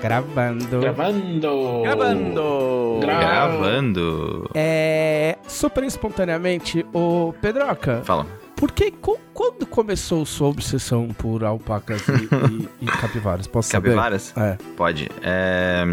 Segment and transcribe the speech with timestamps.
[0.00, 0.80] Gravando.
[0.80, 1.82] Gravando.
[1.82, 2.98] Gravando.
[3.00, 4.50] Gravando.
[4.54, 5.38] É.
[5.48, 8.26] Super espontaneamente, o Pedroca, Fala.
[8.56, 8.90] por que.
[8.90, 13.46] co- Quando começou sua obsessão por alpacas e, e- e capivaras?
[13.46, 13.88] Posso saber?
[13.90, 14.32] Capivaras?
[14.36, 14.56] É.
[14.76, 15.08] Pode.
[15.22, 15.84] É,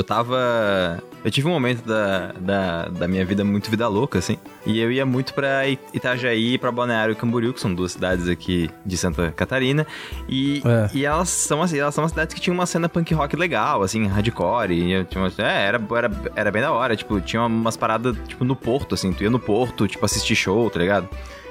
[0.00, 1.02] eu tava.
[1.24, 4.38] Eu tive um momento da, da, da minha vida muito vida louca, assim.
[4.64, 7.92] E eu ia muito pra It- Itajaí e pra Balneário e Camboriú, que são duas
[7.92, 9.86] cidades aqui de Santa Catarina.
[10.28, 10.90] E, É.
[10.94, 13.82] e elas são assim, elas são umas cidades que tinham uma cena punk rock legal,
[13.82, 14.72] assim, hardcore.
[14.72, 16.94] E eu tinha umas- é, era, era, era bem da hora.
[16.94, 19.12] Tipo, tinha umas paradas, tipo, no porto, assim.
[19.12, 21.08] Tu ia no porto, tipo, assistir show, tá ligado?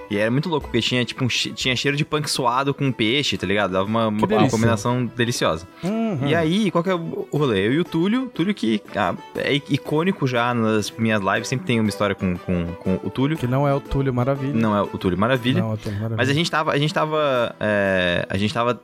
[0.10, 3.38] E era muito louco, porque tinha, tipo, um, tinha cheiro de punk suado com peixe,
[3.38, 3.72] tá ligado?
[3.72, 5.68] Dava uma, uma, uma combinação deliciosa.
[5.84, 6.28] Uhum.
[6.28, 7.68] E aí, qual que é o o rolê?
[7.68, 11.80] Eu e o Túlio, Túlio que ah, é icônico já nas minhas lives, sempre tem
[11.80, 13.38] uma história com, com, com o Túlio.
[13.38, 14.54] Que não é o Túlio Maravilha.
[14.54, 15.62] Não é o Túlio Maravilha.
[15.62, 16.18] Não é o Túlio Maravilha.
[16.18, 18.82] Mas a gente tava, a gente tava, é, a gente tava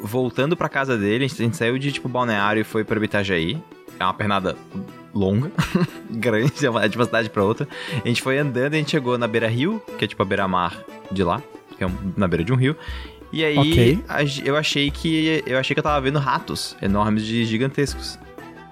[0.00, 3.02] voltando pra casa dele, a gente, a gente saiu de, tipo, Balneário e foi pra
[3.02, 3.58] Itajaí.
[3.98, 4.56] É uma pernada
[5.14, 5.50] longa,
[6.10, 7.66] grande, é uma- de uma cidade pra outra.
[8.04, 10.24] A gente foi andando e a gente chegou na Beira Rio, que é tipo a
[10.26, 10.76] beira-mar
[11.10, 11.42] de lá,
[11.76, 12.76] que é um- na beira de um rio.
[13.32, 14.04] E aí, Ok.
[14.08, 18.18] a eu achei que eu achei que eu tava vendo ratos enormes de gigantescos.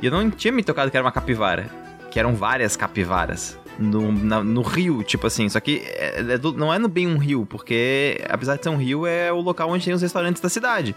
[0.02, 1.68] E eu não tinha me tocado que era uma capivara,
[2.10, 3.58] que eram várias capivaras.
[3.78, 7.06] No, na- no rio, tipo assim, só que é- é do- não é no bem
[7.06, 10.40] um rio, porque apesar de ser um rio, é o local onde tem os restaurantes
[10.40, 10.96] da cidade.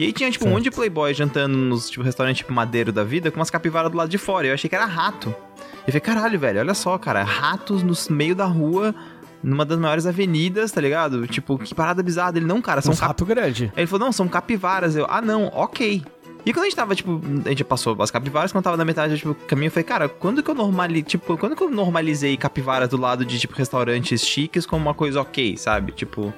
[0.00, 0.54] E aí tinha, tipo, um Certo.
[0.54, 3.98] monte de playboy jantando nos, tipo, restaurantes tipo madeiro da vida, com umas capivaras do
[3.98, 4.46] lado de fora.
[4.46, 5.28] Eu achei que era rato.
[5.28, 8.94] Eu falei, caralho, velho, olha só, cara, ratos no meio da rua,
[9.42, 11.26] numa das maiores avenidas, tá ligado?
[11.26, 12.46] Tipo, que parada bizarra dele.
[12.46, 13.08] Não, cara, são um cap...
[13.08, 13.70] rato grande.
[13.76, 14.96] Aí ele falou, não, são capivaras.
[14.96, 16.02] Eu, ah, não, ok.
[16.46, 19.18] E quando a gente tava, tipo, a gente passou as capivaras, quando tava na metade
[19.18, 22.38] tipo, do caminho, eu falei, cara, quando que eu normalizei, tipo, quando que eu normalizei
[22.38, 25.92] capivaras do lado de, tipo, restaurantes chiques como uma coisa ok, sabe?
[25.92, 26.32] Tipo...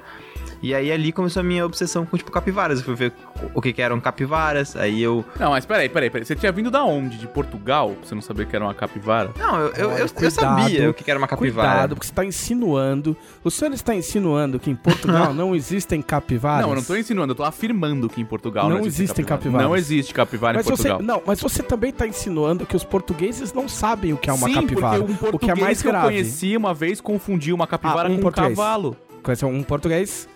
[0.63, 2.79] E aí ali começou a minha obsessão com, tipo, capivaras.
[2.79, 3.11] Eu fui ver
[3.53, 5.25] o que que eram capivaras, aí eu...
[5.37, 6.25] Não, mas peraí, peraí, peraí.
[6.25, 7.17] Você tinha vindo da onde?
[7.17, 7.89] De Portugal?
[7.89, 9.31] Pra você não saber que era uma capivara?
[9.37, 11.67] Não, eu, eu, Olha, eu, eu cuidado, sabia o que que era uma capivara.
[11.69, 13.15] Cuidado, porque você está insinuando.
[13.43, 16.61] O senhor está insinuando que em Portugal não existem capivaras?
[16.61, 19.25] Não, eu não tô insinuando, eu tô afirmando que em Portugal não, Não existe existem
[19.25, 19.63] capivara.
[19.65, 19.67] capivaras.
[19.69, 21.17] Não existe capivara Mas em você, Portugal.
[21.17, 24.47] não, mas você também está insinuando que os portugueses não sabem o que é uma
[24.47, 25.03] Sim, capivara.
[25.03, 26.07] porque um o que é português mais que eu grave.
[26.07, 28.55] conheci uma vez confundiu uma capivara Ah, um com um português.
[28.57, 28.95] cavalo.
[29.21, 30.29] Conheceu um português.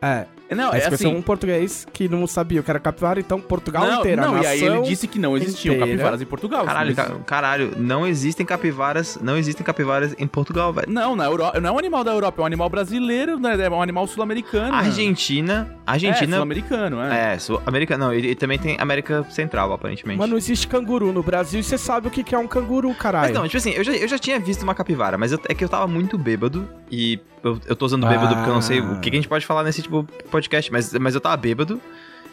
[0.00, 1.06] É, Não, mas é assim...
[1.08, 4.42] um português que não sabia o que era capivara, então Portugal não, inteira, a não,
[4.42, 5.90] e aí ele disse que não existiam inteira.
[5.92, 6.64] capivaras em Portugal.
[6.64, 10.86] Caralho, Mas- ca- caralho, não existem capivaras, não existem capivaras em Portugal, velho.
[10.90, 13.56] Não, na Europa, não é um animal da Europa, é um animal brasileiro, né?
[13.60, 14.72] é um animal sul-americano.
[14.74, 16.36] Argentina, É, Argentina...
[16.36, 17.34] sul-americano, é.
[17.34, 20.18] É, sul-americana, não, ele, ele também tem América Central, aparentemente.
[20.18, 22.88] Mas não existe canguru no Brasil e você sabe o que que é um canguru,
[22.88, 23.34] Mas caralho.
[23.34, 25.64] não, tipo assim, eu já, eu já tinha visto uma capivara, mas eu- é que
[25.64, 28.96] eu tava muito bêbado e eu, eu tô usando bêbado porque eu não sei o
[28.96, 31.80] que, que a gente pode falar nesse tipo podcast, mas, mas eu tava bêbado.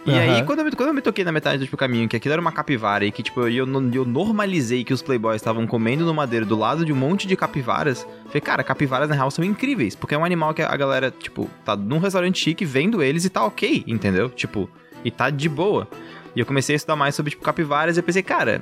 [0.06, 0.20] E Aham.
[0.20, 2.34] aí, quando eu, me- quando eu me toquei na metade do tipo, caminho, que aquilo
[2.34, 6.06] era uma capivara e que, tipo, eu, eu, eu normalizei que os playboys estavam comendo
[6.06, 9.44] no madeiro do lado de um monte de capivaras, falei, cara, capivaras na real são
[9.44, 13.26] incríveis, porque é um animal que a galera, tipo, tá num restaurante chique vendo eles
[13.26, 14.30] e tá ok, entendeu?
[14.30, 14.70] Tipo,
[15.04, 15.88] e tá de boa.
[16.36, 18.62] E eu comecei a estudar mais sobre, tipo, capivaras e eu pensei, cara,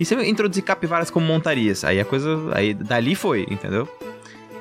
[0.00, 1.84] e se eu introduzir capivaras como montarias?
[1.84, 2.38] Aí a coisa.
[2.54, 3.86] Aí dali foi, entendeu?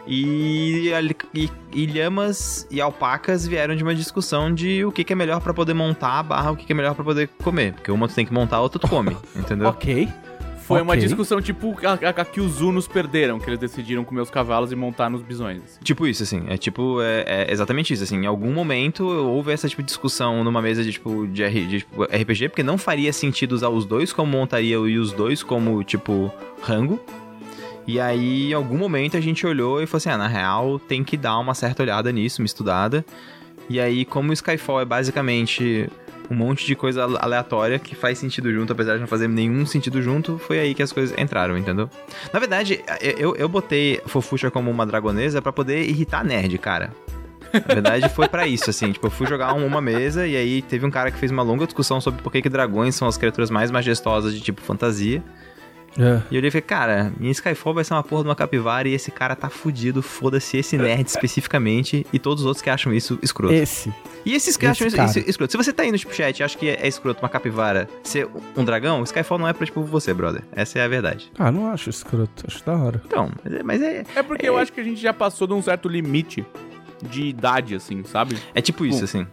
[0.06, 0.92] E,
[1.34, 5.40] e, e lhamas e alpacas vieram de uma discussão de o que, que é melhor
[5.42, 7.74] pra poder montar, barra o que, que é melhor pra poder comer.
[7.74, 9.68] Porque uma tu tem que montar, a outra tu come, entendeu?
[9.68, 10.08] Ok.
[10.66, 11.04] Foi uma Ok.
[11.04, 14.72] discussão tipo a, a- a que os Unos perderam, que eles decidiram comer os cavalos
[14.72, 15.62] e montar nos bisões.
[15.62, 15.80] assim.
[15.84, 16.44] Tipo isso, assim.
[16.48, 18.16] É tipo, é, é exatamente isso, assim.
[18.24, 21.80] Em algum momento houve essa tipo de discussão numa mesa de tipo de, R- de,
[21.80, 25.84] tipo, RPG, porque não faria sentido usar os dois como montaria e os dois como,
[25.84, 26.32] tipo,
[26.62, 26.98] rango.
[27.86, 31.04] E aí, em algum momento, a gente olhou e falou assim: ah, na real, tem
[31.04, 33.06] que dar uma certa olhada nisso, uma estudada.
[33.70, 35.90] E aí, como o Skyfall é basicamente
[36.32, 39.66] um monte de coisa ale- aleatória que faz sentido junto, apesar de não fazer nenhum
[39.66, 41.90] sentido junto, foi aí que as coisas entraram, entendeu?
[42.32, 42.82] Na verdade,
[43.18, 46.92] eu, eu botei Fofucha como uma dragonesa pra poder irritar nerd, cara.
[47.54, 48.92] Na verdade, foi pra isso, assim.
[48.94, 51.44] Tipo, eu fui jogar um- uma mesa e aí teve um cara que fez uma
[51.44, 55.22] longa discussão sobre por que, que dragões são as criaturas mais majestosas de tipo fantasia.
[55.98, 56.22] É.
[56.32, 58.88] E eu olhei e falei, cara, em Skyfall vai ser uma porra de uma capivara
[58.88, 62.94] e esse cara tá fudido, foda-se esse nerd especificamente e todos os outros que acham
[62.94, 63.54] isso escroto.
[63.54, 63.94] Esse.
[64.26, 65.10] E esses que esse acham isso, cara.
[65.10, 65.52] isso escroto.
[65.52, 68.28] Se você tá aí no tipo chat e acha que é escroto uma capivara ser
[68.58, 70.44] um dragão, Skyfall não é pra tipo você, brother.
[70.52, 71.32] Essa é a verdade.
[71.38, 72.44] Ah, não acho escroto.
[72.48, 73.02] Acho da hora.
[73.06, 75.54] Então, mas é- mas é, É porque eu acho que a gente já passou de
[75.54, 76.46] um certo limite
[77.02, 78.38] de idade, assim, sabe?
[78.56, 79.28] é tipo isso, Bom, assim.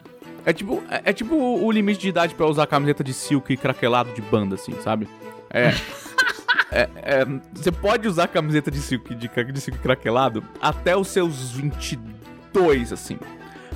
[0.44, 3.52] É tipo, é, é tipo o o limite de idade pra usar camiseta de silk
[3.52, 5.06] e craquelado de banda, assim, sabe?
[5.50, 5.72] É.
[6.70, 11.50] é, é, você pode usar camiseta de silk, de, de silk craquelado até os seus
[11.52, 12.20] 22
[12.52, 13.19] dois, assim.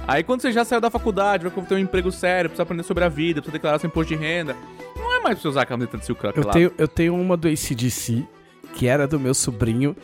[0.07, 3.05] Aí quando você já saiu da faculdade, vai ter um emprego sério, precisa aprender sobre
[3.05, 4.55] a vida, precisa declarar seu imposto de renda,
[4.97, 6.53] não é mais pra você usar a camiseta de silk Eu craquelado.
[6.59, 8.27] tenho, eu tenho uma do ACDC,
[8.75, 9.97] que era do meu sobrinho,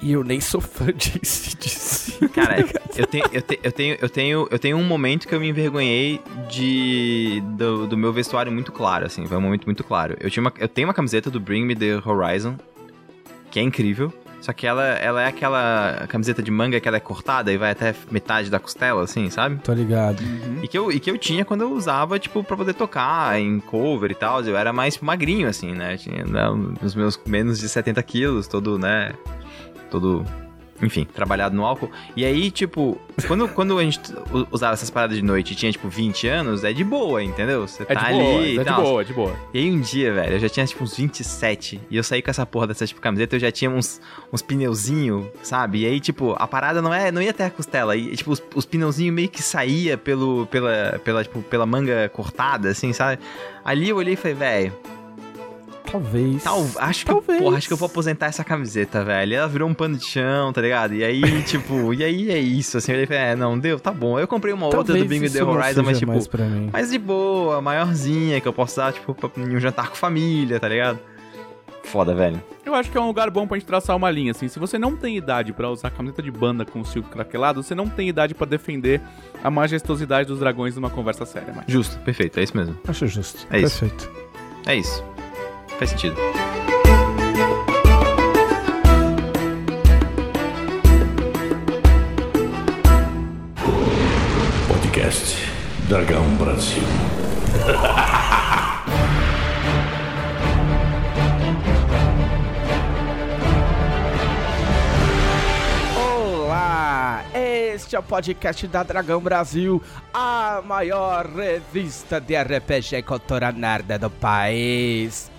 [0.00, 2.28] e eu nem sou fã de ACDC.
[2.34, 2.64] Cara,
[2.96, 5.48] eu tenho, eu, te- eu tenho, eu tenho, eu tenho um momento que eu me
[5.48, 10.16] envergonhei de do, do meu vestuário muito claro, assim, foi um momento muito claro.
[10.20, 12.56] Eu tinha uma, eu tenho uma camiseta do Bring Me the Horizon,
[13.50, 14.12] que é incrível.
[14.38, 17.72] Só que ela, ela é aquela camiseta de manga que ela é cortada e vai
[17.72, 19.56] até metade da costela, assim, sabe?
[19.64, 20.22] Tô ligado.
[20.62, 23.58] E que, eu, e que eu tinha quando eu usava, tipo, pra poder tocar em
[23.58, 24.42] cover e tal.
[24.42, 25.96] Eu era mais magrinho, assim, né?
[25.96, 26.44] Tinha né,
[26.80, 29.14] os meus menos de 70 quilos, todo, né?
[29.90, 30.24] Todo.
[30.82, 31.90] Enfim, trabalhado no álcool.
[32.14, 33.98] E aí, tipo, quando, quando a gente
[34.50, 37.66] usava essas paradas de noite e tinha, tipo, 20 anos, é de boa, entendeu?
[37.66, 38.82] Você É tá de boa, ali e é de tal.
[38.82, 39.34] boa, é de boa.
[39.54, 42.30] E aí um dia, velho, eu já tinha tipo uns 27 e eu saí com
[42.30, 45.80] essa porra dessa tipo camiseta, eu já tinha uns, uns pneuzinho, sabe?
[45.80, 48.42] E aí, tipo, a parada não é, não ia até a costela, e tipo, os,
[48.54, 53.18] os pneuzinhos meio que saía pelo pela pela tipo, pela manga cortada assim, sabe?
[53.64, 54.72] Ali eu olhei e falei, velho,
[55.90, 56.42] Talvez.
[56.44, 57.40] tal, acho que, Talvez.
[57.42, 59.34] porra, acho que eu vou aposentar essa camiseta, velho.
[59.34, 60.94] Ela virou um pano de chão, tá ligado?
[60.94, 64.18] E aí, tipo, e aí é isso, assim, eu falei, é, não, deu, tá bom.
[64.18, 66.70] Eu comprei uma outra Talvez do Bing isso The Horizon, mas tipo, mais pra mim.
[66.72, 70.58] mais de boa, maiorzinha, que eu posso usar, tipo, pra- em um jantar com família,
[70.60, 70.98] tá ligado?
[71.84, 72.42] Foda, velho.
[72.64, 74.48] Eu acho que é um lugar bom pra gente traçar uma linha, assim.
[74.48, 77.88] Se você não tem idade pra usar camiseta de banda com silk craquelado, você não
[77.88, 79.00] tem idade pra defender
[79.42, 81.64] a majestosidade dos dragões numa conversa séria, mas.
[81.68, 82.76] Justo, perfeito, é isso mesmo.
[82.88, 83.46] Acho justo.
[83.52, 83.78] É isso.
[83.78, 84.10] Perfeito.
[84.66, 85.04] É isso.
[85.78, 86.16] Faz sentido.
[94.68, 95.36] Podcast
[95.88, 96.82] Dragão Brasil.
[107.76, 109.82] Este é o podcast da Dragão Brasil,
[110.14, 115.30] a maior revista de RPG e cultura nerd do país.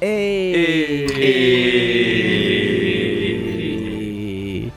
[3.78, 4.72] Ei!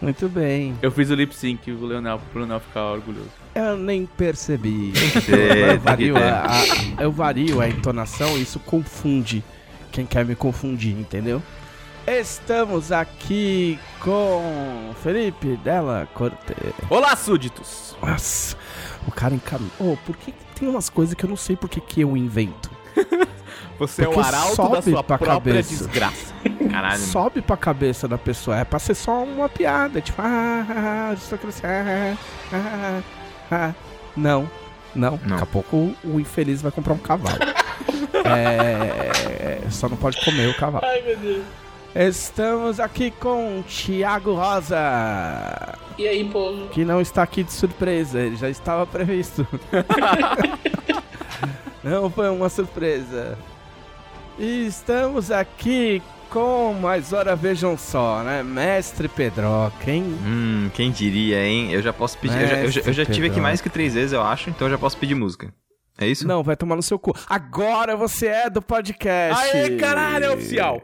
[0.00, 0.74] Muito bem.
[0.80, 3.28] Eu fiz o lip sync, o Leonel, pro Leonel ficar orgulhoso.
[3.54, 4.94] Eu nem percebi.
[5.70, 9.44] eu, vario a, a- eu vario a entonação, isso confunde
[9.92, 11.42] quem quer me confundir, entendeu?
[12.10, 16.54] Estamos aqui com Felipe Della Corte.
[16.88, 17.94] Olá, súditos!
[18.00, 18.56] Nossa,
[19.06, 19.70] o cara encaminhou.
[19.78, 22.16] Oh, por que que tem umas coisas que eu não sei por que que eu
[22.16, 22.70] invento?
[23.78, 25.68] Você é Porque o arauto sobe da sua pra própria cabeça.
[25.68, 26.34] desgraça.
[26.72, 26.98] Caralho.
[26.98, 28.56] Sobe pra cabeça da pessoa.
[28.56, 30.00] É pra ser só uma piada.
[30.00, 31.68] Tipo, ah, ah, ah, estou crescendo.
[31.68, 32.16] Ah,
[32.54, 33.02] ah,
[33.50, 33.74] ah.
[34.16, 34.50] Não,
[34.94, 35.20] não.
[35.22, 35.28] Não.
[35.28, 37.36] Daqui a pouco o, o infeliz vai comprar um cavalo.
[38.24, 40.86] é, só não pode comer o cavalo.
[40.86, 41.44] Ai, meu Deus.
[42.02, 44.78] Estamos aqui com o Thiago Rosa,
[45.98, 46.68] E aí, povo?
[46.68, 49.44] que não está aqui de surpresa, ele já estava previsto.
[51.82, 53.36] não foi uma surpresa.
[54.38, 56.00] E estamos aqui
[56.30, 58.44] com mais hora, vejam só, né?
[58.44, 60.04] Mestre Pedroca, hein?
[60.24, 61.72] Hum, quem diria, hein?
[61.72, 62.40] Eu já posso pedir.
[62.42, 64.68] Eu já, eu já- eu já tive aqui mais que três vezes, eu acho, então
[64.68, 65.52] eu já posso pedir música.
[66.00, 66.28] É isso?
[66.28, 67.12] Não, vai tomar no seu cu.
[67.28, 69.42] Agora você é do podcast.
[69.56, 70.80] Aê, caralho, é oficial!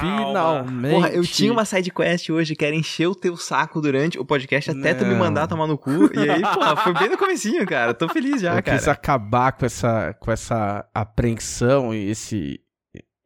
[0.00, 0.94] Finalmente.
[0.94, 4.24] Porra, eu tinha uma side quest hoje que era encher o teu saco durante o
[4.24, 5.18] podcast até tu me Não.
[5.18, 6.10] mandar tomar no cu.
[6.14, 7.94] E aí, porra, foi bem no comecinho, cara.
[7.94, 8.76] Tô feliz já, eu cara.
[8.76, 12.60] quis acabar com essa, com essa apreensão e esse.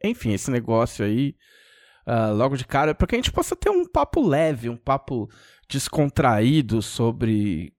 [0.04, 1.35] Enfim, esse negócio aí.
[2.06, 5.28] ah, logo de cara, para que a gente possa ter um papo leve, um papo
[5.68, 7.73] descontraído sobre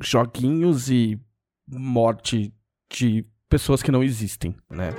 [0.00, 1.18] joguinhos e
[1.66, 2.52] morte
[2.92, 4.90] de pessoas que não existem, né?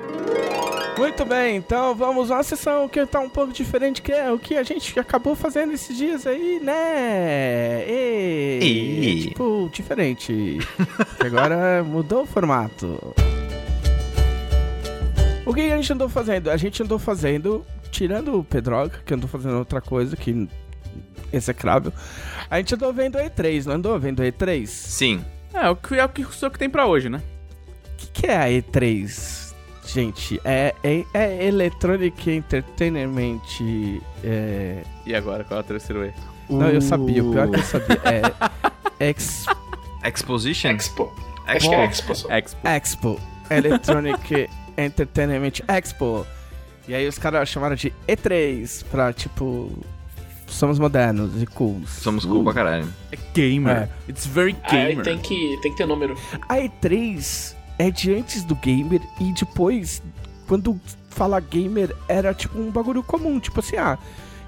[0.98, 4.38] Muito bem, então vamos a uma sessão que tá um pouco diferente, que é o
[4.38, 7.84] que a gente acabou fazendo esses dias aí, né?
[7.88, 9.22] E, E?
[9.30, 10.60] Tipo, diferente.
[11.20, 13.16] que agora mudou o formato.
[15.46, 16.52] O que a gente andou fazendo?
[16.52, 20.48] A gente andou fazendo, tirando o Pedroga, que andou fazendo outra coisa que
[21.34, 21.92] execrável.
[22.50, 24.68] A gente andou vendo a E3, não andou vendo a E3?
[24.68, 25.26] Sim.
[25.54, 27.22] É, o que é o que o que tem pra hoje, né?
[27.94, 29.41] O que, que é a E3?
[29.94, 33.42] Gente, é, é, é Electronic Entertainment.
[34.24, 34.84] É...
[35.06, 36.14] E agora, qual é o terceiro E?
[36.50, 38.02] Não, eu sabia, o pior que eu sabia.
[39.00, 39.46] É Ex,
[40.06, 40.72] Exposition?
[40.72, 41.12] Expo.
[41.46, 42.30] Acho que é Expo só.
[42.30, 42.68] Expo.
[42.68, 43.20] Expo.
[43.50, 46.26] Electronic Entertainment Expo.
[46.88, 49.72] E aí os caras chamaram de E3 pra, tipo,
[50.48, 51.90] somos modernos e cools.
[51.90, 52.88] Somos cool pra caralho.
[53.12, 53.78] É gamer.
[53.78, 53.90] É.
[54.10, 55.04] It's very Ah, gamer.
[55.04, 56.18] tem que, tem que ter número.
[56.48, 60.04] A E3 é de antes do gamer e depois,
[60.48, 63.40] quando fala gamer, era tipo um bagulho comum.
[63.40, 63.98] Tipo assim, ah,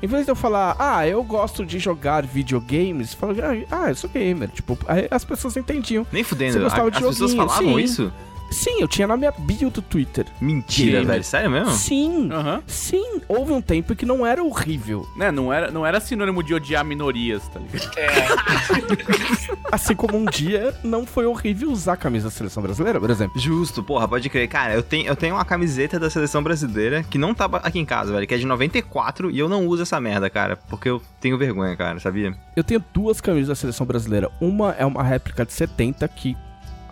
[0.02, 3.36] Em vez de eu falar, ah, eu gosto de jogar videogames, falo,
[3.72, 4.50] ah, eu sou gamer.
[4.50, 6.06] Tipo, aí as pessoas entendiam.
[6.12, 6.60] Nem Você fudendo.
[6.60, 7.84] A, gostava as de pessoas joguinho, falavam sim.
[7.84, 8.14] isso?
[8.54, 10.26] Sim, eu tinha na minha bio do Twitter.
[10.40, 11.08] Mentira, Gamer.
[11.08, 11.24] velho.
[11.24, 11.72] Sério mesmo?
[11.72, 12.62] Sim, Aham.
[12.68, 13.22] sim.
[13.28, 15.06] Houve um tempo que não era horrível.
[15.18, 17.92] Né, não era, não era sinônimo de odiar minorias, tá ligado?
[19.72, 23.40] Assim como um dia não foi horrível usar a camisa da seleção brasileira, por exemplo.
[23.40, 24.48] Justo, porra, pode crer.
[24.48, 27.86] Cara, eu tenho, eu tenho uma camiseta da seleção brasileira que não tá aqui em
[27.86, 31.02] casa, velho, que é de 94 e eu não uso essa merda, cara, porque eu
[31.20, 32.36] tenho vergonha, cara, sabia?
[32.56, 34.30] Eu tenho duas camisas da seleção brasileira.
[34.40, 36.36] Uma é uma réplica de 70 que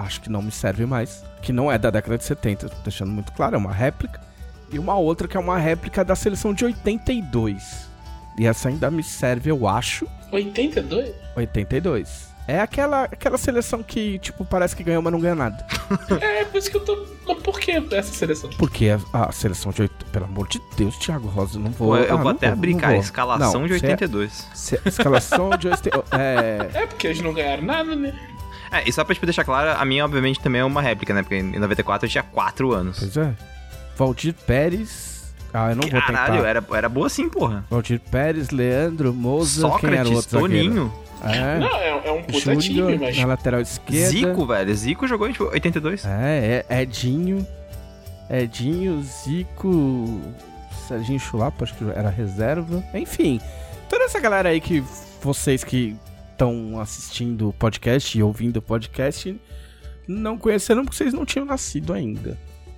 [0.01, 3.11] acho que não me serve mais, que não é da década de 70, tô deixando
[3.11, 4.19] muito claro, é uma réplica.
[4.71, 7.89] E uma outra que é uma réplica da seleção de 82.
[8.37, 11.13] E essa ainda me serve, eu acho, 82?
[11.35, 12.31] 82.
[12.47, 15.65] É aquela, aquela seleção que, tipo, parece que ganhou, mas não ganha nada.
[16.21, 17.05] É, por isso que eu tô.
[17.27, 18.49] Mas por que essa seleção?
[18.57, 20.05] Porque a, a seleção de 80.
[20.05, 21.97] Pelo amor de Deus, Thiago Rosa, não vou.
[21.97, 23.01] Eu ah, vou até vou, abrir, não cara, vou.
[23.01, 24.47] escalação Não, de se é- 82.
[24.53, 26.03] se é escalação de 80.
[26.11, 26.69] É.
[26.73, 28.13] É, porque eles não ganharam nada, né?
[28.71, 31.21] É, e só pra tipo, deixar claro, a minha, obviamente, também é uma réplica, né?
[31.23, 32.99] Porque em 94 eu tinha 4 anos.
[32.99, 33.33] Pois é.
[33.97, 35.33] Valdir Pérez.
[35.53, 36.47] Ah, eu não vou Caralho, tentar.
[36.47, 37.65] era, era boa sim, porra.
[37.69, 40.25] Valdir Pérez, Leandro, Moza, quem era o Sócrates?
[40.27, 41.59] Toninho, É.
[41.59, 43.17] Não, é, é um puta time, mas.
[43.17, 44.07] na lateral esquerda.
[44.07, 44.73] Zico, velho.
[44.73, 46.05] Zico jogou em tipo, 82.
[46.05, 47.45] É, é, Edinho.
[48.29, 50.21] Edinho, Zico,
[50.87, 52.81] Serginho Chulapa, acho que era reserva.
[52.93, 53.41] Enfim,
[53.89, 54.81] toda essa galera aí que
[55.21, 55.97] vocês que
[56.41, 59.39] estão assistindo o podcast e ouvindo o podcast
[60.07, 62.35] não conheceram porque vocês não tinham nascido ainda.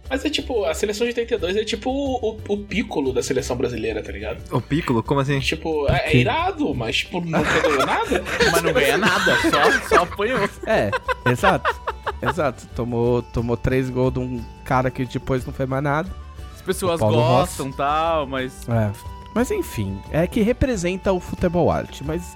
[0.09, 3.55] Mas é tipo, a seleção de 82 é tipo o, o, o pícolo da seleção
[3.55, 4.43] brasileira, tá ligado?
[4.53, 5.39] O Piccolo, como assim?
[5.39, 8.23] Tipo, é, é irado, mas tipo, nunca ganhou nada.
[8.51, 10.49] Mas não ganha nada, só, só apanhou.
[10.67, 10.91] É,
[11.31, 11.73] exato.
[12.21, 12.67] Exato.
[12.75, 16.09] Tomou, tomou três gols de um cara que depois não foi mais nada.
[16.53, 18.67] As pessoas Paulo gostam e tal, mas.
[18.67, 18.91] É.
[19.33, 22.03] Mas enfim, é que representa o futebol arte.
[22.03, 22.35] Mas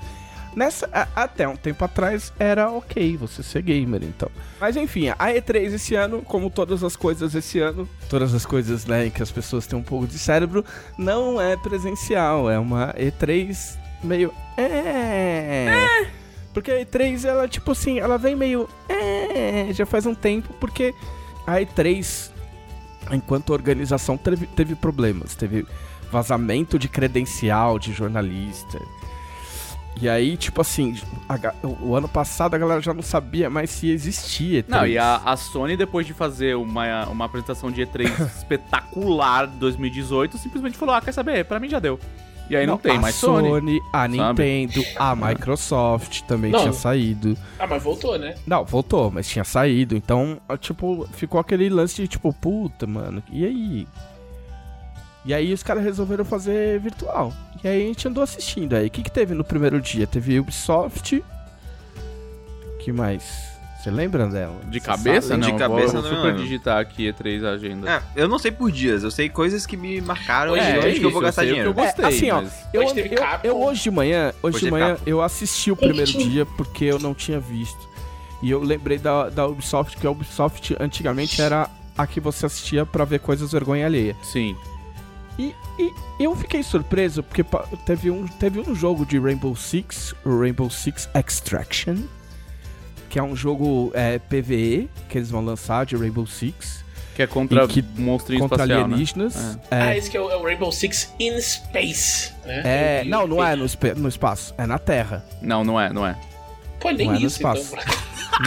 [0.56, 0.90] nessa.
[0.94, 4.30] a- até um tempo atrás era ok você ser gamer, então.
[4.60, 8.86] Mas enfim, a E3 esse ano, como todas as coisas esse ano, todas as coisas,
[8.86, 10.64] né, em que as pessoas têm um pouco de cérebro,
[10.98, 12.50] não é presencial.
[12.50, 14.34] É uma E3 meio.
[14.58, 16.08] É.
[16.54, 18.68] Porque a E3, ela, tipo assim, ela vem meio.
[18.90, 19.68] É.
[19.74, 20.94] Já faz um tempo, porque
[21.46, 22.32] a E3,
[23.12, 25.36] enquanto organização, teve, teve problemas.
[25.36, 25.66] Teve
[26.12, 28.80] vazamento de credencial de jornalista.
[30.00, 30.96] E aí, tipo assim,
[31.28, 34.64] a o, o ano passado a galera já não sabia mais se existia.
[34.68, 34.90] Não, E3.
[34.90, 40.38] e a, a Sony, depois de fazer uma, uma apresentação de E3 espetacular de 2018,
[40.38, 41.46] simplesmente falou: Ah, quer saber?
[41.46, 42.00] Pra mim já deu.
[42.50, 43.50] E aí não, tem a mais Sony.
[43.50, 46.60] Sony, a Nintendo, a Microsoft também Não.
[46.62, 47.38] tinha saído.
[47.60, 48.36] Ah, mas voltou, né?
[48.46, 49.98] Não, voltou, mas tinha saído.
[49.98, 53.88] Então, tipo, ficou aquele lance de tipo, puta, mano, e aí?
[55.28, 57.34] E aí os caras resolveram fazer virtual.
[57.64, 58.88] E aí a gente andou assistindo aí.
[58.88, 60.08] O que, que teve no primeiro dia?
[60.08, 61.22] Teve Ubisoft.
[62.80, 63.46] que mais?
[63.84, 64.56] Você lembra dela?
[64.70, 65.42] De cabeça, sabe?
[65.42, 65.52] não.
[65.52, 66.42] De cabeça, vou não, super não.
[66.42, 67.90] digitar aqui E3 agenda.
[68.16, 70.80] É, eu não sei por dias, eu sei coisas que me marcaram É, e é
[70.90, 71.70] onde que eu vou gastar que dinheiro.
[71.70, 74.56] eu gostei, É, assim, ó, mas- Eu, Hoje teve eu- eu hoje de manhã, hoje
[74.58, 77.88] Hoje de manhã, eu assisti o primeiro dia porque eu não tinha visto.
[78.42, 82.86] E eu lembrei da, da Ubisoft, que a Ubisoft antigamente era a que você assistia
[82.86, 84.16] pra ver coisas vergonha alheia.
[84.24, 84.56] Sim.
[85.40, 87.44] E, e eu fiquei surpreso porque
[87.86, 91.98] teve um, teve um jogo de Rainbow Six, o Rainbow Six Extraction,
[93.10, 96.84] que é um jogo é, PVE que eles vão lançar de Rainbow Six
[97.16, 98.84] Que é contra que- monstrinho contra espacial, né?
[98.86, 99.58] alienígenas.
[99.70, 102.62] Ah, É, esse que é o, é o Rainbow Six in Space, né?
[102.66, 103.66] é, não, não é no,
[103.98, 105.24] no espaço, é na Terra.
[105.42, 106.18] Não, não é, não é.
[106.80, 107.54] Pô, nem não é no isso, então.
[107.54, 107.76] espaço.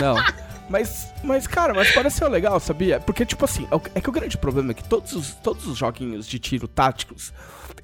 [0.00, 0.16] Não.
[0.70, 3.00] Mas, mas, cara, mas pareceu legal, sabia?
[3.00, 5.66] Porque, tipo assim, é o- é que o grande problema é que todos os, todos
[5.66, 7.32] os joguinhos de tiro táticos,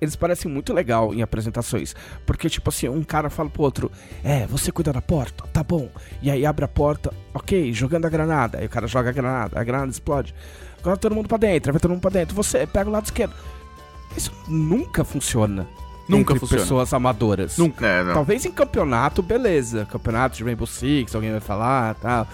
[0.00, 1.96] eles parecem muito legal em apresentações.
[2.24, 3.90] Porque, tipo assim, um cara fala pro outro,
[4.22, 5.88] é, você cuida da porta, tá bom.
[6.22, 8.58] E aí abre a porta, ok, jogando a granada.
[8.58, 10.32] Aí o cara joga a granada, a granada explode.
[10.78, 12.36] Agora todo mundo pra dentro, vai todo mundo pra dentro.
[12.36, 13.34] Você pega o lado esquerdo.
[14.16, 15.66] Isso nunca funciona.
[16.08, 16.62] Nunca entre funciona.
[16.62, 17.58] pessoas amadoras.
[17.58, 17.84] Nunca.
[17.84, 18.12] É.
[18.12, 19.84] Talvez em campeonato, beleza.
[19.90, 22.28] Campeonato de Rainbow Six, alguém vai falar tal.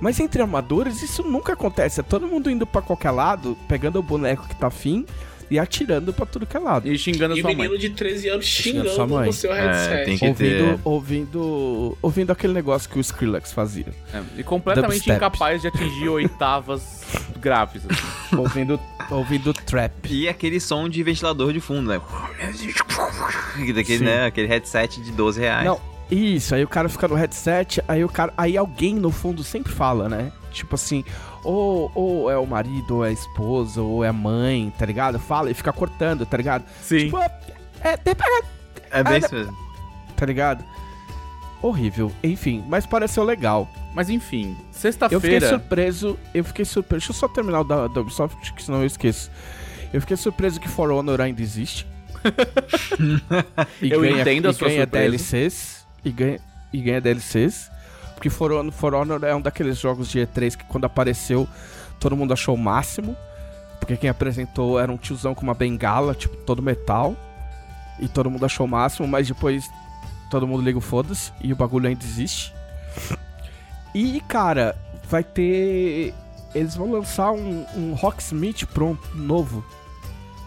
[0.00, 2.00] Mas entre amadores, isso nunca acontece.
[2.00, 5.04] É todo mundo indo pra qualquer lado, pegando o boneco que tá afim
[5.50, 6.88] e atirando pra tudo que é lado.
[6.88, 7.56] E xingando E o sua mãe.
[7.68, 9.26] menino de 13 anos Xingando xingando sua mãe.
[9.26, 10.04] no seu É, headset.
[10.06, 13.86] tem que- Ouvindo, ter- ouvindo, ouvindo aquele negócio que o Skrillex fazia.
[14.12, 15.16] É, e completamente Dubstep.
[15.16, 17.04] incapaz de atingir oitavas
[17.40, 17.82] graves.
[17.88, 18.00] assim.
[18.40, 19.92] ouvindo, ouvindo trap.
[20.10, 22.00] E aquele som de ventilador de fundo, né?
[23.74, 24.26] Daquele, né?
[24.26, 25.64] Aquele headset de 12 reais.
[25.66, 25.78] Não,
[26.10, 28.32] isso, aí o cara fica no headset, aí o cara.
[28.36, 30.30] Aí alguém no fundo sempre fala, né?
[30.52, 31.04] Tipo assim,
[31.42, 35.18] ou, ou é o marido, ou é a esposa, ou é a mãe, tá ligado?
[35.18, 36.64] Fala e fica cortando, tá ligado?
[36.82, 37.06] Sim.
[37.06, 37.30] Tipo, é,
[37.80, 38.40] É, pra-
[38.90, 39.56] É bem Ah, isso mesmo.
[40.16, 40.64] tá ligado?
[41.60, 42.12] Horrível.
[42.22, 43.68] Enfim, mas pareceu legal.
[43.94, 45.48] Mas enfim, Eu fiquei sexta-feira.
[45.48, 47.00] surpreso, eu fiquei surpreso.
[47.00, 49.30] Deixa eu só terminar o da, da Ubisoft, que senão eu esqueço.
[49.92, 51.86] Eu fiquei surpreso que For Honor ainda existe.
[53.80, 55.08] Eu entendo a sua ganha surpresa.
[55.10, 55.83] DLCs.
[56.04, 56.38] E ganha,
[56.72, 57.70] e ganha DLCs.
[58.14, 61.48] Porque For Honor, For Honor é um daqueles jogos de E3 que quando apareceu,
[61.98, 63.16] todo mundo achou o máximo.
[63.80, 67.14] Porque quem apresentou era um tiozão com uma bengala, tipo, todo metal.
[68.00, 69.68] E todo mundo achou o máximo, mas depois
[70.30, 72.52] todo mundo liga o foda-se e o bagulho ainda existe.
[73.94, 74.76] E, cara,
[75.08, 76.12] vai ter.
[76.54, 79.64] Eles vão lançar um, um Rocksmith pronto, novo.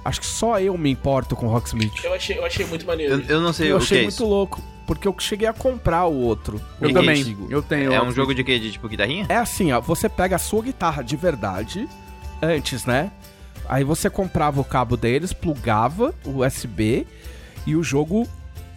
[0.04, 2.04] Acho que só eu me importo com Rocksmith.
[2.04, 3.14] Eu achei, eu achei muito maneiro.
[3.14, 4.26] Eu, eu não sei Eu o que achei é muito isso.
[4.26, 6.60] louco, porque eu cheguei a comprar o outro.
[6.82, 7.20] Eu também.
[7.22, 7.46] antigo.
[7.51, 7.94] Eu tenho.
[7.94, 8.58] É um jogo de quê?
[8.58, 9.25] De tipo guitarrinha?
[9.29, 11.88] É assim, ó, você pega a sua guitarra de verdade,
[12.41, 13.12] antes, né?
[13.70, 17.06] Aí você comprava o cabo deles, plugava o USB
[17.65, 18.25] e o jogo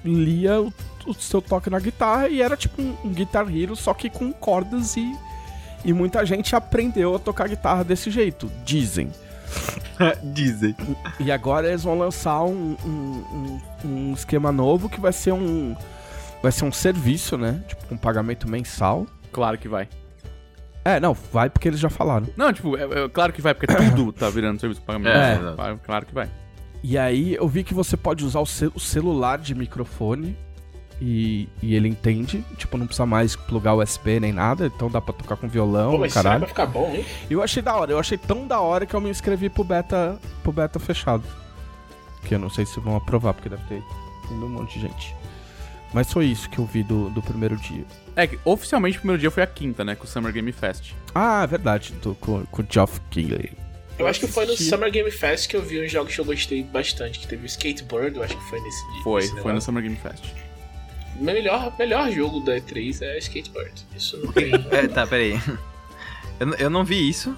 [0.04, 0.72] lia o,
[1.06, 4.32] o seu toque na guitarra e era tipo um, um Guitar Hero, só que com
[4.32, 5.16] cordas e,
[5.84, 9.10] e muita gente aprendeu a tocar guitarra desse jeito, dizem.
[10.22, 10.74] Dizem.
[11.18, 12.88] E agora eles vão lançar um, um,
[13.32, 15.74] um- um esquema novo que vai ser um.
[16.42, 17.62] Vai ser um serviço, né?
[17.68, 19.06] Tipo, com pagamento mensal.
[19.32, 19.88] Claro que vai.
[20.85, 22.26] É, não, vai porque eles já falaram.
[22.37, 25.14] Não, tipo, é, é claro que vai, porque tudo tá virando serviço de pagamento.
[25.16, 26.28] É, É, claro, que vai.
[26.82, 30.35] E aí eu vi que você pode usar o, cel- o celular de microfone
[30.99, 32.42] e, e ele entende.
[32.56, 35.99] Tipo, não precisa mais plugar USB nem nada, então dá pra tocar com violão, Pô,
[35.99, 36.40] mas caralho.
[36.40, 37.04] vai ficar bom, hein?
[37.28, 40.18] Eu achei da hora, eu achei tão da hora que eu me inscrevi pro beta,
[40.42, 41.23] pro beta fechado.
[42.25, 43.82] Que eu não sei se vão aprovar, porque deve ter
[44.32, 45.14] um monte de gente.
[45.92, 47.85] Mas foi isso que eu vi do, do primeiro dia.
[48.14, 49.94] É que oficialmente o primeiro dia foi a quinta, né?
[49.94, 50.92] Com o Summer Game Fest.
[51.14, 53.52] Ah, é verdade, tô com, com o Geoff Keighley.
[53.99, 54.56] Eu acho que foi no.
[54.56, 57.18] Summer Game Fest que eu vi uns jogos que eu gostei bastante.
[57.18, 59.02] Que teve o Skateboard, eu acho que foi nesse dia.
[59.02, 59.61] Foi, nesse foi no.
[59.61, 60.25] Summer Game Fest.
[61.18, 63.87] O melhor, melhor jogo da E3 é Skateboard.
[63.94, 64.52] Isso não tem.
[64.70, 65.38] É, tá, peraí.
[66.38, 67.36] Eu, eu não vi isso.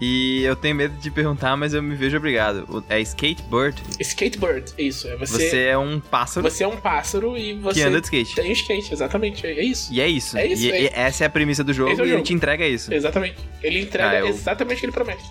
[0.00, 2.84] E eu tenho medo de perguntar, mas eu me vejo obrigado.
[2.88, 3.80] É skateboard?
[4.00, 5.06] Skateboard, isso.
[5.08, 8.06] É Você, você, é um pássaro você é um pássaro e você que anda de
[8.06, 8.34] skate.
[8.34, 9.46] tem um skate, exatamente.
[9.46, 9.92] É isso.
[9.92, 10.36] E é isso.
[10.36, 10.92] É isso, e, é e isso.
[10.96, 12.22] essa é a premissa do jogo é o e ele jogo.
[12.24, 12.92] te entrega isso.
[12.92, 13.36] Exatamente.
[13.62, 15.22] Ele entrega Ah, eu- exatamente o que ele promete.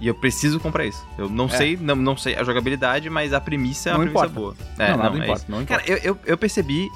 [0.00, 1.02] E eu preciso comprar isso.
[1.16, 4.26] Eu não sei, não, não sei a jogabilidade, mas a premissa é Não uma premissa
[4.26, 4.56] importa.
[4.56, 4.56] boa.
[4.78, 5.82] É, não, nada é importa, não importa.
[5.84, 6.88] Cara, eu, eu, eu percebi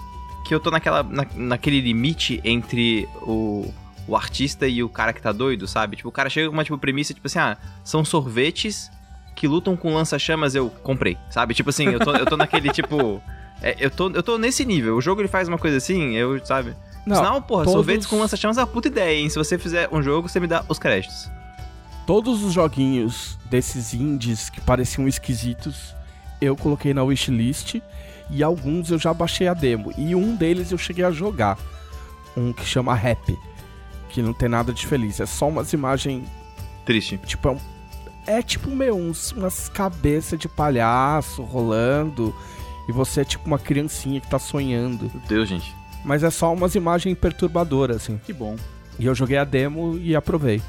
[0.47, 3.73] que eu tô naquela, na, naquele limite entre o,
[4.11, 5.97] o artista e o cara que tá doido, sabe?
[5.97, 8.91] Tipo, o cara chega com uma tipo, premissa, tipo assim, ah, são sorvetes
[9.37, 11.55] que lutam com lança-chamas, eu comprei, sabe?
[11.55, 13.23] Tipo assim, eu tô, eu tô naquele tipo.
[13.63, 14.97] é, eu, tô, eu tô nesse nível.
[14.97, 16.75] O jogo ele faz uma coisa assim, eu, sabe?
[17.07, 19.31] Não, Sinal, porra, todos- sorvetes com lança-chamas é uma puta ideia, hein?
[19.31, 21.31] Se você fizer um jogo, você me dá os créditos.
[22.05, 25.95] Todos os joguinhos desses indies que pareciam esquisitos,
[26.41, 27.77] eu coloquei na wishlist
[28.29, 29.93] e alguns eu já baixei a demo.
[29.97, 31.57] E um deles eu cheguei a jogar.
[32.37, 33.37] Um que chama Rap,
[34.11, 36.27] que não tem nada de feliz, é só umas imagens,
[36.85, 37.19] Triste.
[37.25, 37.61] tipo, é, um-
[38.27, 42.35] é tipo, meu, uns, umas cabeças de palhaço rolando
[42.89, 45.11] e você é tipo uma criancinha que tá sonhando.
[45.15, 45.75] Meu Deus, gente.
[46.05, 48.19] Mas é só umas imagens perturbadoras, assim.
[48.25, 48.57] Que bom.
[48.99, 50.61] E eu joguei a demo e aprovei.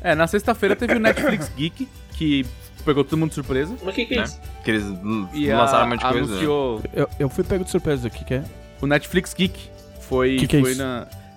[0.00, 2.46] É, na sexta-feira teve o Netflix Geek, que
[2.84, 3.74] pegou todo mundo de surpresa.
[3.84, 4.24] Mas o que, que é Né?
[4.24, 4.40] isso?
[4.64, 4.84] Que eles
[5.34, 6.32] E lançaram a, um monte de coisa.
[6.32, 8.44] anunciou Eu, eu fui pego de surpresa aqui, que é?
[8.80, 9.70] o Netflix Geek.
[10.02, 10.82] Foi, Que que é foi isso?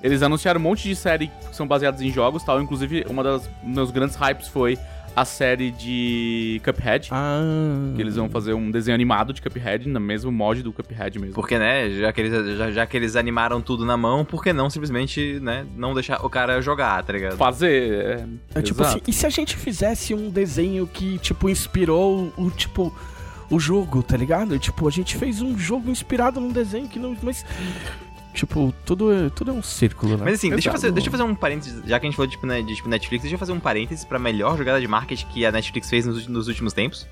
[0.01, 2.62] Eles anunciaram um monte de série que são baseadas em jogos tal.
[2.62, 4.77] Inclusive, uma das dos grandes hypes foi
[5.15, 7.09] a série de Cuphead.
[7.12, 7.91] Ah.
[7.95, 11.33] Que eles vão fazer um desenho animado de Cuphead, no mesmo mod do Cuphead mesmo.
[11.35, 14.53] Porque, né, já que, eles, já, já que eles animaram tudo na mão, por que
[14.53, 17.35] não simplesmente, né, não deixar o cara jogar, tá ligado?
[17.35, 17.93] Fazer.
[18.53, 18.97] É, É tipo exato.
[18.97, 22.95] assim, e se a gente fizesse um desenho que, tipo, inspirou o, tipo,
[23.49, 24.57] o jogo, tá ligado?
[24.59, 27.17] Tipo, a gente fez um jogo inspirado num desenho que não.
[27.21, 27.43] Mas.
[28.33, 30.23] Tipo, tudo é, tudo é um círculo, né?
[30.25, 32.27] Mas assim, deixa eu, fazer, deixa eu fazer um parênteses, já que a gente falou
[32.27, 34.87] de, tipo, né, de tipo, Netflix, deixa eu fazer um parênteses pra melhor jogada de
[34.87, 37.07] marketing que a Netflix fez nos, nos últimos tempos.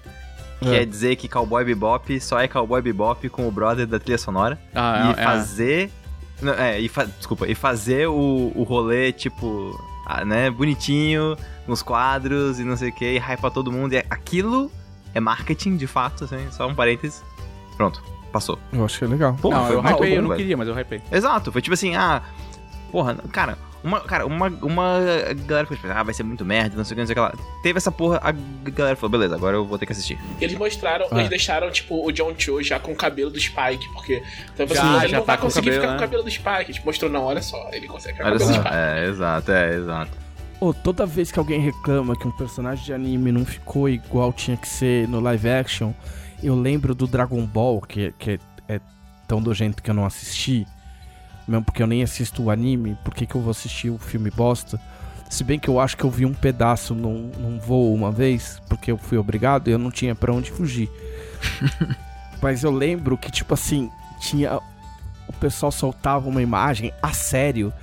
[0.60, 0.82] Que É.
[0.82, 0.86] é.
[0.86, 4.60] dizer que Cowboy Bebop só é Cowboy Bebop com o brother da trilha sonora.
[4.74, 5.92] Ah, e é, fazer...
[6.42, 9.76] Não, é, e fa- desculpa, e fazer o, o rolê, tipo,
[10.06, 11.36] ah, né, bonitinho,
[11.68, 13.94] nos quadros e não sei o que, e hypar todo mundo.
[13.94, 14.72] E aquilo
[15.16, 17.24] é marketing, de fato, assim, só um parênteses.
[17.76, 18.58] Pronto, passou.
[18.72, 19.36] Eu achei legal.
[19.42, 20.38] Pô, não, foi eu hypei, bom, eu não velho.
[20.40, 21.02] queria, mas eu hypei.
[21.12, 22.22] Exato, foi tipo assim, ah,
[22.92, 25.00] porra, cara, uma, cara, uma, uma
[25.46, 27.16] galera ficou tipo, ah, vai ser muito merda, não sei o que, não sei o
[27.16, 27.34] que lá.
[27.64, 28.32] Teve essa porra, a
[28.72, 30.18] galera falou, beleza, agora eu vou ter que assistir.
[30.42, 31.18] Eles mostraram, Ah.
[31.20, 34.22] eles deixaram, tipo, o John Cho já com o cabelo do Spike, porque
[34.54, 35.98] então, Já, assim, ele já não tá vai conseguir cabelo, ficar né?
[35.98, 36.74] com o cabelo do Spike.
[36.74, 38.76] Tipo, mostrou, não, olha só, ele consegue ficar com o cabelo do só, Spike.
[38.76, 40.12] é, exato, é, exato.
[40.60, 44.58] Ô, toda vez que alguém reclama que um personagem de anime não ficou igual tinha
[44.58, 45.92] que ser no live action,
[46.42, 48.80] eu lembro do Dragon Ball, que, que é
[49.28, 50.68] tão nojento que eu não assisti.
[51.48, 54.30] Mesmo porque eu nem assisto o anime, por que, que eu vou assistir o filme
[54.30, 54.80] bosta?
[55.30, 58.62] Se bem que eu acho que eu vi um pedaço num, num voo uma vez,
[58.68, 60.90] porque eu fui obrigado e eu não tinha pra onde fugir.
[62.42, 64.60] Mas eu lembro que, tipo assim, tinha.
[65.28, 67.74] O pessoal soltava uma imagem a sério,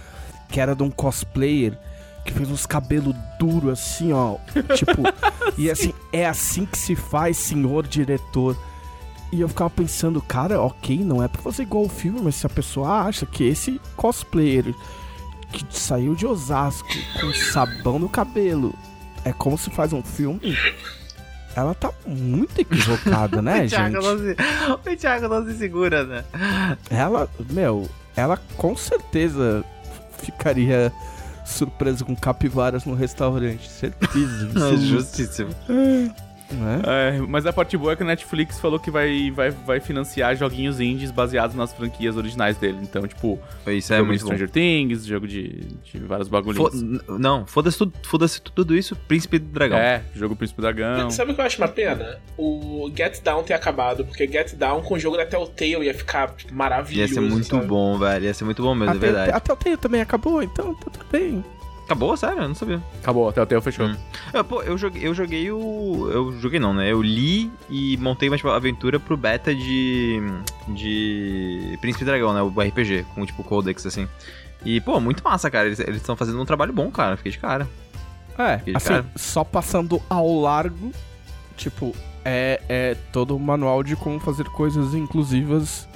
[0.49, 1.79] que era de um cosplayer
[2.25, 4.37] que fez uns cabelos duros assim, ó.
[4.75, 5.03] Tipo,
[5.59, 8.57] e assim, é assim que se faz, senhor diretor.
[9.33, 12.47] E eu ficava pensando, cara, ok, não é pra fazer igual o filme, mas se
[12.47, 14.73] a pessoa acha que esse cosplayer
[15.53, 16.89] que saiu de Osasco
[17.21, 18.75] com sabão no cabelo
[19.25, 20.57] é como se faz um filme,
[21.57, 24.05] ela tá muito equivocada, né, o, Thiago gente?
[24.05, 26.25] não se, o Thiago não se segura, né?
[26.91, 29.65] Ela, meu, ela com certeza
[30.19, 30.93] ficaria
[31.45, 33.69] surpresa com capivaras no restaurante.
[33.69, 34.47] Certeza.
[34.55, 35.51] Absoluta, justíssimo.
[36.57, 36.81] né?
[36.87, 40.35] É, mas a parte boa é que a Netflix falou que vai, vai, vai financiar
[40.37, 42.79] joguinhos indies baseados nas franquias originais dele.
[42.83, 44.27] Então, tipo, Isso é jogo de muito bom.
[44.29, 45.49] Stranger Things, jogo de,
[45.85, 46.73] de vários bagulhinhos.
[47.05, 49.79] Fo- não, foda-se tudo, foda tudo isso, Príncipe do Dragão.
[49.79, 51.11] É, jogo Príncipe Dragão.
[51.11, 52.19] Sabe o que eu acho uma pena?
[52.39, 56.29] O Get Down ter acabado, porque Get Down com o jogo da Telltale ia ficar
[56.35, 57.15] tipo, Ia maravilhoso.
[57.15, 57.67] ser muito sabe?
[57.67, 58.25] bom, velho.
[58.25, 59.31] Ia ser muito bom mesmo, é Até, verdade.
[59.31, 61.45] até o Telltale também acabou, então tá tudo bem.
[61.85, 62.43] Acabou, sério?
[62.43, 62.83] Eu não sabia.
[63.03, 63.87] Acabou, até o Telltale fechou.
[63.87, 63.97] Hum.
[64.33, 66.11] Ah, pô, eu joguei, eu joguei o.
[66.11, 66.91] Eu joguei não, né?
[66.91, 70.21] Eu li e montei uma tipo, aventura pro beta de.
[70.69, 71.79] de.
[71.81, 72.43] Príncipe Dragão, né?
[72.43, 74.09] O RPG, com tipo Codex, assim.
[74.65, 75.67] E, pô, muito massa, cara.
[75.67, 77.17] Eles estão fazendo um trabalho bom, cara.
[77.19, 77.69] Fiquei de cara.
[78.39, 79.07] É, Fiquei de assim, cara.
[79.15, 80.91] só passando ao largo,
[81.55, 81.95] tipo,
[82.25, 85.87] é, é todo o manual de como fazer coisas inclusivas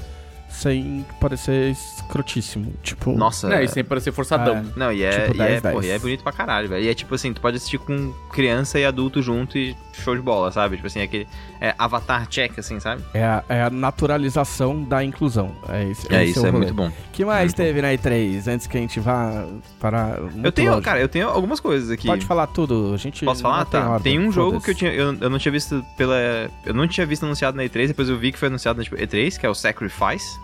[0.49, 2.73] sem parecer escrotíssimo.
[2.83, 3.53] Tipo, Nossa.
[3.55, 4.65] É, e sem parecer forçadão.
[4.77, 5.85] Não, e é, Tipo, e, é, 10, porra, 10.
[5.87, 6.85] e é bonito pra caralho, velho.
[6.85, 10.23] E é tipo assim, tu pode assistir com criança e adulto junto e show de
[10.23, 10.77] bola, sabe?
[10.77, 11.27] Tipo assim, aquele
[11.61, 13.03] é, avatar check, assim, sabe?
[13.15, 15.53] é, a, é a naturalização da inclusão.
[15.69, 16.67] É, esse, É esse isso, é rolê.
[16.67, 16.91] muito bom.
[17.13, 18.47] que mais teve na E3?
[18.49, 19.45] Antes que a gente vá
[19.81, 20.17] para.
[20.19, 22.07] Eu muito tenho, cara, eu tenho algumas coisas aqui.
[22.07, 23.25] Pode falar tudo, a gente.
[23.25, 23.65] Posso falar?
[23.65, 23.91] Tá.
[23.91, 24.93] ordem, Tem um jogo que eu tinha.
[24.93, 26.17] Eu, eu não tinha visto pela.
[26.65, 28.97] Eu não tinha visto anunciado na E3, depois eu vi que foi anunciado na tipo,
[28.97, 30.39] E3, que é o Sacrifice.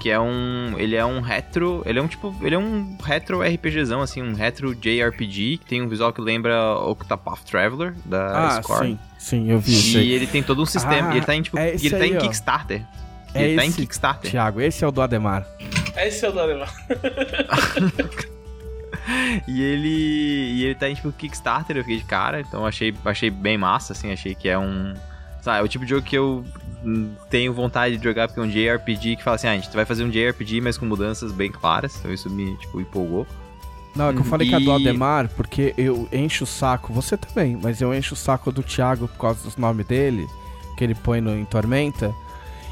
[0.00, 0.74] Que é um.
[0.78, 1.82] Ele é um retro.
[1.84, 2.34] Ele é um tipo.
[2.40, 6.74] Ele é um retro RPGzão, assim, um retro JRPG, que tem um visual que lembra
[6.78, 8.86] Octopath Traveler, da Ah, Square.
[8.88, 11.10] sim, sim, eu vi isso E ele tem todo um sistema.
[11.10, 11.58] Ah, e ele tá em, tipo.
[11.58, 12.20] é e esse ele tá aí, em ó.
[12.20, 12.82] Kickstarter.
[13.34, 14.30] É ele tá em esse, Kickstarter.
[14.30, 15.46] Thiago, esse é o do Ademar.
[15.96, 16.66] Esse é o Dodema.
[19.48, 19.88] E ele.
[19.88, 23.92] E ele tá em tipo Kickstarter, eu fiquei de cara, então achei, achei bem massa,
[23.92, 24.94] assim, achei que é um.
[25.42, 26.44] Sabe, é o tipo de jogo que eu
[27.28, 29.84] tenho vontade de jogar porque é um JRPG que fala assim, ah, a gente vai
[29.84, 31.96] fazer um JRPG, mas com mudanças bem claras.
[31.98, 33.26] Então isso me, tipo, empolgou.
[33.94, 36.92] Não, é que eu falei que é do E- Ademar, porque eu encho o saco,
[36.92, 40.26] você também, mas eu encho o saco do Thiago por causa dos nomes dele,
[40.76, 42.14] que ele põe no, em Tormenta.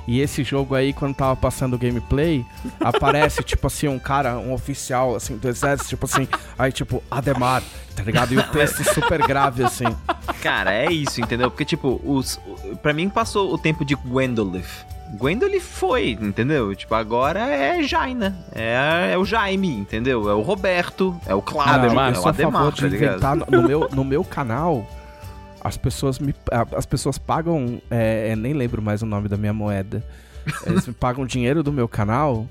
[0.08, 2.42] E esse jogo aí, quando tava passando o gameplay,
[2.80, 6.26] aparece, tipo assim, um cara, um oficial, assim, do exército, tipo assim,
[6.58, 7.62] aí, tipo, Ademar,
[7.94, 8.32] tá ligado?
[8.32, 9.84] E o texto super grave, assim.
[10.42, 11.50] Cara, é isso, entendeu?
[11.50, 12.40] Porque, tipo, os,
[12.80, 14.86] pra mim passou o tempo de Gwendolith.
[15.12, 16.74] Gwendolith foi, entendeu?
[16.74, 18.34] Tipo, agora é Jaina.
[18.54, 20.30] É, é o Jaime, entendeu?
[20.30, 22.06] É o Roberto, é o Cláudio, Ademar.
[22.06, 23.46] eu é sou o a favor Ademar, de tá ligado?
[23.50, 24.86] no meu, no meu canal.
[25.68, 26.34] As pessoas me
[26.76, 30.02] as pessoas pagam, é, é, nem lembro mais o nome da minha moeda.
[30.66, 32.48] Eles me pagam dinheiro do meu canal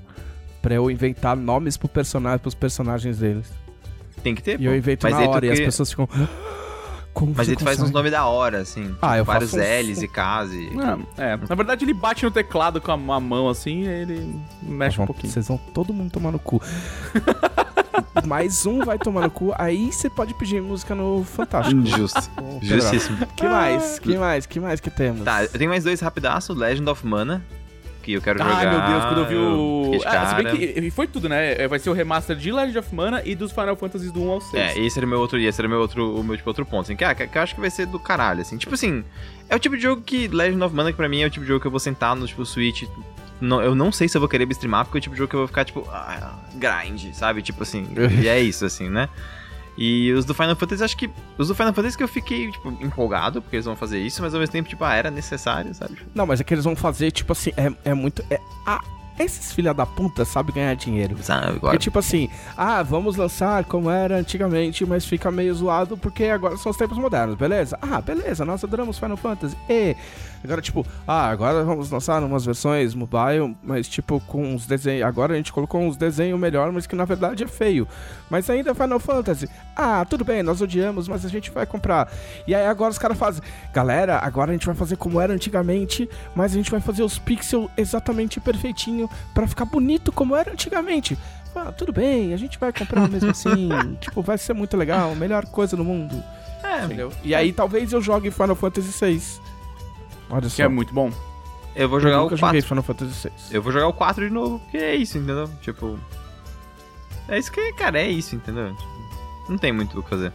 [0.62, 3.50] pra eu inventar nomes pro personagem, pros personagens deles.
[4.22, 6.08] Tem que ter, E eu invento Mas na hora e as cria- pessoas ficam.
[6.12, 6.26] "Ah,
[7.12, 8.94] Como Mas ele faz uns consegue?" nomes da hora, assim.
[9.02, 10.70] Ah, eu vários faço uns- L's e K's e...
[10.80, 14.94] Ah, é, na verdade ele bate no teclado com a, mão assim e ele mexe
[14.96, 15.32] um Vão- pouquinho.
[15.32, 16.62] Vocês vão todo mundo tomar no cu.
[18.26, 21.84] Mais um vai tomar no cu, aí você pode pedir música no Fantástico.
[21.86, 22.30] Justo.
[22.62, 23.18] Justíssimo.
[23.36, 23.98] Que mais?
[23.98, 24.46] Que mais?
[24.46, 25.24] Que mais que temos?
[25.24, 27.44] Tá, eu tenho mais dois rapidaço, Legend of Mana,
[28.02, 28.56] que eu quero jogar.
[28.56, 30.00] Ai meu Deus, quando eu vi o.
[30.06, 31.52] Ah, se bem que e foi tudo, né?
[31.60, 34.30] É, Vai ser o remaster de Legend of Mana e dos Final Fantasy do 1
[34.30, 34.54] ao 6.
[34.54, 36.82] É, esse era o meu outro, esse era meu outro, o meu tipo, outro ponto,
[36.82, 38.56] assim, que, ah, que, que eu acho que vai ser do caralho, assim.
[38.56, 39.04] Tipo assim,
[39.48, 41.44] é o tipo de jogo que Legend of Mana, que pra mim é o tipo
[41.44, 42.84] de jogo que eu vou sentar no, tipo, Switch.
[43.40, 45.30] Não, eu não sei se eu vou querer streamar, porque é o tipo de jogo
[45.30, 47.42] que eu vou ficar, tipo, ah, grind, sabe?
[47.42, 47.86] Tipo assim,
[48.22, 49.08] e é isso, assim, né?
[49.76, 51.08] E os do Final Fantasy, acho que.
[51.38, 54.34] Os do Final Fantasy que eu fiquei, tipo, empolgado, porque eles vão fazer isso, mas
[54.34, 55.96] ao mesmo tempo, tipo, ah, era necessário, sabe?
[56.12, 58.24] Não, mas é que eles vão fazer, tipo assim, é, é muito.
[58.28, 58.80] É, ah,
[59.20, 61.16] esses filha da puta sabem ganhar dinheiro.
[61.22, 61.60] Sabe, agora.
[61.60, 66.56] Porque, tipo assim, ah, vamos lançar como era antigamente, mas fica meio zoado porque agora
[66.56, 67.78] são os tempos modernos, beleza?
[67.80, 69.56] Ah, beleza, nós adoramos Final Fantasy.
[69.68, 69.96] E
[70.42, 75.06] Agora, tipo, ah, agora vamos lançar umas versões mobile, mas tipo, com uns desenhos.
[75.06, 77.86] Agora a gente colocou uns desenhos melhor, mas que na verdade é feio.
[78.30, 79.48] Mas ainda é Final Fantasy.
[79.76, 82.10] Ah, tudo bem, nós odiamos, mas a gente vai comprar.
[82.46, 86.08] E aí agora os caras fazem, galera, agora a gente vai fazer como era antigamente,
[86.34, 91.18] mas a gente vai fazer os pixels exatamente perfeitinho pra ficar bonito como era antigamente.
[91.54, 93.68] Ah, tudo bem, a gente vai comprar mesmo assim.
[94.00, 96.22] tipo, vai ser muito legal, melhor coisa no mundo.
[96.62, 97.12] É, Entendeu?
[97.24, 99.22] E aí talvez eu jogue Final Fantasy VI.
[100.30, 100.56] Olha só.
[100.56, 101.10] Que é muito bom.
[101.74, 102.68] eu vou Eu jogar nunca o joguei 4.
[102.68, 103.32] Final Fantasy VI.
[103.50, 105.48] Eu vou jogar o 4 de novo, porque é isso, entendeu?
[105.62, 105.98] Tipo.
[107.28, 108.74] É isso que, cara, é isso, entendeu?
[108.74, 108.88] Tipo,
[109.50, 110.32] não tem muito o que fazer.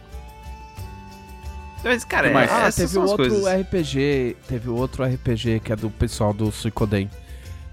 [1.82, 2.50] Mas, cara, mais?
[2.50, 3.44] é, Ah, teve outro coisas.
[3.60, 4.36] RPG.
[4.48, 7.10] Teve outro RPG que é do pessoal do Suicoden.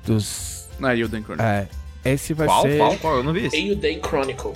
[0.05, 0.67] Dos.
[0.81, 1.69] Ah, e o Dan Cronenberg.
[2.03, 2.11] É.
[2.13, 2.77] Esse vai Qual, ser.
[2.77, 3.17] qual, qual?
[3.17, 3.55] Eu não vi esse.
[3.55, 4.53] Eiyuden Chronicle.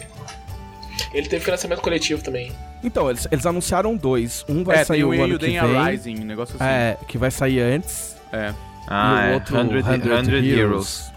[1.13, 2.51] Ele teve financiamento coletivo também.
[2.83, 4.45] Então, eles, eles anunciaram dois.
[4.47, 5.77] Um vai É, sair tem o o ano que Eiyuden vem.
[5.77, 6.63] Arising, um negócio assim.
[6.63, 8.15] É, que vai sair antes.
[8.31, 8.53] É.
[8.87, 9.33] Ah, e o é.
[9.35, 9.83] outro 100,
[10.25, 11.11] 100 Heroes.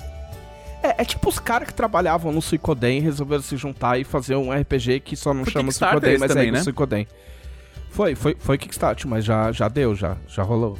[0.83, 4.53] É, é tipo os caras que trabalhavam no Suicoden resolveram se juntar e fazer um
[4.53, 6.59] RPG que só não Foi chama Suicoden, mas também, é né?
[6.59, 7.07] do Suicoden.
[7.91, 10.79] Foi, foi, foi Kickstarter, mas já, já deu, já, já rolou.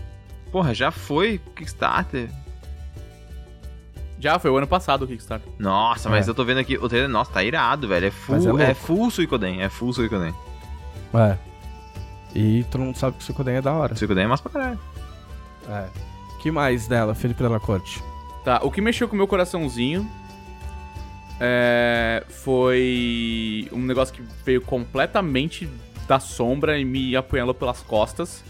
[0.53, 2.29] Porra, já foi Kickstarter?
[4.21, 5.49] Já foi o ano passado o Kickstarter.
[5.59, 6.31] Nossa, mas É.
[6.31, 8.07] eu tô vendo aqui, o trailer, nossa, tá irado, velho.
[8.07, 8.75] É é full, é, louco.
[8.75, 10.35] full Suicoden, é full Suicoden.
[11.15, 11.37] É.
[12.35, 13.95] E todo mundo sabe que o Suicoden é da hora.
[13.95, 14.79] Suicoden é massa pra caralho.
[15.69, 15.87] É.
[16.41, 18.03] que mais dela, Felipe Della Corte?
[18.45, 20.09] Tá, o que mexeu com o meu coraçãozinho
[21.41, 25.69] é, foi um negócio que veio completamente
[26.07, 28.43] da sombra e me apunhalou pelas costas,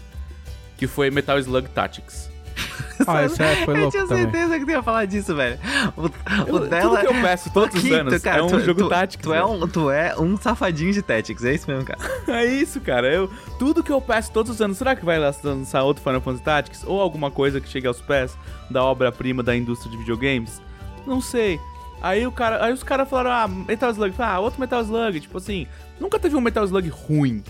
[0.77, 2.29] que foi Metal Slug Tactics.
[3.07, 4.23] Ah, esse é, foi eu louco tinha também.
[4.25, 5.57] certeza que tu ia falar disso, velho.
[5.95, 6.09] O,
[6.47, 6.97] Eu- o dela.
[6.97, 9.23] Tudo que eu peço todos os Quinto, anos cara, é um tu- jogo tu, Tactics.
[9.23, 11.99] Tu é um, tu é um safadinho de Tactics, é isso mesmo, cara.
[12.27, 13.07] É isso, cara.
[13.07, 16.43] Eu, tudo que eu peço todos os anos, será que vai lançar outro Final Fantasy
[16.43, 16.83] Tactics?
[16.85, 18.37] Ou alguma coisa que chegue aos pés
[18.69, 20.61] da obra-prima da indústria de videogames?
[21.07, 21.57] Não sei.
[22.01, 24.13] Aí, o cara, aí os caras falaram, ah, Metal Slug.
[24.19, 25.21] Ah, outro Metal Slug.
[25.21, 25.65] Tipo assim,
[26.01, 27.41] nunca teve um Metal Slug ruim,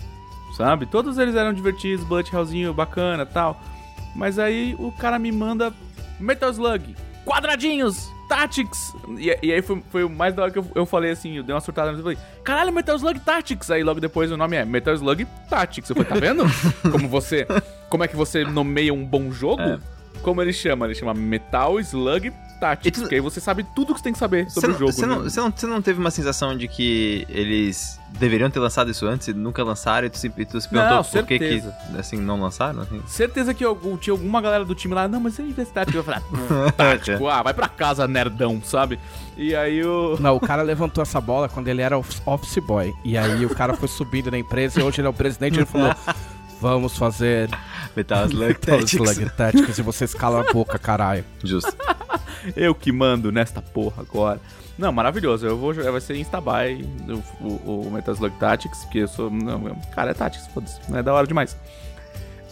[0.56, 0.86] sabe?
[0.86, 3.60] Todos eles eram divertidos, bullet hellzinho bacana tal.
[4.14, 5.72] Mas aí o cara me manda
[6.18, 6.94] Metal Slug,
[7.24, 8.94] quadradinhos, Tactics.
[9.18, 11.42] E, e aí foi, foi o mais da hora que eu, eu falei assim, eu
[11.42, 13.70] dei uma surtada, eu falei, caralho, Metal Slug Tactics.
[13.70, 15.90] Aí logo depois o nome é Metal Slug Tactics.
[15.90, 16.44] Eu falei, tá vendo?
[16.92, 17.46] como você,
[17.88, 19.62] como é que você nomeia um bom jogo?
[19.62, 19.78] É.
[20.22, 20.86] Como ele chama?
[20.86, 22.98] Ele chama Metal Slug Tactics.
[22.98, 24.92] Tu- Porque aí você sabe tudo que você tem que saber sobre não, o jogo.
[24.92, 25.30] você não, né?
[25.30, 29.28] você não, você não teve uma sensação de que eles deveriam ter lançado isso antes
[29.28, 31.74] e nunca lançaram e tu se, e tu se perguntou Não, por que que, certeza.
[31.98, 32.82] assim, não lançaram?
[32.82, 33.00] Assim?
[33.06, 35.96] Certeza que eu, tinha alguma galera do time lá, não, mas você é tático.
[35.96, 36.20] Eu falei,
[36.66, 38.98] ah, tático, ah, vai pra casa, nerdão, sabe?
[39.38, 40.18] E aí o.
[40.20, 42.92] Não, o cara levantou essa bola quando ele era office office boy.
[43.02, 45.58] E aí o cara foi subindo na empresa e hoje ele é o presidente e
[45.60, 45.94] ele falou:
[46.60, 47.48] Vamos fazer
[47.96, 48.92] Metal Slug Metal Tactics.
[48.92, 51.24] Slug Tactics e vocês calam a boca, caralho.
[51.42, 51.74] Justo.
[52.54, 54.40] Eu que mando nesta porra agora.
[54.78, 55.46] Não, maravilhoso.
[55.46, 56.86] Eu vou jogar, vai ser Instabuy
[57.40, 59.30] o, o, o Metal Slug Tactics, porque eu sou.
[59.30, 60.80] Não, cara, é Tactics, foda-se.
[60.90, 61.56] Não é da hora demais.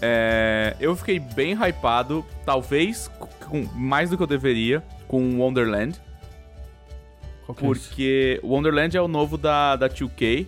[0.01, 5.99] É, eu fiquei bem hypado, talvez com, mais do que eu deveria, com Wonderland.
[7.47, 7.89] Qual que é isso?
[7.89, 10.47] Porque Wonderland é o novo da, da 2K,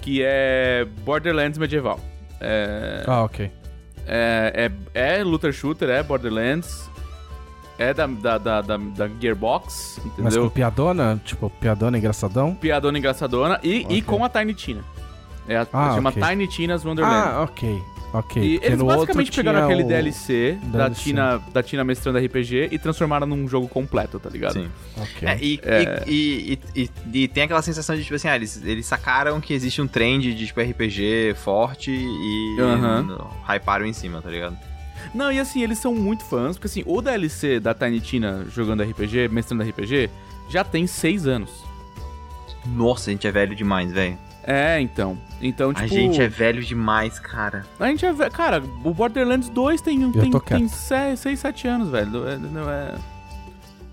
[0.00, 1.98] que é Borderlands medieval.
[2.44, 3.50] É, Ah, ok.
[4.06, 6.90] é, é, é looter shooter, é Borderlands.
[7.78, 10.44] É da, da, da, da, da Gearbox, Mas entendeu?
[10.44, 11.20] com piadona?
[11.24, 12.54] Tipo, piadona engraçadão?
[12.54, 13.96] Piadona engraçadona e, Ok.
[13.96, 14.84] e com a Tiny Tina.
[15.48, 16.22] É a, Ah, chama ok.
[16.22, 17.28] Tiny Tina's Wonderland.
[17.28, 17.82] Ah, ok.
[18.12, 18.42] Ok.
[18.42, 20.90] e eles no basicamente outro pegaram aquele o- DLC, da.
[20.90, 24.52] Tina, da Tina mestrando RPG e transformaram num jogo completo, tá ligado?
[24.54, 24.68] Sim.
[24.98, 25.26] Ok.
[25.28, 26.04] É, e, É.
[26.06, 26.12] E,
[26.74, 29.54] e, e- e- e tem aquela sensação de, tipo assim, ah, eles, eles sacaram que
[29.54, 32.56] existe um trend de, tipo, RPG forte e
[33.48, 34.56] hyparam em cima, tá ligado?
[35.14, 38.82] Não, e assim, eles são muito fãs, porque assim, o DLC da Tiny Tina jogando
[38.82, 40.08] RPG, mestrando RPG,
[40.48, 41.50] já tem seis anos.
[42.66, 44.16] Nossa, a gente é velho demais, velho.
[44.44, 45.16] É, então.
[45.42, 45.84] Então, tipo.
[45.84, 47.66] A gente é velho demais, cara.
[47.80, 48.12] A gente é.
[48.12, 50.70] ve- Cara, o Borderlands 2 tem, Eu tem, tô tem quieto.
[51.16, 52.28] 6, 7 anos, velho.
[52.28, 52.94] É, não é...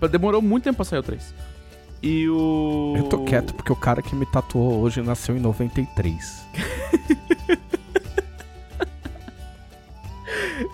[0.08, 1.34] Demorou muito tempo pra sair o 3.
[2.02, 2.94] E o.
[2.96, 6.46] Eu tô quieto porque o cara que me tatuou hoje nasceu em 93.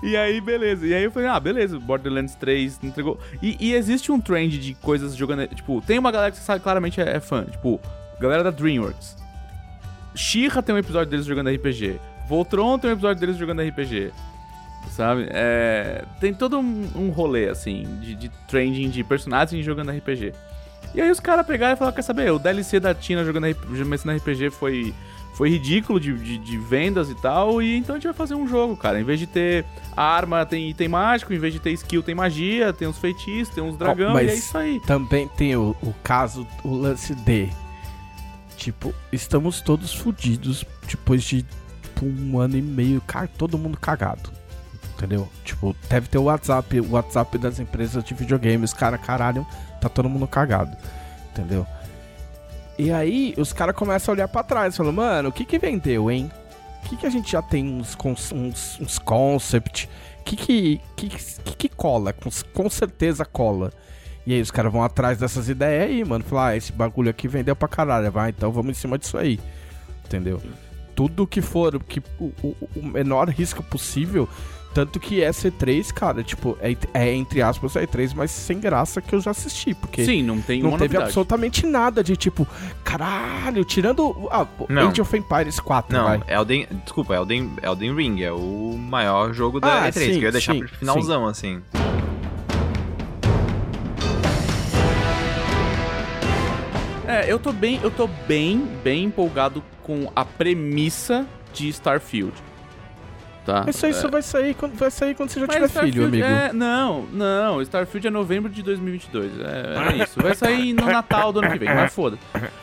[0.03, 0.87] E aí, beleza.
[0.87, 3.19] E aí eu falei, ah, beleza, Borderlands 3 entregou.
[3.43, 5.47] E, e existe um trend de coisas jogando.
[5.49, 7.45] Tipo, tem uma galera que você sabe claramente é, é fã.
[7.45, 7.81] Tipo,
[8.21, 9.17] galera da Dreamworks.
[10.17, 12.01] Shira tem um episódio deles jogando RPG.
[12.29, 14.13] Voltron tem um episódio deles jogando RPG.
[14.91, 15.27] Sabe?
[15.31, 20.33] É, tem todo um, um rolê, assim, de, de trending de personagens jogando RPG.
[20.95, 24.51] E aí os caras pegaram e falaram, quer saber, o DLC da Tina jogando RPG,
[24.51, 24.95] foi,
[25.35, 28.49] foi ridículo de, de, de vendas e tal, e então a gente vai fazer um
[28.49, 28.99] jogo, cara.
[28.99, 32.73] Em vez de ter arma tem item mágico, em vez de ter skill tem magia,
[32.73, 34.81] tem uns feitiços, tem uns dragão, mas e é isso aí.
[34.87, 37.51] Também tem o, o caso, o lance de.
[38.57, 41.45] Tipo, estamos todos fudidos depois de
[41.83, 44.31] tipo, um ano e meio, cara, todo mundo cagado.
[44.95, 45.29] Entendeu?
[45.45, 49.47] Tipo, deve ter o WhatsApp, o WhatsApp das empresas de videogames, cara, caralho,
[49.81, 50.75] tá todo mundo cagado.
[51.31, 51.67] Entendeu?
[52.79, 56.11] E aí, os caras começam a olhar pra trás, falando, mano, o que que vendeu,
[56.11, 56.31] hein?
[56.85, 57.97] O que que a gente já tem uns,
[58.33, 59.89] uns, uns concept?
[60.21, 62.13] O que que, que, que que cola?
[62.13, 63.73] Com, com certeza cola.
[64.27, 66.25] E aí os caras vão atrás dessas ideias aí, mano.
[66.25, 68.11] Falar, ah, esse bagulho aqui vendeu pra caralho.
[68.11, 69.39] Vai, então vamos em cima disso aí.
[70.05, 70.43] Entendeu?
[70.95, 74.29] Tudo que for, que, o, o- o menor risco possível.
[74.75, 79.15] Tanto que é C3, cara, tipo, é, é entre aspas E3, mas sem graça que
[79.15, 79.73] eu já assisti.
[79.73, 81.05] Porque Sim, não tem não teve novidade.
[81.05, 82.47] absolutamente nada de tipo,
[82.85, 84.29] caralho, tirando.
[84.31, 84.89] Ah, Não.
[84.91, 86.21] Age of Empires 4, Não, vai.
[86.29, 86.67] Elden.
[86.85, 90.33] Desculpa, Elden, Elden Ring é o maior jogo da Ah, E3, sim, que eu ia
[90.33, 91.63] deixar sim, pro finalzão, assim.
[97.07, 102.35] É, eu tô bem, eu tô bem, bem empolgado com a premissa de Starfield.
[103.45, 103.63] Tá?
[103.65, 106.27] Mas isso, isso vai sair quando vai sair quando você já Mas tiver Starfield filho,
[106.27, 106.27] amigo.
[106.27, 109.33] É, não, não, Starfield é novembro de 2022.
[109.39, 110.21] É, é isso.
[110.21, 112.19] Vai sair no Natal do ano que vem, mas foda.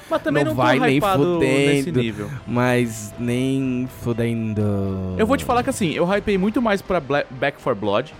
[0.09, 1.99] Mas também Não não, vai tô nem hypado nesse fudendo.
[2.01, 2.29] nível.
[2.45, 5.15] Mas nem fudendo.
[5.17, 8.13] Eu vou te falar que assim, eu hypei muito mais pra Back 4 Blood,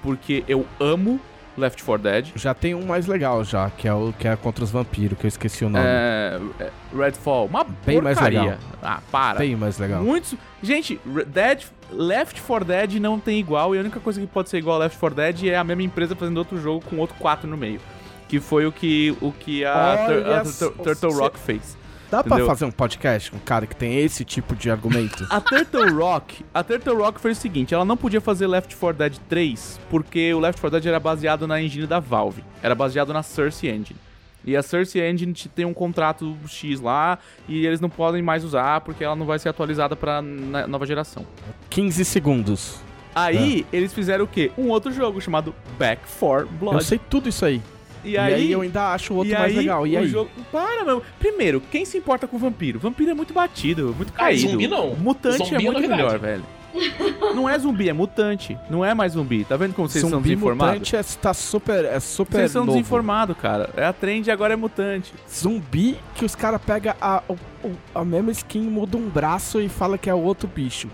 [0.00, 1.20] porque eu amo
[1.56, 2.26] Left 4 Dead.
[2.36, 5.24] Já tem um mais legal já, que é o que é contra os vampiros, que
[5.26, 5.84] eu esqueci o nome.
[5.86, 8.40] É, é, Redfall, uma Bem mais porcaria.
[8.42, 8.58] legal.
[8.82, 9.38] Ah, para.
[9.38, 10.02] Bem mais legal.
[10.02, 10.34] Muitos.
[10.62, 14.58] Gente, Dead, Left 4 Dead não tem igual, e a única coisa que pode ser
[14.58, 17.48] igual a Left 4 Dead é a mesma empresa fazendo outro jogo com outro 4
[17.48, 17.80] no meio.
[18.28, 21.76] Que foi o que, o que a, Tur- a Tur- Turtle Rock fez.
[22.10, 22.46] Dá pra entendeu?
[22.46, 25.26] fazer um podcast com um cara que tem esse tipo de argumento?
[25.30, 28.96] A Turtle Rock, a Turtle Rock fez o seguinte, ela não podia fazer Left 4
[28.98, 33.12] Dead 3 porque o Left 4 Dead era baseado na engine da Valve, era baseado
[33.12, 33.98] na Source Engine.
[34.44, 38.44] E a Source Engine te- tem um contrato X lá e eles não podem mais
[38.44, 41.26] usar porque ela não vai ser atualizada pra na- nova geração.
[41.68, 42.76] 15 segundos.
[43.12, 44.52] Aí eles fizeram o quê?
[44.56, 46.76] Um outro jogo chamado Back 4 Blood.
[46.76, 47.60] Eu sei tudo isso aí.
[48.06, 49.86] E E aí, aí, eu ainda acho o outro e mais aí, legal.
[49.86, 50.06] E o aí?
[50.08, 51.02] jogo- Para, meu.
[51.18, 52.78] Primeiro, quem se importa com vampiro?
[52.78, 54.50] Vampiro é muito batido, muito Ah, caído.
[54.50, 54.94] zumbi não.
[54.94, 56.44] Mutante Zumbi é é muito melhor, velho.
[57.34, 58.54] Não é zumbi, é mutante.
[58.68, 59.44] Não é mais zumbi.
[59.44, 60.74] Tá vendo como vocês são Zumbi desinformados?
[60.80, 62.76] mutante é, tá super, é super Vocês são novo.
[62.76, 63.70] desinformados, cara.
[63.74, 65.14] É a trend e agora é mutante.
[65.32, 69.70] Zumbi que os caras pegam a, o- o- a mesma skin, muda um braço e
[69.70, 70.88] fala que é outro bicho.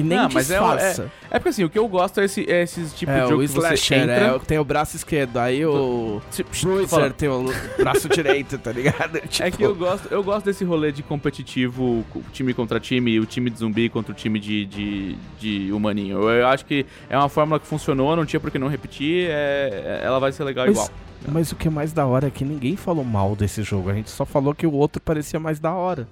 [0.00, 1.12] E nem Não, mas é disfarça.
[1.30, 3.42] É porque assim, o que eu gosto é esse, é esses tipos É, de jogo
[3.42, 4.14] o que você slasher, entra...
[4.14, 7.44] é, tem o braço esquerdo, aí o Tipo, Bruiser tem o
[7.78, 9.20] braço direito, tá ligado?
[9.28, 13.18] Tipo, É que eu gosto, eu gosto desse rolê de competitivo, co- time contra time,
[13.20, 16.18] o time de zumbi contra o time de, de, de humaninho.
[16.22, 19.26] Eu, eu acho que é uma fórmula que funcionou, não tinha por que não repetir,
[19.30, 20.90] é, é- ela vai ser legal Mas- igual.
[21.28, 23.94] Mas o que é mais da hora é que ninguém falou mal desse jogo, a
[23.94, 26.08] gente só falou que o outro parecia mais da hora.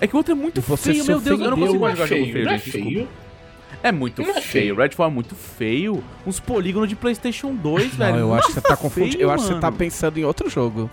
[0.00, 1.96] É que o outro é muito você feio, meu Deus, eu não consigo mais é
[1.96, 3.08] jogar jogo feio, não é feio.
[3.84, 4.44] É muito Não é feio.
[4.46, 4.74] feio.
[4.76, 6.02] Redfall é muito feio.
[6.26, 8.12] Uns polígonos de PlayStation 2, velho.
[8.14, 9.22] Não, eu acho que você tá confundindo.
[9.22, 10.90] Eu acho que você tá pensando em outro jogo.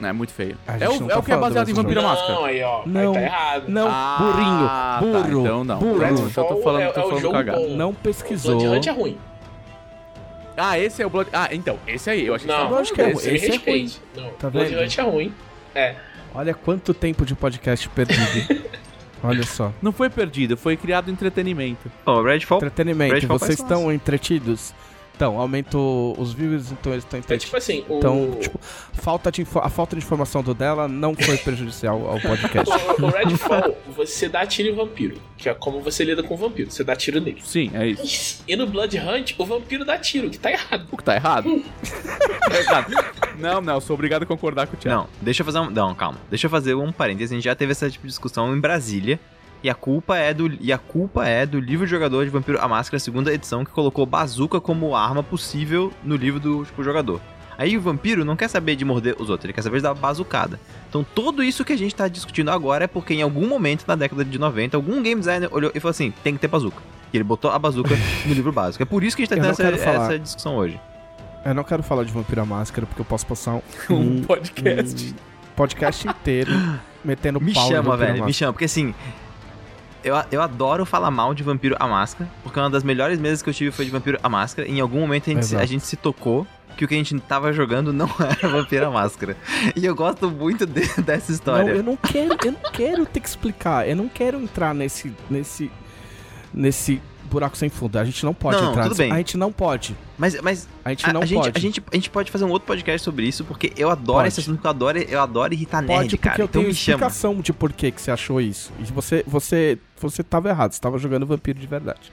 [0.00, 0.56] Não, é muito feio.
[0.66, 1.94] A É o, não é tá o que é baseado em jogo.
[1.94, 2.34] Máscara.
[2.34, 2.82] Não, aí, ó.
[2.84, 3.08] Não.
[3.10, 3.64] Aí tá errado.
[3.68, 5.78] Não, Ah, burrinho, tá, burro, então não.
[5.78, 5.98] burro.
[5.98, 7.58] Redfall, eu tô falando, é, tô é o falando jogo cagada.
[7.60, 7.76] bom.
[7.76, 8.58] Não pesquisou.
[8.58, 9.18] Blood Hunt é ruim.
[10.56, 11.30] Ah, esse é o Blood...
[11.32, 13.34] Ah, então, esse aí, eu achei Não, que que é esse, ruim.
[13.36, 14.00] Esse é respeite.
[14.16, 14.82] Não, Tá Blood vendo?
[14.84, 15.34] Hunt é ruim.
[15.74, 15.94] É.
[16.34, 18.64] Olha quanto tempo de podcast perdido.
[19.24, 19.72] Olha só.
[19.80, 21.90] Não foi perdido, foi criado entretenimento.
[22.04, 22.58] Ó, Redfall.
[22.58, 24.74] Entretenimento, Redfall vocês estão entretidos?
[25.16, 27.44] Então, aumentou os views, então eles estão É entretidos.
[27.44, 27.98] tipo assim, o...
[27.98, 28.58] Então, tipo,
[28.94, 32.68] falta de a falta de informação do dela não foi prejudicial ao podcast.
[33.00, 35.16] o, o Redfall, você dá tiro em vampiro.
[35.36, 36.70] Que é como você lida com vampiro.
[36.70, 37.40] Você dá tiro nele.
[37.44, 38.42] Sim, é isso.
[38.46, 40.86] E no Blood Hunt, o vampiro dá tiro, que tá errado.
[40.90, 41.62] O que tá errado?
[42.48, 42.92] tá errado.
[43.38, 45.02] Não, não, sou obrigado a concordar com o Thiago.
[45.02, 45.70] Não, deixa eu fazer um.
[45.70, 46.18] Não, calma.
[46.28, 47.30] Deixa eu fazer um parênteses.
[47.32, 49.20] A gente já teve essa tipo de discussão em Brasília.
[49.64, 50.52] E a culpa é do.
[50.60, 53.70] E a culpa é do livro de jogador de Vampiro a Máscara, segunda edição, que
[53.70, 57.18] colocou bazuca como arma possível no livro do tipo, jogador.
[57.56, 59.94] Aí o vampiro não quer saber de morder os outros, ele quer saber de dar
[59.94, 60.60] bazucada.
[60.90, 63.94] Então tudo isso que a gente tá discutindo agora é porque em algum momento na
[63.94, 66.82] década de 90, algum game designer olhou e falou assim: tem que ter bazuca.
[67.10, 67.96] E ele botou a bazuca
[68.26, 68.82] no livro básico.
[68.82, 70.78] É por isso que a gente tá Eu tendo essa, essa discussão hoje.
[71.42, 73.54] Eu não quero falar de Vampiro à Máscara, porque eu posso passar
[73.88, 75.14] um, Um podcast.
[75.14, 76.52] um podcast inteiro
[77.02, 78.94] metendo Me pau chama, Vampiro à velho, me chama, porque assim.
[80.04, 83.48] Eu, eu adoro falar mal de Vampiro a Máscara, porque uma das melhores mesas que
[83.48, 84.68] eu tive foi de Vampiro a Máscara.
[84.68, 85.62] E em algum momento a gente, Exato.
[85.62, 86.46] a gente se tocou
[86.76, 89.36] que o que a gente tava jogando não era Vampira Máscara.
[89.74, 91.70] E eu gosto muito de- dessa Não, história.
[91.70, 93.88] eu não quero, eu não quero ter que explicar.
[93.88, 95.70] Eu não quero entrar nesse nesse
[96.52, 97.00] nesse
[97.34, 97.98] buraco sem fundo.
[97.98, 98.84] A gente não pode Não, entrar.
[98.84, 99.12] tudo bem.
[99.12, 99.94] A gente não pode.
[100.16, 101.58] Mas, mas A gente a, não a gente, pode.
[101.58, 104.28] a, gente, a gente pode fazer um outro podcast sobre isso, porque eu adoro Pode.
[104.28, 106.40] esse assunto, eu adoro, eu adoro irritar nerd, Pode, porque cara.
[106.40, 106.96] eu então tenho me chama.
[106.96, 108.72] explicação de por que, que você achou isso.
[108.78, 112.10] E você, você, você tava errado, você tava jogando vampiro de verdade.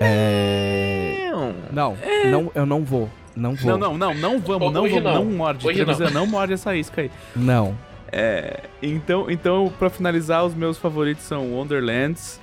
[0.00, 1.30] É...
[1.30, 1.54] Não.
[1.72, 1.96] Não,
[2.30, 3.08] não, eu não vou.
[3.34, 3.78] Não vou.
[3.78, 5.24] Não, não, não, não vamos, não vamos, não, não.
[5.24, 5.66] morde.
[5.66, 6.10] Hoje não.
[6.10, 7.10] Não morde essa isca aí.
[7.34, 7.76] Não.
[8.10, 12.40] É, então, então, pra finalizar, os meus favoritos são Wonderlands,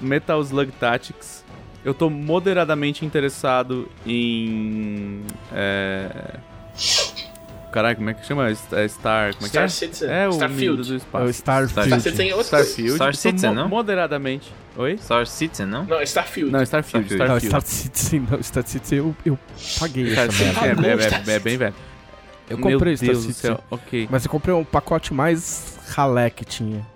[0.00, 1.44] Metal Slug Tactics.
[1.84, 5.22] Eu tô moderadamente interessado em.
[5.52, 6.36] É...
[7.72, 8.48] Caralho, como é que chama?
[8.48, 9.34] É Star.
[9.34, 9.68] Como é que Star é?
[9.68, 10.08] Citizen.
[10.10, 10.82] É o Starfield.
[10.88, 11.24] do É espaço.
[11.26, 11.88] o Starfield.
[11.88, 12.64] Star Citizen é outra coisa.
[12.70, 12.94] Starfield.
[12.96, 13.68] Star Citizen, mo- não?
[13.68, 14.52] Moderadamente.
[14.76, 14.96] Oi?
[14.98, 15.84] Star Citizen, não?
[15.84, 16.50] Não, é Starfield.
[16.52, 17.06] Não, Starfield.
[17.06, 17.28] Starfield.
[17.30, 17.48] Não, Starfield.
[17.48, 19.38] Star Citizen, não, Star Citizen eu, eu
[19.78, 20.86] paguei Star essa merda.
[20.86, 21.74] é, é- é- é bem velho.
[22.48, 23.50] Eu Meu comprei Star Deus do Citizen.
[23.56, 23.64] céu.
[23.70, 24.08] Ok.
[24.10, 26.86] Mas eu comprei um pacote mais ralé que tinha.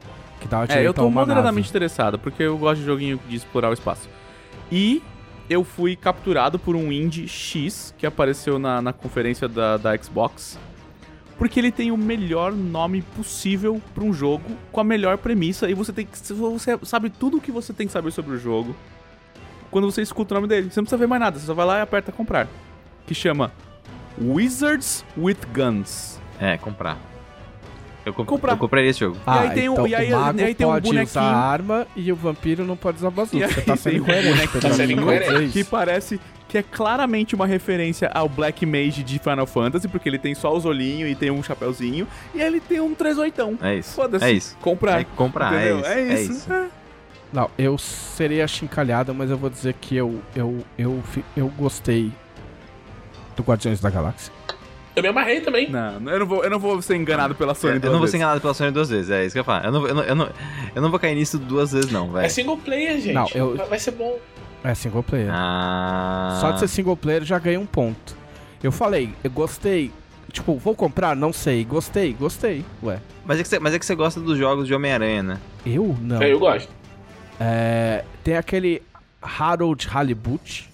[0.41, 1.69] Que dava É, eu tô uma moderadamente nave.
[1.69, 4.09] interessado, porque eu gosto de joguinho de explorar o espaço.
[4.73, 5.03] E
[5.49, 10.59] eu fui capturado por um indie X que apareceu na, na conferência da, da Xbox.
[11.37, 15.75] Porque ele tem o melhor nome possível pra um jogo, com a melhor premissa, e
[15.75, 16.19] você tem que.
[16.19, 18.77] Você sabe tudo o que você tem que saber sobre o jogo
[19.71, 20.71] quando você escuta o nome dele.
[20.71, 22.47] Você não precisa ver mais nada, você só vai lá e aperta comprar.
[23.07, 23.51] Que chama
[24.21, 26.21] Wizards with Guns.
[26.39, 26.99] É, comprar.
[28.11, 28.53] Eu, comp Comprar.
[28.53, 29.17] eu compraria esse jogo.
[29.27, 30.87] Ah, E aí tem um- então e aí- o mago e aí tem um pode
[30.89, 31.25] usar bonequinho.
[31.25, 33.37] arma e o vampiro não pode usar bazuca.
[33.39, 34.29] E aí Você tá sendo um incoerente.
[34.35, 34.61] bonequinho.
[34.63, 35.53] Tá sendo incoerente.
[35.53, 35.71] que isso.
[35.71, 40.35] parece que é claramente uma referência ao Black Mage de Final Fantasy, porque ele tem
[40.35, 43.57] só os olhinhos e tem um chapéuzinho, e ele tem um 38.
[43.63, 43.95] É isso.
[43.95, 44.25] Foda-se.
[44.25, 44.57] É isso.
[44.61, 45.01] Comprar.
[45.01, 45.79] É comprar, é Entendeu?
[45.81, 45.89] isso.
[45.89, 46.33] É É isso.
[46.33, 46.53] isso.
[46.53, 46.67] É.
[47.33, 52.11] Não, eu seria achincalhado, mas eu vou dizer que eu, eu, eu, fi- eu gostei
[53.37, 54.33] do Guardiões da Galáxia.
[54.97, 55.71] Eu me amarrei também.
[55.71, 58.01] Não, eu não, vou, eu não vou ser enganado pela Sony Eu duas não vou
[58.03, 58.11] vezes.
[58.13, 59.65] ser enganado pela Sony duas vezes, é isso que eu falo.
[59.67, 60.29] Eu não, eu não, eu não,
[60.75, 62.31] eu não vou cair nisso duas vezes, não, É velho.
[62.31, 63.15] single player, gente.
[63.15, 64.19] Não, eu- Vai- Vai ser bom.
[64.65, 65.31] É single player.
[65.33, 66.39] Ah.
[66.41, 68.15] Só de ser single player já ganhei um ponto.
[68.63, 69.91] Eu falei, eu gostei.
[70.33, 71.17] Tipo, vou comprar?
[71.17, 71.65] Não sei.
[71.65, 72.65] Gostei, gostei.
[72.83, 72.99] Ué.
[73.25, 75.39] Mas é, que você, mas é que você gosta dos jogos de Homem-Aranha, né?
[75.65, 75.97] Eu?
[76.01, 76.21] Não.
[76.21, 76.69] É, eu gosto.
[77.41, 78.83] É, tem aquele
[79.23, 80.69] Harold Halibut,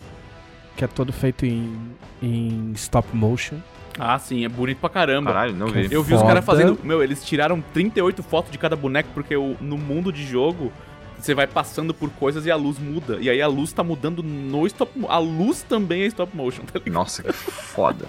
[0.76, 1.78] que é todo feito em,
[2.20, 3.56] em stop motion.
[3.98, 5.32] Ah, sim, é bonito pra caramba.
[5.32, 5.88] Caralho, não vi.
[5.90, 6.28] Eu vi os Foda.
[6.28, 6.78] caras fazendo.
[6.84, 10.72] Meu, eles tiraram 38 fotos de cada boneco, porque o- no mundo de jogo.
[11.18, 13.16] Você vai passando por coisas e a luz muda.
[13.20, 16.78] E aí a luz tá mudando no stop A luz também é stop motion, tá
[16.78, 16.92] ligado?
[16.92, 18.04] Nossa, que foda.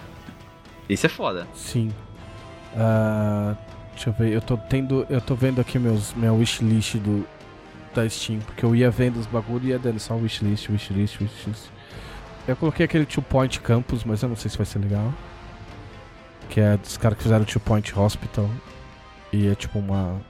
[0.90, 1.48] Isso é foda.
[1.56, 1.90] Sim.
[2.76, 3.56] Ah,
[3.94, 5.06] deixa eu ver, eu tô tendo.
[5.10, 7.26] Eu tô vendo aqui meus, minha wishlist do,
[7.96, 11.70] da Steam, porque eu ia vendo os bagulho e ia dando só wishlist, wishlist, wishlist.
[12.48, 15.14] Eu coloquei aquele Two Point Campus, mas eu não sei se vai ser legal.
[16.50, 18.50] Que é dos caras que fizeram Two Point Hospital.
[19.32, 20.22] E é tipo uma.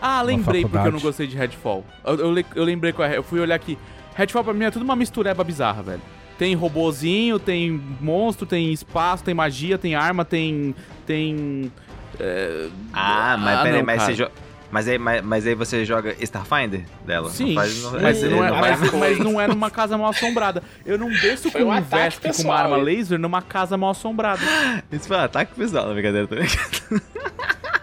[0.00, 1.84] Ah, lembrei porque eu não gostei de Redfall.
[2.04, 3.16] Eu, eu, eu lembrei qual é.
[3.16, 3.78] Eu fui olhar aqui.
[4.14, 6.02] Redfall pra mim é tudo uma mistureba bizarra, velho.
[6.38, 10.74] Tem robozinho, tem monstro, tem espaço, tem magia, tem arma, tem.
[11.06, 11.70] Tem.
[12.18, 14.06] é, Ah, mas Ah, peraí, mas cara.
[14.12, 14.32] você joga.
[14.74, 17.30] Mas aí, mas, mas aí você joga Starfinder dela?
[17.30, 19.22] Sim, Não faz- não- mas, não é, não mas, atacou, mas hein?
[19.22, 20.64] não é numa casa mal assombrada.
[20.84, 24.42] Eu não desço com um um Vesp com uma arma laser numa casa mal assombrada.
[24.90, 26.48] Isso foi um ataque pessoal na brincadeira também.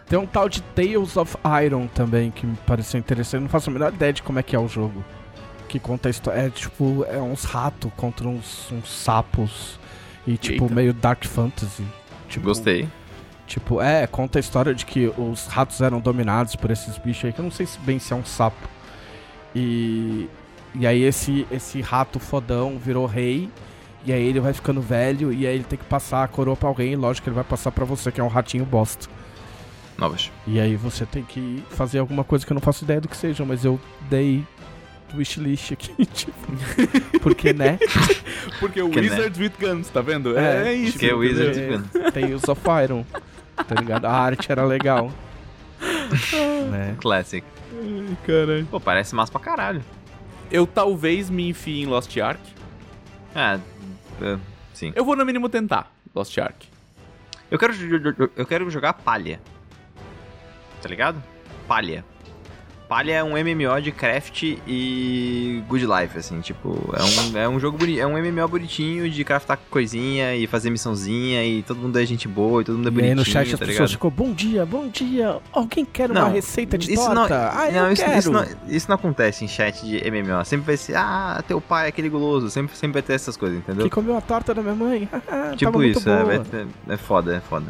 [0.05, 3.41] Tem um tal de Tales of Iron também que me pareceu interessante.
[3.41, 5.01] Não faço a menor ideia de como é que é o jogo.
[5.69, 6.41] Que conta a história.
[6.41, 9.79] É tipo, é uns ratos contra uns, uns sapos.
[10.27, 10.75] E tipo, Eita.
[10.75, 11.85] meio Dark Fantasy.
[12.27, 12.89] Tipo, Gostei.
[13.51, 17.33] Tipo, é, conta a história de que os ratos eram dominados por esses bichos aí,
[17.33, 18.69] que eu não sei se bem se é um sapo.
[19.53, 20.29] E.
[20.73, 23.49] E aí esse, esse rato fodão virou rei.
[24.05, 25.33] E aí ele vai ficando velho.
[25.33, 26.93] E aí ele tem que passar a coroa pra alguém.
[26.93, 29.09] E lógico que ele vai passar pra você, que é um ratinho bosta.
[29.97, 30.31] Novas.
[30.47, 33.17] E aí você tem que fazer alguma coisa que eu não faço ideia do que
[33.17, 33.77] seja, mas eu
[34.09, 34.45] dei
[35.13, 37.19] wishlist aqui, tipo.
[37.19, 37.77] Porque, né?
[38.61, 39.01] Porque o né?
[39.01, 40.39] Wizards with Guns, tá vendo?
[40.39, 40.97] É, É, isso.
[40.97, 41.49] Que é o entendeu?
[41.49, 42.11] Wizards Gun.
[42.11, 43.05] Tem os of Iron.
[43.67, 44.05] Tá ligado?
[44.05, 45.11] A arte era legal.
[46.69, 46.95] né?
[46.99, 47.45] Classic.
[47.73, 48.65] Ai, caralho.
[48.67, 49.83] Pô, parece massa pra caralho.
[50.51, 52.41] Eu talvez me enfie em Lost Ark.
[53.33, 53.59] Ah,
[54.21, 54.37] é,
[54.73, 54.91] sim.
[54.95, 56.67] Eu vou no mínimo tentar Lost Ark.
[57.49, 57.73] Eu quero,
[58.35, 59.41] eu quero jogar palha.
[60.81, 61.21] Tá ligado?
[61.67, 62.03] Palha.
[62.91, 67.57] Palha é um MMO de craft e good life, assim, tipo, é um, é um
[67.57, 71.97] jogo boni é um MMO bonitinho de craftar coisinha e fazer missãozinha e todo mundo
[71.97, 73.91] é gente boa e todo mundo é E bonitinho, aí no chat as tá pessoas
[73.91, 74.11] ligado?
[74.11, 77.29] bom dia, bom dia, alguém quer uma Não, receita de isso torta?
[77.29, 80.43] não, ah, não, isso, isso não, isso não acontece em chat de MMO.
[80.43, 82.49] Sempre vai ser, ah, teu pai é aquele guloso.
[82.49, 83.85] Sempre, sempre vai ter essas coisas, entendeu?
[83.85, 85.05] Que comeu a torta da minha mãe?
[85.31, 86.35] Tava tipo isso, é,
[86.91, 87.67] é, é foda, é foda.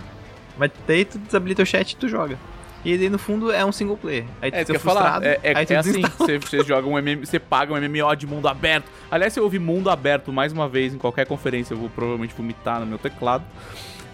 [0.57, 2.39] Mas daí tu desabilita o chat e tu joga.
[2.83, 4.25] E daí no fundo é um single player.
[4.41, 5.01] Aí tu É, fica falar.
[5.01, 7.77] frustrado, É, é, aí tu é assim, você, você joga um MM, você paga um
[7.77, 8.85] MMO de mundo aberto.
[9.09, 12.33] Aliás, se eu ouvir mundo aberto mais uma vez em qualquer conferência, eu vou provavelmente
[12.35, 13.43] vomitar no meu teclado.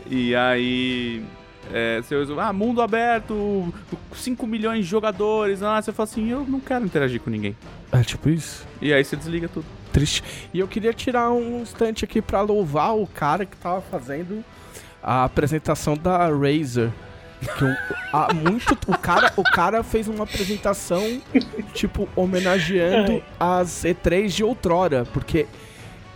[0.10, 1.24] E aí.
[1.74, 3.74] É, você usa, ah, mundo aberto,
[4.16, 5.62] 5 milhões de jogadores.
[5.62, 7.58] Ah, você fala assim, eu não quero interagir com ninguém.
[7.92, 8.66] É tipo isso.
[8.82, 9.66] E aí você desliga tudo.
[9.92, 10.24] Triste.
[10.54, 14.46] E eu queria tirar um instante aqui pra louvar o cara que tava fazendo
[15.04, 16.90] a apresentação da Razer.
[17.58, 17.76] Que um-
[18.12, 21.22] há muito, o, cara, o cara fez uma apresentação,
[21.74, 25.06] tipo, homenageando as E3 de outrora.
[25.14, 25.46] Porque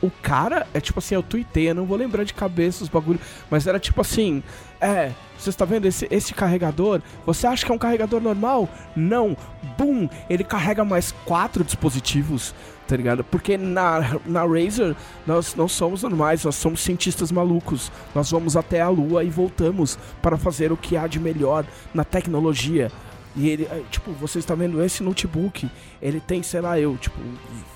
[0.01, 3.19] o cara, é tipo assim, eu tuitei, eu não vou lembrar de cabeça os bagulho,
[3.51, 4.41] mas era tipo assim,
[4.79, 7.01] é, você está vendo esse, esse carregador?
[7.23, 8.67] Você acha que é um carregador normal?
[8.95, 9.37] Não.
[9.77, 10.09] Bum!
[10.27, 12.55] Ele carrega mais quatro dispositivos,
[12.91, 13.23] tá ligado?
[13.23, 14.93] Porque na, na Razer
[15.25, 17.89] nós não somos normais, nós somos cientistas malucos.
[18.13, 22.03] Nós vamos até a lua e voltamos para fazer o que há de melhor na
[22.03, 22.91] tecnologia.
[23.33, 25.71] E ele, é, tipo, você está vendo esse notebook,
[26.01, 27.15] ele tem, sei lá, eu, tipo,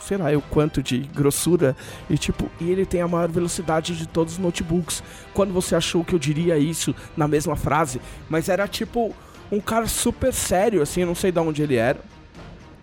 [0.01, 1.78] sei lá, eu quanto de grossura,
[2.09, 5.01] e tipo, e ele tem a maior velocidade de todos os notebooks.
[5.34, 9.16] Quando você achou que eu diria isso na mesma frase, mas era tipo
[9.49, 12.01] um cara super sério, assim, eu não sei de onde ele era.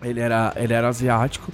[0.01, 1.53] Ele era, ele era asiático.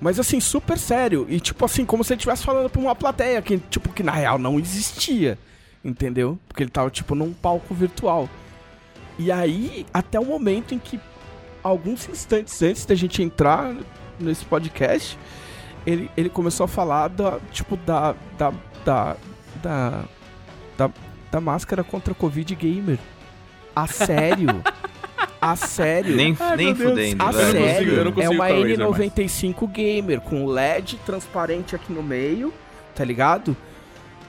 [0.00, 1.26] Mas assim, super sério.
[1.28, 4.12] E tipo assim, como se ele estivesse falando pra uma plateia que, tipo, que na
[4.12, 5.38] real não existia.
[5.84, 6.38] Entendeu?
[6.48, 8.28] Porque ele tava, tipo, num palco virtual.
[9.18, 11.00] E aí, até o momento em que,
[11.62, 13.74] alguns instantes antes da gente entrar
[14.18, 15.18] nesse podcast,
[15.86, 18.14] ele, ele começou a falar da, tipo, da.
[18.36, 18.52] da.
[18.84, 19.16] da.
[19.62, 20.04] da,
[20.76, 20.90] da,
[21.30, 22.98] da máscara contra Covid gamer.
[23.74, 24.62] A sério.
[25.40, 26.16] a sério.
[26.16, 27.52] Nem, Ai, nem fudendo, A Eu não velho.
[27.52, 31.74] consigo- sério, eu não é consigo uma com a Razer N95 Gamer com LED transparente
[31.76, 32.52] aqui no meio,
[32.94, 33.56] tá ligado?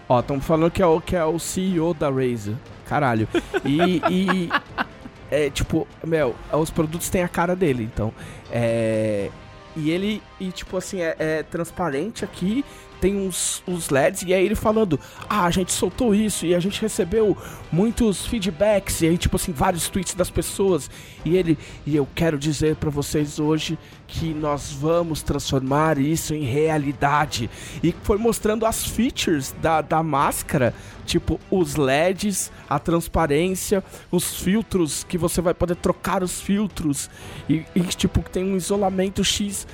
[0.08, 2.56] Ó, estamos falando que é, o, que é o CEO da Razer.
[2.88, 3.28] Caralho.
[3.64, 4.50] E, e
[5.30, 8.12] é tipo, meu, os produtos têm a cara dele, então.
[8.52, 9.30] É.
[9.76, 12.66] E ele, e tipo assim, é, é transparente aqui,
[13.00, 16.60] tem uns, uns LEDs, e aí ele falando, ah, a gente soltou isso, e a
[16.60, 17.38] gente recebeu
[17.72, 20.90] muitos feedbacks, e aí, tipo assim, vários tweets das pessoas,
[21.24, 23.78] e ele, e eu quero dizer pra vocês hoje
[24.10, 27.50] que nós vamos transformar isso em realidade.
[27.84, 30.74] E foi mostrando as features da, da máscara,
[31.06, 37.10] tipo os LEDs, a transparência, os filtros que você vai poder trocar os filtros
[37.48, 39.68] e, e, tipo que tem um isolamento X,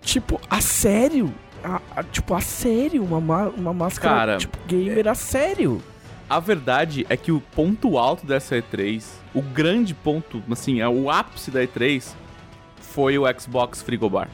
[0.00, 1.32] tipo a sério,
[1.62, 5.82] a, a- tipo a sério, uma, ma- uma máscara Cara, tipo gamer a sério.
[6.28, 9.02] A verdade é que o ponto alto dessa E3,
[9.34, 12.14] o grande ponto, assim, é o ápice da E3,
[12.80, 14.28] foi o Xbox Frigobar.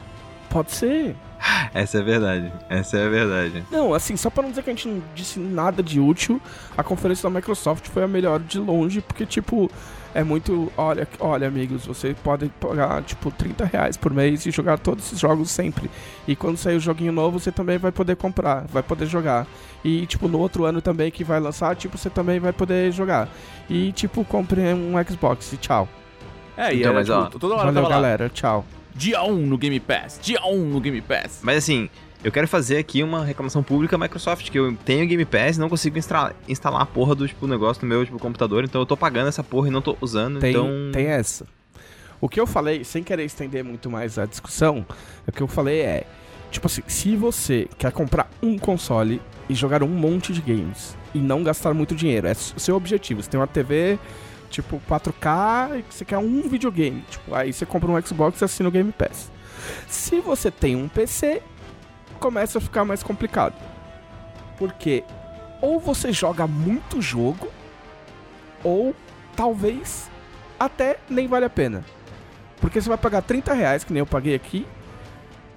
[0.49, 1.15] Pode ser.
[1.73, 2.53] Essa é a verdade.
[2.69, 3.63] Essa é a verdade.
[3.71, 6.41] Não, assim, só pra não dizer que a gente não disse nada de útil,
[6.77, 9.69] a conferência da Microsoft foi a melhor de longe, porque, tipo,
[10.13, 10.71] é muito.
[10.77, 15.19] Olha, olha, amigos, vocês podem pagar, tipo, 30 reais por mês e jogar todos esses
[15.19, 15.89] jogos sempre.
[16.27, 19.47] E quando sair o joguinho novo, você também vai poder comprar, vai poder jogar.
[19.83, 23.29] E, tipo, no outro ano também que vai lançar, tipo, você também vai poder jogar.
[23.69, 25.87] E, tipo, compre um Xbox e tchau.
[26.57, 28.65] É, e Então, era, mas, tipo, ó, toda hora Valeu, tava lá, galera, tchau.
[28.93, 31.39] dia 1 no Game Pass, dia 1 no Game Pass.
[31.41, 31.89] Mas assim,
[32.23, 35.59] eu quero fazer aqui uma reclamação pública à Microsoft, que eu tenho Game Pass e
[35.59, 38.85] não consigo instra- instalar a porra do tipo, negócio no meu tipo, computador, então eu
[38.85, 40.69] tô pagando essa porra e não tô usando, Tem, então...
[40.91, 41.45] tem essa.
[42.21, 44.85] O que eu falei, sem querer estender muito mais a discussão,
[45.25, 46.03] o que eu falei é:
[46.51, 51.19] tipo assim, se você quer comprar um console e jogar um monte de games e
[51.19, 53.23] não gastar muito dinheiro, é o seu objetivo.
[53.23, 53.97] Você tem uma TV
[54.49, 58.67] tipo 4K e você quer um videogame, tipo, aí você compra um Xbox e assina
[58.67, 59.31] o Game Pass.
[59.87, 61.41] Se você tem um PC,
[62.19, 63.55] começa a ficar mais complicado.
[64.57, 65.03] Porque
[65.61, 67.47] ou você joga muito jogo,
[68.63, 68.95] ou
[69.35, 70.09] talvez
[70.59, 71.83] até nem vale a pena.
[72.59, 74.67] Porque você vai pagar 30 reais, que nem eu paguei aqui.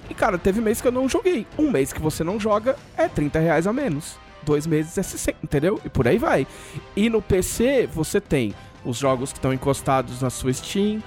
[0.08, 1.46] E cara, teve mês que eu não joguei.
[1.58, 4.18] Um mês que você não joga é 30 reais a menos.
[4.42, 5.80] Dois meses é 60, entendeu?
[5.84, 6.46] E por aí vai.
[6.96, 8.54] E no PC você tem
[8.84, 11.02] os jogos que estão encostados na sua Steam.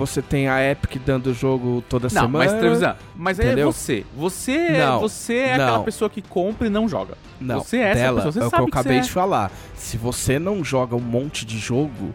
[0.00, 2.44] Você tem a Epic dando o jogo toda Não, semana.
[2.50, 4.06] mas Trevisan, mas é você.
[4.16, 5.84] Você, é- Não, você é aquela não.
[5.84, 7.18] pessoa que compra e não joga.
[7.38, 9.10] Não, Você é essa dela, pessoa, você é o que eu acabei de é.
[9.10, 9.52] falar.
[9.74, 12.14] Se você não joga um monte de jogo,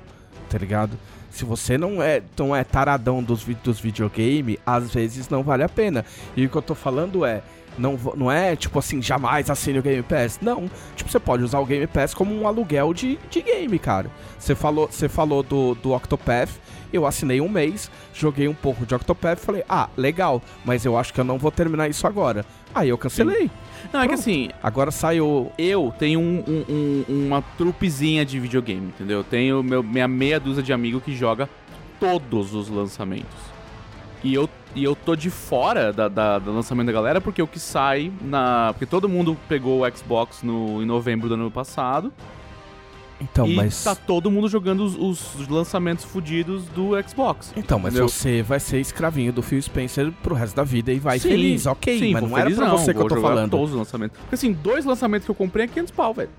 [0.49, 0.97] tá ligado?
[1.29, 5.69] Se você não é, não é taradão dos, dos videogame, às vezes não vale a
[5.69, 6.03] pena.
[6.35, 7.43] E o que eu tô falando é,
[7.77, 10.39] não, não é tipo assim, jamais assine o Game Pass.
[10.41, 10.69] Não.
[10.95, 14.09] Tipo, você pode usar o Game Pass como um aluguel de, de game, cara.
[14.39, 16.49] Você falou, você falou do, do Octopath,
[16.93, 21.13] eu assinei um mês, joguei um pouco de Octopath falei, ah, legal, mas eu acho
[21.13, 22.45] que eu não vou terminar isso agora.
[22.73, 23.49] Aí eu cancelei.
[23.93, 24.13] Não, é que Pronto.
[24.19, 25.51] assim, Agora saiu.
[25.57, 26.65] eu tenho um- um-
[27.09, 29.19] um- uma trupezinha de videogame, entendeu?
[29.19, 31.47] Eu tenho meu, minha meia dúzia de amigo que joga
[31.99, 33.55] todos os lançamentos.
[34.23, 37.47] E eu, e eu tô de fora da, da- do lançamento da galera porque o
[37.47, 38.71] que sai na.
[38.73, 42.11] Porque todo mundo pegou o Xbox no, em novembro do ano passado.
[43.19, 43.83] Então, e mas.
[43.83, 47.53] tá todo mundo jogando os, os lançamentos fudidos do Xbox.
[47.55, 48.09] Então, mas Entendeu?
[48.09, 51.65] você vai ser escravinho do Phil Spencer pro resto da vida e vai Sim, feliz,
[51.65, 51.97] ok.
[51.97, 53.51] sim, mas não era pra você que vou eu tô jogar falando.
[53.51, 54.17] Todos os lançamentos.
[54.19, 56.29] Porque assim, dois lançamentos que eu comprei é 500 pau, velho.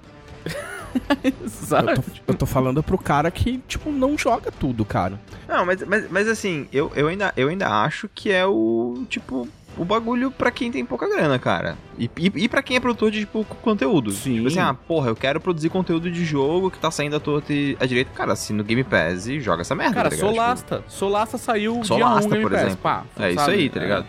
[1.47, 1.93] Sabe?
[1.97, 5.21] Eu tô, eu tô falando pro cara que, tipo, não joga tudo, cara.
[5.47, 9.47] Não, mas, mas, mas assim, eu, eu, ainda, eu ainda acho que é o, tipo,
[9.77, 11.77] o bagulho pra quem tem pouca grana, cara.
[11.99, 14.11] E, e, e pra quem é produtor de, tipo, conteúdo.
[14.11, 14.37] Sim.
[14.37, 17.53] Tipo assim, ah, porra, eu quero produzir conteúdo de jogo que tá saindo à torta
[17.53, 18.11] e à direita.
[18.15, 20.29] Cara, assina o Game Pass e joga essa merda, Cara, tá ligado?
[20.31, 20.85] Tipo, Solasta.
[20.89, 22.61] Solasta saiu dia Solasta, 1 Game por Pass.
[22.63, 22.79] exemplo.
[22.83, 23.53] Pá, É isso sabe?
[23.53, 24.07] aí, tá ligado?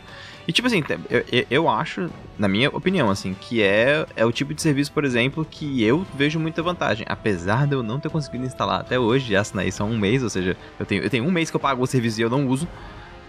[0.47, 2.09] E tipo assim, eu, eu, eu acho,
[2.39, 6.05] na minha opinião, assim, que é, é o tipo de serviço, por exemplo, que eu
[6.15, 7.05] vejo muita vantagem.
[7.09, 10.29] Apesar de eu não ter conseguido instalar até hoje, já assinei só um mês, ou
[10.29, 12.47] seja, eu tenho, eu tenho um mês que eu pago o serviço e eu não
[12.47, 12.65] uso.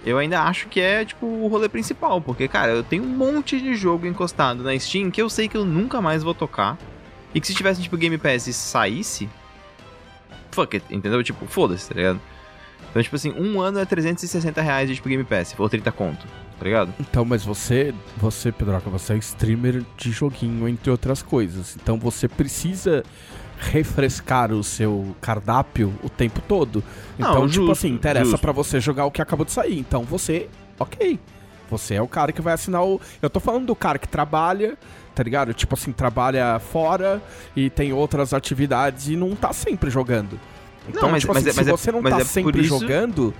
[0.05, 2.21] Eu ainda acho que é, tipo, o rolê principal.
[2.21, 5.57] Porque, cara, eu tenho um monte de jogo encostado na Steam que eu sei que
[5.57, 6.79] eu nunca mais vou tocar.
[7.35, 9.29] E que se tivesse, tipo, Game Pass e saísse.
[10.51, 11.23] Fuck it, entendeu?
[11.23, 12.21] Tipo, foda-se, tá ligado?
[12.91, 16.27] Então, tipo assim, um ano é 360 reais de tipo, Game Pass, for 30 conto,
[16.59, 16.93] tá ligado?
[16.99, 21.77] Então, mas você, você, Pedroca, você é streamer de joguinho, entre outras coisas.
[21.77, 23.05] Então você precisa
[23.59, 26.83] refrescar o seu cardápio o tempo todo.
[27.19, 29.79] Não, Então, tipo justo, assim, interessa pra você jogar o que acabou de sair.
[29.79, 30.49] Então você,
[30.79, 31.19] ok.
[31.71, 32.99] Você é o cara que vai assinar o.
[33.21, 34.79] Eu tô falando do cara que trabalha,
[35.15, 35.53] tá ligado?
[35.53, 37.21] Tipo assim, trabalha fora
[37.55, 40.41] e tem outras atividades e não tá sempre jogando.
[40.89, 42.79] Então, Não, mas- tipo assim, é- mas se é- você não tá é sempre isso-
[42.81, 43.35] jogando.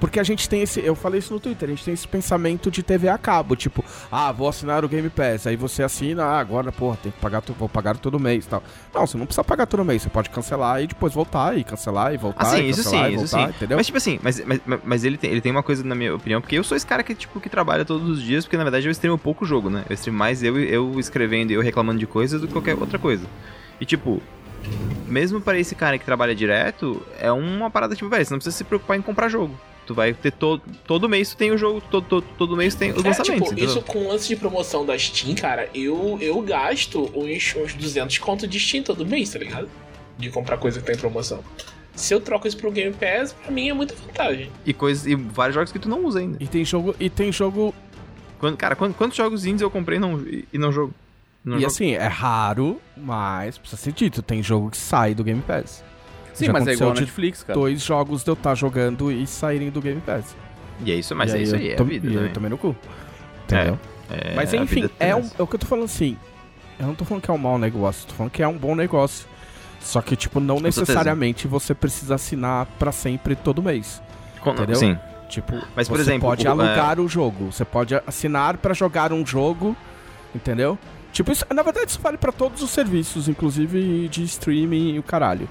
[0.00, 0.80] Porque a gente tem esse.
[0.80, 3.54] Eu falei isso no Twitter, a gente tem esse pensamento de TV a cabo.
[3.54, 5.46] Tipo, ah, vou assinar o Game Pass.
[5.46, 8.62] Aí você assina, ah, agora, porra, tem que pagar, vou pagar todo mês e tal.
[8.94, 10.02] Não, você não precisa pagar todo mês.
[10.02, 12.42] Você pode cancelar e depois voltar e cancelar e voltar.
[12.42, 13.56] Ah, sim, isso sim, e isso voltar, sim.
[13.56, 13.76] Entendeu?
[13.76, 16.40] Mas, tipo assim, mas, mas, mas ele, tem, ele tem uma coisa, na minha opinião,
[16.40, 18.86] porque eu sou esse cara que, tipo, que trabalha todos os dias, porque na verdade
[18.86, 19.84] eu streamo pouco jogo, né?
[19.88, 22.98] Eu streamo mais eu, eu escrevendo e eu reclamando de coisas do que qualquer outra
[22.98, 23.26] coisa.
[23.78, 24.22] E, tipo,
[25.06, 28.56] mesmo para esse cara que trabalha direto, é uma parada, tipo, velho, você não precisa
[28.56, 29.54] se preocupar em comprar jogo.
[29.90, 32.92] Tu vai ter todo, todo mês tu tem o jogo, todo, todo, todo mês tem
[32.92, 37.10] os É, lançamentos, tipo, isso com lance de promoção da Steam, cara, eu, eu gasto
[37.12, 39.68] uns, uns 200 conto de Steam todo mês, tá ligado?
[40.16, 41.42] De comprar coisa que tá em promoção.
[41.92, 44.48] Se eu troco isso pro Game Pass, pra mim é muita vantagem.
[44.64, 46.36] E, coisas, e vários jogos que tu não usa ainda.
[46.38, 46.94] E tem jogo.
[47.00, 47.74] E tem jogo.
[48.38, 50.94] Quando, cara, quant- quantos jogos indies eu comprei não, e, e não jogo?
[51.44, 51.72] Não e jogo?
[51.72, 54.22] assim, é raro, mas precisa ser dito.
[54.22, 55.82] Tem jogo que sai do Game Pass.
[56.40, 57.58] Sim, Já mas é igual Netflix, cara.
[57.58, 60.34] Dois jogos de eu estar jogando e saírem do Game Pass.
[60.84, 62.32] E é isso, mas E é isso eu aí, é a vida E eu também.
[62.32, 62.74] tomei no cu.
[63.44, 63.78] Entendeu?
[64.10, 66.16] É, Mas a enfim, é, tem um, é o que eu tô falando assim.
[66.78, 68.74] Eu não tô falando que é um mau negócio, tô falando que é um bom
[68.74, 69.26] negócio.
[69.80, 70.80] Só que, tipo, não certeza.
[70.82, 74.02] necessariamente você precisa assinar pra sempre todo mês.
[74.40, 74.76] Com- entendeu?
[74.76, 74.98] Sim.
[75.28, 77.52] Tipo, Mas, por você exemplo, pode o- alugar o jogo.
[77.52, 79.76] Você pode assinar pra jogar um jogo,
[80.34, 80.78] entendeu?
[81.12, 85.02] Tipo, isso, na verdade isso vale pra todos os serviços, inclusive de streaming e o
[85.02, 85.48] caralho.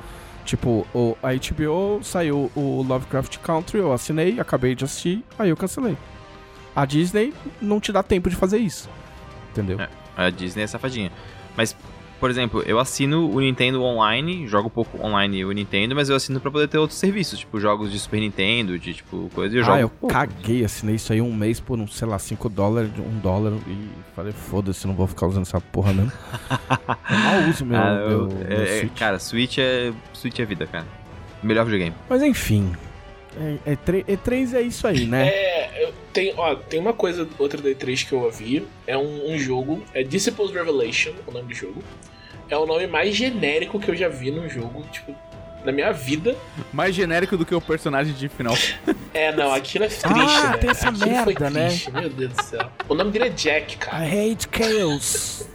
[0.50, 5.56] Tipo, o, a HBO saiu o Lovecraft Country, eu assinei, acabei de assistir, aí eu
[5.56, 5.96] cancelei.
[6.76, 8.90] A Disney não te dá tempo de fazer isso.
[9.52, 9.80] Entendeu?
[9.80, 9.88] É.
[10.18, 11.12] A Disney é safadinha.
[11.56, 11.76] Mas,
[12.20, 16.40] por exemplo, eu assino o Nintendo Online, jogo pouco online o Nintendo, mas eu assino
[16.40, 19.64] pra poder ter outros serviços, tipo jogos de Super Nintendo, de tipo coisa, e eu
[19.64, 20.14] jogo ah, eu pouco.
[20.14, 23.88] caguei, assinei isso aí um mês por, um, sei lá, 5 dólares, 1 dólar e
[24.16, 26.12] falei, foda-se, não vou ficar usando essa porra mesmo.
[27.10, 28.98] eu mal uso meu, Ah, meu, eu- meu é- é- Switch.
[29.00, 30.86] cara, Switch é, Switch é vida, cara.
[31.42, 31.96] Melhor videogame.
[32.10, 32.72] Mas enfim,
[33.40, 35.28] é, é, tre- E3 é isso aí, né?
[35.30, 38.68] É, eu tenho, ó, tem uma coisa, outra da E3 que eu ouvi.
[38.86, 41.84] É um, um jogo, é Disciples Revelation, o nome do jogo.
[42.50, 45.16] É o nome mais genérico que eu já vi num jogo, tipo,
[45.64, 46.36] na minha vida.
[46.74, 48.56] Mais genérico do que o personagem de final.
[49.12, 50.58] É, não, aquilo é triste, Ah, né?
[50.58, 51.68] tem essa Aquilo foi merda, né?
[51.70, 52.70] triste, Meu Deus do céu.
[52.88, 54.06] O nome dele é Jack, cara.
[54.06, 55.48] I hate chaos.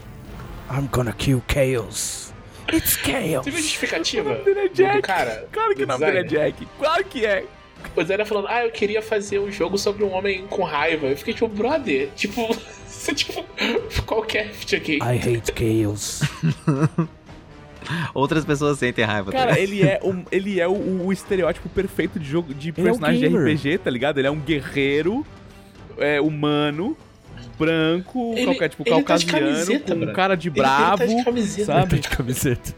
[0.68, 2.32] I'm gonna kill chaos.
[2.72, 3.44] It's chaos.
[3.44, 4.30] Você viu a justificativa?
[4.30, 4.96] O nome dele é Jack.
[4.96, 6.22] Do cara, Claro que o nome dele é?
[6.24, 6.66] Jack.
[6.78, 7.44] Claro que é.
[7.96, 11.06] O designer falando, ah, eu queria fazer um jogo sobre um homem com raiva.
[11.06, 12.40] Eu fiquei tipo, brother, tipo,
[13.08, 13.44] é tipo
[14.06, 14.98] qualquer videogame.
[15.00, 16.22] I hate chaos.
[18.14, 19.30] Outras pessoas sentem raiva.
[19.30, 19.62] tá Cara, ligado?
[19.62, 23.20] ele é, o, ele é o, o estereótipo perfeito de jogo de é um personagem
[23.20, 23.54] de gamer.
[23.54, 24.18] RPG, tá ligado?
[24.18, 25.24] Ele é um guerreiro
[25.98, 26.96] é, humano,
[27.58, 30.66] branco, Ele- qualquer, tipo, ele tá de caucasiano, camiseta, com um cara de Ele- ele
[30.66, 31.66] bravo, tá de camiseta.
[31.66, 31.98] sabe?
[31.98, 32.74] de camiseta.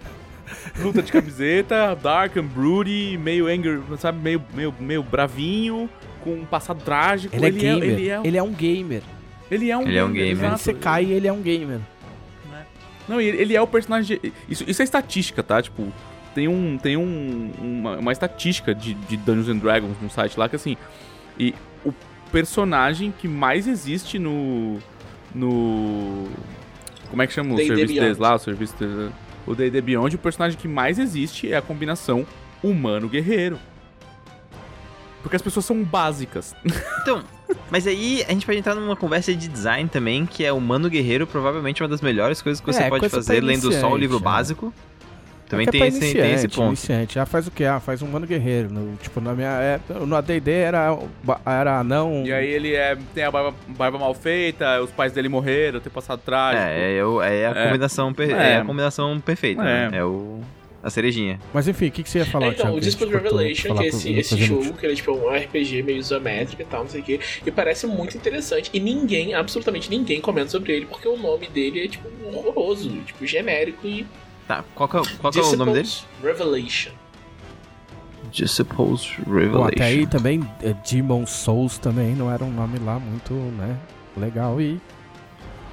[0.83, 5.89] Luta de camiseta, dark and broody, meio anger, sabe, meio, meio, meio bravinho,
[6.23, 7.35] com um passado trágico.
[7.35, 7.83] Ele é gamer.
[7.89, 9.03] ele é, Ele é um gamer.
[9.51, 10.31] ele é um Ele é um gamer.
[10.33, 10.59] exato.
[10.59, 11.81] Você cai e ele é um gamer.
[13.09, 14.19] Não, e ele, ele é o personagem.
[14.21, 15.63] de- Isso, isso é estatística, tá?
[15.63, 15.93] Tipo,
[16.35, 16.77] tem um.
[16.77, 20.77] Tem um, uma, uma estatística de, de Dungeons and Dragons no site lá que assim.
[21.39, 21.55] E
[21.85, 21.93] o
[22.33, 24.79] personagem que mais existe no.
[25.33, 26.27] No.
[27.09, 28.35] Como é que chama o serviço deles lá?
[28.35, 29.13] O serviço deles,
[29.47, 32.27] o D&D Beyond, o personagem que mais existe é a combinação
[32.63, 33.59] humano-guerreiro.
[35.23, 36.55] Porque as pessoas são básicas.
[37.03, 37.23] Então,
[37.71, 41.25] mas aí a gente pode entrar numa conversa de design também, que é Humano Guerreiro,
[41.25, 44.21] provavelmente uma das melhores coisas que você É, pode fazer lendo só o livro é.
[44.21, 44.75] básico.
[45.49, 46.69] Também que tem, é esse, tem esse ponto.
[46.69, 47.19] Iniciante.
[47.19, 47.65] Ah, faz o quê?
[47.65, 48.69] Ah, faz um mano guerreiro.
[48.73, 50.99] No, tipo, na minha época, no AD&D era,
[51.45, 52.25] era não...
[52.27, 55.93] E aí ele é, tem a barba, barba mal feita, os pais dele morreram, tem
[55.93, 56.65] passado trágico.
[56.67, 57.67] É, é, é a É.
[57.67, 58.53] combinação, É.
[58.53, 59.91] é a combinação perfeita, É.
[59.91, 59.99] né?
[59.99, 60.41] É o
[60.83, 61.41] a cerejinha.
[61.53, 62.77] Mas enfim, o que, que você ia falar, É, então, Thiago?
[62.79, 65.29] o que cortou, Revelation, que é esse, pro esse jogo, que ele é tipo um
[65.35, 68.71] RPG meio isométrico e tal, não sei o quê, e parece muito interessante.
[68.73, 73.27] E ninguém, absolutamente ninguém comenta sobre ele, porque o nome dele é, tipo, horroroso, tipo,
[73.27, 74.07] genérico e.
[74.47, 75.83] Tá, qual que é, qual que é o nome dele?
[75.85, 76.91] Disciples Revelation.
[78.31, 79.67] Disciples Bom, Revelation.
[79.69, 83.77] até aí também, é, Demon Souls também não era um nome lá muito, né,
[84.17, 84.81] legal e...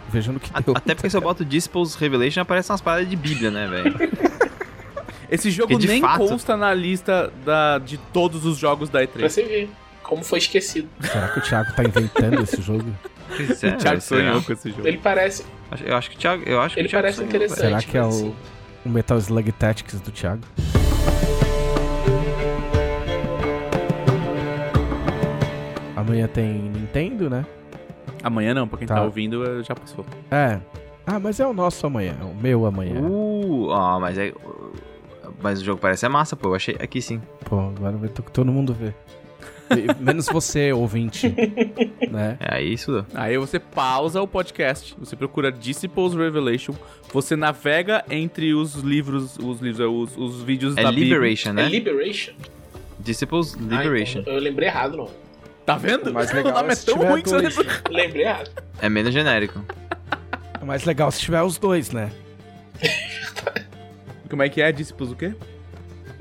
[0.10, 0.76] Vejam no que A- deu.
[0.78, 3.96] Até porque se eu boto Disciples Revelation aparece umas paradas de Bíblia, né, velho?
[5.32, 9.30] Esse jogo nem fato- consta na lista da, de todos os jogos da Pra E3.
[9.30, 9.70] você ver
[10.04, 10.88] como foi esquecido.
[11.02, 12.86] Será que o Thiago tá inventando esse jogo?
[13.56, 14.88] Sério, O Thiago sonhou com esse jogo.
[14.88, 15.44] Ele parece,
[15.84, 16.44] Eu acho que o Thiago.
[16.46, 17.60] Eu acho que ele o Thiago parece sonhou, interessante.
[17.62, 18.36] Será que é o, assim,
[18.86, 20.42] o Metal Slug Tactics do Thiago?
[25.96, 27.46] Amanhã tem Nintendo, né?
[28.24, 29.04] Amanhã não, pra quem tá, Tá.
[29.04, 30.06] ouvindo eh, já passou.
[30.32, 30.60] É.
[31.06, 33.00] Ah, mas é o nosso amanhã, é o meu amanhã.
[33.02, 34.34] Uh, ó, mas é.
[35.42, 36.50] Mas o jogo parece ser massa, pô.
[36.50, 37.22] Eu achei aqui sim.
[37.46, 38.96] Pô, agora vai todo mundo ver.
[40.00, 41.28] Menos você, ouvinte.
[42.12, 42.38] né?
[42.40, 43.06] É aí isso.
[43.14, 46.74] Aí você pausa o podcast, você procura Disciples Revelation,
[47.12, 51.06] você navega entre os livros, os livros, eh, os, os vídeos É da Bíblia.
[51.16, 51.70] Liberation, É né?
[51.70, 52.34] Liberation?
[53.00, 54.20] Disciples Ah, Liberation.
[54.20, 55.10] então, eu lembrei errado, não.
[55.66, 56.10] Tá vendo?
[56.10, 57.58] O mais o legal nome é é se tão tiver ruim que você dois.
[57.58, 57.82] lembra.
[57.90, 58.52] Lembrei errado.
[58.82, 59.64] É menos genérico.
[60.62, 62.10] É mais legal se tiver os dois, né?
[64.30, 64.72] Como é que é?
[64.72, 65.34] Disciples o quê?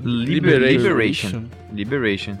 [0.01, 0.67] Liberation.
[0.81, 1.43] Liberation.
[1.71, 2.35] Liberation.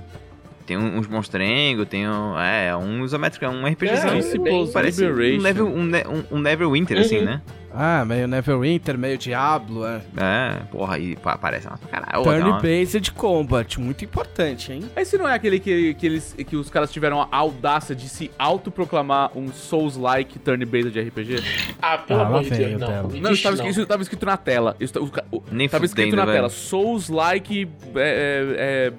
[0.65, 2.39] Tem uns monstrengos, tem um.
[2.39, 4.11] É, um isométrico, um RPGzão.
[4.11, 5.39] É, Disciples Parece Liberation.
[5.39, 7.25] um, level, um, ne- um, um Neverwinter, assim, Uhum.
[7.25, 7.41] né?
[7.75, 9.99] Ah, meio Neverwinter, meio Diablo, é.
[10.15, 12.23] É, porra, aí pá, parece uma caralho.
[12.23, 14.83] Turn-based combat, muito importante, hein?
[14.95, 18.29] Esse não é aquele que, que, eles, que os caras tiveram a audácia de se
[18.37, 21.43] autoproclamar um Souls-like turn-based de RPG?
[21.81, 23.03] Ah, pelo Ah, amor de Deus, não.
[23.03, 23.65] Não, diz isso tava, não.
[23.65, 24.75] escrito, isso tava escrito na tela.
[24.79, 24.93] Isso,
[25.31, 26.35] o, o, Nem tava escrito na velho.
[26.37, 26.49] tela.
[26.49, 28.93] Souls-like é, é, é,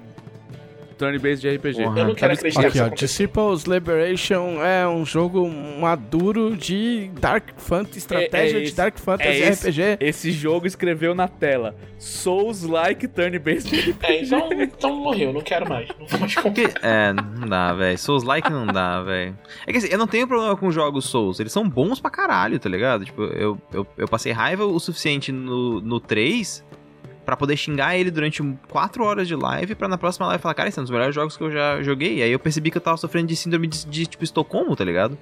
[0.97, 1.83] turn-based de RPG.
[1.83, 1.99] Porra.
[1.99, 2.87] Eu não quero acreditar Aqui, ó.
[2.89, 5.47] Disciples Liberation é um jogo
[5.79, 9.97] maduro de Dark Fantasy, estratégia É- é de esse- Dark Fantasy é esse- RPG.
[9.99, 11.75] Esse jogo escreveu na tela.
[11.99, 13.95] Souls-like turn-based de RPG.
[14.03, 15.87] É, então, então morreu, não quero mais.
[15.99, 16.71] Não vou mais comprar.
[16.81, 17.97] É, não dá, velho.
[17.97, 19.37] Souls like não dá, velho.
[19.67, 21.39] É que assim, eu não tenho problema com jogos Souls.
[21.39, 23.05] Eles são bons pra caralho, tá ligado?
[23.05, 26.63] Tipo, eu, eu, eu passei raiva o suficiente no, no 3
[27.25, 30.69] pra poder xingar ele durante 4 horas de live pra na próxima live falar, cara,
[30.69, 32.19] esse é um dos melhores jogos que eu já joguei.
[32.19, 34.83] E aí eu percebi que eu tava sofrendo de síndrome de, de, tipo, Estocolmo, tá
[34.85, 35.17] ligado?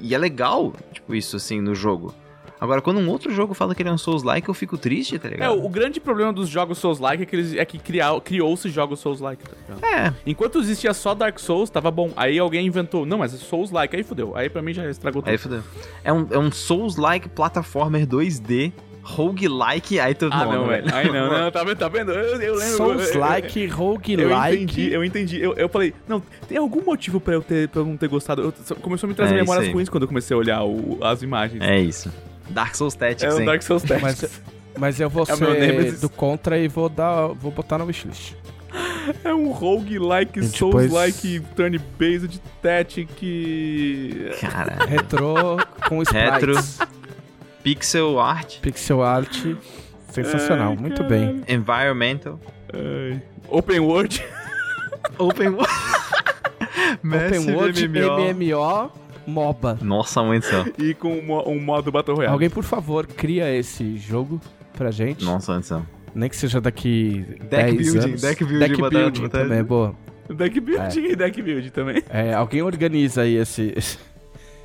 [0.00, 2.14] E é legal, tipo, isso assim, no jogo.
[2.60, 5.28] Agora, quando um outro jogo fala que ele é um Souls-like, eu fico triste, tá
[5.28, 5.54] É, ligado?
[5.54, 7.78] o, o grande problema dos jogos Souls-like é que, eles, é que
[8.22, 9.84] criou-se jogos Souls-like, tá ligado?
[9.84, 12.10] É, Enquanto existia só Dark Souls, tava bom.
[12.16, 14.36] Aí alguém inventou, não, mas é Souls-like, aí fudeu.
[14.36, 15.30] Aí pra mim já estragou tudo.
[15.30, 15.62] Aí fodeu.
[16.04, 18.72] É um, é um Souls-like platformer 2D,
[19.02, 20.94] roguelike, aí tu Ah, não, velho.
[20.94, 21.76] Aí não, não, tá vendo?
[21.78, 22.12] Tá vendo?
[22.12, 22.76] Eu, eu lembro.
[22.76, 24.62] Souls-like, Eu, eu roguelike.
[24.62, 25.40] entendi, eu entendi.
[25.40, 28.42] Eu, eu falei, não, tem algum motivo pra eu, ter, pra eu não ter gostado?
[28.42, 31.22] Eu- começou a me trazer É, memórias ruins quando eu comecei a olhar o- as
[31.22, 31.60] imagens.
[31.62, 32.12] É isso.
[32.50, 33.46] Dark Souls Tactics, É um hein?
[33.46, 34.22] Dark Souls Tactics.
[34.22, 36.00] Mas, mas eu vou É o meu ser Nemesis.
[36.00, 38.34] do contra e vou, dar, vou botar na wishlist.
[39.24, 43.08] É um roguelike, depois- Souls-like, turn-based tactic.
[44.40, 45.56] Cara, Retrô
[45.88, 46.78] com sprites.
[46.78, 46.99] Retro.
[47.62, 49.36] Pixel art, Pixel art.
[50.10, 51.08] Sensacional, Ai, muito cara.
[51.08, 51.44] bem.
[51.48, 52.40] environmental,
[52.72, 53.22] Ai.
[53.48, 54.22] Open World.
[55.18, 55.68] open world.
[57.04, 58.34] Open World, MMO.
[58.34, 58.90] MMO,
[59.26, 59.78] MOBA.
[59.82, 60.64] Nossa, mãe do céu.
[60.78, 62.32] e com um, um modo Battle Royale.
[62.32, 64.40] Alguém, por favor, cria esse jogo
[64.76, 65.24] pra gente.
[65.24, 65.84] Nossa, Anderson.
[66.14, 68.20] Nem que seja daqui Deck 10 building, anos.
[68.22, 69.94] deck building, Deck building botar- também, boa.
[70.28, 72.02] Deck building e deck build também.
[72.08, 73.72] É, alguém organiza aí esse...
[73.76, 73.98] esse-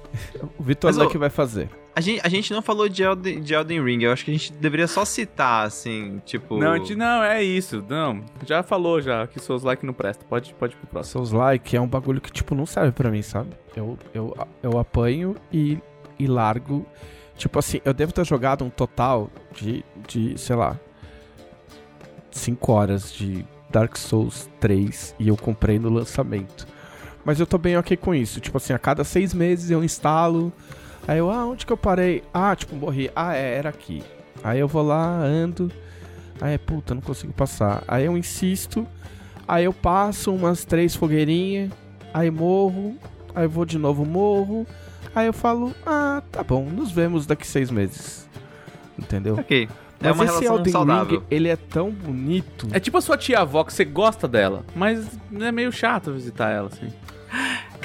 [0.57, 1.69] o Vitor Luck vai fazer.
[1.95, 4.33] A gente, a gente não falou de Elden, de Elden Ring, eu acho que a
[4.33, 6.57] gente deveria só citar, assim, tipo...
[6.57, 7.83] Não, a gente, não, é isso.
[7.87, 10.27] Não, já falou já que seus likes não prestam.
[10.27, 11.25] Pode, pode ir pro próximo.
[11.25, 13.51] Seus like é um bagulho que, tipo, não serve pra mim, sabe?
[13.75, 15.79] Eu, eu, eu apanho e,
[16.19, 16.85] e largo.
[17.37, 20.77] Tipo assim, eu devo ter jogado um total de, de sei lá,
[22.31, 26.67] 5 horas de Dark Souls 3 e eu comprei no lançamento.
[27.23, 28.39] Mas eu tô bem ok com isso.
[28.39, 30.53] Tipo assim, a cada seis meses eu instalo.
[31.07, 32.23] Aí eu, ah, onde que eu parei?
[32.33, 33.11] Ah, tipo, morri.
[33.15, 34.03] Ah, é, era aqui.
[34.43, 35.71] Aí eu vou lá, ando.
[36.41, 37.83] Aí, puta, não consigo passar.
[37.87, 38.87] Aí eu insisto.
[39.47, 41.71] Aí eu passo umas três fogueirinhas.
[42.13, 42.95] Aí morro.
[43.35, 44.65] Aí eu vou de novo, morro.
[45.15, 48.27] Aí eu falo, ah, tá bom, nos vemos daqui seis meses.
[48.99, 49.35] Entendeu?
[49.35, 49.69] Ok,
[50.01, 51.19] é Mas uma esse relação Elden saudável.
[51.19, 52.67] Ring, ele é tão bonito.
[52.71, 55.07] É tipo a sua tia-avó que você gosta dela, mas
[55.39, 56.91] é meio chato visitar ela, assim.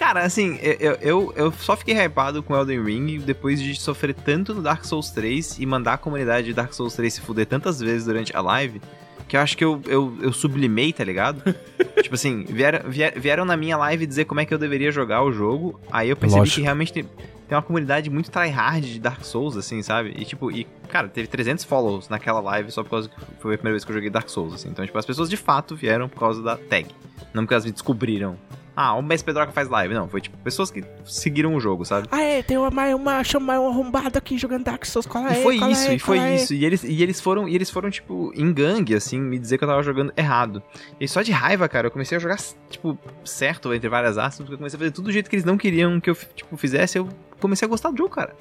[0.01, 4.55] Cara, assim, eu, eu, eu só fiquei hypado com Elden Ring depois de sofrer tanto
[4.55, 7.79] no Dark Souls 3 e mandar a comunidade de Dark Souls 3 se fuder tantas
[7.81, 8.81] vezes durante a live,
[9.29, 11.55] que eu acho que eu, eu, eu sublimei, tá ligado?
[12.03, 15.23] tipo assim, vieram, vier- vieram na minha live dizer como é que eu deveria jogar
[15.23, 16.55] o jogo, aí eu percebi Lógico.
[16.57, 20.15] que realmente tem, tem uma comunidade muito tryhard de Dark Souls, assim, sabe?
[20.17, 23.59] E tipo, e, cara, teve 300 follows naquela live só por causa que foi a
[23.59, 24.69] primeira vez que eu joguei Dark Souls, assim.
[24.69, 26.89] Então, tipo, as pessoas de fato vieram por causa da tag,
[27.33, 28.37] não porque elas me descobriram.
[28.83, 29.93] Ah, o Mestre Pedroca faz live.
[29.93, 32.09] Não, foi tipo pessoas que seguiram o jogo, sabe?
[32.11, 35.07] Ah, é, tem uma, uma, chama um arrombado aqui jogando Dark Souls.
[35.07, 36.55] Qual E foi isso, e foi isso.
[36.55, 39.65] E eles, e eles foram, e eles foram, tipo, em gangue, assim, me dizer que
[39.65, 40.63] eu tava jogando errado.
[40.99, 42.39] E só de raiva, cara, eu comecei a jogar,
[42.71, 45.45] tipo, certo, entre várias aspas, porque eu comecei a fazer tudo do jeito que eles
[45.45, 47.07] não queriam que eu, tipo, fizesse, eu
[47.39, 48.35] comecei a gostar do jogo, cara.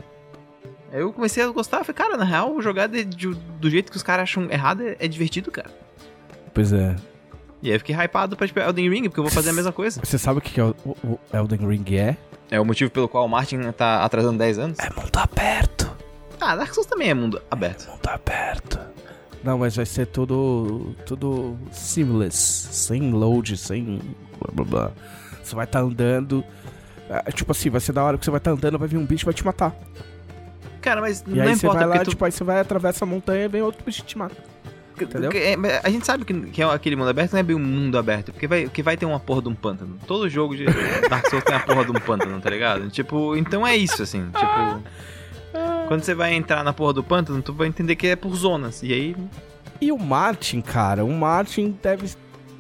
[0.92, 3.98] Aí eu comecei a gostar, falei, cara, na real, jogar de- de- do jeito que
[3.98, 5.70] os caras acham errado é, é divertido, cara.
[6.54, 6.96] Pois é.
[7.62, 9.72] E aí eu fiquei hypado pra, tipo, Elden Ring, porque eu vou fazer a mesma
[9.72, 10.00] coisa.
[10.04, 12.18] Você sabe o que, que é o, o- Elden Ring é?
[12.50, 14.80] É o motivo pelo qual o Martin tá atrasando 10 anos.
[14.80, 15.92] É mundo aberto.
[16.42, 17.88] Ah, Dark Souls também é mundo aberto.
[17.90, 18.80] Mundo aberto.
[19.44, 20.96] Não, mas vai ser tudo.
[21.06, 22.70] Tudo seamless.
[22.72, 24.00] Sem load, sem.
[24.40, 24.92] blá blá blá.
[25.44, 26.44] Você vai estar andando.
[27.10, 29.06] ah, tipo assim, vai ser da hora que você vai estar andando, vai vir um
[29.06, 29.76] bicho e vai te matar.
[30.82, 32.10] Cara, mas E não aí você importa, vai lá, tu...
[32.12, 34.36] tipo, aí você vai atravessa a montanha e vem outro bicho te mata.
[35.02, 35.32] Entendeu?
[35.34, 37.98] É, a gente sabe que, que é aquele mundo aberto não é bem um mundo
[37.98, 39.98] aberto, porque vai, que vai ter uma porra de um pântano.
[40.06, 40.66] Todo jogo de
[41.10, 42.90] Dark Souls tem a porra de um pântano, tá ligado?
[42.90, 44.26] Tipo, então é isso, assim.
[44.26, 44.84] Tipo,
[45.88, 48.84] quando você vai entrar na porra do pântano, tu vai entender que é por zonas.
[48.84, 49.16] E aí,
[49.80, 52.10] E o Martin, cara, o Martin deve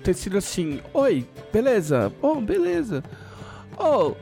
[0.01, 2.11] ter sido assim: Oi, beleza?
[2.22, 3.03] Oh, beleza.
[3.78, 4.13] Oh,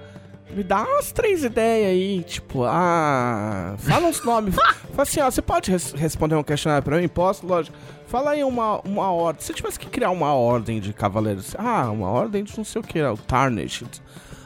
[0.55, 3.75] me dá umas três ideias aí, tipo, ah.
[3.77, 4.55] Fala uns nomes.
[4.93, 7.07] Fala assim, ó, você pode res- responder um questionário pra mim?
[7.07, 7.45] Posso?
[7.45, 7.75] Lógico.
[8.07, 9.43] Fala aí uma, uma ordem.
[9.43, 12.81] Se eu tivesse que criar uma ordem de cavaleiros, ah, uma ordem de não sei
[12.81, 14.01] o que, o Tarnished.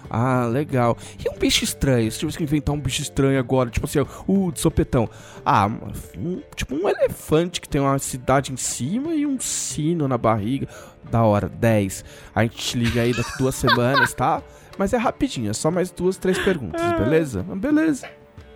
[0.09, 0.97] Ah, legal.
[1.23, 2.11] E um bicho estranho?
[2.11, 5.07] Se tivesse que inventar um bicho estranho agora, tipo assim, uh, de sopetão.
[5.45, 5.69] Ah,
[6.17, 10.67] um- tipo um elefante que tem uma cidade em cima e um sino na barriga.
[11.09, 12.03] Da hora, 10.
[12.35, 14.41] A gente te liga aí daqui duas semanas, tá?
[14.78, 17.45] Mas é rapidinho, é só mais duas, três perguntas, beleza?
[17.49, 18.09] Ah, Beleza.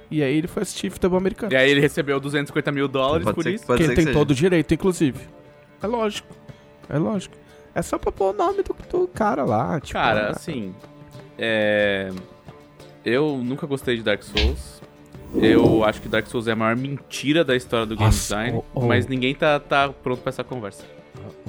[0.09, 1.51] E aí ele foi assistir futebol americano.
[1.51, 3.65] E aí ele recebeu 250 mil dólares por ser que- isso.
[3.65, 5.19] que ele tem todo o direito, inclusive.
[5.81, 6.27] É lógico.
[6.87, 7.35] É lógico.
[7.73, 9.93] É só pra pôr o nome do, do cara lá, tipo...
[9.93, 10.73] Cara, ah, assim.
[11.37, 12.11] É.
[13.03, 14.81] Eu nunca gostei de Dark Souls.
[15.35, 18.57] Eu acho que Dark Souls é a maior mentira da história do game Nossa, design.
[18.59, 18.85] oh, oh.
[18.87, 20.85] Mas ninguém tá, tá pronto pra essa conversa.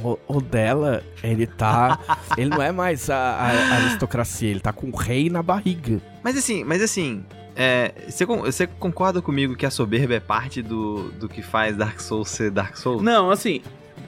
[0.03, 1.99] O, o dela, ele tá.
[2.37, 6.01] ele não é mais a, a- a aristocracia, ele tá com o rei na barriga.
[6.23, 7.25] Mas assim, mas assim,
[7.55, 12.01] é, você, você concorda comigo que a soberba é parte do, do que faz Dark
[12.01, 13.03] Souls ser Dark Souls?
[13.03, 13.61] Não, assim.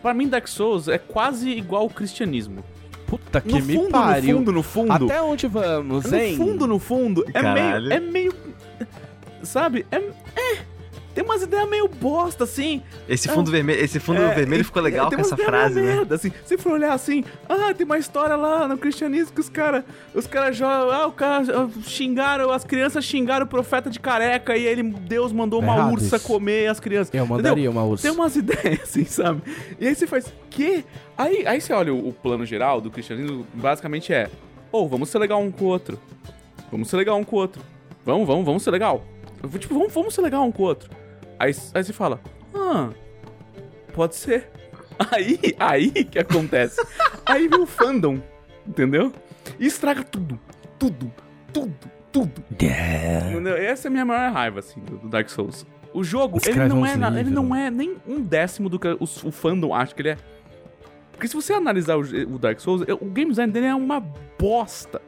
[0.03, 2.63] Pra mim, Dark Souls é quase igual o cristianismo.
[3.07, 4.35] Puta que no me fundo, pariu.
[4.35, 5.05] no fundo, no fundo.
[5.07, 6.37] Até onde vamos, no hein?
[6.37, 7.89] fundo, no fundo, é Caralho.
[7.89, 7.93] meio.
[7.93, 8.35] É meio.
[9.43, 9.87] Sabe?
[9.91, 9.97] É.
[9.97, 10.59] é,
[11.19, 12.81] tem umas ideias meio bosta, assim.
[13.09, 15.97] Esse fundo vermelho, esse fundo É, vermelho ficou legal com essa frase, né?
[15.97, 16.31] merda, assim.
[16.45, 19.83] Se for olhar assim, ah, tem uma história lá no cristianismo que os caras
[20.15, 24.57] os cara jogam, ah, o cara ah, xingaram, as crianças xingaram o profeta de careca
[24.57, 26.27] e ele, Deus mandou uma Errado ursa isso.
[26.29, 27.13] comer as crianças.
[27.13, 27.37] Eu Entendeu?
[27.37, 28.03] mandaria uma ursa.
[28.07, 29.43] Tem umas ideias, assim, sabe?
[29.81, 30.85] E aí você faz, que?
[31.17, 34.31] Aí, aí você olha o, o plano geral do cristianismo, basicamente é,
[34.71, 35.99] ou vamos ser legal um com o outro.
[36.71, 37.61] Vamos ser legal um com o outro.
[38.07, 39.03] Vamos, vamos, vamos ser legal.
[39.59, 41.08] Tipo, vamos, vamos ser legal um com o outro.
[41.39, 42.21] Aí, aí você fala,
[42.55, 42.91] ah,
[43.95, 44.51] pode ser.
[45.13, 46.85] Aí, aí que acontece.
[47.25, 48.21] aí vem o fandom,
[48.67, 49.13] entendeu?
[49.57, 50.41] E estraga tudo,
[50.77, 51.13] tudo,
[51.53, 51.77] tudo,
[52.11, 52.45] tudo.
[52.61, 53.49] Yeah.
[53.61, 55.65] Essa é a minha maior raiva, assim, do, Dark Souls.
[55.95, 58.89] O jogo, ele não, é, na- ele livros, não é nem um décimo do que
[58.89, 60.19] o, o fandom acha que ele é.
[61.13, 64.01] Porque se você analisar o, o Dark Souls, o game design dele é uma
[64.37, 65.01] bosta.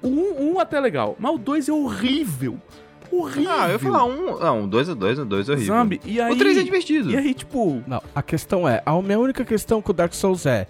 [0.00, 2.56] O 1 um, até é legal, mas o 2 é horrível.
[3.10, 3.50] Horrível.
[3.50, 4.38] Ah, eu ia falar um.
[4.38, 5.74] Não, dois a dois, dois é horrível.
[5.74, 6.00] Sabe?
[6.04, 7.10] E aí, O 3 é divertido.
[7.10, 7.82] E aí, tipo...
[7.86, 10.66] Não, a questão é, a minha única questão com o Dark Souls é,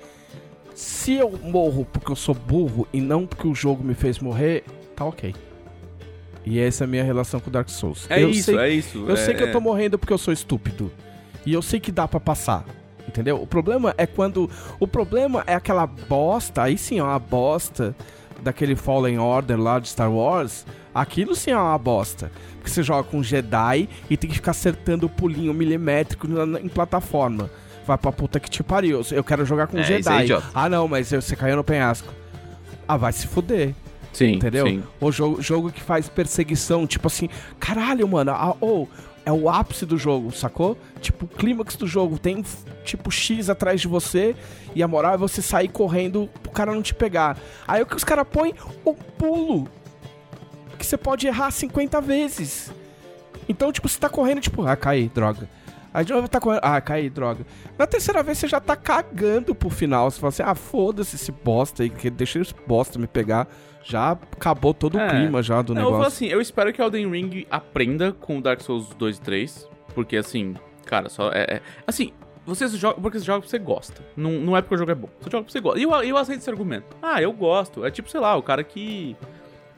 [0.74, 4.64] se eu morro porque eu sou burro e não porque o jogo me fez morrer,
[4.95, 5.34] tá ok.
[6.45, 8.07] E essa é a minha relação com o Dark Souls.
[8.09, 8.99] É eu isso, sei, é isso.
[8.99, 9.61] Eu é, sei que eu tô é.
[9.61, 10.93] morrendo porque eu sou estúpido.
[11.45, 12.64] E eu sei que dá pra passar.
[13.09, 13.41] Entendeu?
[13.41, 14.51] O problema é quando.
[14.78, 16.62] O problema é aquela bosta.
[16.62, 17.97] Aí sim é uma bosta.
[18.47, 20.64] Daquele Fallen Order lá de Star Wars.
[20.94, 22.30] Aquilo sim é uma bosta.
[22.55, 26.68] Porque você joga com Jedi e tem que ficar acertando o pulinho milimétrico na- em
[26.68, 27.51] plataforma.
[27.86, 29.03] Vai pra puta que te pariu.
[29.11, 30.28] Eu quero jogar com É, é Jedi.
[30.55, 32.09] ah, não, mas você caiu no penhasco.
[32.86, 33.74] Ah, vai se fuder.
[34.12, 34.66] Sim, Entendeu?
[34.66, 34.82] sim.
[35.01, 37.28] O jogo, jogo que faz perseguição, tipo assim,
[37.61, 38.88] caralho, mano, a- ou
[39.27, 40.79] é o ápice do jogo, sacou?
[41.01, 42.45] Tipo, o clímax do jogo tem
[42.85, 44.37] tipo X atrás de você
[44.72, 47.37] e a moral é você sair correndo pro cara não te pegar.
[47.66, 48.55] Aí o que os caras põem?
[48.85, 49.68] O pulo.
[50.79, 52.72] Que você pode errar 50 vezes.
[53.49, 55.51] Então, tipo, você tá correndo, tipo, ah, caí, droga.
[55.93, 57.45] Aí de novo tá correndo, ah, caí, droga.
[57.77, 60.09] Na terceira vez você já tá cagando pro final.
[60.09, 63.49] Você fala assim, ah, foda-se esse bosta aí, que deixa esse bosta me pegar.
[63.89, 65.07] Já acabou todo É.
[65.07, 66.07] o clima já do Não, eu negócio.
[66.09, 70.57] assim, eu espero que Elden Ring aprenda com Dark Souls 2 e 3, porque assim,
[70.84, 71.43] cara, só é...
[71.57, 72.12] é- assim,
[72.45, 74.95] você joga porque você joga porque você gosta, não, não é porque o jogo é
[74.97, 75.78] bom, você joga porque você gosta.
[75.78, 76.97] E eu, eu aceito esse argumento.
[77.01, 79.16] Ah, eu gosto, é tipo, sei lá, o cara que,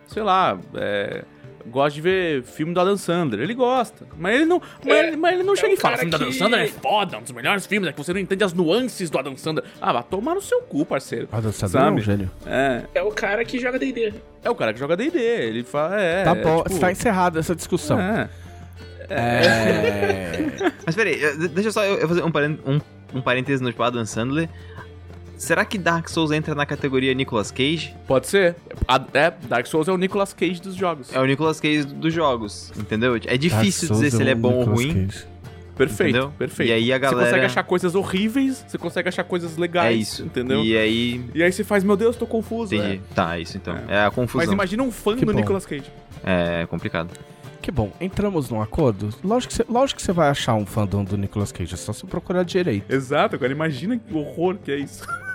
[0.06, 1.24] sei lá, é...
[1.66, 3.40] Gosta de ver filme do Adam Sandler.
[3.42, 4.06] Ele gosta.
[4.16, 6.16] Mas ele não, mas É, ele, mas ele não é chega e fala: filme do
[6.16, 9.10] Adam Sandler é foda, um dos melhores filmes, é que você não entende as nuances
[9.10, 9.64] do Adam Sandler.
[9.80, 11.28] Ah, vai tomar no seu cu, parceiro.
[11.32, 12.00] Ah, você é um Sabe?
[12.00, 12.30] gênio.
[12.46, 14.14] É, É o cara que joga D&D.
[14.42, 15.18] é o cara que joga D&D.
[15.18, 16.24] Ele fala, é.
[16.24, 18.00] tá é, bom, tipo, está encerrada essa discussão.
[18.00, 18.28] É.
[19.10, 20.72] É...
[20.86, 21.18] Mas peraí,
[21.50, 22.80] deixa eu só eu fazer um, paren- um,
[23.14, 24.48] um parêntese no tipo Adam Sandler.
[25.38, 27.94] Será que Dark Souls entra na categoria Nicolas Cage?
[28.06, 28.56] Pode ser.
[28.86, 31.14] A- é, Dark Souls é o Nicolas Cage dos jogos.
[31.14, 33.14] É o Nicolas Cage dos jogos, entendeu?
[33.24, 35.06] É difícil dizer se ele é bom ou Nicolas ruim.
[35.06, 35.24] Cage.
[35.76, 36.32] Perfeito, entendeu?
[36.36, 36.70] perfeito.
[36.70, 40.00] E aí a Você consegue galera- achar coisas horríveis, você consegue achar coisas legais, É
[40.00, 40.24] isso.
[40.24, 40.64] entendeu?
[40.64, 41.24] E aí.
[41.32, 42.74] E aí você faz, meu Deus, tô confuso.
[42.74, 42.94] Entendi.
[42.96, 43.14] é.
[43.14, 43.76] Tá, é isso então.
[43.76, 43.84] É.
[43.94, 44.52] É, a Mas confusão.
[44.52, 45.38] imagina um fã Que do bom.
[45.38, 45.84] Nicolas Cage.
[46.24, 47.10] É complicado.
[47.62, 49.10] Que bom, entramos num acordo.
[49.22, 51.92] Lógico que, você, lógico que você vai achar um fandom do Nicolas Cage, é só
[51.92, 52.92] você procurar direito.
[52.92, 55.04] Exato, agora imagina que horror que é isso.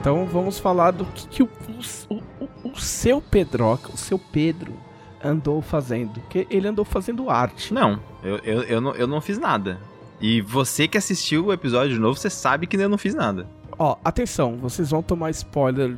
[0.00, 1.48] Então vamos falar do que, que o,
[2.08, 4.72] o, o- o seu Pedroca, o seu Pedro,
[5.22, 6.20] andou fazendo.
[6.28, 7.74] Que ele andou fazendo arte.
[7.74, 9.78] Não, eu, eu, eu, não, eu não fiz nada.
[10.20, 13.46] E você que assistiu o episódio de novo, você sabe que eu não fiz nada.
[13.78, 15.96] Ó, atenção, vocês vão tomar spoiler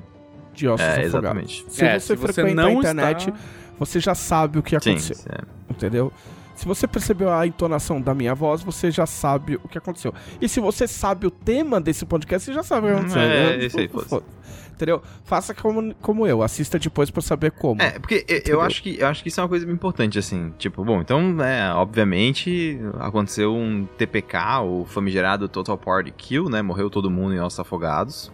[0.54, 1.06] de Ossos É, Afogados.
[1.14, 1.64] exatamente.
[1.68, 3.38] Se É, você frequenta a internet, está-
[3.78, 5.16] você já sabe o que Sim, aconteceu.
[5.30, 5.42] é.
[5.70, 6.12] entendeu?
[6.58, 10.12] Se você percebeu a entonação da minha voz, você já sabe o que aconteceu.
[10.40, 13.20] E se você sabe o tema desse podcast, você já sabe o que aconteceu.
[13.22, 14.08] É, Eu- isso aí, foda-se.
[14.10, 14.38] foda-se.
[14.72, 15.02] Entendeu?
[15.24, 17.80] Faça como, como eu, assista depois pra saber como.
[17.80, 20.52] É, porque eu, eu acho que, eu acho que isso é uma coisa importante, assim.
[20.58, 26.60] Tipo, bom, então, né, obviamente, aconteceu um TPK, o famigerado Total Party Kill, né?
[26.60, 28.32] Morreu todo mundo em Ossos Afogados.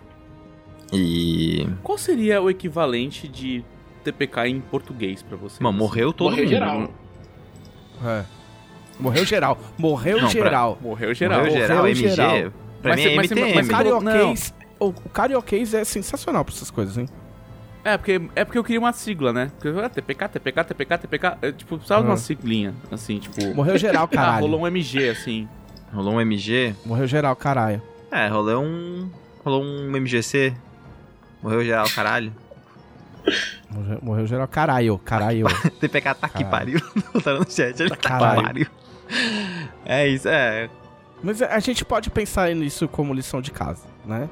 [0.93, 1.67] E.
[1.83, 3.65] Qual seria o equivalente de
[4.03, 5.63] TPK em português pra você?
[5.63, 6.51] Mano, morreu todo Morreu mundo.
[6.53, 6.91] geral.
[8.05, 8.25] É.
[8.99, 9.59] Morreu geral.
[9.77, 10.79] Morreu Não, pra- geral.
[10.81, 11.39] Morreu geral.
[11.41, 12.09] Morreu geral, Morreu MG.
[12.09, 12.53] geral.
[12.81, 13.55] Pra Mas mim é mas MTM.
[13.55, 17.09] mas O carioquês, o, o carioquês é sensacional pra essas coisas, hein?
[17.83, 19.51] É, porque, é porque eu queria uma sigla, né?
[19.61, 21.39] Porque, ah, TPK, TPK, TPK, TPK.
[21.43, 23.55] É, tipo, precisava de uma siglinha, assim, tipo.
[23.55, 24.41] Morreu geral, Ah, caralho.
[24.43, 25.49] rolou um MG, assim.
[25.93, 26.75] Rolou um MG.
[26.87, 27.83] Morreu geral, caralho.
[28.11, 29.11] É, rolou um.
[29.45, 30.55] Rolou um MGC.
[31.43, 32.33] Morreu geral, caralho.
[33.71, 35.47] Morreu, morreu geral, caralho, caralho.
[35.49, 35.89] Tá
[36.29, 36.51] que Caralho.
[36.51, 36.81] pariu.
[37.23, 38.43] tá no chat, ele tá que Caralho.
[38.43, 38.67] pariu.
[39.85, 40.69] É isso, é.
[41.23, 44.29] Mas a gente pode pensar nisso como lição de casa, né?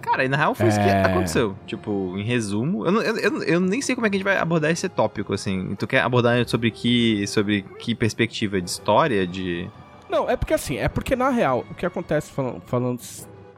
[0.00, 1.02] Cara, e na real foi isso que É.
[1.02, 1.56] aconteceu.
[1.66, 4.24] Tipo, em resumo, eu, não- eu, eu, eu nem sei como é que a gente
[4.24, 5.74] vai abordar esse tópico, assim.
[5.74, 9.68] Tu quer abordar sobre que, sobre que perspectiva de história, de...
[10.08, 13.00] Não, é porque assim, é porque na real, o que acontece, falando, falando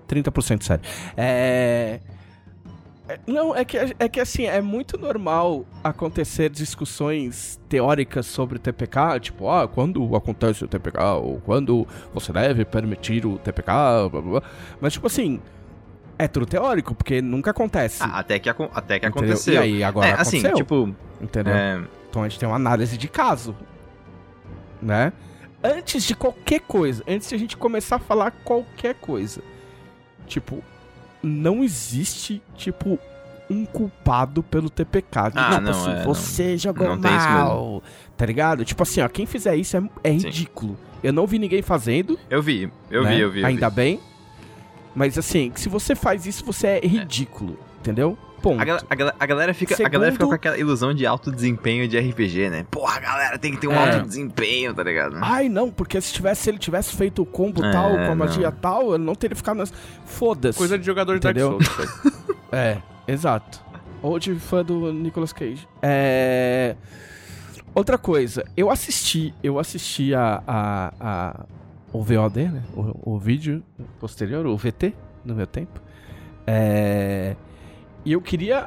[0.09, 0.83] 30% sério,
[1.19, 2.01] é...
[3.09, 9.21] é- Não, é que, é que assim, é muito normal acontecer discussões teóricas sobre TPK,
[9.21, 14.21] tipo, ah, quando acontece o TPK, ou quando você deve permitir o TPK, blá, blá,
[14.21, 14.43] blá.
[14.81, 15.41] mas tipo assim,
[16.19, 18.03] é tudo teórico, porque nunca acontece.
[18.03, 18.57] Ah, até que, até
[18.99, 19.09] que entendeu?
[19.09, 19.55] aconteceu.
[19.55, 20.95] E aí, agora é, assim, aconteceu, tipo...
[21.21, 21.55] entendeu?
[21.55, 23.57] é, Então a gente tem uma análise de caso,
[24.83, 25.13] né?
[25.63, 29.43] Antes de qualquer coisa, antes de a gente começar a falar qualquer coisa,
[30.27, 30.63] tipo,
[31.23, 32.99] não existe, tipo,
[33.51, 35.19] um culpado pelo TPK.
[35.35, 37.83] Ah, tipo não, assim, é, você jogou não tem isso mal.
[38.17, 38.65] Tá ligado?
[38.65, 40.27] Tipo assim, ó, quem fizer isso é, é Sim.
[40.27, 40.77] ridículo.
[41.03, 42.19] Eu não vi ninguém fazendo.
[42.29, 43.15] Eu vi, eu né?
[43.15, 43.41] vi, eu vi.
[43.41, 43.77] eu Ainda vi.
[43.77, 44.01] bem.
[44.95, 47.59] Mas assim, se você faz isso, você é ridículo.
[47.81, 48.19] Entendeu?
[48.43, 48.61] Ponto.
[48.61, 51.05] A, gal- a gal- a galera fica, a galera fica Segundo- com aquela ilusão de
[51.05, 52.67] alto desempenho de RPG, né?
[52.71, 53.95] Porra, galera, tem que ter um É.
[53.97, 55.17] alto desempenho, tá ligado?
[55.21, 58.15] Ai, não, porque se, tivesse, se ele tivesse feito o combo É, tal, com a
[58.15, 58.57] magia não.
[58.59, 59.73] tal, ele não teria ficado nas.
[60.05, 60.57] Foda-se.
[60.57, 61.59] Coisa de jogador de Dark Entendeu?
[61.63, 62.29] Souls.
[62.53, 63.61] É, exato.
[64.01, 65.69] Ou de fã do Nicolas Cage.
[65.83, 66.77] É.
[67.75, 71.45] Outra coisa, eu assisti, eu assisti a, a, a-
[71.93, 72.63] o VOD, né?
[72.75, 73.63] O, o vídeo
[74.01, 75.81] posterior, o VT, no meu tempo.
[76.47, 77.37] É,
[78.05, 78.67] e eu queria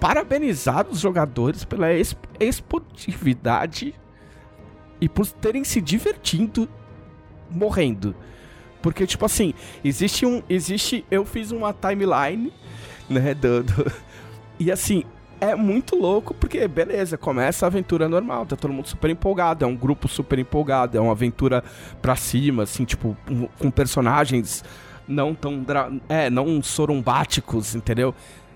[0.00, 3.94] parabenizar os jogadores pela es- esportividade
[5.00, 6.68] e por terem se divertindo
[7.50, 8.14] morrendo.
[8.82, 9.52] Porque, tipo assim,
[9.84, 10.42] existe um.
[10.48, 11.04] Existe.
[11.10, 12.52] Eu fiz uma timeline,
[13.08, 13.34] né?
[13.34, 13.92] Do, do-
[14.60, 15.02] e assim,
[15.40, 19.68] é muito louco, porque, beleza, começa a aventura normal, tá todo mundo super empolgado, é
[19.68, 21.64] um grupo super empolgado, é uma aventura
[22.00, 23.16] pra cima, assim, tipo,
[23.58, 24.64] com personagens
[25.06, 25.64] não tão.
[26.08, 28.14] É, não sorumbáticos, entendeu?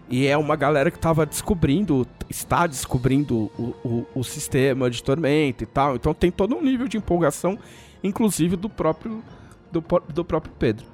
[0.09, 5.62] E é uma galera que tava descobrindo, está descobrindo o, o, o sistema de tormenta
[5.62, 5.94] e tal.
[5.94, 7.57] Então tem todo um nível de empolgação,
[8.03, 9.22] inclusive do próprio,
[9.70, 10.84] do, do próprio Pedro.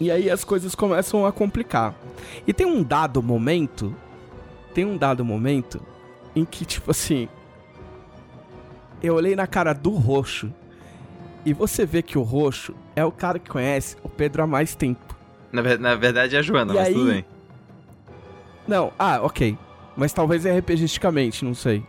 [0.00, 1.94] E aí as coisas começam a complicar.
[2.46, 3.94] E tem um dado momento,
[4.74, 5.80] tem um dado momento
[6.34, 7.28] em que, tipo assim,
[9.00, 10.52] eu olhei na cara do roxo
[11.46, 14.74] e você vê que o roxo é o cara que conhece o Pedro há mais
[14.74, 15.16] tempo.
[15.50, 17.24] Na, ver- na verdade é a Joana, E mas aí- tudo bem.
[18.66, 19.56] Não, ah, ok.
[19.96, 21.82] Mas talvez RPGisticamente, não sei.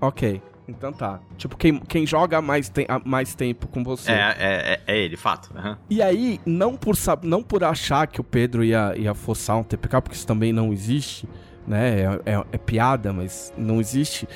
[0.00, 1.20] Ok, então tá.
[1.36, 4.10] Tipo, quem, quem joga mais, te mais tempo com você.
[4.10, 5.50] É, é, é, é ele, fato.
[5.56, 5.78] aham.
[5.88, 10.00] E aí, não por, não por achar que o Pedro ia, ia forçar um TPK,
[10.02, 11.28] porque isso também não existe,
[11.66, 12.00] né?
[12.24, 14.26] É, é- é piada, mas não existe.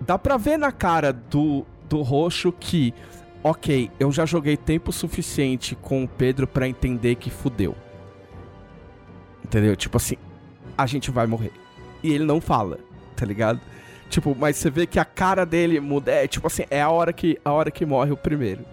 [0.00, 2.94] Dá pra ver na cara do, do roxo que,
[3.42, 7.74] ok, eu já joguei tempo suficiente com o Pedro pra entender que fudeu.
[9.44, 9.76] Entendeu?
[9.76, 10.16] Tipo assim,
[10.76, 11.52] a gente vai morrer.
[12.02, 12.78] E ele não fala,
[13.16, 13.60] tá ligado?
[14.08, 16.10] Tipo, mas você vê que a cara dele muda.
[16.12, 18.64] É tipo assim, é a hora que, a hora que morre o primeiro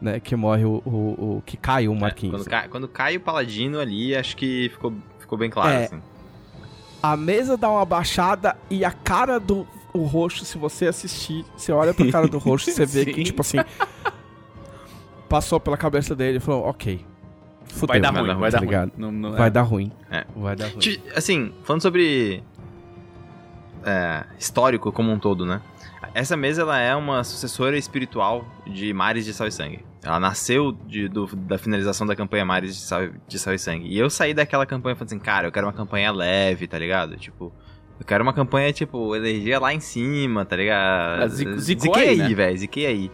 [0.00, 0.18] né?
[0.18, 2.36] Que morre o, o, o- que cai o É, Marquinhos.
[2.40, 5.84] quando, cai, quando cai o Paladino ali, acho que ficou, ficou bem claro, É.
[5.84, 6.00] assim.
[7.02, 11.72] A mesa dá uma baixada e a cara do o roxo, se você assistir, você
[11.72, 13.58] olha pra cara do roxo, você vê que, tipo assim,
[15.28, 17.04] passou pela cabeça dele e falou, ok.
[17.66, 18.92] Fudeu, Vai dar vai ruim, vai tá dar ruim.
[18.96, 19.50] Não, não, Vai é.
[19.50, 19.92] dar ruim.
[20.10, 20.26] É.
[20.34, 20.80] Vai dar ruim.
[21.14, 22.42] Assim, falando sobre
[23.84, 25.60] é, histórico como um todo, né?
[26.12, 29.84] Essa mesa ela é uma sucessora espiritual de Mares de Sal e Sangue.
[30.02, 33.86] Ela nasceu de- do- da finalização da campanha Mares de Sal, de Sal e Sangue.
[33.86, 37.16] E eu saí daquela campanha falando assim, cara, eu quero uma campanha leve, tá ligado?
[37.16, 37.52] Tipo,
[38.00, 41.28] eu quero uma campanha, tipo, energia lá em cima, tá ligado?
[41.58, 42.34] Ziquei aí, aí, né?
[42.34, 43.10] velho, ziquei aí.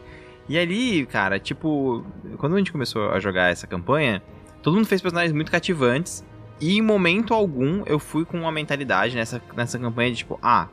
[0.49, 2.05] E ali, cara, tipo,
[2.39, 4.23] quando a gente começou a jogar essa campanha,
[4.63, 6.25] todo mundo fez personagens muito cativantes.
[6.61, 10.69] E em momento algum eu fui com uma mentalidade nessa, nessa campanha de tipo, ah,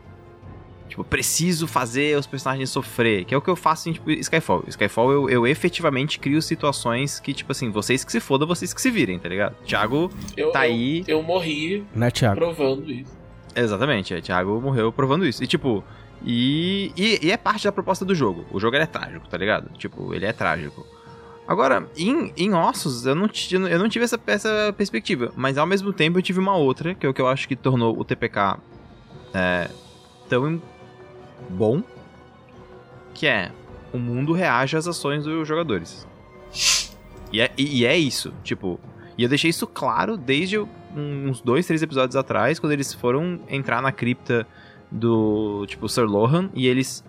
[0.88, 3.26] tipo, preciso fazer os personagens sofrer.
[3.26, 4.64] Que é o que eu faço em tipo, Skyfall.
[4.68, 8.80] Skyfall eu, eu efetivamente crio situações que, tipo assim, vocês que se fodam, vocês que
[8.82, 9.56] se virem, tá ligado?
[9.66, 11.04] Thiago Eu, tá eu- aí.
[11.08, 12.36] eu morri Né, Thiago?
[12.40, 13.23] provando isso.
[13.56, 15.44] Exatamente, é, Thiago morreu provando isso.
[15.44, 15.84] E tipo,
[16.24, 18.46] e, e, e é parte da proposta do jogo.
[18.52, 19.70] O jogo é trágico, tá ligado?
[19.78, 20.86] Tipo, ele é trágico.
[21.48, 23.30] Agora, em, em ossos, eu não,
[23.68, 25.32] eu não tive essa, essa perspectiva.
[25.36, 27.56] Mas ao mesmo tempo eu tive uma outra, que é o que eu acho que
[27.56, 28.58] tornou o TPK
[29.34, 29.70] é,
[30.30, 30.62] tão
[31.50, 31.84] bom.
[33.14, 33.52] Que é,
[33.94, 36.08] o mundo reage às ações dos jogadores.
[37.32, 38.80] E é, e- e é isso, tipo.
[39.18, 40.58] E eu deixei isso claro desde
[40.96, 44.48] uns dois, três episódios atrás, quando eles foram entrar na cripta
[44.92, 47.04] do, tipo, Sir Lohan, e eles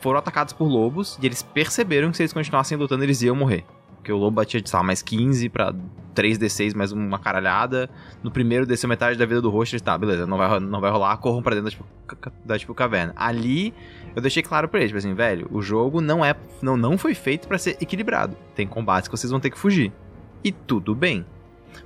[0.00, 3.64] foram atacados por lobos, e eles perceberam que se eles continuassem lutando, eles iam morrer.
[3.96, 5.74] Porque o lobo batia de, sei lá, mais 15 pra
[6.14, 7.90] 3d6, mais uma caralhada.
[8.22, 10.90] No primeiro desceu metade da vida do rosto, eles, tá, beleza, não vai, não vai
[10.90, 11.84] rolar, corram pra dentro da, tipo,
[12.44, 13.12] da, tipo, caverna.
[13.16, 13.74] Ali,
[14.14, 17.14] eu deixei claro pra eles, tipo assim, velho, o jogo não é, não, não foi
[17.14, 18.36] feito pra ser equilibrado.
[18.54, 19.92] Tem combates que vocês vão ter que fugir.
[20.42, 21.26] E tudo bem.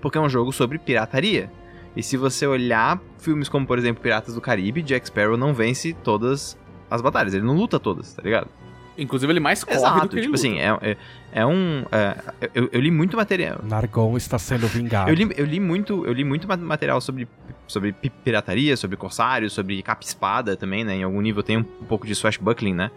[0.01, 1.51] Porque é um jogo sobre pirataria.
[1.95, 5.93] E se você olhar filmes como, por exemplo, Piratas do Caribe, Jack Sparrow não vence
[6.03, 6.57] todas
[6.91, 7.35] as batalhas.
[7.35, 8.49] Ele não luta todas, tá ligado?
[8.97, 10.09] Inclusive, ele mais corre do Exato.
[10.09, 10.47] que ele Tipo luta.
[10.49, 10.97] assim, é, é,
[11.41, 11.83] é um.
[11.91, 12.17] é,
[12.55, 13.61] eu, eu li muito material.
[13.63, 15.11] Nargon está sendo vingado.
[15.11, 17.27] Eu li, eu li muito, eu li muito ma- material sobre,
[17.67, 20.97] sobre pi- pirataria, sobre corsários, sobre capa-espada também, né?
[20.97, 22.91] Em algum nível tem um, pouco de swashbuckling, né?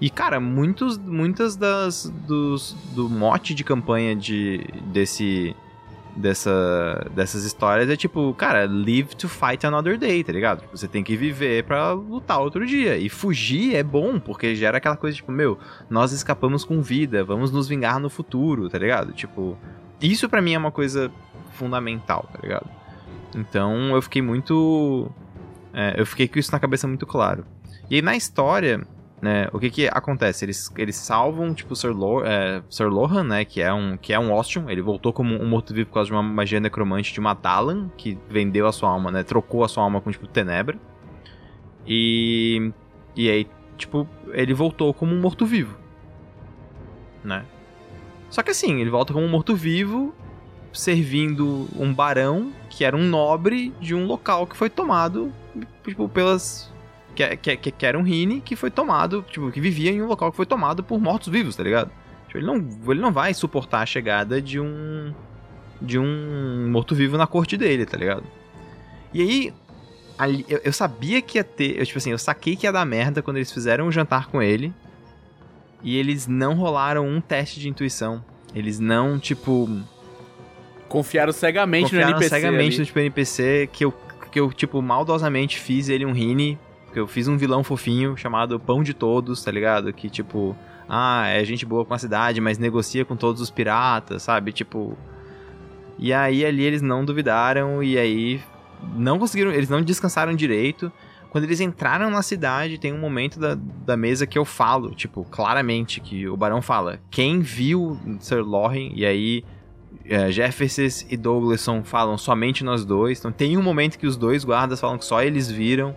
[0.00, 5.54] E, cara, muitos, muitas das dos, do mote de campanha de, desse,
[6.16, 10.60] dessa, dessas histórias é tipo, cara, live to fight another day, tá ligado?
[10.60, 12.96] Tipo, você tem que viver para lutar outro dia.
[12.96, 15.58] E fugir é bom, porque gera aquela coisa, tipo, meu,
[15.88, 19.12] nós escapamos com vida, vamos nos vingar no futuro, tá ligado?
[19.12, 19.56] Tipo,
[20.00, 21.10] isso para mim é uma coisa
[21.52, 22.68] fundamental, tá ligado?
[23.34, 25.10] Então eu fiquei muito.
[25.72, 27.46] É, eu fiquei com isso na cabeça muito claro.
[27.88, 28.86] E aí na história,
[29.22, 30.44] né, o que que acontece?
[30.44, 34.18] Eles, eles salvam, tipo, Sir, Lo, é, Sir Lohan, né, que é um, que é
[34.18, 37.32] um Ostium, ele voltou como um morto-vivo por causa de uma magia necromante de uma
[37.36, 40.76] Talan, que vendeu a sua alma, né, trocou a sua alma com, tipo, Tenebra.
[41.86, 42.72] E,
[43.14, 43.46] e aí,
[43.76, 45.78] tipo, ele voltou como um morto-vivo,
[47.22, 47.44] né.
[48.28, 50.12] Só que assim, ele volta como um morto-vivo,
[50.72, 55.32] servindo um barão, que era um nobre de um local que foi tomado,
[55.84, 56.71] tipo, pelas
[57.14, 60.30] que, que, que, era um Rini que foi tomado, tipo, que vivia em um local
[60.30, 61.90] que foi tomado por mortos-vivos, tá ligado?
[62.26, 62.56] Tipo, ele, não,
[62.90, 65.12] ele não vai suportar a chegada de um.
[65.80, 68.24] de um morto-vivo na corte dele, tá ligado?
[69.12, 69.54] E aí.
[70.18, 71.78] Ali, eu, eu, sabia que ia ter.
[71.78, 74.42] Eu, tipo assim, eu saquei que ia dar merda quando eles fizeram um jantar com
[74.42, 74.72] ele.
[75.82, 78.24] E eles não rolaram um teste de intuição.
[78.54, 79.68] Eles não, tipo.
[80.88, 82.28] Confiaram cegamente confiaram no NPC.
[82.28, 82.78] cegamente ali.
[82.78, 83.94] no tipo, NPC que eu,
[84.30, 86.58] que eu, tipo, maldosamente fiz ele um Rini
[86.92, 89.90] porque eu fiz um vilão fofinho chamado Pão de Todos, tá ligado?
[89.94, 90.54] Que tipo,
[90.86, 94.52] ah, é gente boa com a cidade, mas negocia com todos os piratas, sabe?
[94.52, 94.96] Tipo.
[95.98, 98.42] E aí ali eles não duvidaram e aí
[98.94, 100.92] não conseguiram, eles não descansaram direito.
[101.30, 105.24] Quando eles entraram na cidade, tem um momento da, da mesa que eu falo, tipo,
[105.24, 109.44] claramente, que o Barão fala: quem viu Sir Lorren, e aí
[110.04, 113.18] é, Jefferson e Douglasson falam somente nós dois.
[113.18, 115.96] Então tem um momento que os dois guardas falam que só eles viram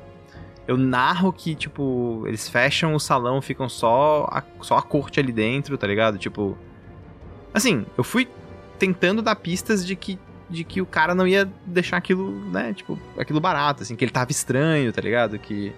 [0.68, 5.32] eu narro que, tipo, eles fecham o salão, ficam só a, só a corte ali
[5.32, 6.18] dentro, tá ligado?
[6.18, 6.58] Tipo.
[7.54, 8.28] Assim, eu fui
[8.80, 10.20] tentando dar pistas de que,
[10.50, 12.74] de que o cara não ia deixar aquilo, né?
[12.74, 15.38] Tipo, aquilo barato, assim, que ele tava estranho, tá ligado?
[15.38, 15.72] Que.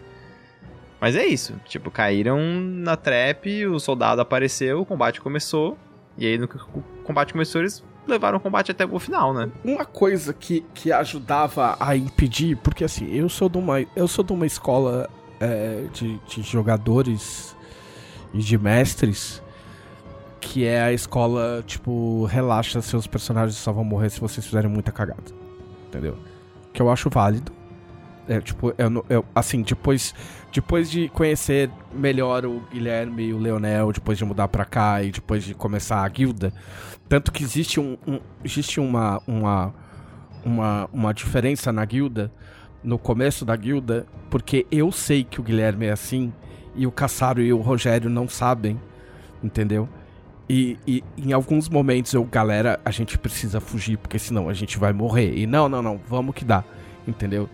[1.00, 1.54] Mas é isso.
[1.66, 5.78] Tipo, caíram na trap, o soldado apareceu, o combate começou.
[6.18, 9.50] E aí, no que o combate começou, eles levaram o combate até o final, né?
[9.64, 14.24] Uma coisa que, que ajudava a impedir, porque assim, eu sou de uma, eu sou
[14.24, 15.10] de uma escola
[15.40, 17.56] é, de, de jogadores
[18.34, 19.42] e de mestres
[20.40, 24.92] que é a escola, tipo, relaxa, seus personagens só vão morrer se vocês fizerem muita
[24.92, 25.24] cagada.
[25.88, 26.18] Entendeu?
[26.74, 27.52] Que eu acho válido.
[28.28, 30.14] É, tipo, eu, eu, assim, depois,
[30.52, 35.12] depois de conhecer melhor o Guilherme e o Leonel, depois de mudar pra cá e
[35.12, 36.54] depois de começar a guilda,
[37.08, 39.74] tanto que existe, um, um, existe uma, uma,
[40.44, 42.32] uma, uma diferença na guilda,
[42.84, 46.34] no começo da guilda, porque eu sei que o Guilherme é assim
[46.76, 48.80] e o Caçaro e o Rogério não sabem,
[49.44, 49.90] entendeu?
[50.50, 54.78] E, e, em alguns momentos eu, galera, a gente precisa fugir, porque senão a gente
[54.78, 55.38] vai morrer.
[55.38, 56.64] E não, não, não, vamos que dá,
[57.06, 57.50] entendeu?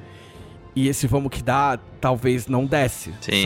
[0.75, 3.13] E esse vamos que dá, talvez não desce.
[3.21, 3.43] Sim.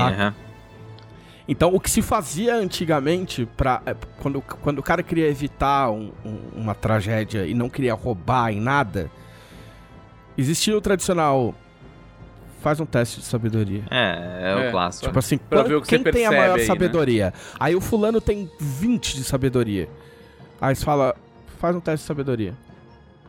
[1.47, 6.11] Então, o que se fazia antigamente, pra, é, quando, quando o cara queria evitar um-
[6.25, 9.09] um- uma tragédia e não queria roubar em nada,
[10.37, 11.53] existia o tradicional.
[12.61, 13.83] Faz um teste de sabedoria.
[13.89, 15.05] É, é o É, clássico.
[15.05, 16.65] Tipo assim, Pra qual- ver o que quem você tem a maior aí, né?
[16.65, 17.33] sabedoria?
[17.59, 19.87] Aí o fulano tem 20 de sabedoria.
[20.59, 21.15] Aí você fala,
[21.59, 22.53] faz um teste de sabedoria.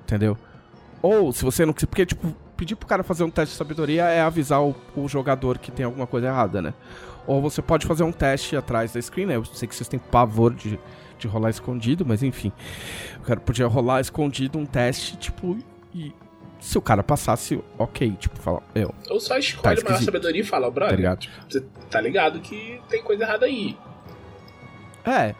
[0.02, 0.36] Entendeu?
[1.02, 1.86] Ou, se você não quiser.
[1.86, 5.59] Porque, tipo, pedir pro cara fazer um teste de sabedoria é avisar o, o jogador
[5.59, 6.74] que tem alguma coisa errada, né?
[7.24, 9.36] Ou você pode fazer um teste atrás da screen, né?
[9.36, 10.78] Eu sei que vocês têm pavor de,
[11.18, 12.52] de rolar escondido, mas enfim.
[13.18, 15.56] O cara podia rolar escondido um teste, tipo,
[15.94, 16.12] e.
[16.60, 20.40] Se o cara passasse, ok, tipo, fala, eu, Ou só escolhe Tá a maior sabedoria
[20.40, 21.28] e fala, tá brother, ligado?
[21.48, 23.78] você tá ligado que tem coisa errada aí.
[25.06, 25.36] É,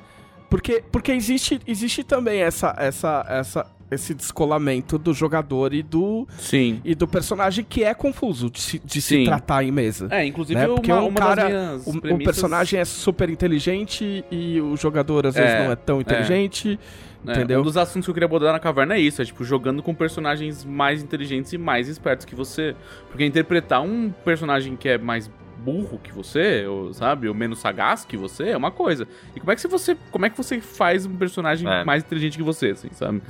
[0.49, 6.81] porque, porque existe, existe também essa, essa, essa, esse descolamento do jogador e do, Sim.
[6.85, 10.09] e do personagem que é confuso de, se, de se tratar em mesa.
[10.11, 10.67] É, inclusive Né?
[10.67, 14.61] Porque uma, um uma cara- das minhas O, o premissas- personagem é super inteligente e
[14.61, 16.79] o jogador às vezes É, não é tão inteligente.
[17.27, 17.61] É, entendeu?
[17.61, 19.93] Um dos assuntos que eu queria abordar na caverna é isso, é tipo, jogando com
[19.93, 22.77] personagens mais inteligentes e mais espertos que você.
[23.11, 25.29] Porque interpretar um personagem que é mais
[25.65, 29.09] burro que você, ou sabe, ou menos sagaz que você, é uma coisa.
[29.35, 31.85] E como é que você, como é que você faz um personagem É.
[31.85, 33.21] mais inteligente que você, assim, sabe?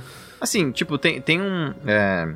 [0.41, 1.73] Assim, tipo, tem, tem um.
[1.85, 2.33] É...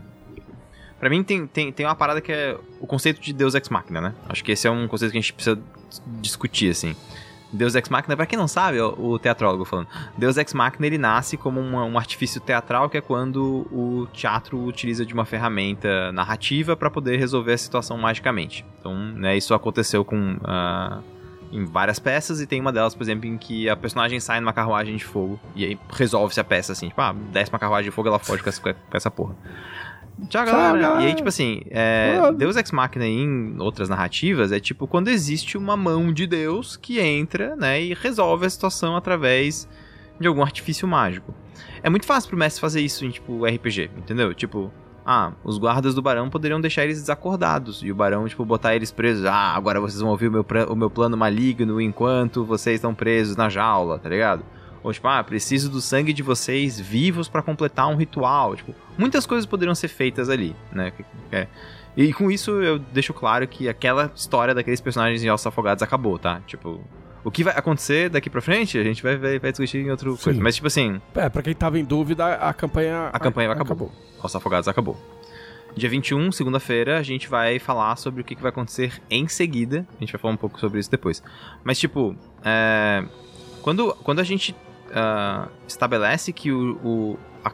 [1.00, 4.00] Pra mim, tem, tem, tem uma parada que é o conceito de Deus Ex Machina,
[4.00, 4.14] né?
[4.30, 5.60] Acho que esse é um conceito que a gente precisa
[6.22, 6.96] discutir, assim.
[7.52, 11.38] Deus Ex Machina, pra quem não sabe, o teatrólogo falando, Deus Ex Machina ele nasce
[11.38, 16.76] como uma- um artifício teatral que é quando o teatro utiliza de uma ferramenta narrativa
[16.76, 18.66] pra poder resolver a situação magicamente.
[18.80, 21.00] Então, né, isso aconteceu com, ah,
[21.54, 24.54] em várias peças e tem uma delas, por exemplo, em que a personagem sai numa
[24.54, 27.96] carruagem de fogo e aí resolve-se a peça assim, tipo, ah, desce uma carruagem de
[27.96, 29.36] fogo ela foge com essa, com essa porra.
[30.30, 30.78] Tchau, galera.
[30.78, 31.04] galera.
[31.04, 32.32] E aí, tipo assim, é.
[32.36, 37.00] Deus Ex Machina em outras narrativas é tipo quando existe uma mão de Deus que
[37.00, 39.68] entra, né, e resolve a situação através
[40.20, 41.34] de algum artifício mágico.
[41.82, 44.34] É muito fácil pro mestre fazer isso em, tipo, RPG, entendeu?
[44.34, 44.72] Tipo,
[45.06, 48.92] ah, os guardas do barão poderiam deixar eles desacordados e o barão, tipo, botar eles
[48.92, 49.26] presos.
[49.26, 53.36] Ah, agora vocês vão ouvir o meu, o meu plano maligno enquanto vocês estão presos
[53.36, 54.44] na jaula, tá ligado?
[54.82, 58.56] Ou tipo, ah, preciso do sangue de vocês vivos pra completar um ritual.
[58.56, 60.92] Tipo, muitas coisas poderiam ser feitas ali, né?
[61.32, 61.48] É-
[61.96, 66.18] E com isso eu deixo claro que aquela história daqueles personagens em Ossos Afogados acabou,
[66.20, 66.42] tá?
[66.48, 66.82] Tipo,
[67.24, 70.10] o que vai acontecer daqui pra frente, a gente vai, vai, vai discutir em outra
[70.10, 70.34] coisa.
[70.34, 70.40] Sim.
[70.42, 73.10] Mas, tipo assim, É, pra quem tava em dúvida, a campanha.
[73.14, 73.92] a campanha acabou.
[74.20, 74.98] Ossos Afogados acabou.
[75.76, 79.88] Dia 21, segunda-feira, a gente vai falar sobre o que, que vai acontecer em seguida.
[79.98, 81.24] A gente vai falar um pouco sobre isso depois.
[81.64, 83.04] Mas, tipo, é,
[83.62, 84.56] quando, quando a gente
[84.94, 86.74] ah, estabelece que o.
[86.84, 87.52] o- a-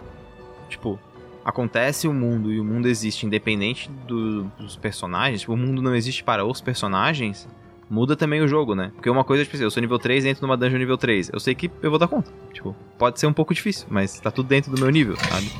[0.67, 0.99] tipo,
[1.45, 5.95] acontece o mundo e o mundo existe independente do- dos personagens, tipo, o mundo não
[5.95, 7.47] existe para os personagens,
[7.89, 8.91] muda também o jogo, né?
[8.93, 11.31] Porque uma coisa, tipo assim, eu sou nível 3 entro numa dungeon nível 3.
[11.33, 12.31] Eu sei que eu vou dar conta.
[12.53, 15.51] Tipo, pode ser um pouco difícil, mas tá tudo dentro do meu nível, sabe?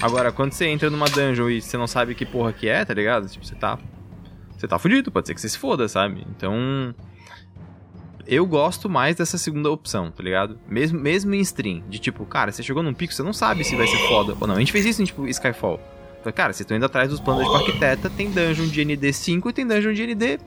[0.00, 2.94] Agora, quando você entra numa dungeon e você não sabe que porra que é, tá
[2.94, 3.28] ligado?
[3.28, 3.78] Tipo, você tá.
[4.56, 6.26] Você tá fudido, pode ser que você se foda, sabe?
[6.30, 6.94] Então.
[8.28, 10.58] Eu gosto mais dessa segunda opção, tá ligado?
[10.68, 13.76] Mesmo, mesmo em stream, de tipo, cara, você chegou num pico, você não sabe se
[13.76, 14.56] vai ser foda ou não.
[14.56, 15.78] A gente fez isso em tipo Skyfall.
[16.34, 19.52] Cara, vocês estão indo atrás dos planos de arquiteta, tem dungeon de ND 5 e
[19.52, 20.40] tem dungeon de ND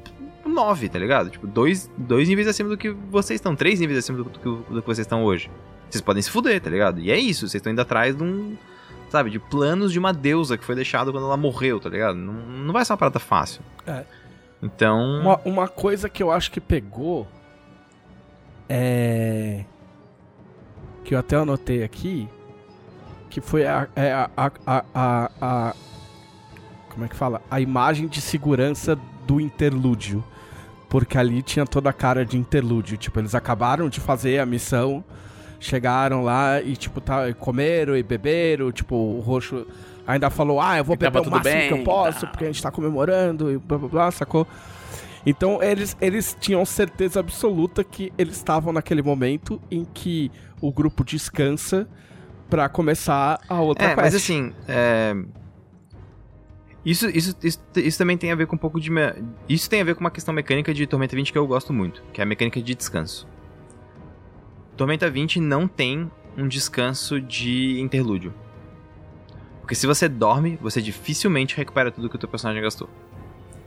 [0.46, 1.30] 9, tá ligado?
[1.30, 4.74] Tipo, dois, dois níveis acima do que vocês estão, três níveis acima do, do que-
[4.74, 5.50] do que vocês estão hoje.
[5.90, 7.00] Vocês podem se fuder, tá ligado?
[7.00, 8.56] E é isso, vocês estão indo atrás de um.
[9.10, 12.16] Sabe, de planos de uma deusa que foi deixada quando ela morreu, tá ligado?
[12.16, 13.62] Não, não vai ser uma parada fácil.
[13.88, 14.04] É.
[14.62, 15.22] Então.
[15.22, 17.28] Uma, uma coisa que eu acho que pegou
[18.68, 19.64] é.
[21.04, 22.28] Que eu até anotei aqui.
[23.30, 23.88] Que foi a.
[23.96, 25.76] é a, a, a, a- a-
[26.90, 27.42] como é que fala?
[27.50, 29.00] A imagem de segurança
[29.30, 30.24] do interlúdio.
[30.90, 32.98] Porque ali tinha toda a cara de interlúdio.
[32.98, 35.04] Tipo, eles acabaram de fazer a missão.
[35.60, 38.72] Chegaram lá e, tipo, tá, comeram e beberam.
[38.72, 39.68] Tipo, o roxo
[40.08, 42.48] ainda falou: Ah, eu vou E beber o máximo bem que eu posso, porque a
[42.48, 44.48] gente tá comemorando e blá blá blá, sacou?
[45.26, 50.32] Então eles, eles tinham certeza absoluta que eles estavam naquele momento em que
[50.62, 51.88] o grupo descansa
[52.50, 54.02] pra começar a outra É, quest.
[54.02, 55.14] mas assim, é...
[56.86, 58.90] Isso, isso, isso, isso também tem a ver com um pouco de.
[58.90, 59.14] me-
[59.48, 62.02] Isso tem a ver com uma questão mecânica de Tormenta 20 que eu gosto muito,
[62.14, 63.28] que é a mecânica de descanso.
[64.78, 68.34] Tormenta 20 não tem um descanso de interlúdio.
[69.62, 72.90] Porque se você dorme, você dificilmente recupera tudo que o teu personagem gastou.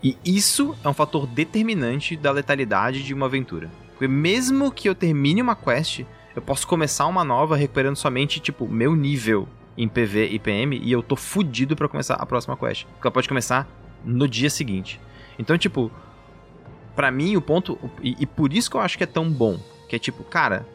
[0.03, 3.71] E isso é um fator determinante da letalidade de uma aventura.
[3.93, 6.01] Porque mesmo que eu termine uma quest,
[6.35, 9.47] eu posso começar uma nova recuperando somente, tipo, meu nível
[9.83, 12.85] em PV e PM e eu tô fudido pra começar a próxima quest.
[12.85, 13.69] Porque ela pode começar
[14.05, 15.01] no dia seguinte.
[15.39, 15.91] Então, tipo,
[16.95, 17.79] pra mim o ponto.
[18.03, 19.59] E, e por isso que eu acho que é tão bom.
[19.89, 20.67] Que é tipo, cara,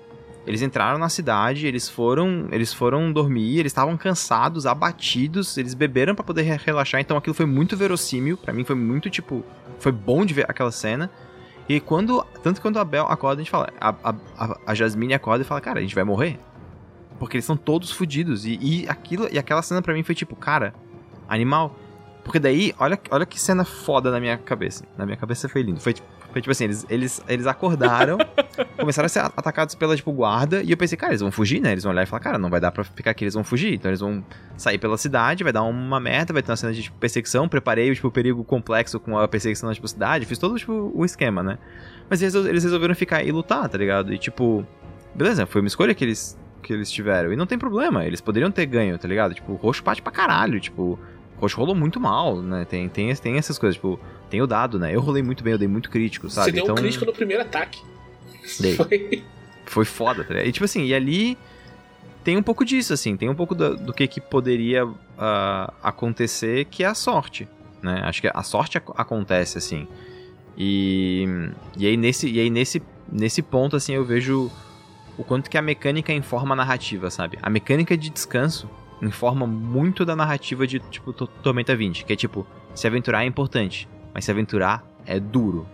[0.45, 2.47] eles entraram na cidade, eles foram.
[2.51, 7.34] Eles foram dormir, eles estavam cansados, abatidos, eles beberam pra poder re- relaxar, então aquilo
[7.34, 8.38] foi muito verossímil.
[8.38, 9.43] Pra mim foi muito, tipo.
[9.79, 11.09] Foi bom de ver aquela cena.
[11.69, 12.25] E quando.
[12.41, 13.69] Tanto quando a Bel acorda, a gente fala.
[13.79, 13.93] A,
[14.38, 16.39] a, a Jasmine acorda e fala, cara, a gente vai morrer.
[17.19, 18.45] Porque eles são todos fodidos.
[18.45, 20.73] E, e, aquilo, e aquela cena pra mim foi tipo, cara,
[21.27, 21.76] animal.
[22.23, 24.84] Porque daí, olha, olha que cena foda na minha cabeça.
[24.98, 25.80] Na minha cabeça foi lindo.
[25.80, 28.18] Foi, tipo- foi tipo assim, eles, eles, eles acordaram,
[28.77, 30.61] começaram a ser atacados pela, tipo, guarda.
[30.61, 31.72] E eu pensei, cara, eles vão fugir, né?
[31.72, 33.73] Eles vão olhar e falar, cara, não vai dar pra ficar aqui, eles vão fugir.
[33.73, 34.23] Então eles vão
[34.57, 37.48] sair pela cidade, vai dar uma merda, vai ter uma cena de, tipo, perseguição.
[37.48, 40.26] Preparei, tipo, o perigo complexo com a perseguição na, tipo, cidade.
[40.26, 41.57] Fiz todo, tipo, o esquema, né?
[42.10, 44.14] Mas eles, eles resolveram ficar e lutar, tá ligado?
[44.14, 44.68] E, tipo,
[45.15, 47.31] beleza, foi uma escolha que eles, que eles tiveram.
[47.31, 49.34] E não tem problema, eles poderiam ter ganho, tá ligado?
[49.34, 50.81] Tipo, o roxo bate pra caralho, tipo,
[51.38, 52.65] o roxo rolou muito mal, né?
[52.65, 54.93] Tem, tem, tem essas coisas, tipo, tem o dado, né?
[54.93, 56.45] Eu rolei muito bem, eu dei muito crítico, sabe?
[56.45, 57.81] Você deu então, um crítico no primeiro ataque.
[58.59, 58.75] Dei.
[58.75, 59.23] Foi.
[59.65, 60.47] foi foda, tá ligado?
[60.47, 61.38] E, tipo assim, e ali
[62.23, 66.65] tem um pouco disso, assim, tem um pouco do, do que que poderia ah, acontecer,
[66.65, 67.47] que é a sorte,
[67.81, 68.01] né?
[68.03, 69.88] Acho que a sorte ac- acontece, assim.
[70.57, 71.25] E,
[71.77, 72.81] e aí, nesse, e aí nesse,
[73.11, 74.51] nesse ponto, assim, eu vejo
[75.18, 77.38] o quanto que a mecânica informa a narrativa, sabe?
[77.41, 78.69] A mecânica de descanso
[79.02, 83.27] informa muito da narrativa de, tipo, To- Tormenta 20, que é tipo, se aventurar é
[83.27, 85.68] importante, mas se aventurar é duro,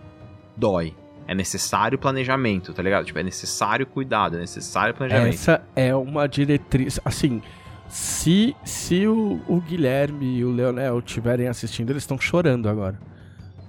[0.55, 0.95] dói.
[1.25, 3.05] É necessário planejamento, tá ligado?
[3.05, 5.33] Tipo, é necessário cuidado, é necessário planejamento.
[5.35, 6.99] Essa é uma diretriz.
[7.05, 7.41] Assim,
[7.87, 12.99] se, se o, o Guilherme e o Leonel estiverem assistindo, eles estão chorando agora.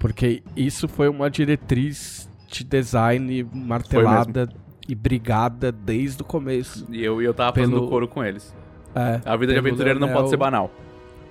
[0.01, 4.49] Porque isso foi uma diretriz art design martelada
[4.89, 6.87] e brigada desde o começo.
[6.91, 8.55] E eu, e eu tava fazendo Pelo- coro com eles.
[8.95, 10.23] É, A vida de aventureiro não Leonel.
[10.23, 10.71] pode ser banal.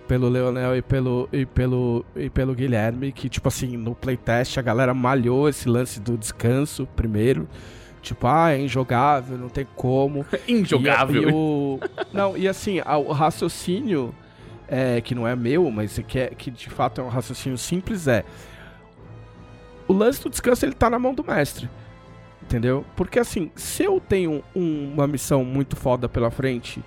[0.08, 4.62] pelo Leonel e pelo, e pelo, e pelo Guilherme, que, tipo assim, no playtest a
[4.62, 7.48] galera malhou esse lance do descanso primeiro.
[8.02, 10.26] Tipo, ah, é injogável, não tem como.
[10.46, 11.24] Injogável.
[11.24, 11.80] E, e o...
[12.12, 14.14] Não, e assim, o raciocínio,
[14.68, 18.06] é, que não é meu, mas que, é, que de fato é um raciocínio simples,
[18.10, 18.26] é...
[19.88, 21.70] O lance do descanso, ele tá na mão do mestre.
[22.45, 22.86] Entendeu?
[22.95, 26.84] Porque assim, se eu tenho um- uma missão muito foda pela frente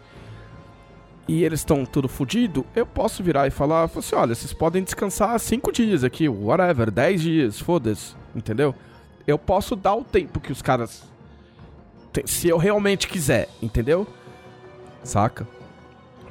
[1.27, 5.39] e eles estão tudo fudido, eu posso virar e falar, assim, olha, vocês podem descansar
[5.41, 8.75] cinco dias aqui, whatever, 10 dias, foda-se, entendeu?
[9.27, 11.03] Eu posso dar o tempo que os caras...
[12.25, 14.07] Se eu realmente quiser, entendeu?
[15.03, 15.47] Saca?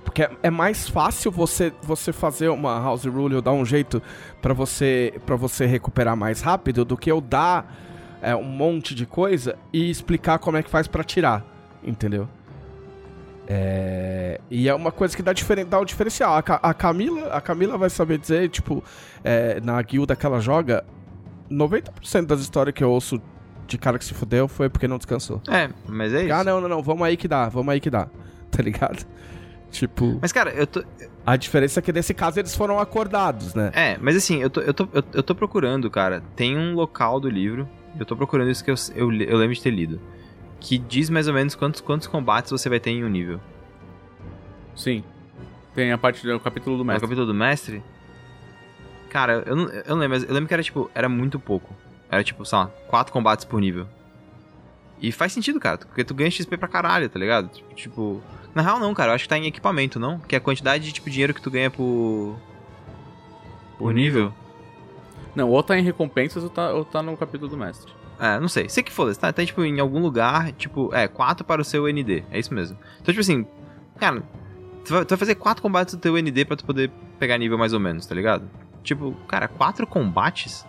[0.04, 4.02] Porque é, é mais fácil você, você fazer uma house rule ou dar um jeito
[4.42, 7.85] pra você para você recuperar mais rápido do que eu dar
[8.26, 11.46] é, um monte de coisa e explicar como é que faz pra tirar,
[11.84, 12.28] entendeu?
[13.48, 16.36] É, e é uma coisa que dá, diferen, dá o diferencial.
[16.36, 18.84] A, Ca- a Camila, a Camila vai saber dizer, tipo,
[19.24, 20.84] é, na guilda que ela joga,
[21.52, 23.22] 90% das histórias que eu ouço
[23.68, 25.42] de cara que se fudeu foi porque não descansou.
[25.48, 26.34] É, mas é isso.
[26.34, 28.08] Ah, não, não, não, vamos aí que dá, vamos aí que dá.
[28.52, 29.06] Tá ligado?
[29.70, 30.82] Tipo, Mas, cara, eu tô.
[31.26, 33.70] a diferença é que nesse caso eles foram acordados, né?
[33.74, 36.24] É, mas assim, eu tô, eu tô, eu, eu tô procurando, cara.
[36.38, 37.68] Tem um local do livro.
[38.00, 40.00] Eu tô procurando isso que eu, eu, eu lembro de ter lido.
[40.60, 43.40] Que diz mais ou menos quantos, quantos combates você vai ter em um nível.
[44.76, 45.04] Sim.
[45.74, 47.02] Tem a parte do capítulo do mestre.
[47.02, 47.84] capítulo do mestre.
[49.10, 51.74] Cara, eu não, eu não lembro, mas eu lembro que era tipo, era muito pouco.
[52.10, 53.88] Era tipo, sei lá, quatro combates por nível.
[55.02, 57.50] E faz sentido, cara, porque tu ganha XP pra caralho, tá ligado?
[57.76, 58.22] Tipo.
[58.54, 60.20] Na real, não, cara, eu acho que tá em equipamento, não?
[60.20, 62.38] Que é a quantidade de tipo dinheiro que tu ganha por.
[63.78, 64.34] Por nível.
[65.36, 67.92] Não, ou tá em recompensas ou tá, ou tá no capítulo do mestre.
[68.20, 68.70] É, não sei.
[68.70, 71.88] Sei que foda-se, tá, tá tipo em algum lugar, tipo, é, 4 para o seu
[71.88, 72.24] ND.
[72.32, 72.78] É isso mesmo.
[73.02, 73.46] Então, tipo assim,
[73.98, 74.24] cara,
[74.86, 76.90] tu vai, tu vai fazer 4 combates do teu ND pra tu poder
[77.20, 78.50] pegar nível mais ou menos, tá ligado?
[78.84, 80.66] Tipo, cara, 4 combates?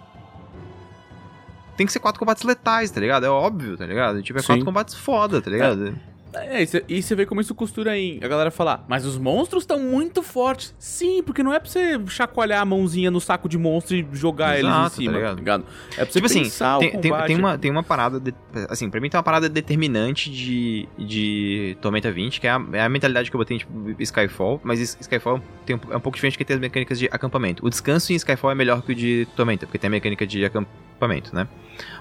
[1.76, 3.26] Tem que ser 4 combates letais, tá ligado?
[3.26, 4.22] É óbvio, tá ligado?
[4.22, 4.48] Tipo, é Sim.
[4.48, 5.88] 4 combates foda, tá ligado?
[5.88, 9.16] É, e cê- e você vê como isso costura em a galera falar, mas os
[9.18, 10.74] monstros estão muito fortes.
[10.78, 14.54] Sim, porque não é pra você chacoalhar a mãozinha no saco de monstro e jogar
[14.58, 15.36] eles em Exato, tá cima, tá ligado?
[15.38, 15.64] ligado?
[15.92, 17.26] É pra você Tipo assim, pensar tem, o tem, combate.
[17.26, 18.20] tem uma, tem uma parada.
[18.20, 18.34] de-
[18.68, 22.82] assim, pra mim tem uma parada determinante de, de Tormenta 20, que é a, é
[22.82, 26.16] a mentalidade que eu botei em tipo, Skyfall, mas Skyfall tem um, é um pouco
[26.16, 27.64] diferente porque tem as mecânicas de acampamento.
[27.66, 30.44] O descanso em Skyfall é melhor que o de Tormenta, porque tem a mecânica de
[30.44, 31.46] acampamento, né?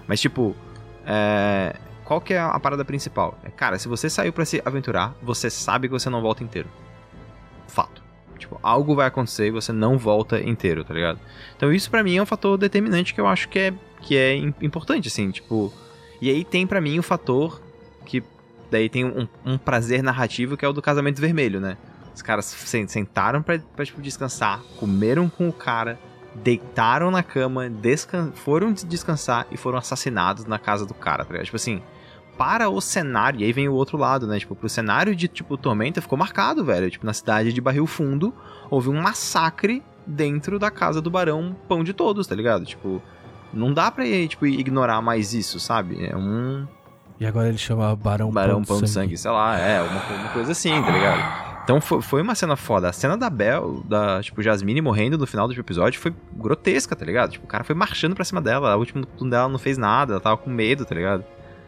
[0.08, 0.56] Mas tipo.
[1.06, 1.76] É,
[2.06, 3.38] qual que é a parada principal?
[3.44, 6.70] É, cara, se você saiu pra se aventurar, você sabe que você não volta inteiro.
[7.68, 8.04] Fato.
[8.38, 11.20] Tipo, algo vai acontecer e você não volta inteiro, tá ligado?
[11.56, 14.36] Então isso pra mim é um fator determinante que eu acho que é, que é
[14.36, 15.74] im- importante, assim, tipo...
[16.22, 17.62] E aí tem pra mim o fator
[18.06, 18.24] que
[18.70, 21.78] daí tem um, um prazer narrativo que é o do casamento vermelho, né?
[22.14, 25.98] Os caras sen- sentaram pra, pra tipo, descansar, comeram com o cara,
[26.36, 31.32] deitaram na cama, descan foram des- descansar e foram assassinados na casa do cara, tá
[31.32, 31.46] ligado?
[31.46, 31.82] Tipo assim,
[32.38, 34.40] para o cenário, e aí vem o outro lado, né?
[34.40, 36.90] Tipo, pro cenário de, tipo, Tormenta ficou marcado, velho.
[36.90, 38.34] Tipo, na cidade de Barril Fundo,
[38.70, 42.66] houve um massacre dentro da casa do Barão Pão de Todos, tá ligado?
[42.66, 43.02] Tipo,
[43.54, 46.06] não dá pra, tipo, ignorar mais isso, sabe?
[46.06, 46.68] É um
[47.20, 50.30] E agora ele chama Barão, Barão Pão, Pão de Sangue, sei lá, é, uma, uma
[50.30, 51.46] coisa assim, tá ligado?
[51.64, 52.90] Então foi, foi uma cena foda.
[52.90, 57.04] A cena da Bel, da, tipo, Jasmine morrendo no final do episódio foi grotesca, tá
[57.04, 57.32] ligado?
[57.32, 60.14] Tipo, o cara foi marchando pra cima dela, o último turno dela não fez nada,
[60.14, 61.26] ela tava com medo, tá ligado?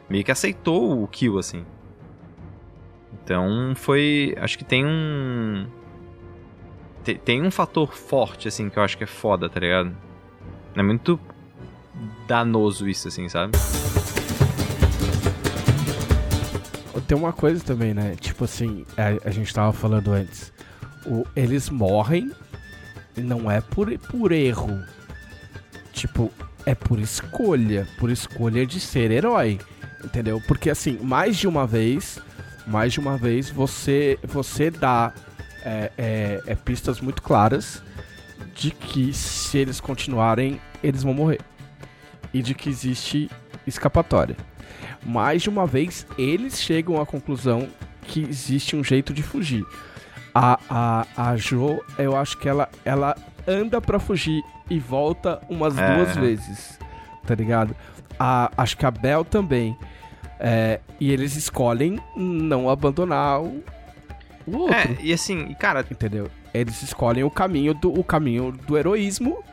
[0.09, 1.65] Meio que aceitou o kill, assim.
[3.23, 4.35] Então foi.
[4.39, 5.67] Acho que tem um.
[7.03, 9.95] Tem, tem um fator forte, assim, que eu acho que é foda, tá ligado?
[10.75, 11.19] É muito
[12.27, 13.57] danoso isso, assim, sabe?
[17.07, 18.17] Tem uma coisa também, né?
[18.19, 20.51] Tipo assim, a, a gente tava falando antes.
[21.05, 22.31] O, eles morrem
[23.15, 24.83] não é por, por erro.
[25.93, 26.29] Tipo,
[26.65, 27.87] é por escolha.
[27.97, 29.57] Por escolha de ser herói.
[30.07, 30.41] Entendeu?
[30.47, 32.19] Porque assim, mais de uma vez.
[32.65, 35.13] Mais de uma vez você, você dá
[35.63, 37.81] é, é, é, pistas muito claras
[38.53, 41.39] de que se eles continuarem, eles vão morrer.
[42.33, 43.29] E de que existe
[43.65, 44.35] escapatória
[45.07, 47.69] mais de uma vez eles chegam à conclusão
[48.01, 49.65] que existe um jeito de fugir.
[50.35, 53.15] A, a, a Jo, eu acho que ela, ela
[53.47, 55.95] anda pra fugir e volta umas É.
[55.95, 56.77] duas vezes,
[57.25, 57.75] tá ligado?
[58.19, 59.77] A, acho que a Bel também.
[60.39, 63.63] É, e eles escolhem não abandonar o,
[64.45, 66.29] o outro, É, e assim, e cara, entendeu?
[66.53, 69.43] Eles escolhem o caminho do, o caminho do heroísmo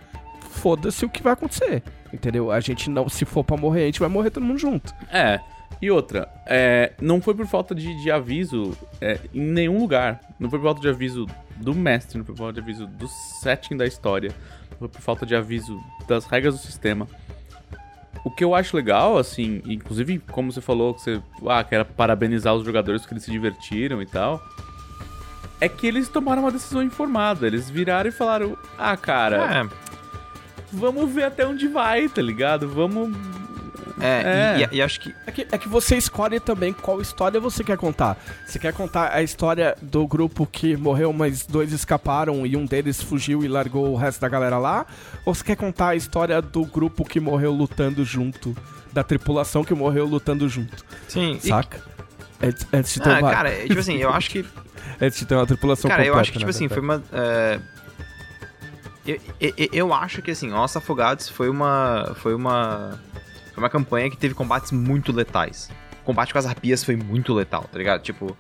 [0.55, 1.83] foda-se o que vai acontecer.
[2.13, 2.51] Entendeu?
[2.51, 4.95] A gente não, se for pra morrer, a gente vai morrer todo mundo junto.
[5.11, 5.41] É.
[5.83, 10.21] E outra, é, não foi por falta de, de aviso é, em nenhum lugar.
[10.39, 13.09] Não foi por falta de aviso do mestre, não foi por falta de aviso do
[13.09, 14.31] setting da história.
[14.71, 17.09] Não foi por falta de aviso das regras do sistema.
[18.25, 22.55] O que eu acho legal, assim, inclusive como você falou que você ah, quer parabenizar
[22.55, 24.43] os jogadores porque eles se divertiram e tal,
[25.61, 27.47] é que eles tomaram uma decisão informada.
[27.47, 29.69] Eles viraram e falaram: "Ah, cara, É,
[30.73, 32.67] vamos ver até onde vai, tá ligado?
[32.69, 33.15] Vamos
[34.01, 34.59] é, É.
[34.59, 35.15] E, e- e acho que.
[35.27, 38.17] É que, é que você escolhe também qual história você quer contar.
[38.47, 43.03] Você quer contar a história do grupo que morreu, mas dois escaparam e um deles
[43.03, 44.87] fugiu e largou o resto da galera lá?
[45.25, 48.57] Ou você quer contar a história do grupo que morreu lutando junto?
[48.93, 50.85] Da tripulação que morreu lutando junto?
[51.09, 51.81] Sim, e- Saca?
[52.43, 54.45] Antes, antes de ter Ah, uma, cara, é, tipo assim, eu acho que.
[55.01, 57.03] antes de ter uma tripulação Cara, eu completa, acho que, tipo né, assim, foi uma.
[57.13, 57.59] é,
[59.07, 62.15] Eu, eu, eu acho que, assim, Ossos Afogados foi uma.
[62.17, 62.99] Foi uma.
[63.55, 65.71] Foi uma campanha que teve combates muito letais.
[66.03, 68.03] O combate com as arpias foi muito letal, tá ligado?
[68.03, 68.37] Tipo.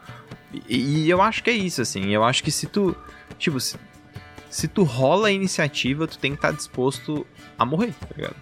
[0.68, 2.10] E, e eu acho que é isso, assim.
[2.10, 2.96] Eu acho que se tu.
[3.38, 3.76] Tipo, se,
[4.50, 7.26] se tu rola a iniciativa, tu tem que estar disposto
[7.58, 8.36] a morrer, tá ligado?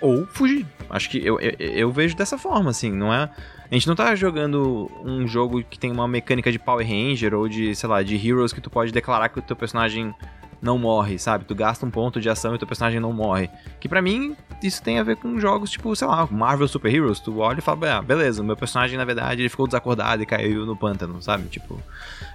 [0.00, 0.66] Ou fugir.
[0.88, 3.30] Acho que eu, eu, eu vejo dessa forma, assim, não é.
[3.70, 7.48] A gente não tá jogando um jogo que tem uma mecânica de Power Ranger ou
[7.48, 10.14] de, sei lá, de Heroes que tu pode declarar que o teu personagem
[10.62, 11.44] não morre, sabe?
[11.44, 13.48] Tu gasta um ponto de ação e teu personagem não morre.
[13.78, 17.20] Que pra mim, isso tem a ver com jogos tipo, sei lá, Marvel Super Heroes.
[17.20, 20.66] Tu olha e fala, ah, beleza, meu personagem, na verdade, ele ficou desacordado e caiu
[20.66, 21.48] no pântano, sabe?
[21.48, 21.80] Tipo.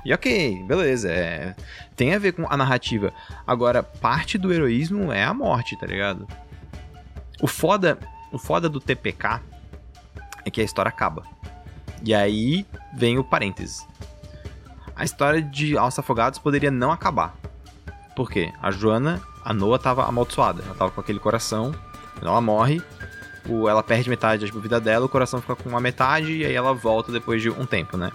[0.03, 1.09] E ok, beleza.
[1.11, 1.55] É...
[1.95, 3.13] Tem a ver com a narrativa.
[3.45, 6.27] Agora, parte do heroísmo é a morte, tá ligado?
[7.41, 7.99] O foda,
[8.31, 9.41] o foda do TPK
[10.43, 11.23] é que a história acaba.
[12.03, 13.85] E aí vem o parênteses.
[14.95, 17.35] A história de Alça Afogados poderia não acabar.
[18.15, 18.51] Por quê?
[18.61, 20.63] A Joana, a Noah tava amaldiçoada.
[20.65, 21.73] Ela tava com aquele coração.
[22.21, 22.81] Ela morre,
[23.69, 26.73] ela perde metade da vida dela, o coração fica com uma metade e aí ela
[26.73, 28.11] volta depois de um tempo, né?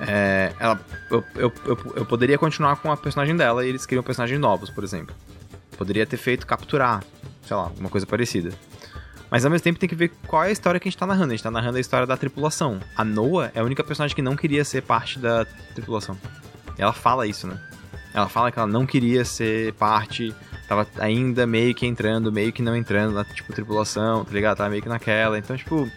[0.00, 0.80] É, ela,
[1.10, 4.70] eu, eu, eu, eu poderia continuar com a personagem dela e eles criam personagens novos,
[4.70, 5.14] por exemplo.
[5.76, 7.04] Poderia ter feito capturar,
[7.46, 8.50] sei lá, alguma coisa parecida.
[9.30, 11.06] Mas ao mesmo tempo tem que ver qual é a história que a gente tá
[11.06, 11.28] narrando.
[11.28, 12.80] A gente tá narrando a história da tripulação.
[12.96, 15.44] A Noah é a única personagem que não queria ser parte da
[15.74, 16.18] tripulação.
[16.76, 17.60] Ela fala isso, né?
[18.12, 20.34] Ela fala que ela não queria ser parte,
[20.68, 24.58] tava ainda meio que entrando, meio que não entrando na, tipo, tripulação, tá ligado?
[24.58, 25.38] Tava meio que naquela.
[25.38, 25.88] Então, tipo,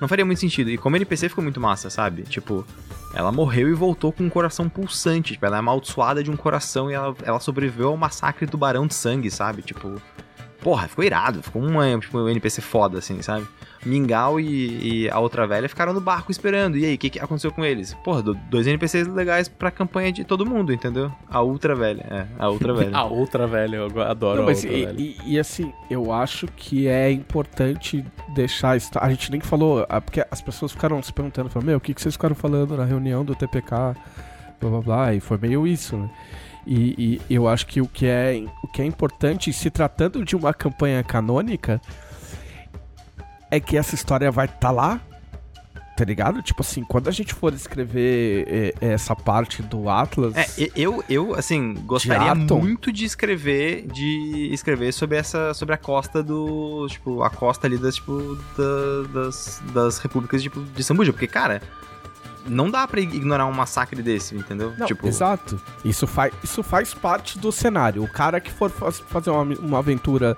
[0.00, 0.70] não faria muito sentido.
[0.70, 2.22] E como NPC ficou muito massa, sabe?
[2.22, 2.66] Tipo,
[3.14, 5.32] ela morreu e voltou com um coração pulsante.
[5.32, 8.86] Tipo, ela é amaldiçoada de um coração e ela, ela sobreviveu ao massacre do Barão
[8.86, 9.62] de Sangue, sabe?
[9.62, 10.00] Tipo,
[10.60, 11.42] porra, ficou irado.
[11.42, 13.46] Ficou uma, tipo, um NPC foda, assim, sabe?
[13.86, 16.76] Mingau e, e a outra velha ficaram no barco esperando.
[16.76, 17.94] E aí, o que, que aconteceu com eles?
[18.04, 21.12] Porra, do- dois NPCs legais pra campanha de todo mundo, entendeu?
[21.30, 22.04] A ultra velha.
[22.10, 22.90] É, a ultra velha.
[22.98, 24.96] A outra velha, eu adoro Não, mas a outra e, velha.
[25.00, 28.70] e- e, assim, eu acho que é importante deixar.
[28.70, 31.80] a histó- A gente nem falou, porque as pessoas ficaram se perguntando, falaram, meu, o
[31.80, 33.94] que, que vocês ficaram falando na reunião do TPK,
[34.60, 36.10] blá blá blá, e foi meio isso, né?
[36.66, 40.36] E, e eu acho que o que, é, o que é importante, se tratando de
[40.36, 41.80] uma campanha canônica,
[43.50, 45.00] é que essa história vai estar lá,
[45.96, 46.40] tá ligado?
[46.42, 50.34] Tipo assim, quando a gente for escrever eh, essa parte do Atlas.
[50.36, 50.46] É,
[50.76, 52.60] eu, eu, assim, gostaria Atom?
[52.60, 57.76] muito de escrever, de escrever sobre essa, sobre a costa do, tipo, a costa ali
[57.78, 61.60] das, tipo, da- das, das repúblicas, tipo, de Sambuja, porque, cara,
[62.46, 64.72] não dá pra ignorar um massacre desse, entendeu?
[64.78, 65.60] Não, tipo, exato.
[65.84, 68.02] Isso faz, isso faz parte do cenário.
[68.04, 70.36] O cara que for faz- fazer uma, uma aventura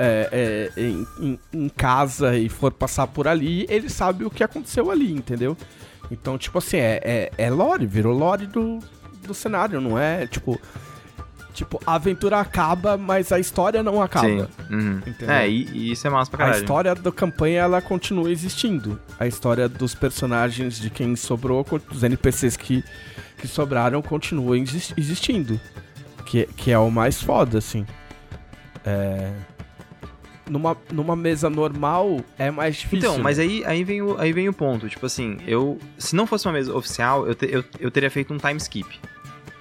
[0.00, 4.44] é, é, em, em- em casa e for passar por ali, ele sabe o que
[4.44, 5.56] aconteceu ali, entendeu?
[6.10, 8.78] Então, tipo assim, é, é, é lore, virou lore do,
[9.26, 10.26] do cenário, não é?
[10.26, 10.58] Tipo,
[11.52, 14.26] tipo, a aventura acaba, mas a história não acaba.
[14.26, 14.46] sim.
[14.70, 15.00] uhum.
[15.26, 16.62] É, e, e isso é massa pra A caralho.
[16.62, 18.98] história da campanha ela continua existindo.
[19.18, 22.84] A história dos personagens de quem sobrou, dos NPCs que,
[23.36, 25.60] que sobraram, continua exis- existindo.
[26.24, 27.84] Que, que é o mais foda, assim.
[28.84, 29.32] É...
[30.48, 32.98] Numa, numa mesa normal é mais difícil.
[33.10, 34.88] Então, mas aí, aí, vem o, aí vem o ponto.
[34.88, 35.78] Tipo assim, eu.
[35.98, 38.88] Se não fosse uma mesa oficial, eu, te- eu, eu teria feito um time skip.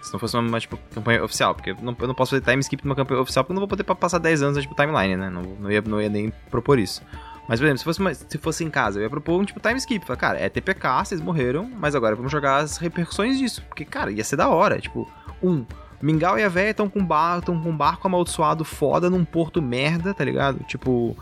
[0.01, 1.53] Se não fosse uma tipo, campanha oficial.
[1.53, 3.61] Porque eu não, eu não posso fazer time skip numa campanha oficial, porque eu não
[3.61, 5.29] vou poder pa- passar 10 anos na tipo, timeline, né?
[5.29, 7.01] Não, não, ia, não ia nem propor isso.
[7.49, 9.59] Mas, por exemplo, se fosse, uma- se fosse em casa, eu ia propor um tipo
[9.59, 10.05] time skip.
[10.05, 13.61] Falar, cara, é TPK, vocês morreram, mas agora vamos jogar as repercussões disso.
[13.67, 14.79] Porque, cara, ia ser da hora.
[14.79, 15.09] Tipo,
[15.43, 15.65] um.
[16.01, 20.13] Mingau e a véia estão com, bar, com um barco amaldiçoado foda num porto merda,
[20.13, 20.63] tá ligado?
[20.63, 21.15] Tipo,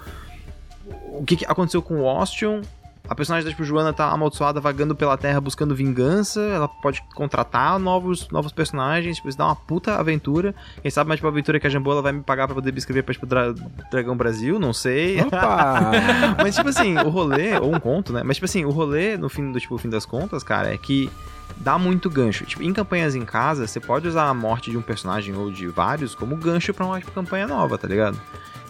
[0.85, 2.61] o que, que aconteceu com o Ostion
[3.07, 6.41] a personagem da tipo, Joana tá amaldiçoada, vagando pela terra, buscando vingança.
[6.41, 10.56] Ela pode contratar novos, novos personagens, tipo, isso dá uma puta aventura.
[10.81, 12.77] Quem sabe mais tipo, a aventura que a Jambola vai me pagar pra poder me
[12.77, 13.53] escrever pra tipo, Dra
[13.91, 15.22] Dragão Brasil, não sei.
[15.22, 15.91] Opa!
[16.41, 18.23] Mas, tipo assim, o rolê, ou um conto, né?
[18.23, 21.10] Mas, tipo assim, o rolê, no fim, do, tipo, fim das contas, cara, é que
[21.57, 22.45] dá muito gancho.
[22.45, 25.67] Tipo, em campanhas em casa, você pode usar a morte de um personagem ou de
[25.67, 28.19] vários como gancho pra uma campanha nova, tá ligado?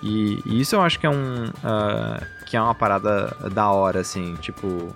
[0.04, 1.46] E, e isso eu acho que é um.
[1.46, 4.96] Uh, que é uma parada da hora, assim, tipo.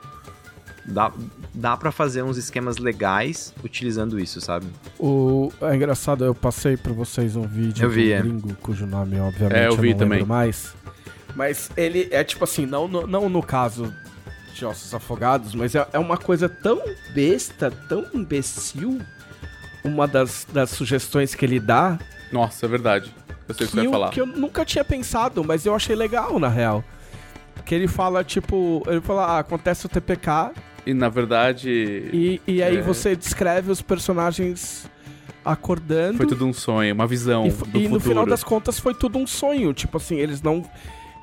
[0.85, 1.11] Dá,
[1.53, 4.65] dá para fazer uns esquemas legais utilizando isso, sabe?
[4.97, 8.21] O, é engraçado, eu passei pra vocês um vídeo eu vi, do é.
[8.21, 10.25] gringo, cujo nome, obviamente, É, eu vi não lembro também.
[10.25, 10.73] mais.
[11.35, 13.93] Mas ele é tipo assim, não no, não no caso
[14.59, 16.79] de Ossos Afogados, mas é, é uma coisa tão
[17.13, 18.99] besta, tão imbecil,
[19.83, 21.97] uma das, das sugestões que ele dá,
[22.31, 23.13] Nossa, é verdade.
[23.47, 24.09] Eu sei o que você que vai eu, falar.
[24.11, 26.83] que eu nunca tinha pensado, mas eu achei legal, na real.
[27.65, 30.51] Que ele fala, tipo, ele fala, ah, acontece o TPK,
[30.85, 31.69] E na verdade.
[31.71, 32.81] e, e aí É.
[32.81, 34.87] você descreve os personagens
[35.43, 36.17] acordando.
[36.17, 37.83] Foi tudo um sonho, uma visão E, do f- futuro.
[37.83, 39.73] e no final das contas foi tudo um sonho.
[39.73, 40.63] Tipo assim, eles não.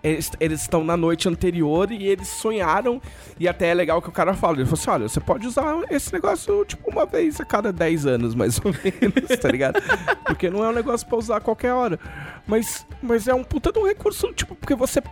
[0.07, 3.03] Eles eles estão na noite anterior e eles sonharam.
[3.41, 4.57] E até é legal que o cara fala.
[4.57, 8.07] Ele falou assim: olha, você pode usar esse negócio, tipo, uma vez a cada 10
[8.07, 9.83] anos, mais ou menos, tá ligado?
[10.25, 11.99] Porque não é um negócio pra usar a qualquer hora.
[12.47, 15.03] Mas, mas é um puta de um recurso, tipo, porque você.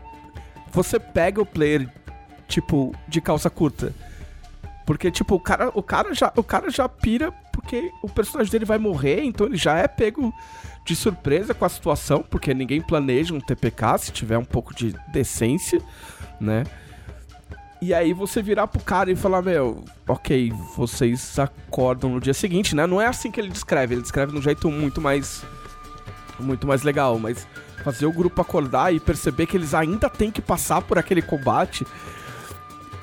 [0.70, 1.88] Você pega o player,
[2.46, 3.92] tipo, de calça curta.
[4.86, 8.64] Porque, tipo, o cara, o cara, já, o cara já pira porque o personagem dele
[8.64, 10.34] vai morrer, então ele já é pego
[10.85, 14.94] de surpresa com a situação, porque ninguém planeja um TPK se tiver um pouco de
[15.12, 15.81] decência,
[16.40, 16.65] né?
[17.81, 22.74] E aí você virar pro cara e falar, meu, ok, vocês acordam no dia seguinte,
[22.74, 22.86] né?
[22.86, 25.43] Não é assim que ele descreve, ele descreve de um jeito muito mais.
[26.39, 27.47] muito mais legal, mas
[27.82, 31.86] fazer o grupo acordar e perceber que eles ainda têm que passar por aquele combate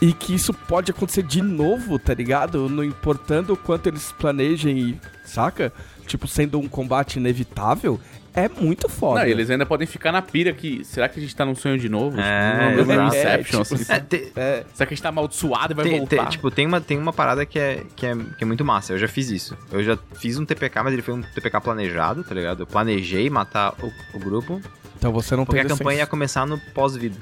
[0.02, 2.68] e que isso pode acontecer de novo, tá ligado?
[2.68, 5.00] Não importando o quanto eles planejem e.
[5.24, 5.72] saca?
[6.08, 8.00] Tipo, sendo um combate inevitável,
[8.34, 9.22] é muito foda.
[9.22, 10.84] Não, eles ainda podem ficar na pira que.
[10.84, 12.20] Será que a gente tá num sonho de novo?
[12.20, 13.16] É, Tipo, exato.
[13.16, 13.94] Inception, É, tipo, assim.
[13.94, 16.16] É, te- É, Será que a gente tá amaldiçoado e vai tem, voltar?
[16.18, 18.94] tem- tipo, tem uma, tem uma parada que é, que, é, que é muito massa.
[18.94, 19.56] Eu já fiz isso.
[19.72, 22.64] Eu já fiz um TPK, mas ele foi um TPK planejado, tá ligado?
[22.64, 24.60] Eu planejei matar o, o grupo,
[24.98, 27.16] então você não porque tem a campanha ia começar no pós-vida.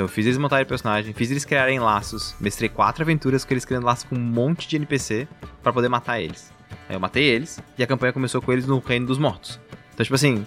[0.00, 3.66] Então eu fiz eles montarem personagem, fiz eles criarem laços, mestrei quatro aventuras com eles
[3.66, 5.28] criando laços com um monte de NPC
[5.62, 6.50] pra poder matar eles.
[6.88, 9.60] Aí eu matei eles e a campanha começou com eles no Reino dos Mortos.
[9.92, 10.46] Então, tipo assim.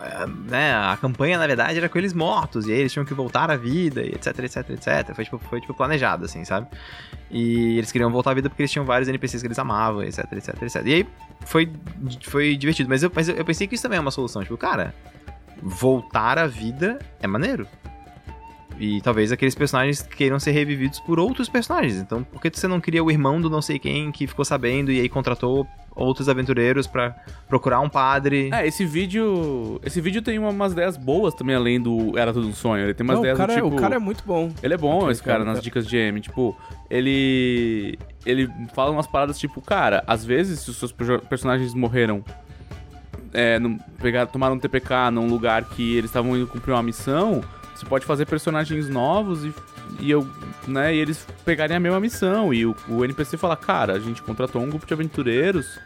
[0.00, 3.14] é, Né, a campanha, na verdade, era com eles mortos, e aí eles tinham que
[3.14, 5.14] voltar à vida, e etc, etc, etc.
[5.14, 6.66] Foi tipo, foi, tipo planejado, assim, sabe?
[7.30, 10.24] E eles queriam voltar à vida porque eles tinham vários NPCs que eles amavam, etc,
[10.32, 10.82] etc, etc.
[10.84, 11.08] E aí
[11.42, 11.72] foi,
[12.22, 12.88] foi divertido.
[12.88, 14.42] Mas eu, mas eu pensei que isso também é uma solução.
[14.42, 14.92] Tipo, cara,
[15.62, 17.68] voltar à vida é maneiro.
[18.84, 21.98] E talvez aqueles personagens queiram ser revividos por outros personagens.
[21.98, 24.90] Então, por que você não cria o irmão do não sei quem que ficou sabendo
[24.90, 25.64] e aí contratou
[25.94, 27.14] outros aventureiros pra
[27.48, 28.50] procurar um padre?
[28.52, 29.80] É, esse vídeo.
[29.84, 32.82] Esse vídeo tem uma- umas ideias boas também, além do Era Tudo um Sonho.
[32.86, 33.76] Ele tem umas Não, o, ideias cara, do é- tipo.
[33.76, 34.50] o cara é muito bom.
[34.60, 36.20] Ele é bom, Aquele esse cara, cara, nas dicas de M.
[36.20, 36.56] Tipo,
[36.90, 37.96] ele.
[38.26, 42.24] Ele fala umas paradas tipo, cara, às vezes, se os seus perso- personagens morreram.
[43.32, 47.42] É, num, pegar, tomaram um TPK num lugar que eles estavam indo cumprir uma missão,
[47.82, 49.52] você pode fazer personagens novos e,
[50.00, 50.26] e eu,
[50.66, 52.54] né, e eles pegarem a mesma missão.
[52.54, 55.78] E o, o NPC fala, cara, a gente contratou um grupo de aventureiros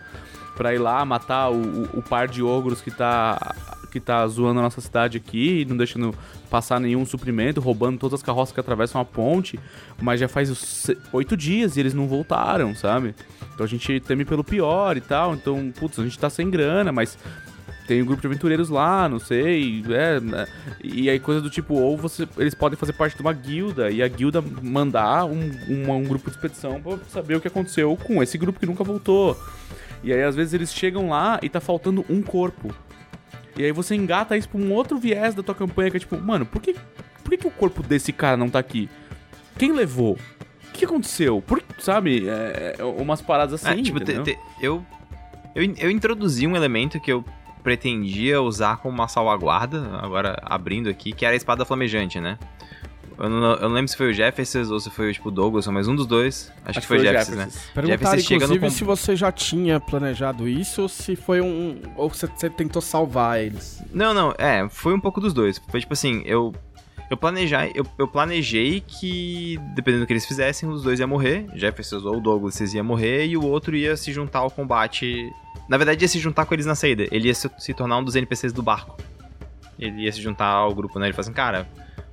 [0.57, 3.55] pra ir lá matar o, o- o par de ogros que tá.
[3.91, 6.15] que tá zoando a nossa cidade aqui, não deixando
[6.51, 9.59] passar nenhum suprimento, roubando todas as carroças que atravessam a ponte,
[10.01, 13.15] mas já faz oito dias e eles não voltaram, sabe?
[13.55, 16.93] Então a gente teme pelo pior e tal, então, putz, a gente tá sem grana,
[16.93, 17.17] mas
[17.87, 20.47] tem um grupo de aventureiros lá, não sei, é, né?
[20.83, 24.03] e aí coisa do tipo, ou você, eles podem fazer parte de uma guilda, e
[24.03, 28.23] a guilda mandar um, um, um grupo de expedição pra saber o que aconteceu com
[28.23, 29.39] esse grupo que nunca voltou.
[30.03, 32.75] E aí, às vezes, eles chegam lá e tá faltando um corpo.
[33.57, 36.17] E aí você engata isso pra um outro viés da tua campanha, que é tipo,
[36.21, 36.75] mano, por que,
[37.25, 38.89] por que, que o corpo desse cara não tá aqui?
[39.59, 40.19] Quem levou?
[40.69, 41.41] O que aconteceu?
[41.41, 42.29] Por, sabe?
[42.29, 44.85] É, é, umas paradas assim, É, tipo, te- te- eu,
[45.55, 47.25] eu, eu introduzi um elemento que eu
[47.67, 52.39] pretendia usar como uma salvaguarda, agora abrindo aqui, que era a espada flamejante, né?
[53.19, 55.67] Eu não, eu não lembro se foi o Jefferson ou se foi tipo, o Douglas,
[55.67, 56.53] mas um dos dois.
[56.65, 57.49] Acho, que foi o Jefferson, né?
[57.75, 61.83] Perguntaram, Jefferson chega no inclusive, se você já tinha planejado isso ou se foi um.
[61.97, 63.83] ou se você tentou salvar eles.
[63.93, 65.61] Não, não, é, foi um pouco dos dois.
[65.69, 66.55] Foi tipo assim, eu.
[67.11, 71.47] Eu planejei, eu, eu planejei que, dependendo do que eles fizessem, os dois iam morrer.
[71.55, 75.31] Jefferson ou Douglas iam morrer e o outro ia se juntar ao combate.
[75.69, 77.07] Na verdade, ia se juntar com eles na saída.
[77.13, 78.97] Ele ia se, se tornar um dos NPCs do barco.
[79.79, 81.07] Ele ia se juntar ao grupo, né?
[81.07, 81.69] Ele falou assim, cara,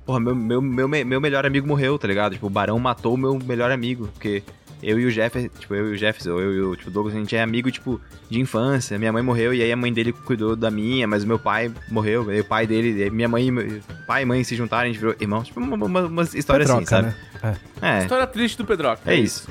[0.06, 2.34] Porra, meu, meu, meu, me- meu melhor amigo morreu, tá ligado?
[2.34, 4.06] Tipo, o Barão matou o meu melhor amigo.
[4.08, 4.42] Porque
[4.84, 7.18] eu e o Jefferson, tipo, eu e o Jefferson, eu e o tipo, Douglas, a
[7.18, 8.98] gente é amigo, tipo, de infância.
[8.98, 11.72] Minha mãe morreu e aí a mãe dele cuidou da minha, mas o meu pai
[11.90, 12.30] morreu.
[12.30, 13.48] E o pai dele, e minha mãe,
[14.06, 15.46] pai e mãe se juntaram, a gente virou irmãos.
[15.46, 17.14] Tipo, uma, uma, uma história assim, Pedroca, sabe?
[17.42, 17.56] né?
[17.80, 18.02] É.
[18.02, 19.00] História triste do Pedroca.
[19.06, 19.48] É isso.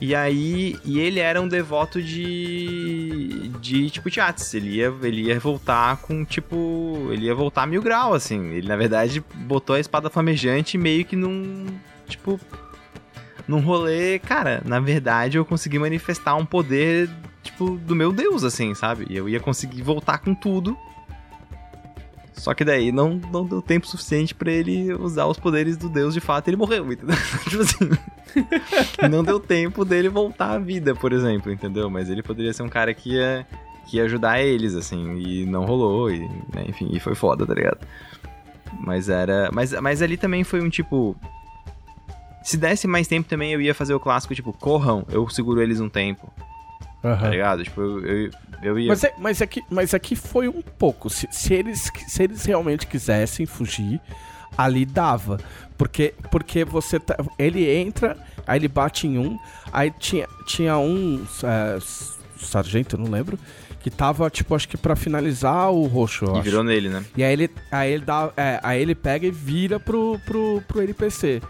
[0.00, 3.50] E aí, e ele era um devoto de.
[3.60, 4.54] de tipo Tiates.
[4.54, 7.08] Ele ia, ele ia voltar com tipo.
[7.10, 8.54] Ele ia voltar a mil grau, assim.
[8.54, 11.66] Ele, na verdade, botou a espada flamejante meio que num.
[12.08, 12.40] Tipo.
[13.46, 14.18] Num rolê.
[14.18, 17.08] Cara, na verdade, eu consegui manifestar um poder,
[17.42, 19.06] tipo, do meu Deus, assim, sabe?
[19.08, 20.76] E eu ia conseguir voltar com tudo.
[22.32, 26.14] Só que daí não, não deu tempo suficiente pra ele usar os poderes do Deus
[26.14, 27.16] de fato ele morreu, entendeu?
[27.46, 27.90] tipo assim.
[29.10, 31.90] não deu tempo dele voltar à vida, por exemplo, entendeu?
[31.90, 33.46] Mas ele poderia ser um cara que ia,
[33.86, 37.52] que ia ajudar eles, assim, e não rolou, e, né, enfim, e foi foda, tá
[37.52, 37.86] ligado?
[38.78, 39.50] Mas era.
[39.52, 41.16] Mas, mas ali também foi um tipo.
[42.42, 45.78] Se desse mais tempo também, eu ia fazer o clássico, tipo, corram, eu seguro eles
[45.80, 46.32] um tempo,
[47.02, 47.28] tá Aham.
[47.30, 47.64] ligado?
[47.64, 48.30] Tipo, eu, eu,
[48.62, 48.88] eu ia.
[48.88, 51.10] Mas, é, mas, é que, mas aqui foi um pouco.
[51.10, 54.00] Se, se, eles, se eles realmente quisessem fugir,
[54.56, 55.38] ali dava.
[55.76, 59.38] Porque, porque você tá- ele entra, aí ele bate em um,
[59.72, 61.78] aí tinha, tinha um é,
[62.38, 63.38] sargento, não lembro,
[63.80, 66.42] que tava, tipo, acho que pra finalizar o roxo, E acho.
[66.42, 67.02] virou nele, né?
[67.16, 70.82] E aí ele, aí ele dá, é, aí ele pega e vira pro, pro, pro
[70.82, 71.40] NPC.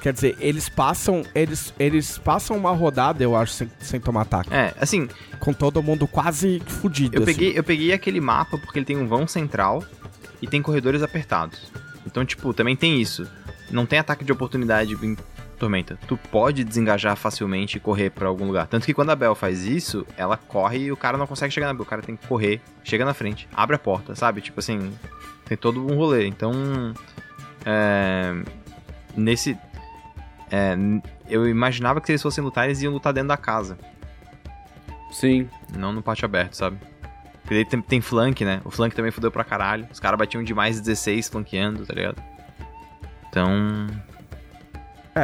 [0.00, 4.52] Quer dizer, eles passam, eles, eles passam uma rodada, eu acho, sem, sem tomar ataque.
[4.52, 5.08] É, assim,
[5.38, 7.16] Com todo mundo quase fudido.
[7.16, 7.32] Eu assim.
[7.32, 9.84] peguei, eu peguei aquele mapa porque ele tem um vão central
[10.40, 11.70] e tem corredores apertados.
[12.06, 13.28] Então, tipo, também tem isso.
[13.70, 15.16] Não tem ataque de oportunidade em
[15.58, 15.98] Tormenta.
[16.08, 18.66] Tu pode desengajar facilmente e correr pra algum lugar.
[18.66, 21.66] Tanto que quando a Bel faz isso, ela corre e o cara não consegue chegar
[21.66, 21.82] na Bel.
[21.82, 24.40] O cara tem que correr, chega na frente, abre a porta, sabe?
[24.40, 24.90] Tipo assim,
[25.44, 26.26] tem todo um rolê.
[26.26, 26.52] Então,
[27.66, 28.42] é,
[29.14, 29.56] nesse...
[30.50, 30.76] é,
[31.28, 33.78] eu imaginava que se eles fossem lutar, eles iam lutar dentro da casa.
[35.10, 35.48] Sim.
[35.76, 36.78] Não no pátio aberto, sabe?
[37.42, 38.60] Porque daí tem, tem flank, né?
[38.64, 39.86] O flank também fudeu pra caralho.
[39.90, 42.22] Os caras batiam de mais 16 flanqueando, tá ligado?
[43.28, 43.88] Então.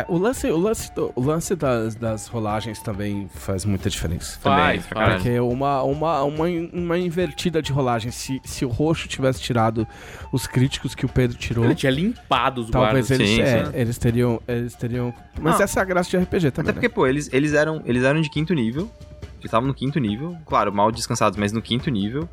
[0.01, 4.39] É, o lance, o lance, do- o lance das, das rolagens também faz muita diferença.
[4.43, 5.15] Também, Faz, pra faz.
[5.23, 9.87] Porque uma, uma, uma, uma invertida de rolagem, se, se o roxo tivesse tirado
[10.33, 13.11] os críticos que o Pedro tirou, Ele tinha limpado os talvez guardas.
[13.11, 13.71] eles, Sim, é, sim.
[13.75, 14.43] eles teriam.
[14.47, 15.15] Eles teriam.
[15.41, 15.63] Mas Não.
[15.65, 16.71] essa é a graça de RPG também.
[16.71, 18.91] Até porque, pô, eles, eles, eram, eles eram de quinto nível.
[19.39, 20.37] Eles estavam no quinto nível.
[20.47, 22.29] Claro, mal descansados, mas no quinto nível.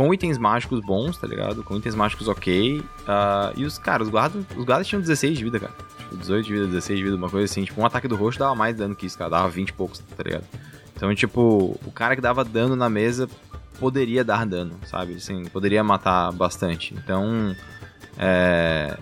[0.00, 1.62] Com itens mágicos bons, tá ligado?
[1.62, 2.82] Com itens mágicos ok.
[3.06, 5.74] Ah, e os, cara, os guardas, os guardas tinham 16 de vida, cara.
[5.98, 7.62] Tipo, 18 de vida, 16 de vida, uma coisa assim.
[7.64, 9.28] Tipo, um ataque do roxo dava mais dano que isso, cara.
[9.28, 10.44] Dava 20 e poucos, tá ligado?
[10.96, 13.28] Então, tipo, o cara que dava dano na mesa
[13.78, 15.16] poderia dar dano, sabe?
[15.16, 16.94] Assim, poderia matar bastante.
[16.94, 17.54] Então,
[18.16, 18.96] é...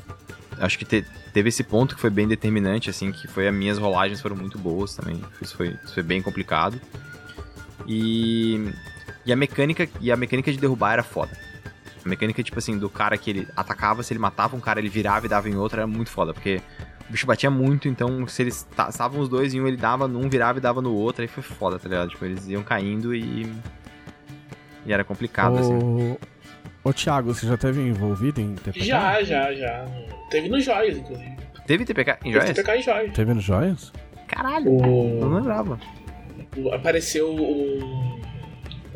[0.58, 3.78] Acho que te- teve esse ponto que foi bem determinante, assim, que foi as minhas
[3.78, 5.22] rolagens foram muito boas também.
[5.40, 6.80] Isso foi, isso foi bem complicado.
[7.86, 8.72] E,
[9.28, 11.30] e a mecânica e a mecânica de derrubar era foda.
[12.04, 14.88] A mecânica, tipo assim, do cara que ele atacava, se ele matava um cara, ele
[14.88, 16.60] virava e dava em outro, era muito foda, porque
[17.08, 20.08] o bicho batia muito, então se eles ta- estavam os dois em um, ele dava
[20.08, 22.08] num, virava e dava no outro, aí foi foda, tá ligado?
[22.08, 23.52] Tipo, eles iam caindo e.
[24.86, 26.16] E era complicado, assim.
[26.82, 28.86] Ô, Thiago, você já teve envolvido em TPK?
[28.86, 29.84] Já, já, já.
[30.30, 31.36] Teve nos joias, inclusive.
[31.66, 32.50] Teve TPK em Teve joias?
[32.56, 33.12] TPK em joias.
[33.12, 33.92] Teve nos joias?
[34.26, 35.78] Caralho, O- não lembrava.
[36.56, 38.17] o- apareceu o.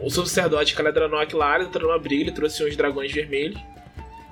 [0.03, 3.61] O sacerdote Caledranok lá, ele entrou numa briga, ele trouxe uns dragões vermelhos.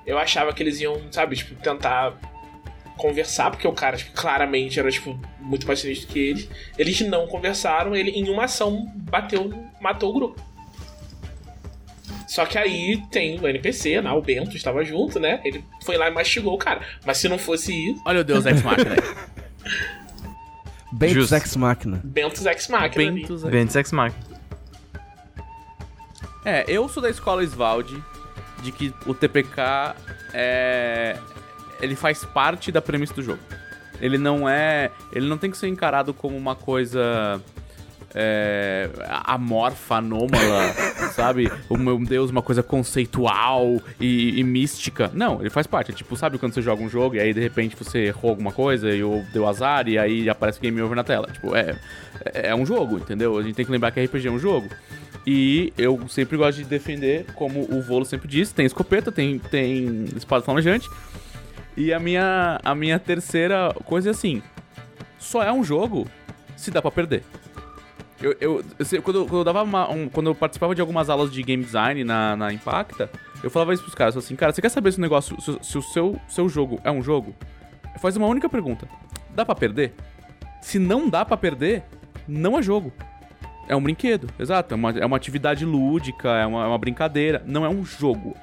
[0.07, 2.15] Eu achava que eles iam, sabe, tipo, tentar
[2.97, 6.49] conversar, porque o cara, tipo, claramente era, tipo, muito mais sinistro que eles.
[6.77, 10.51] Eles não conversaram, ele em uma ação bateu, matou o grupo.
[12.27, 14.11] Só que aí tem o NPC, né?
[14.13, 15.41] O Bento estava junto, né?
[15.45, 16.81] Ele foi lá e mastigou o cara.
[17.05, 19.01] Mas se não fosse isso, Olha o Deus Ex Machina aí.
[20.93, 21.33] Bentos.
[21.33, 22.01] Ex Machina.
[22.05, 23.13] Bentos Ex Machina.
[23.13, 24.40] Bentos Ex- Ventus Ex Machina.
[26.45, 28.03] É, eu sou da escola Svaldi
[28.63, 29.95] de que o TPK
[30.33, 31.19] é.
[31.81, 33.41] Ele faz parte da premissa do jogo.
[34.01, 34.91] Ele não é.
[35.13, 37.41] Ele não tem que ser encarado como uma coisa.
[38.13, 38.91] É,
[39.25, 40.75] amorfa, anômala,
[41.15, 41.51] sabe?
[41.69, 45.11] O meu Deus, uma coisa conceitual e, e mística.
[45.15, 45.93] Não, ele faz parte.
[45.93, 48.51] É tipo, sabe quando você joga um jogo e aí de repente você errou alguma
[48.51, 51.29] coisa e ou deu azar e aí aparece game over na tela?
[51.31, 51.79] Tipo, é,
[52.35, 53.39] é, é um jogo, entendeu?
[53.39, 54.69] A gente tem que lembrar que RPG é um jogo.
[55.27, 60.05] E eu sempre gosto de defender, como o Volo sempre disse, tem escopeta, tem, tem
[60.17, 60.89] espada flamejante.
[61.77, 64.43] E a minha, a minha terceira coisa é assim:
[65.19, 66.07] só é um jogo
[66.57, 67.23] se dá pra perder.
[68.21, 71.33] Eu, eu, eu quando, quando eu dava uma- um- quando eu participava de algumas aulas
[71.33, 73.09] de game design na, na Impacta,
[73.43, 75.59] Eu falava isso pros caras, eu assim, cara, você quer saber se o negócio, se,
[75.63, 77.35] se o seu, seu jogo é um jogo?
[77.99, 78.87] Faz uma única pergunta.
[79.35, 79.95] Dá pra perder?
[80.61, 81.83] Se não dá pra perder,
[82.29, 82.93] não é jogo.
[83.71, 84.75] É um brinquedo, exato.
[84.75, 87.41] É uma, é uma atividade lúdica, é uma, é uma brincadeira.
[87.47, 88.37] Não é um jogo.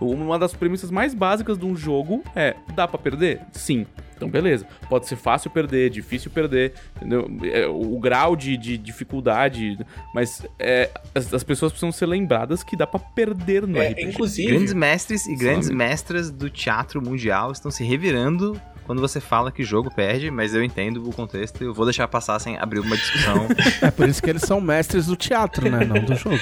[0.00, 3.40] Uma das premissas mais básicas de um jogo é: dá pra perder?
[3.52, 3.86] Sim.
[4.16, 4.66] Então, beleza.
[4.88, 7.30] Pode ser fácil perder, difícil perder, entendeu?
[7.44, 9.78] É, o grau de, de dificuldade.
[10.12, 14.02] Mas é, as, as pessoas precisam ser lembradas que dá pra perder no É, RPG.
[14.10, 15.76] inclusive, Grandes mestres e grandes Sabe?
[15.78, 18.60] mestras do teatro mundial estão se revirando
[18.92, 22.06] quando você fala que jogo perde, mas eu entendo o contexto e eu vou deixar
[22.08, 23.48] passar sem abrir uma discussão.
[23.80, 25.82] É por isso que eles são mestres do teatro, né?
[25.82, 26.38] Não do jogo.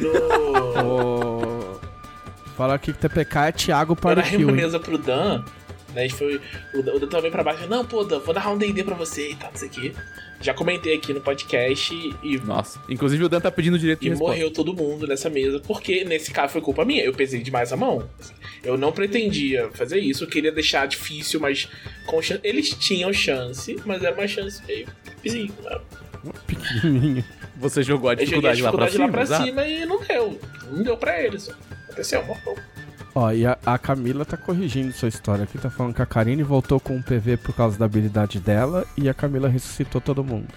[0.00, 0.82] no...
[0.82, 1.78] Ô,
[2.56, 4.56] Fala aqui que TPK é Thiago Parikill, uma hein?
[4.64, 5.44] mesa pro Dan,
[5.94, 6.00] né?
[6.00, 6.40] a gente Foi,
[6.74, 7.66] o, Dan- o Dan também pra baixo.
[7.68, 9.92] Não, pô, Dan, vou narrar um D&D pra você e tal, não sei o quê.
[10.40, 12.80] Já comentei aqui no podcast e, Nossa.
[12.88, 14.32] Inclusive o Dan tá pedindo direito de e resposta.
[14.32, 15.60] morreu todo mundo nessa mesa.
[15.60, 17.04] Porque nesse caso foi culpa minha.
[17.04, 18.08] Eu pesei demais a mão.
[18.62, 20.24] Eu não pretendia fazer isso.
[20.24, 21.68] Eu queria deixar difícil, mas
[22.06, 24.86] com chan- eles tinham chance, mas era uma chance meio
[25.22, 25.52] vizinho.
[25.62, 25.78] Né?
[26.46, 27.24] Pequenininho.
[27.56, 29.86] Você jogou a Eu joguei a dificuldade, lá pra dificuldade cima, lá pra cima e
[29.86, 30.40] não deu.
[30.70, 31.48] Não deu pra eles.
[31.84, 32.56] Aconteceu, morreu.
[33.14, 36.42] Ó, e a, a Camila tá corrigindo sua história aqui, tá falando que a Karine
[36.42, 40.48] voltou com um PV por causa da habilidade dela e a Camila ressuscitou todo mundo.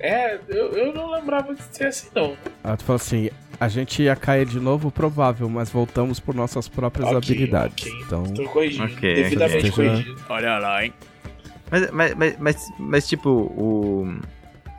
[0.00, 2.36] É, eu, eu não lembrava de ser assim, não.
[2.62, 7.08] Ela falou assim: a gente ia cair de novo, provável, mas voltamos por nossas próprias
[7.08, 7.86] Ok, habilidades.
[7.86, 8.00] ok.
[8.06, 8.84] Então, Tô corrigindo.
[8.84, 10.20] Ok, devidamente corrigido.
[10.28, 10.92] Olha lá, hein?
[11.70, 14.06] mas, mas, mas, mas, mas, tipo, o...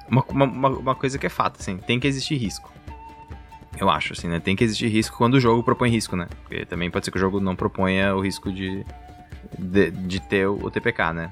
[0.09, 2.71] Uma, uma, uma- uma coisa que é fato, assim, tem que existir risco.
[3.79, 4.39] Eu acho, assim, né?
[4.39, 6.27] Tem que existir risco quando o jogo propõe risco, né?
[6.43, 8.83] Porque também pode ser que o jogo não proponha o risco de,
[9.57, 11.31] de, de ter o, o TPK, né?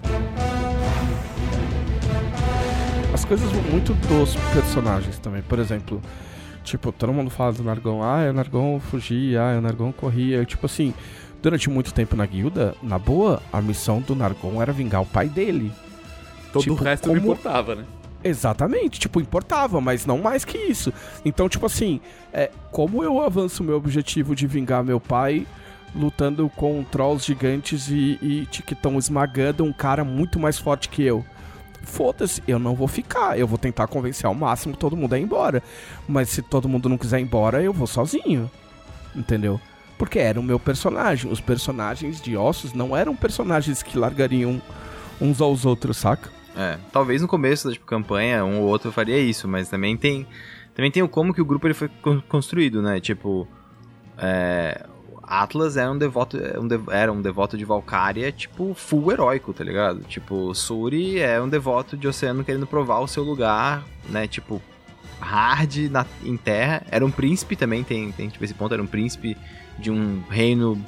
[3.34, 5.42] As coisas muito dos personagens também.
[5.42, 6.02] Por exemplo,
[6.64, 10.46] tipo, todo mundo fala do Nargão, ah, o Nargão fugia, ah, o Nargão corria.
[10.46, 10.94] Tipo assim,
[11.42, 15.28] durante muito tempo na guilda, na boa, a missão do Nargão era vingar o pai
[15.28, 15.72] dele.
[16.54, 17.84] Todo Tipo, o resto não como- importava, né?
[18.24, 20.92] Exatamente, tipo, importava, mas não mais que isso.
[21.24, 22.02] Então, tipo assim,
[22.34, 25.46] é, como eu avanço o meu objetivo de vingar meu pai
[25.96, 31.04] lutando com trolls gigantes e, e que estão esmagando um cara muito mais forte que
[31.04, 31.24] eu?
[31.88, 33.40] Foda-se, eu não vou ficar.
[33.40, 35.64] Eu vou tentar convencer ao máximo todo mundo a ir embora.
[36.08, 38.52] Mas se todo mundo não quiser ir embora, eu vou sozinho.
[39.16, 39.60] Entendeu?
[39.98, 41.32] Porque era o meu personagem.
[41.32, 44.62] Os personagens de ossos não eram personagens que largariam
[45.20, 46.30] uns aos outros, saca?
[46.56, 50.28] É, talvez no começo da tipo, campanha um ou outro faria isso, mas também tem
[50.76, 53.00] também tem o como que o grupo ele foi con- construído, né?
[53.00, 53.48] Tipo,
[54.18, 54.86] é,
[55.28, 59.54] Atlas era um devoto é um dev- era um devoto de Valkyria, tipo full heróico,
[59.54, 60.00] tá ligado?
[60.08, 64.26] Tipo, Suri é um devoto de Oceano querendo provar o seu lugar, né?
[64.28, 64.62] Tipo,
[65.20, 66.82] hard na, em terra.
[66.90, 69.36] Era um príncipe também, tem, tem tipo esse ponto, era um príncipe
[69.78, 70.82] de um reino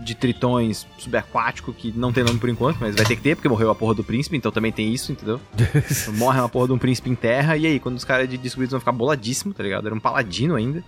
[0.00, 3.48] de tritões subaquático que não tem nome por enquanto, mas vai ter que ter, porque
[3.48, 5.40] morreu a porra do príncipe, então também tem isso, entendeu?
[6.18, 8.72] Morre uma porra de um príncipe em terra, e aí, quando os caras de descobridos
[8.72, 9.86] vão ficar boladíssimos, tá ligado?
[9.86, 10.84] Era um paladino ainda,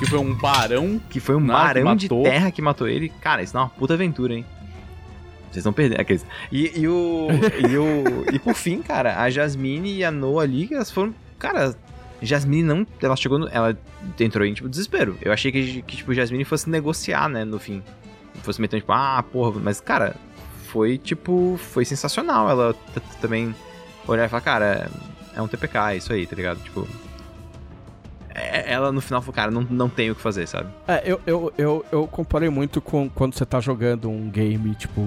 [0.00, 0.98] Que foi um barão.
[1.10, 3.10] que foi um Não, que barão de terra que matou ele.
[3.20, 4.46] Cara, isso dá uma puta aventura, hein?
[5.50, 6.00] Vocês estão perdendo.
[6.00, 6.24] Aqueles...
[6.50, 7.28] E, e o.
[7.68, 8.24] e o.
[8.32, 11.14] E por fim, cara, a Jasmine e a Noah ali, elas foram.
[11.38, 11.76] Cara,
[12.22, 12.86] Jasmine não.
[13.02, 13.46] Ela chegou no.
[13.48, 13.76] Ela
[14.18, 15.18] entrou em, tipo, desespero.
[15.20, 17.82] Eu achei que, que tipo, Jasmine fosse negociar, né, no fim.
[18.42, 20.16] Fosse metendo, tipo, ah, porra, mas, cara,
[20.68, 22.48] foi, tipo, foi sensacional.
[22.48, 22.74] Ela
[23.20, 23.54] também
[24.08, 24.90] olhar e falar, cara,
[25.36, 26.58] é um TPK, é isso aí, tá ligado?
[26.62, 26.88] Tipo.
[28.34, 30.68] É- Ela no final falou, cara, não, não tem o que fazer, sabe?
[30.86, 35.00] É, eu, eu, eu, eu comparei muito com quando você tá jogando um game, tipo,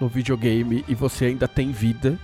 [0.00, 2.18] no videogame e você ainda tem vida,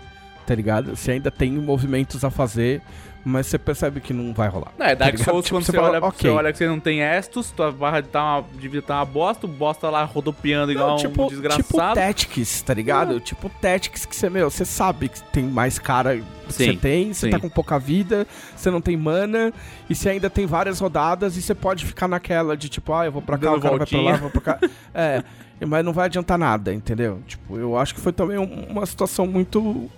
[0.46, 0.94] tá ligado?
[0.96, 2.80] Você ainda tem movimentos a fazer,
[3.24, 4.72] mas você percebe que não vai rolar.
[4.78, 5.24] Não, é Dark ligado?
[5.30, 6.30] Souls Tipo, quando você fala, olha, ok.
[6.30, 9.46] você olha que você não tem Estus, tua barra tá uma, devia estar uma bosta,
[9.46, 11.94] o bosta lá rodopiando igual Não, um tipo, tipo desgraçado.
[11.94, 13.20] Tactics, tá ligado?
[13.20, 17.26] Tipo Tactics que você, meu, você sabe que tem mais cara que você tem, você
[17.26, 17.30] sim.
[17.30, 18.26] tá com pouca vida,
[18.56, 19.52] você não tem mana,
[19.88, 23.12] e você ainda tem várias rodadas, e você pode ficar naquela de tipo, ah, eu
[23.12, 24.10] vou pra cá, Dando o cara vai pra voltinha.
[24.12, 24.58] lá, eu vou pra cá.
[24.94, 25.22] é,
[25.66, 27.20] mas não vai adiantar nada, entendeu?
[27.26, 29.88] Tipo, eu acho que foi também um- uma situação muito,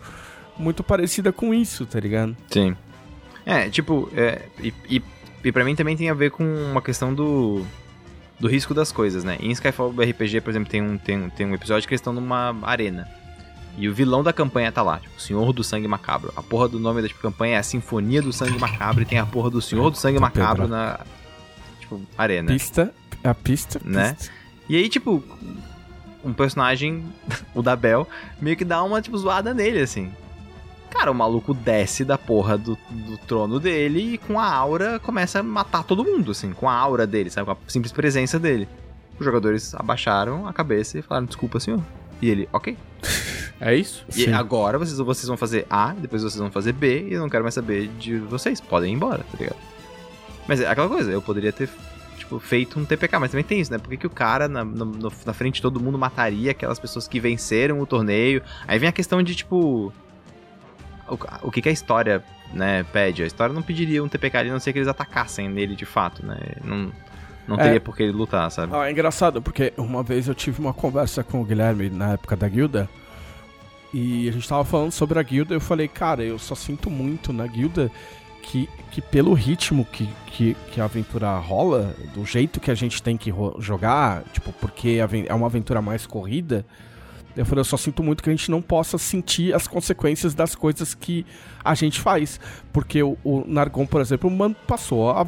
[0.59, 2.36] muito parecida com isso, tá ligado?
[2.51, 2.77] Sim.
[3.44, 5.02] É, tipo, é, e, e,
[5.44, 7.64] e pra mim também tem a ver com uma questão do,
[8.39, 9.36] do risco das coisas, né?
[9.40, 12.56] Em Skyfall RPG, por exemplo, tem um, tem, tem um episódio que eles estão numa
[12.62, 13.09] arena.
[13.77, 16.32] E o vilão da campanha tá lá, tipo, o Senhor do Sangue Macabro.
[16.36, 19.19] A porra do nome da tipo, campanha é a Sinfonia do Sangue Macabro e tem
[19.19, 21.01] a porra do Senhor do Sangue Macabro na,
[21.81, 22.52] tipo, arena.
[22.52, 22.93] Pista,
[23.24, 24.12] a pista, Né?
[24.12, 24.32] pista.
[24.69, 25.24] E aí, tipo,
[26.23, 27.02] um personagem,
[27.55, 28.06] o da Bel,
[28.40, 30.12] meio que dá uma, tipo, zoada nele, assim.
[30.93, 35.40] Cara, o maluco desce da porra do, do trono dele e com a aura começa
[35.40, 37.47] a matar todo mundo, assim, com a aura dele, sabe?
[37.47, 38.69] Com a simples presença dele.
[39.19, 41.81] os jogadores abaixaram a cabeça e falaram, desculpa, senhor.
[42.20, 42.77] E ele, ok.
[43.64, 44.05] É isso?
[44.16, 47.28] E agora vocês, vocês vão fazer A, depois vocês vão fazer B, e eu não
[47.28, 48.60] quero mais saber de vocês.
[48.60, 49.56] Podem ir embora, tá ligado?
[50.48, 51.70] Mas é aquela coisa, eu poderia ter,
[52.19, 53.78] tipo, feito um TPK, mas também tem isso, né?
[53.78, 57.20] Por que, que o cara, na, na frente de todo mundo, mataria aquelas pessoas que
[57.20, 58.43] venceram o torneio?
[58.66, 59.93] Aí vem a questão de, tipo.
[61.09, 61.19] O,
[61.49, 62.23] o que, que a história,
[62.53, 63.23] né, pede?
[63.23, 65.85] A história não pediria um TPK ali, a não ser que eles atacassem nele de
[65.85, 66.39] fato, né?
[66.65, 66.93] Não,
[67.47, 67.62] não É.
[67.65, 68.74] teria por que ele lutar, sabe?
[68.74, 72.37] Ah, é engraçado, porque uma vez eu tive uma conversa com o Guilherme na época
[72.37, 72.89] da guilda.
[73.93, 75.55] E a gente tava falando sobre a guilda.
[75.55, 77.91] Eu falei, cara, eu só sinto muito na guilda
[78.43, 83.03] que, que pelo ritmo que, que, que a aventura rola, do jeito que a gente
[83.03, 84.99] tem que jogar, tipo, porque
[85.29, 86.65] é uma aventura mais corrida.
[87.36, 90.54] Eu falei, eu só sinto muito que a gente não possa sentir as consequências das
[90.54, 91.24] coisas que
[91.64, 92.38] a gente faz.
[92.72, 95.26] Porque o, o Nargon, por exemplo, man- passou a,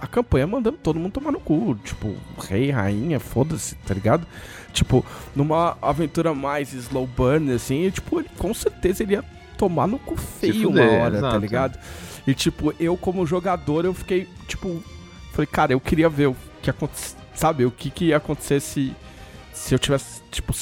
[0.00, 1.78] a campanha mandando todo mundo tomar no cu.
[1.84, 2.14] Tipo,
[2.48, 4.26] rei, rainha, foda-se, tá ligado?
[4.72, 5.04] Tipo,
[5.34, 9.24] numa aventura mais slow burn, assim, tipo, ele, com certeza ele ia
[9.56, 11.78] tomar no cu feio fuder, uma hora, tá ligado?
[12.26, 14.82] E, tipo, eu como jogador, eu fiquei, tipo,
[15.32, 17.64] falei, cara, eu queria ver o que acontece, sabe?
[17.64, 18.94] O que, que ia acontecer se,
[19.52, 20.52] se eu tivesse, tipo,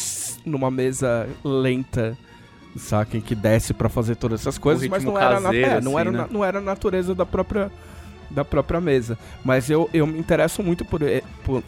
[0.47, 2.17] numa mesa lenta,
[2.77, 3.17] saca?
[3.17, 5.93] Em que desse pra fazer todas essas coisas, mas não era, na, caseiro, é, não,
[5.93, 6.19] assim, era né?
[6.19, 7.71] na- não era a natureza da própria,
[8.31, 9.19] da própria mesa.
[9.45, 11.01] Mas eu, eu me interesso muito por,
[11.45, 11.63] por,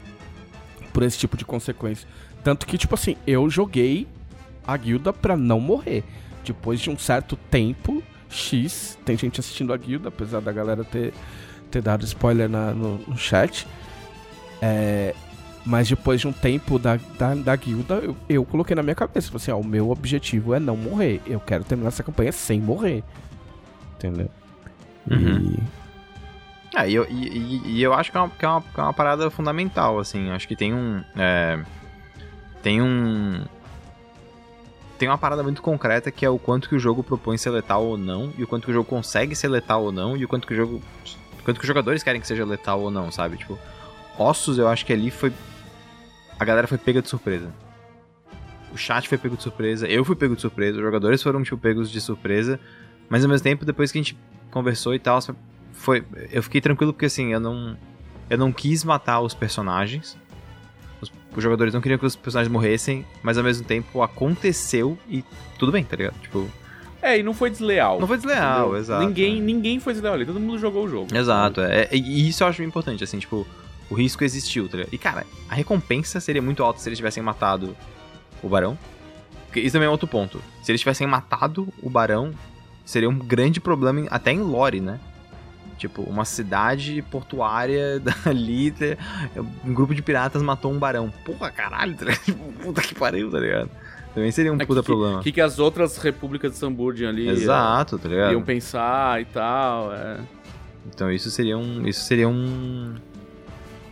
[0.93, 2.09] por esse tipo de consequência.
[2.43, 4.07] Tanto que, tipo assim, eu joguei
[4.67, 6.05] a guilda pra não morrer.
[6.45, 11.13] Depois de um certo tempo X, tem gente assistindo a guilda, apesar da galera ter,
[11.71, 13.67] ter dado spoiler na- no, no chat.
[14.63, 15.15] É,
[15.65, 19.35] mas depois de um tempo da, da, da guilda, eu, eu coloquei na minha cabeça,
[19.37, 21.21] assim, ó, o meu objetivo é não morrer.
[21.27, 23.03] Eu quero terminar essa campanha sem morrer.
[23.97, 24.31] Entendeu?
[25.11, 25.57] Uhum.
[25.57, 25.79] E-
[26.75, 28.79] Ah, e eu, e, e- e eu acho que é, uma, que, é uma, que
[28.81, 30.31] é uma parada fundamental, assim.
[30.31, 31.03] Acho que tem um.
[31.17, 31.59] é,
[32.63, 33.43] tem um.
[34.99, 37.85] Tem uma parada muito concreta que é o quanto que o jogo propõe ser letal
[37.85, 40.29] ou não, e o quanto que o jogo consegue ser letal ou não, e o
[40.29, 40.83] quanto que o jogo.
[41.41, 43.37] O quanto que os jogadores querem que seja letal ou não, sabe?
[43.39, 43.59] Tipo,
[44.19, 45.33] Ossos, eu acho que ali foi.
[46.39, 47.53] A galera foi pega de surpresa.
[48.73, 51.57] O chat foi pego de surpresa, eu fui pego de surpresa, os jogadores foram, tipo,
[51.57, 52.61] pegos de surpresa,
[53.09, 54.17] mas ao mesmo tempo, depois que a gente
[54.51, 55.19] conversou e tal,
[55.73, 57.77] foi eu fiquei tranquilo porque assim eu não
[58.29, 60.19] eu não quis matar os personagens
[61.01, 65.23] os, os jogadores não queriam que os personagens morressem mas ao mesmo tempo aconteceu e
[65.59, 66.49] tudo bem tá ligado tipo
[67.01, 68.01] É, e não foi desleal.
[68.01, 68.77] não foi desleal entendeu?
[68.81, 71.17] exato Ninguém, ninguém foi desleal ali, todo mundo jogou o jogo.
[71.17, 73.47] exato é, é- e isso eu acho importante assim tipo
[73.91, 74.93] o risco existiu tá ligado?
[74.95, 77.77] e cara a recompensa seria muito alta se eles tivessem matado
[78.43, 78.79] o barão
[79.47, 82.33] porque isso também é outro ponto se eles tivessem matado o barão
[82.85, 84.99] seria um grande problema em- até em lore né
[85.77, 88.97] Tipo, uma cidade portuária dali, tá-
[89.65, 91.09] um grupo de piratas matou um barão.
[91.25, 92.07] Porra, caralho, tá
[92.61, 93.71] Puta que pariu, tá ligado?
[94.13, 95.21] Também seria um É, puta que- problema.
[95.21, 98.33] O que, que as outras repúblicas de Samburdian ali Exato, tá ligado?
[98.33, 99.93] iam pensar e tal.
[99.95, 100.19] É.
[100.93, 101.87] Então isso seria um.
[101.87, 102.97] Isso seria um.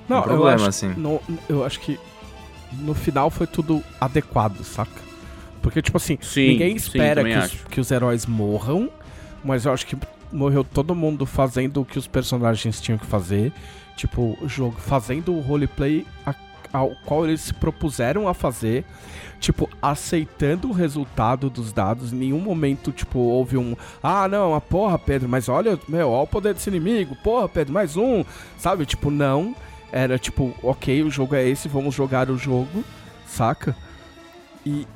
[0.09, 0.89] Não, um problema, eu acho, assim.
[0.97, 1.99] no- eu acho que
[2.73, 5.07] no final foi tudo adequado, saca?
[5.63, 8.89] Porque, tipo assim, Sim, ninguém sim, espera também que os, que os heróis morram,
[9.45, 9.97] mas eu acho que
[10.33, 13.53] morreu todo mundo fazendo o que os personagens tinham que fazer.
[13.97, 16.35] Tipo, o jogo fazendo o roleplay a-
[16.73, 18.85] ao qual eles se propuseram a fazer.
[19.41, 22.13] Tipo, aceitando o resultado dos dados.
[22.13, 23.77] Em nenhum momento, tipo, houve um.
[24.03, 27.17] Ah, não, a porra, Pedro, mas olha, meu, olha o poder desse inimigo.
[27.23, 28.25] Porra, Pedro, mais um.
[28.59, 28.85] Sabe?
[28.87, 29.55] Tipo, não.
[29.93, 32.85] Era tipo, ok, o jogo é esse, vamos jogar o jogo,
[33.27, 33.75] saca?
[34.65, 34.87] E.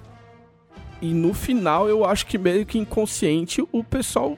[1.02, 4.36] E no final eu acho que meio que inconsciente o pessoal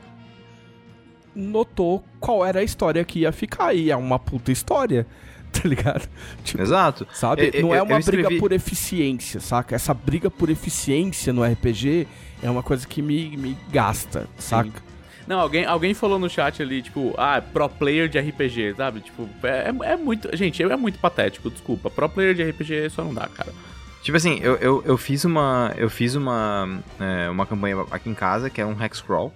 [1.34, 3.74] notou qual era a história que ia ficar.
[3.74, 5.06] E é uma puta história,
[5.52, 6.08] tá ligado?
[6.44, 7.06] Tipo, Exato.
[7.12, 7.50] Sabe?
[7.52, 9.74] Eu- não eu- é uma eu escrevi- briga por eficiência, saca?
[9.74, 12.06] Essa briga por eficiência no RPG
[12.42, 14.82] é uma coisa que me, me gasta, saca?
[15.26, 19.00] Não, alguém, alguém falou no chat ali, tipo, ah, pro player de RPG, sabe?
[19.00, 20.34] Tipo, é, é muito.
[20.36, 21.90] Gente, é muito patético, desculpa.
[21.90, 23.52] Pro player de RPG só não dá, cara.
[24.02, 25.72] Tipo assim, eu, eu, eu fiz uma.
[25.76, 26.82] Eu fiz uma.
[26.98, 29.32] é, uma campanha aqui em casa, que é um Hexcrawl.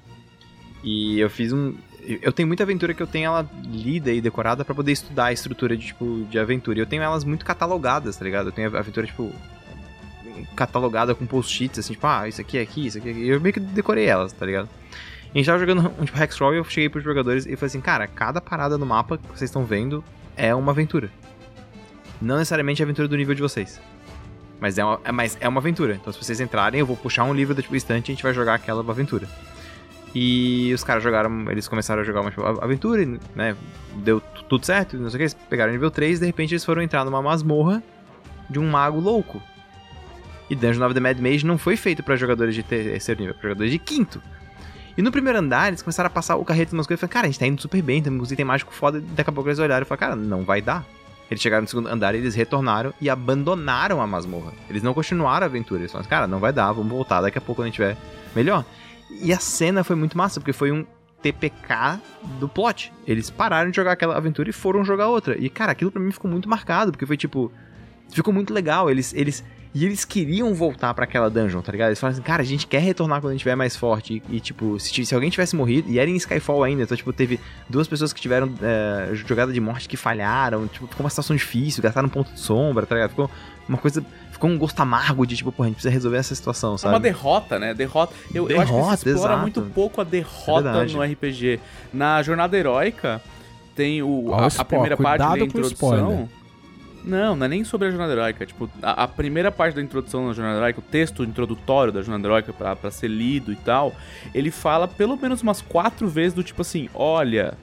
[0.83, 1.75] E eu fiz um.
[2.23, 5.33] Eu tenho muita aventura que eu tenho ela lida e decorada pra poder estudar a
[5.33, 6.79] estrutura de, tipo, de aventura.
[6.79, 8.49] Eu tenho elas muito catalogadas, tá ligado?
[8.49, 9.33] Eu tenho aventura, tipo.
[10.55, 13.29] Catalogada com post-its, assim, tipo, ah, isso aqui é aqui, isso aqui é aqui.
[13.29, 14.69] Eu meio que decorei elas, tá ligado?
[15.37, 17.67] E a gente tava jogando um tipo Hexcrawl e eu cheguei pros jogadores e falei
[17.67, 20.03] assim, cara, cada parada no mapa que vocês estão vendo
[20.35, 21.11] é uma aventura.
[22.23, 23.79] Não necessariamente a aventura do nível de vocês.
[24.59, 25.95] Mas é, uma, é, mas é uma aventura.
[25.95, 28.23] Então, se vocês entrarem, eu vou puxar um livro da tipo estante e a gente
[28.23, 29.29] vai jogar aquela aventura.
[30.15, 33.55] E os caras jogaram, eles começaram a jogar uma tipo, aventura, e, né?
[33.97, 36.81] Deu tudo certo, não sei o que, eles pegaram nível 3, de repente eles foram
[36.81, 37.83] entrar numa masmorra
[38.49, 39.43] de um mago louco.
[40.49, 43.51] E Dungeon of the Mad Mage não foi feito pra jogadores de terceiro nível, pra
[43.51, 44.23] jogadores de quinto.
[44.97, 47.27] E no primeiro andar, eles começaram a passar o carreto umas coisas e falaram, cara,
[47.27, 49.49] a gente tá indo super bem, temos um item mágico foda, e daqui a pouco
[49.49, 50.87] eles olharam e falaram, cara, não vai dar.
[51.31, 54.53] Eles chegaram no segundo andar, eles retornaram e abandonaram a masmorra.
[54.71, 55.81] Eles não continuaram a aventura.
[55.81, 57.97] Eles falaram, cara, não vai dar, vamos voltar daqui a pouco quando a gente tiver
[58.35, 58.65] melhor.
[59.11, 60.87] E a cena foi muito massa, porque foi um
[61.21, 62.01] TPK
[62.39, 62.93] do plot.
[63.07, 65.37] Eles pararam de jogar aquela aventura e foram jogar outra.
[65.37, 67.51] E, cara, aquilo pra mim ficou muito marcado, porque foi tipo.
[68.11, 68.89] Ficou muito legal.
[68.89, 69.13] Eles.
[69.13, 69.45] eles
[69.77, 71.89] e eles queriam voltar para aquela dungeon, tá ligado?
[71.89, 74.23] Eles falaram assim, cara, a gente quer retornar quando a gente tiver mais forte.
[74.31, 77.13] E, e tipo, se, se, alguém tivesse morrido, e era em Skyfall ainda, então, tipo,
[77.13, 77.39] teve
[77.69, 81.83] duas pessoas que tiveram é, jogada de morte que falharam, tipo, ficou uma situação difícil,
[81.83, 83.11] gastaram um ponto de sombra, tá ligado?
[83.11, 83.31] Ficou
[83.69, 84.03] uma coisa.
[84.33, 86.95] Ficou um gosto amargo de, tipo, pô, a gente precisa resolver essa situação, sabe?
[86.95, 87.75] É uma derrota, né?
[87.75, 88.15] Derrota.
[88.35, 89.43] Eu, derrota, eu acho que explora exato.
[89.43, 91.61] muito pouco a derrota é no RPG.
[91.93, 93.21] Na jornada heróica,
[93.75, 96.31] tem o, a, a, primeira parte da introdução.
[97.07, 98.45] Não, não é nem sobre a jornada heróica.
[98.45, 102.27] Tipo, a, a, primeira parte da introdução da jornada heróica, o texto introdutório da jornada
[102.27, 103.95] heróica pra ser lido e tal,
[104.35, 107.57] ele fala pelo menos umas quatro vezes do tipo assim: olha,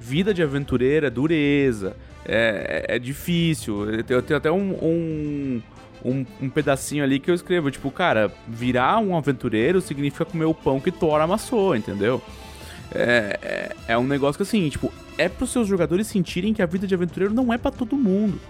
[0.00, 1.96] vida de aventureira é dureza,
[2.26, 3.88] é, é, é difícil.
[4.08, 5.62] Eu tenho até um, um,
[6.04, 10.54] um, um, pedacinho ali que eu escrevo, tipo, cara, virar um aventureiro significa comer o
[10.54, 12.20] pão que Thor amassou, entendeu?
[12.92, 13.38] É,
[13.86, 16.84] é, é um negócio que assim, tipo, é pros seus jogadores sentirem que a vida
[16.84, 18.40] de aventureiro não é para todo mundo.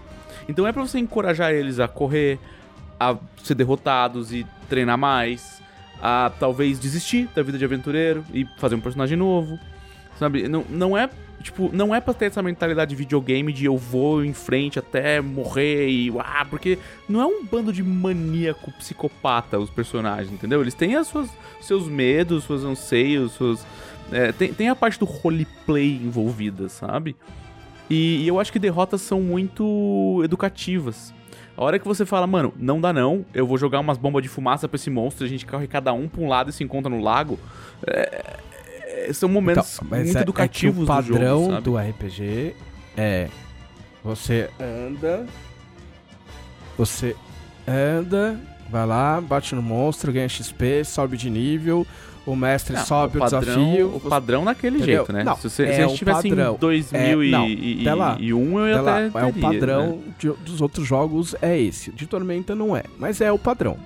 [0.49, 2.39] Então é para você encorajar eles a correr,
[2.99, 5.63] a ser derrotados e treinar mais,
[6.01, 9.59] a talvez desistir da vida de aventureiro e fazer um personagem novo.
[10.19, 10.49] Sabe?
[10.49, 11.09] Não, não é
[11.43, 15.21] tipo, não é pra ter essa mentalidade de videogame de eu vou em frente até
[15.21, 16.79] morrer e ah, porque
[17.09, 20.61] não é um bando de maníaco psicopata os personagens, entendeu?
[20.61, 21.29] Eles têm as suas,
[21.61, 23.67] seus medos, seus anseios, suas.
[24.11, 27.17] É, tem, tem a parte do roleplay envolvida, sabe?
[27.93, 31.13] E, e eu acho que derrotas são muito educativas.
[31.55, 34.31] A hora que você fala, mano, não dá não, eu vou jogar umas bombas de
[34.31, 36.89] fumaça pra esse monstro, a gente corre cada um pra um lado e se encontra
[36.89, 37.39] no lago.
[37.87, 38.39] É,
[39.09, 42.57] é, são momentos então, muito é, educativos é o padrão do, jogo, do RPG
[42.97, 43.29] é
[44.03, 45.27] você anda,
[46.79, 47.15] você
[47.69, 48.41] anda,
[48.71, 51.87] vai lá, bate no monstro, ganha XP, sobe de nível,
[52.25, 53.97] o mestre não, sobe o, padrão, o desafio.
[53.97, 54.97] O padrão naquele Entendeu?
[54.97, 55.25] jeito, né?
[55.25, 56.55] Não, se, você, é se a gente tivesse padrão.
[56.55, 60.03] em 2001, é, eu ia até teria, É o padrão né?
[60.19, 61.91] de, dos outros jogos, é esse.
[61.91, 63.77] De Tormenta não é, mas é o padrão.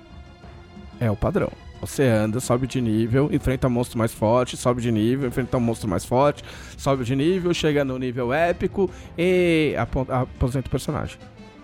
[0.99, 1.51] É o padrão.
[1.79, 5.87] Você anda, sobe de nível, enfrenta monstro mais forte, sobe de nível, enfrenta um monstro
[5.87, 6.43] mais forte,
[6.75, 11.17] sobe de nível, chega no nível épico e aposenta o personagem.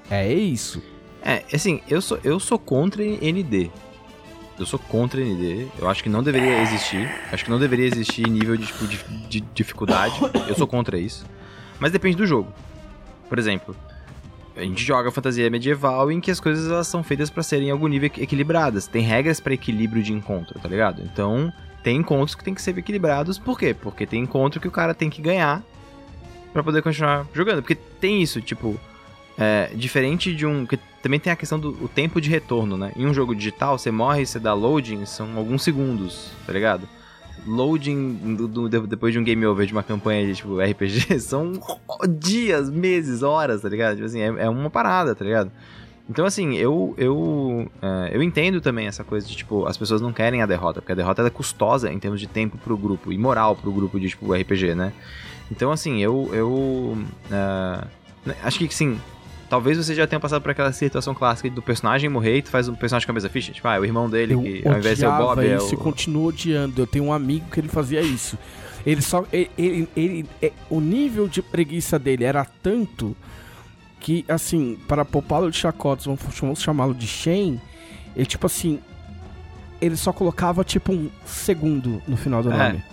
[0.09, 0.81] É isso.
[1.23, 3.71] É, assim, eu sou, eu sou contra ND.
[4.57, 5.67] Eu sou contra ND.
[5.80, 7.09] Eu acho que não deveria existir.
[7.31, 8.97] Acho que não deveria existir nível de, tipo, de,
[9.30, 10.15] de dificuldade.
[10.47, 11.25] Eu sou contra isso.
[11.80, 12.53] Mas depende do jogo.
[13.27, 13.75] Por exemplo,
[14.55, 17.71] a gente joga fantasia medieval em que as coisas elas são feitas para serem em
[17.71, 18.85] algum nível equilibradas.
[18.85, 21.01] Tem regras para equilíbrio de encontro, tá ligado?
[21.01, 21.51] Então,
[21.81, 23.39] tem encontros que tem que ser equilibrados.
[23.39, 23.73] Por quê?
[23.73, 25.63] Porque tem encontro que o cara tem que ganhar
[26.53, 27.61] para poder continuar jogando.
[27.61, 28.80] Porque tem isso, tipo,
[29.38, 30.65] é, diferente de um.
[31.03, 32.93] Também tem a questão do tempo de retorno, né?
[32.95, 36.88] Em um jogo digital, você morre, você dá loading, são alguns segundos, tá ligado?
[37.45, 41.51] Loading do, do, depois de um game over de uma campanha de tipo RPG são
[42.07, 43.95] dias, meses, horas, tá ligado?
[43.95, 45.51] Tipo assim, é, é uma parada, tá ligado?
[46.09, 50.13] Então, assim, eu eu, é, eu entendo também essa coisa de, tipo, as pessoas não
[50.13, 53.17] querem a derrota, porque a derrota é custosa em termos de tempo pro grupo e
[53.17, 54.93] moral pro grupo de, tipo, RPG, né?
[55.51, 56.30] Então, assim, eu.
[56.34, 56.97] eu
[57.30, 57.85] é,
[58.41, 58.97] acho que, sim,
[59.53, 62.67] Talvez você já tenha passado por aquela situação clássica do personagem morrer e tu faz
[62.67, 63.51] um personagem com a mesa ficha.
[63.51, 65.57] Tipo, ah, é o irmão dele, eu que ao invés de ser o Bob é
[65.57, 65.77] isso é o...
[65.77, 66.81] continua odiando.
[66.81, 68.35] Eu tenho um amigo que ele fazia isso.
[68.84, 69.23] Ele só.
[69.31, 73.15] Ele, ele, ele, é, o nível de preguiça dele era tanto
[73.99, 77.61] que, assim, para poupá-lo de chacotas, vamos, chamá-lo de Shen,
[78.15, 78.80] ele, tipo assim.
[79.80, 82.57] Ele só colocava, tipo, um segundo no final do é.
[82.57, 82.84] nome.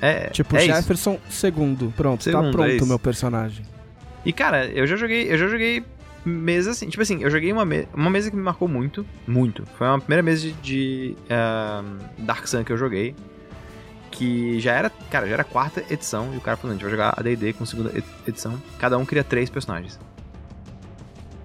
[0.00, 0.28] É.
[0.28, 1.36] Tipo, é Jefferson, isso.
[1.36, 1.92] segundo.
[1.96, 3.73] Pronto, tá segundo, tá pronto o meu personagem.
[4.24, 5.84] E cara, eu já joguei, eu já joguei
[6.24, 9.64] mesa assim, tipo assim, eu joguei uma, me uma mesa que me marcou muito, muito.
[9.76, 13.14] Foi a primeira mesa de, de uh, Dark Sun que eu joguei.
[14.10, 16.32] Que já era, cara, já era a quarta edição.
[16.32, 17.92] E o cara falou: a gente vai jogar a DD com segunda
[18.26, 18.62] edição.
[18.78, 19.98] Cada um cria três personagens.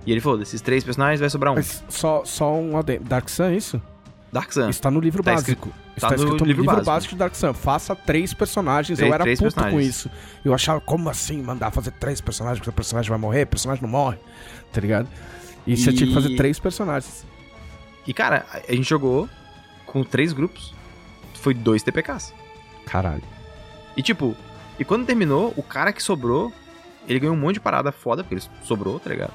[0.05, 1.55] E ele falou: desses três personagens vai sobrar um.
[1.55, 3.81] Mas só, só um Dark Sun, é isso?
[4.31, 4.69] Dark Sun.
[4.69, 5.51] Está no livro tá básico.
[5.51, 7.13] Escrito, Está tá escrito no, livro, básico.
[7.13, 7.53] de Dark Sun.
[7.53, 8.97] Faça três personagens.
[8.97, 9.73] Três, eu era puto personagens.
[9.73, 10.09] com isso.
[10.45, 12.59] Eu achava, como assim mandar fazer três personagens?
[12.59, 14.17] Porque o personagem vai morrer, o personagem não morre.
[14.71, 15.07] Tá ligado?
[15.65, 15.77] E, e...
[15.77, 17.25] você tinha que fazer três personagens.
[18.07, 19.29] E cara, a gente jogou
[19.85, 20.73] com três grupos.
[21.35, 22.33] Foi dois TPKs.
[22.85, 23.23] Caralho.
[23.95, 24.35] E tipo,
[24.79, 26.53] e quando terminou, o cara que sobrou,
[27.07, 29.33] ele ganhou um monte de parada foda, porque ele sobrou, tá ligado?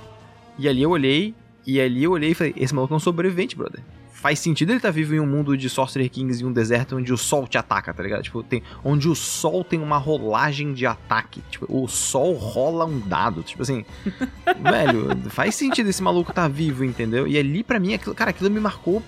[0.59, 1.35] E ali eu olhei
[1.67, 3.81] E ali eu olhei e falei, esse maluco é um sobrevivente, brother.
[4.25, 6.97] Faz sentido ele estar tá vivo em um mundo de Sorcerer Kings em um deserto
[6.97, 8.23] onde o sol te ataca, tá ligado?
[8.23, 11.43] Tipo, tem, onde o sol tem uma rolagem de ataque.
[11.51, 13.43] Tipo, o sol rola um dado.
[13.43, 13.85] Tipo assim,
[14.63, 17.27] velho, faz sentido esse maluco estar tá vivo, entendeu?
[17.29, 19.03] E ali para mim, aquilo, cara, aquilo me marcou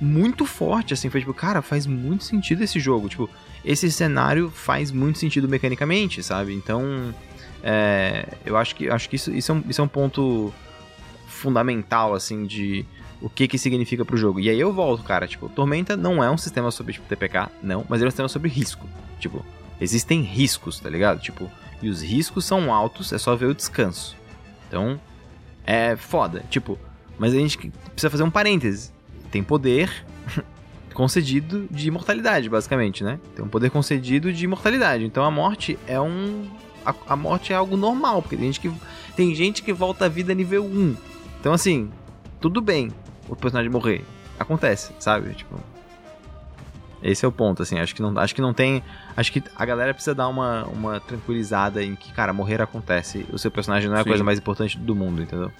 [0.00, 1.08] muito forte, assim.
[1.08, 3.08] Foi tipo, cara, faz muito sentido esse jogo.
[3.08, 3.30] Tipo,
[3.64, 6.52] esse cenário faz muito sentido mecanicamente, sabe?
[6.52, 7.14] Então,
[7.62, 10.52] é, eu acho que, acho que isso, isso, é um, isso é um ponto
[11.28, 12.84] fundamental, assim, de
[13.24, 14.38] o que que significa pro jogo.
[14.38, 17.82] E aí eu volto, cara, tipo, Tormenta não é um sistema sobre, tipo, TPK, não,
[17.88, 18.86] mas ele é um sistema sobre risco.
[19.18, 19.42] Tipo,
[19.80, 21.22] existem riscos, tá ligado?
[21.22, 24.14] Tipo, e os riscos são altos, é só ver o descanso.
[24.68, 25.00] Então,
[25.64, 26.78] é foda, tipo,
[27.18, 27.56] mas a gente
[27.92, 28.92] precisa fazer um parêntese.
[29.30, 29.90] Tem poder
[30.92, 33.18] concedido de imortalidade, basicamente, né?
[33.34, 35.02] Tem um poder concedido de imortalidade.
[35.02, 36.44] Então a morte é um
[36.84, 38.70] a, a morte é algo normal, porque tem gente que
[39.16, 40.96] tem gente que volta à vida nível 1.
[41.40, 41.90] Então assim,
[42.38, 42.92] tudo bem
[43.28, 44.04] o personagem morrer.
[44.38, 45.34] Acontece, sabe?
[45.34, 45.58] Tipo,
[47.02, 47.78] esse é o ponto, assim.
[47.78, 48.82] Acho que não, acho que não tem.
[49.16, 53.26] Acho que a galera precisa dar uma, uma tranquilizada em que, cara, morrer acontece.
[53.30, 54.08] O seu personagem não é a Sim.
[54.08, 55.52] coisa mais importante do mundo, entendeu?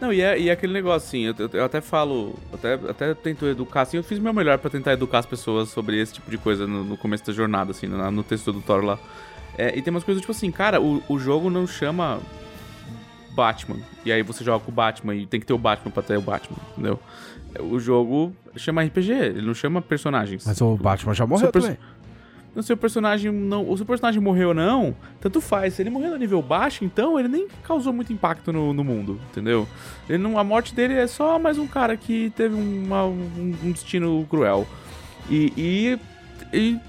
[0.00, 3.46] Não, e é, e é aquele negócio, assim, eu, eu, até falo, até, até tento
[3.46, 6.28] educar, assim, eu fiz o meu melhor para tentar educar as pessoas sobre esse tipo
[6.28, 8.98] de coisa no, no começo da jornada, assim, no, no texto do Thor lá.
[9.56, 12.18] É, e tem umas coisas tipo assim, cara, o, o jogo não chama
[13.34, 13.78] Batman.
[14.04, 16.16] E aí você joga com o Batman e tem que ter o Batman pra ter
[16.16, 16.98] o Batman, entendeu?
[17.60, 20.46] O jogo chama RPG, ele não chama personagens.
[20.46, 21.76] Mas o Batman já morreu também.
[22.54, 23.68] O seu personagem não.
[23.68, 25.74] O seu personagem morreu ou não, tanto faz.
[25.74, 29.18] Se ele morreu no nível baixo, então ele nem causou muito impacto no, no mundo,
[29.30, 29.66] entendeu?
[30.08, 33.72] Ele não, a morte dele é só mais um cara que teve uma, um, um
[33.72, 34.66] destino cruel.
[35.30, 35.98] E, e,
[36.52, 36.80] e,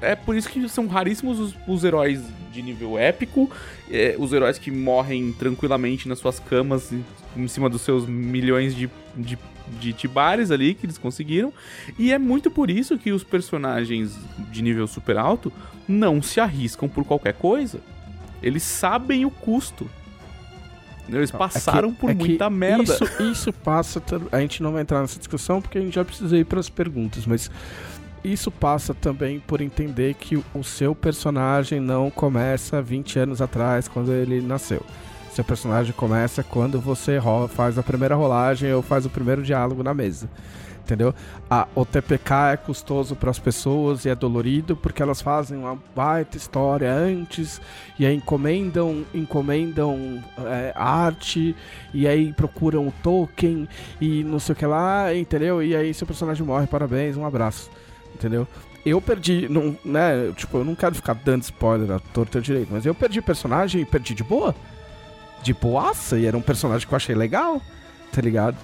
[0.00, 2.20] é por isso que são raríssimos os, os heróis
[2.52, 3.48] de nível épico,
[3.92, 6.90] é, os heróis que morrem tranquilamente nas suas camas,
[7.36, 9.38] em cima dos seus milhões de, de,
[9.78, 11.52] de tibares ali que eles conseguiram.
[11.98, 14.18] E é muito por isso que os personagens
[14.50, 15.52] de nível super alto
[15.86, 17.80] não se arriscam por qualquer coisa.
[18.42, 19.88] Eles sabem o custo.
[21.08, 22.94] Eles passaram é que, por é muita merda.
[22.94, 24.02] Isso, isso passa.
[24.30, 26.70] A gente não vai entrar nessa discussão porque a gente já precisa ir para as
[26.70, 27.50] perguntas, mas
[28.24, 34.12] isso passa também por entender que o seu personagem não começa 20 anos atrás, quando
[34.12, 34.84] ele nasceu.
[35.32, 37.18] Seu personagem começa quando você
[37.48, 40.28] faz a primeira rolagem ou faz o primeiro diálogo na mesa.
[40.84, 41.14] Entendeu?
[41.48, 45.78] A, o TPK é custoso para as pessoas e é dolorido porque elas fazem uma
[45.94, 47.60] baita história antes
[47.98, 51.56] e aí encomendam, encomendam é, arte
[51.94, 53.68] e aí procuram o token
[54.00, 55.62] e não sei o que lá, entendeu?
[55.62, 57.70] E aí seu personagem morre, parabéns, um abraço
[58.14, 58.46] entendeu?
[58.84, 60.32] Eu perdi, não, né?
[60.36, 63.84] Tipo, eu não quero ficar dando spoiler a torta direito, mas eu perdi personagem e
[63.84, 64.54] perdi de boa.
[65.42, 67.60] De boaça, e era um personagem que eu achei legal,
[68.12, 68.56] tá ligado?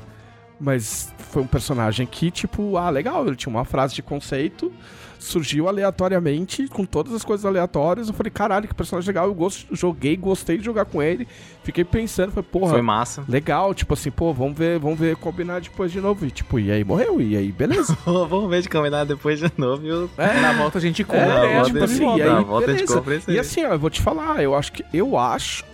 [0.60, 4.72] Mas foi um personagem que, tipo, ah, legal, ele tinha uma frase de conceito,
[5.18, 8.08] surgiu aleatoriamente, com todas as coisas aleatórias.
[8.08, 9.26] Eu falei, caralho, que personagem legal.
[9.26, 9.66] Eu gost...
[9.72, 11.26] joguei, gostei de jogar com ele.
[11.62, 12.72] Fiquei pensando, foi, porra.
[12.72, 13.24] Foi massa.
[13.28, 16.24] Legal, tipo assim, pô, vamos ver, vamos ver combinar depois de novo.
[16.24, 17.96] E tipo, e aí morreu, e aí, beleza.
[18.04, 19.84] vamos ver de combinar depois de novo.
[19.86, 20.10] Eu...
[20.16, 20.40] É.
[20.40, 21.46] Na volta a gente compra.
[21.46, 22.84] É, é tipo assim, e aí, na volta beleza.
[22.84, 24.84] a gente compra esse E assim, ó, eu vou te falar, eu acho que.
[24.92, 25.64] Eu acho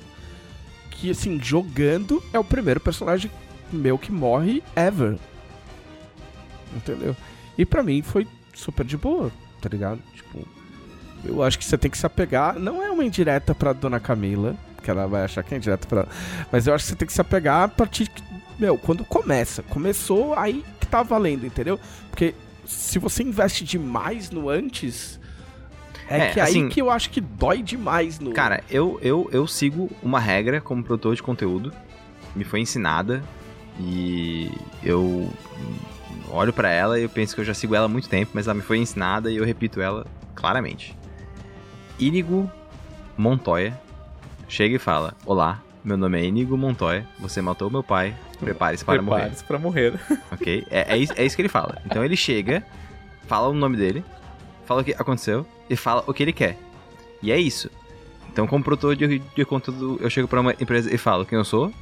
[0.91, 3.31] que, assim, jogando é o primeiro personagem
[3.71, 5.16] meu que morre ever.
[6.75, 7.15] Entendeu?
[7.57, 10.01] E para mim foi super de boa, tá ligado?
[10.15, 10.47] Tipo,
[11.25, 12.59] eu acho que você tem que se apegar.
[12.59, 16.07] Não é uma indireta pra dona Camila, que ela vai achar que é indireta pra.
[16.53, 18.11] Mas eu acho que você tem que se apegar a partir.
[18.59, 19.63] Meu, quando começa.
[19.63, 21.79] Começou, aí que tá valendo, entendeu?
[22.11, 25.21] Porque se você investe demais no antes.
[26.09, 28.33] É, é que assim, aí que eu acho que dói demais no.
[28.33, 31.73] Cara, eu, eu, eu sigo uma regra como produtor de conteúdo.
[32.37, 33.23] Me foi ensinada.
[33.81, 34.53] E
[34.85, 35.29] eu
[36.31, 38.47] olho para ela e eu penso que eu já sigo ela há muito tempo, mas
[38.47, 40.97] ela me foi ensinada e eu repito ela claramente.
[41.99, 42.51] Inigo
[43.16, 43.78] Montoya
[44.49, 48.95] chega e fala: Olá, meu nome é Inigo Montoya, você matou meu pai, prepare-se para
[48.95, 49.20] prepare morrer.
[49.20, 50.01] Prepare-se para morrer.
[50.32, 50.66] Ok?
[50.70, 51.81] É, é, isso, é isso que ele fala.
[51.86, 52.65] Então ele chega,
[53.27, 54.05] fala o nome dele,
[54.66, 56.59] fala o que aconteceu e fala o que ele quer.
[57.23, 57.70] E é isso.
[58.31, 61.45] Então, como produtor de, de conteúdo, eu chego para uma empresa e falo quem eu
[61.45, 61.73] sou,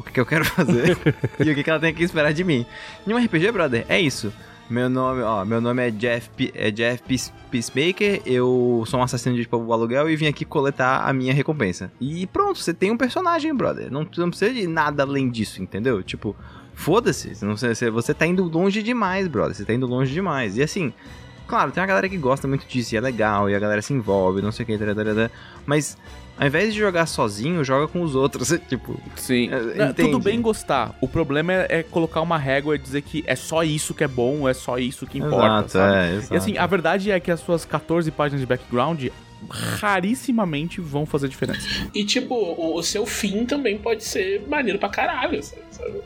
[0.00, 0.96] o que, eu quero fazer
[1.38, 2.66] e o que, ela tem que esperar de mim.
[3.06, 4.32] Em um RPG, brother, é isso.
[4.68, 7.02] Meu nome, ó, meu nome é Jeff, é Jeff
[7.50, 11.90] Peacemaker, eu sou um assassino de tipo, aluguel e vim aqui coletar a minha recompensa.
[12.00, 13.90] E pronto, você tem um personagem, brother.
[13.90, 16.02] Não, não precisa de nada além disso, entendeu?
[16.04, 16.36] Tipo,
[16.72, 19.56] foda-se, você, você tá indo longe demais, brother.
[19.56, 20.56] Você tá indo longe demais.
[20.56, 20.94] E assim,
[21.48, 23.92] claro, tem uma galera que gosta muito disso e é legal, e a galera se
[23.92, 24.78] envolve, não sei o que,
[25.66, 25.98] mas
[26.40, 28.98] ao invés de jogar sozinho, joga com os outros, tipo...
[29.14, 29.50] Sim.
[29.52, 30.10] É, Não, entende.
[30.10, 30.96] tudo bem gostar.
[30.98, 34.08] O problema é, é colocar uma régua e dizer que é só isso que é
[34.08, 35.94] bom, é só isso que importa, Exato, sabe?
[35.96, 36.34] é, exato.
[36.34, 39.04] E assim, a verdade é que as suas 14 páginas de background
[39.50, 41.66] rarissimamente vão fazer diferença.
[41.94, 46.00] E, tipo, o, o seu fim também pode ser maneiro pra caralho, sabe?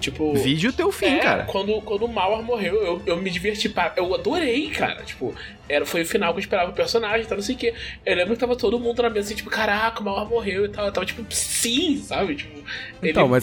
[0.00, 0.34] Tipo.
[0.34, 1.44] Vide o teu fim, é, cara.
[1.44, 3.68] Quando, quando o Mauer morreu, eu, eu me diverti.
[3.68, 5.02] pra- Eu adorei, cara.
[5.02, 5.34] Tipo,
[5.68, 7.74] era, foi o final que eu esperava o personagem tal, não sei o quê.
[8.04, 10.68] Eu lembro que tava todo mundo na mesa assim, tipo, caraca, o Mauer morreu e
[10.68, 10.86] tal.
[10.86, 12.34] Eu tava tipo, sim, sabe?
[12.36, 12.56] Tipo,
[13.02, 13.42] ele Então, mas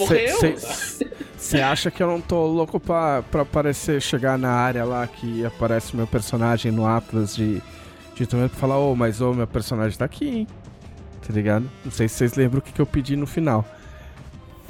[1.38, 5.44] você acha que eu não tô louco pra, pra aparecer, chegar na área lá que
[5.46, 7.62] aparece meu personagem no Atlas de,
[8.16, 10.48] de pra falar, ô, mas ô, meu personagem tá aqui, hein?
[11.26, 11.70] Tá ligado?
[11.84, 13.66] Não sei se vocês lembram o que, que eu pedi no final.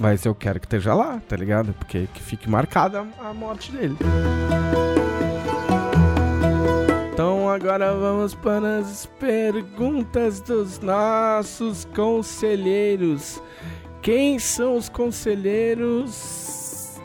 [0.02, 1.74] Mas eu quero que esteja lá, tá ligado?
[1.74, 3.96] Porque que fique marcada a, morte dele.
[7.14, 13.40] Então agora vamos para as perguntas dos nossos conselheiros.
[14.02, 17.00] Quem são os conselheiros?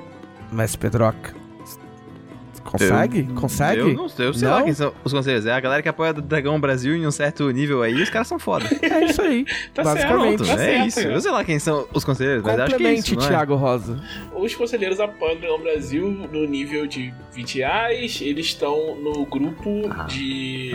[0.50, 1.35] Mestre Pedroca.
[2.78, 3.22] Consegue?
[3.34, 3.80] Consegue?
[3.80, 4.64] Eu não sei, eu sei lá Não?
[4.64, 5.46] quem são os conselheiros.
[5.46, 8.28] É a galera que apoia o Dragão Brasil em um certo nível aí, os caras
[8.28, 8.66] são foda.
[8.82, 9.44] É isso aí.
[9.74, 10.38] Tá basicamente.
[10.38, 11.00] certo, Pronto, tá é certo, isso.
[11.02, 11.12] cara.
[11.14, 13.28] Eu sei lá quem são os conselheiros, mas acho que é isso, não é?
[13.28, 14.00] Thiago Rosa.
[14.34, 18.20] Os conselheiros apoiam o Dragão Brasil no nível de 20 reais.
[18.22, 20.72] Eles estão no grupo de,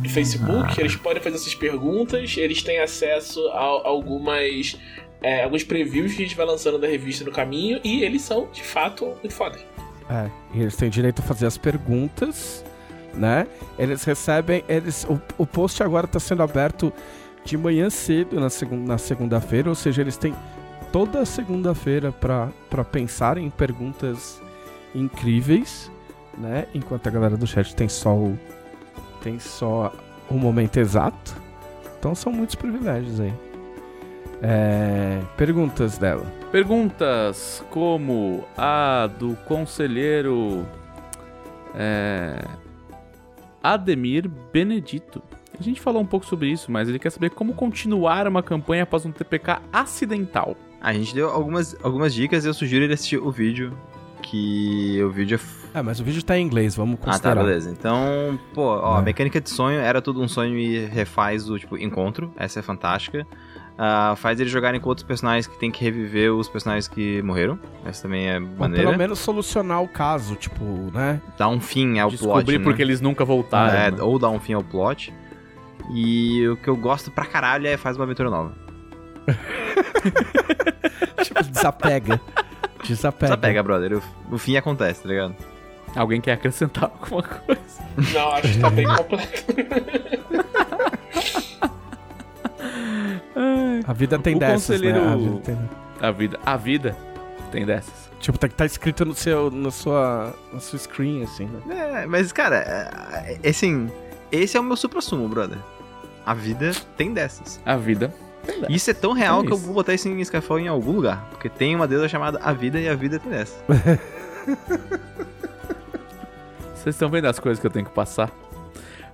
[0.00, 0.78] de Facebook.
[0.80, 2.36] Eles podem fazer essas perguntas.
[2.36, 3.58] Eles têm acesso a,
[3.88, 4.76] algumas.
[5.22, 7.80] é, alguns previews que a gente vai lançando da revista no caminho.
[7.84, 9.64] E eles são, de fato, muito fodas.
[10.12, 12.62] É, eles têm direito a fazer as perguntas,
[13.14, 13.46] né?
[13.78, 14.62] Eles recebem.
[14.68, 16.92] Eles, o, o post agora está sendo aberto
[17.42, 18.48] de manhã cedo na,
[18.84, 20.34] na segunda-feira, ou seja, eles têm
[20.92, 24.40] toda segunda-feira para pensar em perguntas
[24.94, 25.90] incríveis,
[26.36, 26.66] né?
[26.74, 28.38] Enquanto a galera do chat tem só o,
[29.22, 29.94] tem só
[30.28, 31.34] o momento exato.
[31.98, 33.32] Então são muitos privilégios aí.
[34.42, 36.41] É, perguntas dela.
[36.52, 40.66] Perguntas como a do conselheiro
[41.74, 42.44] é,
[43.62, 45.22] Ademir Benedito.
[45.58, 48.82] A gente falou um pouco sobre isso, mas ele quer saber como continuar uma campanha
[48.82, 50.54] após um TPK acidental.
[50.78, 53.72] A gente deu algumas, algumas dicas e eu sugiro ele assistir o vídeo.
[54.20, 55.40] Que o vídeo
[55.74, 55.78] é.
[55.78, 57.42] É, mas o vídeo tá em inglês, vamos Ah, tá, considerar.
[57.44, 57.70] beleza.
[57.70, 59.02] Então, pô, ó, a É.
[59.02, 62.30] mecânica de sonho era tudo um sonho e refaz o, tipo, encontro.
[62.36, 63.26] Essa é fantástica.
[63.78, 67.58] Ah, faz eles jogarem com outros personagens que tem que reviver os personagens que morreram.
[67.84, 68.86] Essa também é Ou maneira.
[68.86, 71.20] pelo menos solucionar o caso, tipo, né?
[71.38, 72.64] Dá um fim ao Descobrir plot, né?
[72.64, 73.76] porque eles nunca voltaram.
[73.76, 74.02] É, né?
[74.02, 75.12] ou dar um fim ao plot.
[75.90, 78.52] E o que eu gosto pra caralho é faz uma aventura nova.
[81.22, 82.20] tipo, desapega.
[82.84, 83.32] Desapega.
[83.32, 83.98] Só pega, brother.
[83.98, 85.34] O, o fim acontece, tá ligado?
[85.96, 87.60] Alguém quer acrescentar alguma coisa?
[88.14, 89.44] Não, acho que tá bem completo.
[93.86, 94.92] A vida tem O dessas, né?
[94.92, 95.58] conselheiro- A vida tem-
[96.00, 96.96] A vida, a vida
[97.50, 98.10] tem dessas.
[98.20, 102.02] Tipo, tá, tá escrito no seu, na sua, na sua screen, assim, né?
[102.02, 103.90] É, mas, cara, é, é, assim,
[104.30, 105.58] esse é o meu supra-sumo, brother.
[106.24, 107.60] A vida tem dessas.
[107.66, 108.14] A vida.
[108.68, 109.64] Isso é tão real É que eu isso.
[109.66, 111.26] vou botar isso em Skyfall em algum lugar.
[111.30, 113.56] Porque tem uma deusa chamada A Vida e a Vida tem dessas.
[116.74, 118.30] Vocês estão vendo as coisas que eu tenho que passar?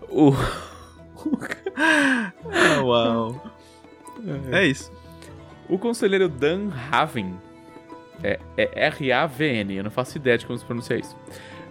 [0.08, 0.32] O.
[1.80, 3.40] Ah, uau.
[4.52, 4.92] É isso.
[5.68, 7.34] O conselheiro Dan Raven,
[8.22, 11.16] é, é R-A-V-N, eu não faço ideia de como se pronuncia isso.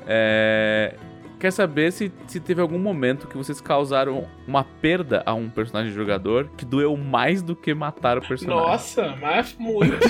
[0.06, 0.94] É,
[1.40, 5.91] quer saber se, se teve algum momento que vocês causaram uma perda a um personagem
[5.91, 8.64] jogador que doeu mais do que matar o personagem.
[8.64, 9.98] Nossa, mas muito.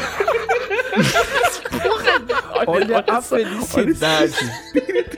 [2.66, 4.34] Olha a só, felicidade.
[4.34, 5.17] porco.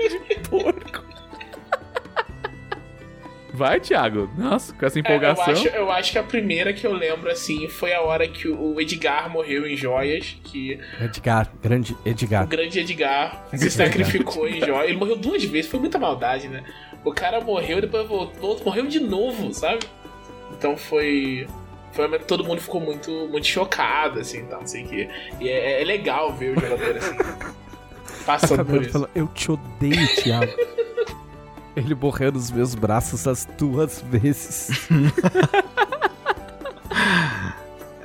[3.59, 4.29] Vai, Thiago.
[4.37, 5.53] Nossa, com essa É, eu, empolgação.
[5.53, 8.79] acho, eu acho que a primeira que eu lembro, assim, foi a hora que o
[8.79, 12.47] Edgar morreu em Joias, que Edgar, grande o Edgar.
[12.47, 14.89] grande Edgar se sacrificou em Joias.
[14.89, 16.63] Ele morreu duas vezes, foi muita maldade, né?
[17.03, 19.79] O cara morreu, depois voltou, morreu de novo, sabe?
[20.57, 21.45] Então foi...
[21.91, 24.87] Foi um momento que todo mundo ficou muito, muito chocado, assim, então, não sei o
[24.87, 25.09] quê.
[25.41, 27.15] E é, é legal ver o jogador, assim,
[28.25, 28.91] passando por isso.
[28.91, 30.51] falou, eu te odeio, Thiago.
[31.75, 34.87] Ele morreu nos meus braços as duas vezes.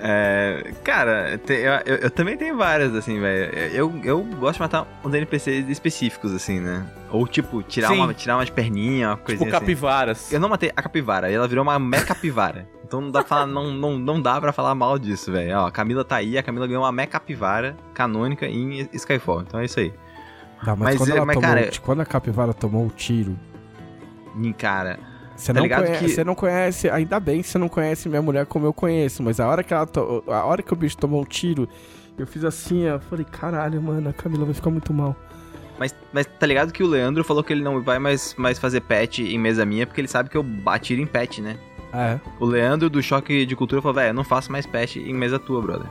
[0.07, 3.51] É, cara, te- eu, eu- eu também tenho várias, assim, velho.
[3.73, 6.85] Eu, eu gosto de matar uns NPCs específicos, assim, né?
[7.11, 7.95] Ou, tipo, tirar, Sim.
[8.01, 9.59] uma, tirar umas perninhas, uma Tipo coisinha assim.
[9.61, 10.31] capivaras.
[10.31, 12.69] Eu não matei a capivara, ela virou uma meca capivara.
[12.85, 15.57] Então não dá pra falar, não, não, não dá pra falar mal disso, velho.
[15.57, 19.41] Ó, a Camila tá aí, a Camila ganhou uma meca capivara canônica em Skyfall.
[19.41, 19.91] Então é isso aí.
[20.67, 23.39] Não, mas, Mas, quando, é, ela mas, tomou, cara- quando a capivara tomou o tiro
[24.59, 24.99] Cara,
[25.37, 28.09] Você Tá não, ligado conhece, que- você não conhece, ainda bem que você não conhece
[28.09, 30.77] minha mulher como eu conheço, mas a hora que ela to- a hora que o
[30.77, 31.69] bicho tomou um tiro,
[32.17, 35.17] eu fiz assim, eu falei, caralho, mano, a Camila vai ficar muito mal.
[35.77, 38.81] mas, mas tá ligado que o Leandro falou que ele não vai mais, mais fazer
[38.83, 41.57] pet em mesa minha, porque ele sabe que eu atiro em pet, né?
[41.93, 45.13] É, O Leandro do Choque de Cultura falou, velho, eu não faço mais pet em
[45.13, 45.89] mesa tua, brother.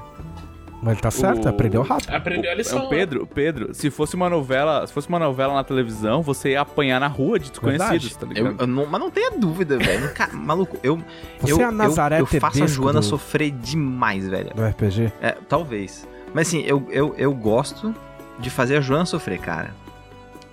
[0.84, 2.10] Mas ele tá certo, O- aprendeu rápido.
[2.14, 2.86] Aprendeu a É lição.
[2.86, 6.62] o Pedro, Pedro, se fosse uma novela, se fosse uma novela na televisão, você ia
[6.62, 8.18] apanhar na rua de desconhecidos, Verdade.
[8.18, 8.62] tá Eu, ligado?
[8.62, 10.12] eu não, mas não tenha dúvida, velho.
[10.34, 11.02] Maluco, eu,
[11.40, 14.52] Você eu, é a Nazaré eu, eu faço a Joana do- sofrer demais, velho.
[14.54, 15.12] Do RPG?
[15.22, 16.08] É, talvez.
[16.34, 17.94] Mas assim, eu, eu, eu gosto
[18.40, 19.74] de fazer a Joana sofrer, cara.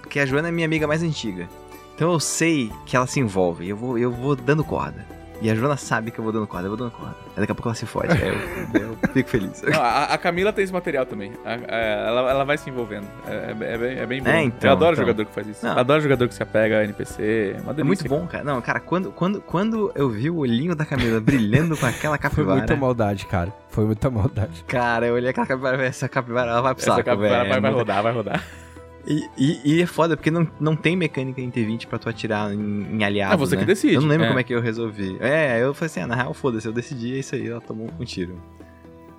[0.00, 1.48] Porque a Joana é minha amiga mais antiga.
[1.94, 3.68] Então eu sei que ela se envolve.
[3.68, 5.04] Eu vou, eu vou dando corda.
[5.40, 7.14] E a Joana sabe que eu vou dando corda, eu vou dando corda.
[7.34, 8.12] Aí daqui a pouco ela se fode.
[8.12, 9.62] aí eu, eu fico feliz.
[9.62, 11.32] Não, a, a Camila tem esse material também.
[11.44, 13.06] A- a- ela, ela vai se envolvendo.
[13.26, 14.28] É, é- é bem, é bem bom.
[14.30, 15.04] É, então, eu adoro então.
[15.06, 15.64] jogador que faz isso.
[15.64, 15.72] Não.
[15.72, 17.54] Eu adoro jogador que se apega a NPC.
[17.56, 17.84] É uma É delícia.
[17.84, 18.44] muito bom, cara.
[18.44, 22.28] Não, cara, quando, quando, quando eu vi o olhinho da Camila brilhando com aquela Foi
[22.30, 22.58] capivara.
[22.58, 23.52] muita maldade, cara.
[23.70, 24.62] Foi muita maldade.
[24.66, 27.48] Cara, eu olhei aquela capivara, essa capivara ela vai pro Essa saco, capivara velho.
[27.50, 28.44] vai, vai Não- rodar, vai rodar.
[29.06, 32.52] E, e, e é foda, porque não, não tem mecânica em T20 pra tu atirar
[32.52, 33.62] em, em aliados, Ah, você né?
[33.62, 34.28] que decide, Eu não lembro é.
[34.28, 35.16] como é que eu resolvi.
[35.20, 37.90] É, eu falei assim, ah, na real, foda-se, eu decidi, é isso aí, ela tomou
[37.98, 38.40] um tiro.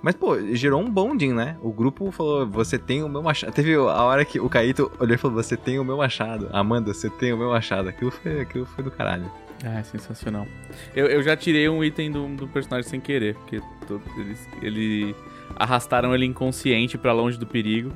[0.00, 1.56] Mas, pô, gerou um bonding, né?
[1.62, 3.52] O grupo falou, você tem o meu machado.
[3.52, 6.48] Teve a hora que o Caíto olhou e falou, você tem o meu machado.
[6.52, 7.88] Amanda, você tem o meu machado.
[7.88, 9.30] Aquilo foi, aquilo foi do caralho.
[9.64, 10.44] Ah, é sensacional.
[10.92, 15.14] Eu, eu já tirei um item do, do personagem sem querer, porque to- eles, ele
[15.54, 17.92] arrastaram ele inconsciente pra longe do perigo.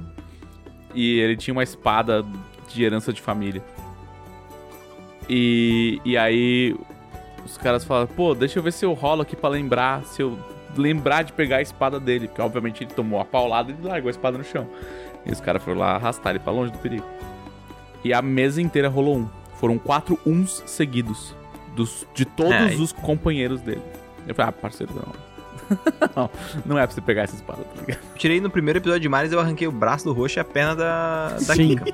[0.96, 2.24] E ele tinha uma espada
[2.68, 3.62] de herança de família.
[5.28, 6.74] E, e aí
[7.44, 10.38] os caras falaram, pô, deixa eu ver se eu rolo aqui pra lembrar, se eu
[10.76, 12.28] lembrar de pegar a espada dele.
[12.28, 14.66] Porque obviamente ele tomou a paulada e largou a espada no chão.
[15.24, 17.06] E os caras foram lá arrastar ele pra longe do perigo.
[18.02, 19.28] E a mesa inteira rolou um.
[19.60, 21.34] Foram quatro uns seguidos.
[21.74, 23.82] Dos, de todos e- os companheiros dele.
[24.26, 25.25] Eu falei, ah, parceiro, não.
[26.14, 26.30] não,
[26.64, 27.98] não é pra você pegar essa espada, tá ligado?
[28.12, 30.44] Eu tirei no primeiro episódio de Maris, eu arranquei o braço do roxo e a
[30.44, 31.76] perna da, da Sim.
[31.76, 31.92] Kika.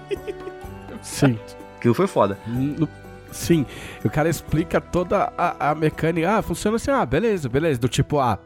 [1.02, 1.38] Sim.
[1.78, 2.38] Aquilo foi foda.
[2.46, 2.88] No-
[3.32, 3.64] Sim,
[4.04, 6.36] o cara explica toda a, a mecânica.
[6.38, 7.80] Ah, funciona assim, ah, beleza, beleza.
[7.80, 8.38] Do tipo, ah,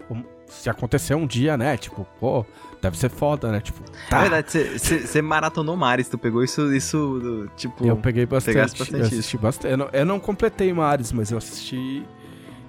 [0.46, 1.76] se acontecer um dia, né?
[1.76, 2.46] Tipo, pô,
[2.80, 3.60] deve ser foda, né?
[3.60, 4.16] Tipo, tá.
[4.16, 7.84] Na verdade, você maratonou Maris, tu pegou isso, isso tipo...
[7.84, 8.56] Eu peguei bastante.
[8.56, 9.72] bastante eu assisti bastante.
[9.72, 12.06] Eu não, eu não completei Mares, mas eu assisti.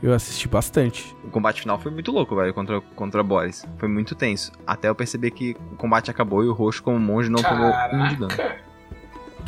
[0.01, 1.15] Eu assisti bastante.
[1.23, 3.65] O combate final foi muito louco, velho, contra, contra Boris.
[3.77, 4.51] Foi muito tenso.
[4.65, 8.07] Até eu perceber que o combate acabou e o roxo, como monge, não tomou um
[8.07, 8.35] de dano.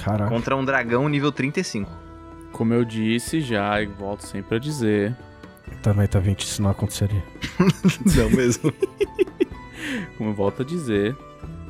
[0.03, 0.29] Caraca.
[0.29, 1.89] Contra um dragão nível 35.
[2.51, 5.15] Como eu disse já, e volto sempre a dizer,
[5.83, 7.23] Também tá 20, isso não aconteceria.
[8.17, 8.73] Não mesmo.
[10.17, 11.15] como eu volto a dizer,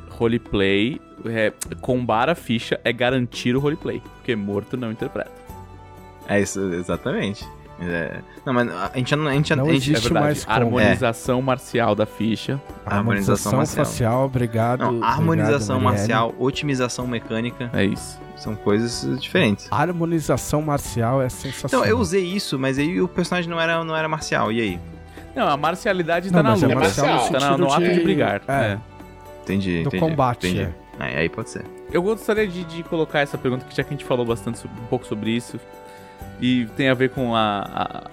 [0.09, 1.51] roleplay, é,
[1.81, 5.31] combar a ficha é garantir o roleplay, porque morto não interpreta.
[6.27, 7.45] É isso, exatamente.
[7.81, 8.19] É.
[8.45, 9.27] Não, mas a gente não.
[9.27, 10.55] A gente, Não a gente, É existe verdade, mais como.
[10.57, 12.59] harmonização marcial da ficha.
[12.85, 13.85] Harmonização Harmonização marcial.
[13.85, 14.79] facial, obrigado.
[14.91, 18.19] Não, harmonização obrigado, marcial, otimização mecânica, É isso.
[18.35, 19.67] são coisas diferentes.
[19.71, 21.85] Harmonização marcial é sensacional.
[21.85, 24.79] Então, eu usei isso, mas aí o personagem não era, não era marcial, e aí?
[25.35, 26.79] Não, a marcialidade Não, tá na mas é luta.
[26.79, 28.41] marcial no tá no ato de de- brigar.
[28.47, 28.53] é.
[28.73, 28.77] é.
[29.43, 29.99] Entendi, Do entendi.
[29.99, 30.63] combate, entendi.
[30.63, 30.73] é.
[30.99, 31.63] Aí, aí pode ser.
[31.91, 34.85] Eu gostaria de, de colocar essa pergunta, que já que a gente falou bastante um
[34.87, 35.57] pouco sobre isso,
[36.41, 38.09] e tem a ver com a,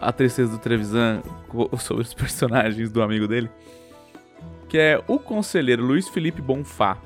[0.00, 1.22] a, a tristeza do Trevisan
[1.78, 3.50] sobre os personagens do amigo dele,
[4.68, 6.96] que é o conselheiro Luiz Felipe Bonfá.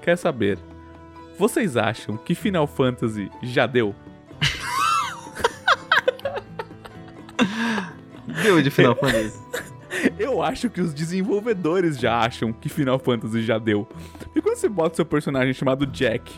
[0.00, 0.58] Quer saber,
[1.38, 3.94] vocês acham que Final Fantasy já deu?
[8.42, 9.40] Deu de Final Fantasy.
[10.18, 13.88] Eu acho que os desenvolvedores já acham que Final Fantasy já deu.
[14.34, 16.32] E quando você bota seu personagem chamado Jack,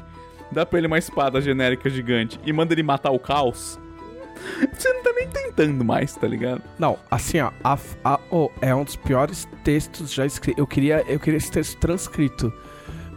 [0.54, 3.78] dá pra ele uma espada genérica gigante e manda ele matar o caos,
[4.72, 6.62] você não tá nem tentando mais, tá ligado?
[6.78, 10.58] Não, assim, ó, a, a- oh, é um dos piores textos já escritos.
[10.58, 12.52] Eu queria, eu queria esse texto transcrito.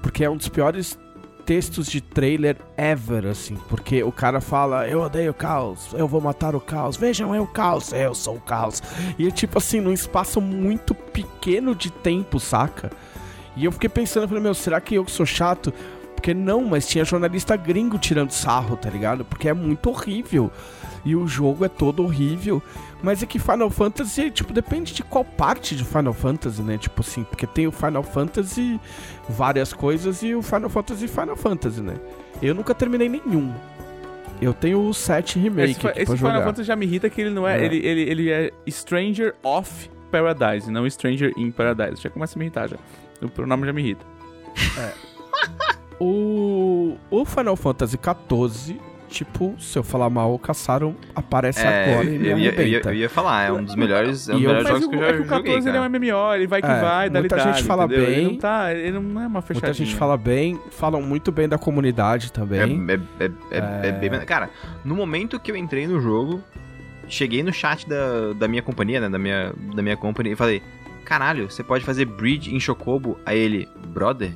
[0.01, 0.97] Porque é um dos piores
[1.45, 3.55] textos de trailer ever, assim.
[3.67, 7.41] Porque o cara fala, eu odeio o caos, eu vou matar o caos, vejam, é
[7.41, 8.81] o caos, eu sou o caos.
[9.17, 12.91] E é tipo assim, num espaço muito pequeno de tempo, saca?
[13.55, 15.73] E eu fiquei pensando, eu falei, meu, será que eu que sou chato?
[16.27, 19.23] Porque não, mas tinha jornalista gringo tirando sarro, tá ligado?
[19.23, 20.51] Porque é muito horrível.
[21.05, 22.61] E o jogo é todo horrível.
[23.01, 26.77] Mas é que Final Fantasy, tipo, depende de qual parte de Final Fantasy, né?
[26.77, 28.77] Tipo assim, porque tem o Final Fantasy
[29.29, 31.93] várias coisas e o Final Fantasy Final Fantasy, né?
[32.41, 33.53] Eu nunca terminei nenhum.
[34.41, 36.45] Eu tenho o 7 remake esse aqui esse pra Final jogar.
[36.45, 37.63] Fantasy já me irrita que ele não é, É.
[37.63, 42.01] Ele, ele, ele é Stranger of Paradise, não Stranger in Paradise.
[42.01, 42.75] Já começa a me irritar já.
[43.21, 44.05] O pronome já me irrita.
[45.99, 48.79] O, o Final Fantasy XIV
[49.09, 52.67] tipo, se eu falar mal, o Caçaro aparece É, agora e me eu, ia, eu,
[52.67, 54.85] ia, eu ia falar, é um dos melhores, é um E dos eu- melhores jogos
[54.85, 56.61] o, que eu já é que o joguei, 14 ele é um MMO, ele vai
[56.61, 58.03] que É, vai, dá muita gente fala entendeu?
[58.05, 58.25] Ele bem.
[58.25, 59.69] não, tá, ele não é uma fechadinha.
[59.69, 62.85] Muita gente fala bem, falam muito bem da comunidade É, também.
[62.89, 64.09] é, é, é, é bem...
[64.25, 64.49] Cara,
[64.83, 66.43] no momento que eu entrei no jogo,
[67.07, 70.61] cheguei no chat da, da minha companhia, né, da minha, da minha company, e falei,
[71.05, 73.17] caralho, você pode fazer bridge em Chocobo?
[73.25, 74.33] Aí ele, brother,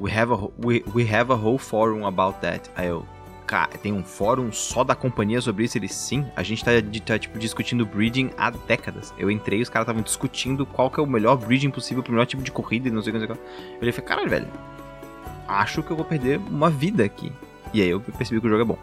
[0.00, 2.70] we have a, we, we have a whole forum about that.
[2.76, 3.06] Aí eu,
[3.46, 5.78] cara, tem um fórum só da companhia sobre isso?
[5.78, 6.70] Ele, sim, a gente tá,
[7.04, 9.12] tá, tipo, discutindo breeding há décadas.
[9.18, 12.26] Eu entrei, os caras estavam discutindo qual que é o melhor breeding possível pro melhor
[12.26, 13.86] tipo de corrida e não sei o que, não sei o que.
[13.86, 14.48] Eu falei, caralho, velho,
[15.46, 17.32] acho que eu vou perder uma vida aqui.
[17.72, 18.78] E aí eu percebi que o jogo é bom.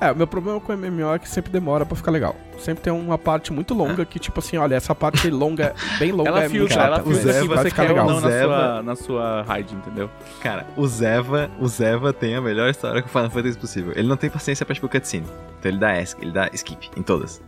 [0.00, 2.34] É, o meu problema com o MMO é que sempre demora pra ficar legal.
[2.58, 6.28] Sempre tem uma parte muito longa que, tipo assim, olha, essa parte longa, bem longa
[6.30, 6.86] Ela é muito filtra, chata.
[6.86, 8.06] ela filtra se vai você ficar quer legal.
[8.06, 8.54] ou não na Zeva.
[8.54, 10.10] sua, na sua raid, entendeu?
[10.42, 13.92] Cara, o Zeva, o Zeva tem a melhor história com Final Fantasy possível.
[13.94, 15.26] Ele não tem paciência pra tipo cutscene.
[15.58, 17.42] Então ele dá esc, ele dá skip em todas.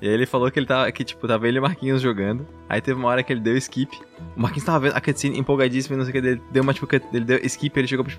[0.00, 2.46] E aí ele falou que ele tava, que tipo, tava ele e o Marquinhos jogando.
[2.68, 3.98] Aí teve uma hora que ele deu skip.
[4.36, 6.28] O Marquinhos tava vendo a cutscene empolgadíssimo e não sei o que.
[6.28, 8.14] Ele deu uma tipo, cut- ele deu skip, ele chegou pro-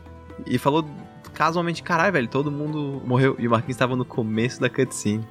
[0.45, 0.83] e falou
[1.37, 3.35] casualmente, caralho, velho, todo mundo morreu.
[3.37, 5.23] E o Marquinhos tava no começo da cutscene.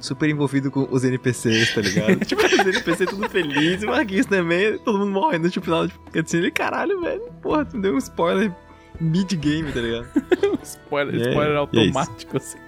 [0.00, 2.16] Super envolvido com os NPCs, tá ligado?
[2.26, 5.94] tipo, os NPCs tudo feliz, e o Marquinhos também, todo mundo morrendo, tipo, final de
[6.12, 6.42] cutscene.
[6.42, 8.52] Ele, caralho, velho, porra, tu me deu um spoiler
[9.00, 10.08] mid-game, tá ligado?
[10.64, 11.28] Spoiler, aí?
[11.28, 12.58] spoiler é automático, assim.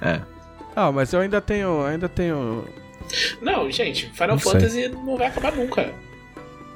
[0.00, 0.20] É.
[0.74, 2.64] Ah, mas eu ainda tenho, ainda tenho...
[3.42, 4.52] Não, gente, Final Não sei.
[4.52, 5.92] Fantasy não vai acabar nunca.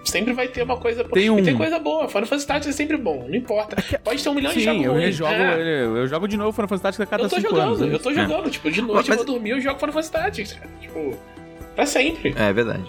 [0.05, 1.15] Sempre vai ter uma coisa boa.
[1.15, 2.07] Tem E um- tem coisa boa.
[2.09, 3.77] Final Fantasy Tactics é sempre bom, não importa.
[4.05, 5.05] Pode ter um milhão de Sim, jogos eu ruins.
[5.05, 5.83] rejogo, é.
[5.85, 7.81] eu jogo de novo Final Fantasy Tactics a cada Eu tô 5 jogando, anos.
[7.81, 8.21] é eu tô isso.
[8.21, 8.51] jogando.
[8.51, 10.59] Tipo, de noite Mas- eu vou dormir eu jogo Final Fantasy Tactics.
[10.81, 11.17] Tipo,
[11.75, 12.35] pra sempre.
[12.37, 12.85] É verdade.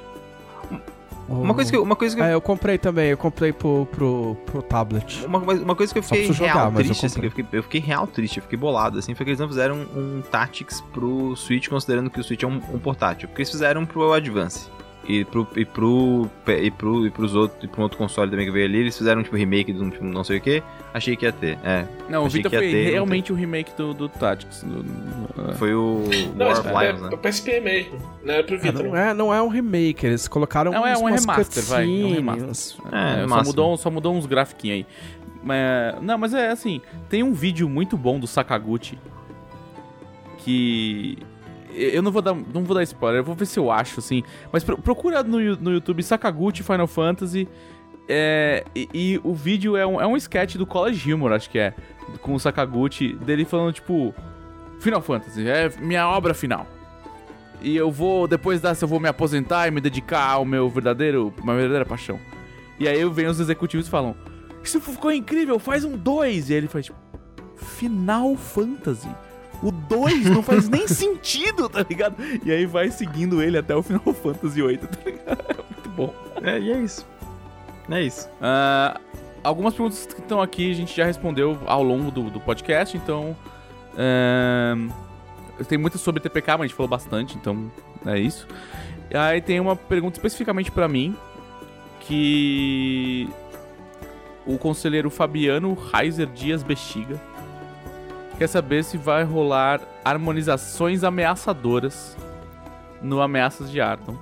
[1.27, 3.87] Uma coisa que eu, uma coisa que eu É, eu comprei também, eu comprei pro,
[3.87, 5.25] pro, pro tablet.
[5.25, 7.63] Uma, uma coisa que eu fiquei jogar, real mas eu triste, assim, eu fiquei, eu
[7.63, 11.35] fiquei real triste, eu fiquei bolado, assim, foi que eles não fizeram um Tactics pro
[11.35, 13.27] Switch, considerando que o Switch é um, um portátil.
[13.27, 14.69] Porque eles fizeram pro Advance.
[15.07, 18.51] E pro, e pro, e pro, e pros outros, e pro outro console também que
[18.51, 20.63] veio ali, eles fizeram tipo remake de um tipo, não sei o que,
[20.95, 21.59] achei que ia ter.
[21.63, 24.63] É, Não, o Vita que ia foi ter, realmente o remake do, do Tactics.
[24.63, 26.01] do- do- foi o
[26.35, 27.09] Não, War of é, Lions, né?
[27.11, 27.99] é o PSP mesmo.
[28.23, 28.81] Não era pro Ah, Vita.
[28.83, 31.83] não, é, não é um remake, eles colocaram Não, é uns- um umas remaster, vai.
[31.83, 32.77] É um remaster.
[32.91, 34.85] É, É, só, mudou, só mudou uns grafiquinhos aí.
[35.43, 38.97] Mas, não, mas é assim, tem um vídeo muito bom do Sakaguchi
[40.39, 41.17] que
[41.75, 44.23] eu não vou dar, não vou dar spoiler, eu vou ver se eu acho assim,
[44.51, 47.47] mas pro- procura no, no YouTube Sakaguchi Final Fantasy
[48.07, 51.57] é, e, e o vídeo é um, é um sketch do College Humor, acho que
[51.59, 51.73] é,
[52.21, 54.13] com o Sakaguchi, dele falando tipo
[54.79, 56.67] Final Fantasy, é minha obra final.
[57.61, 61.33] E eu vou, depois dessa, eu vou me aposentar e me dedicar ao meu verdadeiro,
[61.41, 62.19] minha verdadeira paixão.
[62.79, 64.13] E aí vem os executivos e falam:
[64.61, 66.49] Isso ficou incrível, faz um 2.
[66.49, 66.97] E aí ele faz tipo:
[67.55, 69.07] Final Fantasy.
[69.61, 72.15] O 2 não faz nem sentido, tá ligado?
[72.43, 75.45] E aí vai seguindo ele até o Final Fantasy 8, tá ligado?
[75.49, 76.13] É muito bom.
[76.41, 77.07] É, e é isso.
[77.89, 78.29] É isso.
[78.41, 78.99] Ah,
[79.43, 83.35] algumas perguntas que estão aqui a gente já respondeu ao longo do, do podcast, então.
[83.97, 84.89] ahn,
[85.67, 87.71] tem muitas sobre TPK, mas a gente falou bastante, então
[88.05, 88.47] é isso.
[89.13, 91.15] Aí tem uma pergunta especificamente pra mim,
[92.01, 93.29] que
[94.45, 97.19] o conselheiro Fabiano Reiser Dias Bexiga
[98.37, 102.17] quer saber se vai rolar harmonizações ameaçadoras
[103.01, 104.17] no Ameaças de Ardon.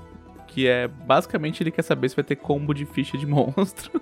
[0.48, 3.99] Que é basicamente ele quer saber se vai ter combo de ficha de monstro.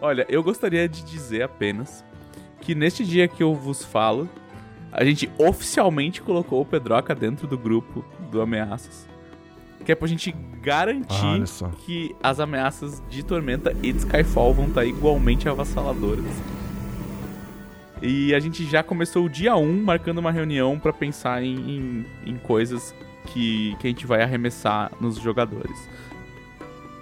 [0.00, 2.04] Olha, eu gostaria de dizer apenas
[2.60, 4.28] que neste dia que eu vos falo,
[4.90, 9.06] a gente oficialmente colocou o Pedroca dentro do grupo do Ameaças.
[9.84, 11.68] Que é pra gente garantir só.
[11.84, 16.24] que as ameaças de Tormenta e de Skyfall vão estar igualmente avassaladoras.
[18.02, 22.06] E a gente já começou o dia 1 marcando uma reunião pra pensar em, em,
[22.32, 22.94] em coisas
[23.26, 25.88] que, que a gente vai arremessar nos jogadores.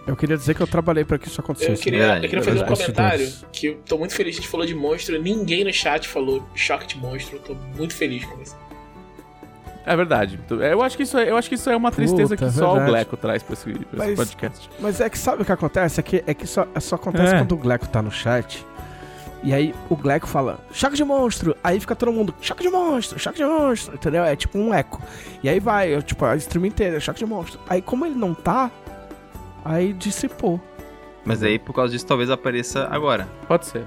[0.06, 1.80] Eu queria dizer que eu trabalhei pra que isso Eu acontecesse.
[1.82, 2.80] queria, Verdade, eu queria fazer um verdade.
[2.84, 3.52] comentário Bastidores.
[3.52, 5.20] que eu tô muito feliz que a gente falou de monstro.
[5.22, 7.36] Ninguém no chat falou choque de monstro.
[7.36, 8.56] Eu tô muito feliz com isso.
[9.84, 10.38] É verdade.
[10.50, 12.66] Eu acho que isso é, eu acho que isso é uma tristeza Puta, que só
[12.74, 12.82] verdade.
[12.82, 14.70] o Gleco traz pra esse, pra esse Mas- podcast.
[14.80, 15.98] Mas é que sabe o que acontece?
[15.98, 17.38] É que, é que só, só acontece É.
[17.38, 18.64] quando o Gleco tá no chat.
[19.42, 21.56] E aí o Gleco fala, choque de monstro.
[21.64, 23.94] Aí fica todo mundo, choque de monstro, choque de monstro.
[23.96, 24.22] Entendeu?
[24.22, 25.02] É tipo um eco.
[25.42, 27.58] E aí vai, eu, tipo, a stream inteira, choque de monstro.
[27.68, 28.70] Aí como ele não tá,
[29.64, 30.60] aí dissipou.
[31.24, 33.28] Mas aí, por causa disso, talvez apareça agora.
[33.48, 33.84] Pode ser.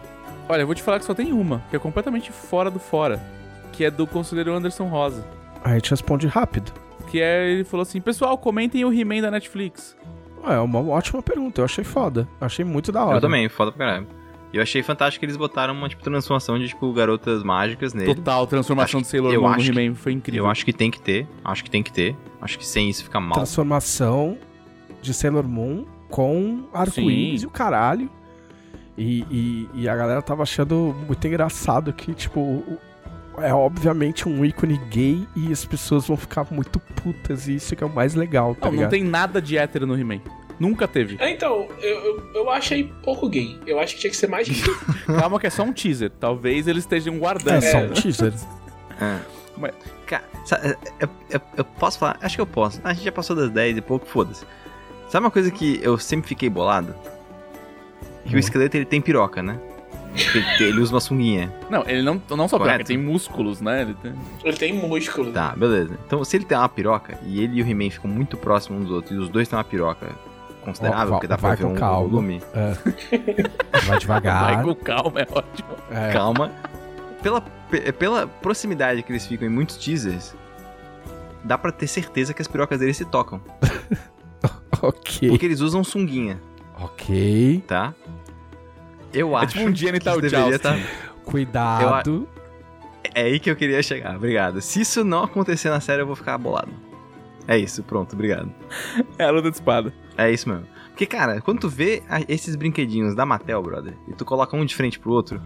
[0.48, 3.22] Olha, eu vou te falar que só tem uma, que é completamente fora do fora.
[3.72, 5.26] Que é do conselheiro Anderson Rosa.
[5.66, 6.72] Aí a gente responde rápido.
[7.08, 9.98] Que é, ele falou assim, pessoal, comentem o He-Man da Netflix.
[10.48, 12.28] É uma ótima pergunta, eu achei foda.
[12.40, 13.18] Achei muito da hora.
[13.18, 14.08] Eu também, foda pra caralho.
[14.54, 18.14] E eu achei fantástico que eles botaram uma tipo, transformação de tipo garotas mágicas nele.
[18.14, 20.46] Total, transformação Acho de Sailor Moon no He-Man foi incrível.
[20.46, 21.28] Eu acho que tem que ter.
[21.44, 22.16] Acho que tem que ter.
[22.40, 23.34] Acho que sem isso fica mal.
[23.34, 24.38] Transformação
[25.02, 28.10] de Sailor Moon com arco-íris e o caralho.
[28.98, 32.78] E, e, e a galera tava achando muito engraçado que, tipo, o-
[33.42, 37.48] é obviamente um ícone gay e as pessoas vão ficar muito putas.
[37.48, 39.98] E isso que é o mais legal, tá Não, não tem nada de hétero no
[40.00, 40.22] He-Man.
[40.60, 41.18] Nunca teve.
[41.20, 43.60] É, Então, eu, eu, eu achei pouco gay.
[43.68, 44.62] Eu acho que tinha que ser mais gay.
[45.20, 46.10] Calma que é só um teaser.
[46.20, 47.62] Talvez eles estejam guardando.
[47.64, 48.34] É só um teaser.
[50.06, 52.18] Cara, sabe, eu, eu- eu posso falar?
[52.22, 52.80] Acho que eu posso.
[52.84, 54.46] A gente já passou das 10 e pouco, foda-se.
[55.10, 56.94] Sabe uma coisa que eu sempre fiquei bolado?
[58.26, 58.40] Que o Hum.
[58.40, 59.60] esqueleto ele tem piroca, né?
[60.16, 61.54] Ele, ele usa uma sunguinha.
[61.70, 63.82] Não, ele não, não só piroca, tem músculos, né?
[63.82, 64.14] Ele tem...
[64.44, 65.32] Ele tem músculo.
[65.32, 65.98] Tá, beleza.
[66.06, 68.88] Então, se ele tem uma piroca e ele e o He-Man ficam muito próximos uns
[68.88, 70.08] dos outros e os dois têm uma piroca
[70.64, 72.08] considerável, Ó, porque dá vai pra ver um calma.
[72.08, 72.42] volume.
[72.54, 74.64] Vai Vai devagar.
[74.64, 75.70] com calma, é ótimo.
[75.92, 76.52] É, Calma.
[77.22, 80.34] Pela, pe- pela proximidade que eles ficam em muitos teasers,
[81.44, 83.42] dá pra ter certeza que as pirocas deles se tocam.
[84.82, 85.30] ok.
[85.30, 86.40] Porque eles usam sunguinha,
[86.80, 87.64] Ok.
[87.68, 87.94] tá?
[89.16, 90.84] Eu É acho tipo um genital que isso deveria jousting.
[90.84, 92.28] tá- Cuidado.
[93.14, 94.62] É aí que eu queria chegar, obrigado.
[94.62, 96.72] Se isso não acontecer na série, eu vou ficar bolado.
[97.48, 98.52] É isso, pronto, obrigado.
[99.18, 99.94] É a luta de espada.
[100.18, 100.68] É isso mesmo.
[100.90, 104.74] Porque, cara, quando tu vê esses brinquedinhos da Mattel, brother, e tu coloca um de
[104.76, 105.42] frente pro outro,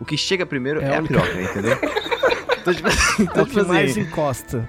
[0.00, 1.76] o que chega primeiro É é, a piroca, entendeu?
[2.60, 4.68] então, tipo, assim, É então, o tipo que mais assim, encosta.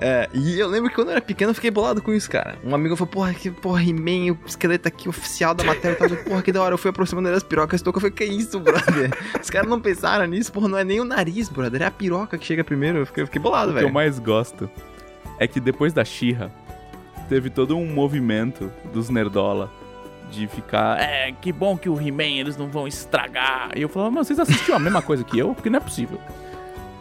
[0.00, 2.56] É, e eu lembro que quando eu era pequeno eu fiquei bolado com isso, cara.
[2.64, 6.08] Um amigo falou, porra, que porra, He-Man, o esqueleto aqui oficial da Mattel tal.
[6.08, 6.74] Eu, Porra, que da hora.
[6.74, 7.98] Eu fui aproximando das pirocas, tocou.
[8.02, 9.10] Eu falei, que isso, brother?
[9.40, 11.82] Os caras não pensaram nisso, porra, não é nem o nariz, brother.
[11.82, 12.98] É a piroca que chega primeiro.
[12.98, 13.94] Eu fiquei, eu fiquei bolado, O que eu velho.
[13.94, 14.68] mais gosto
[15.38, 16.50] é que depois da Xirra,
[17.28, 19.70] teve todo um movimento dos Nerdola
[20.30, 23.70] de ficar, é, que bom que o He-Man eles não vão estragar.
[23.76, 25.54] E eu falava, mas vocês assistiram a mesma coisa que eu?
[25.54, 26.20] Porque não é possível.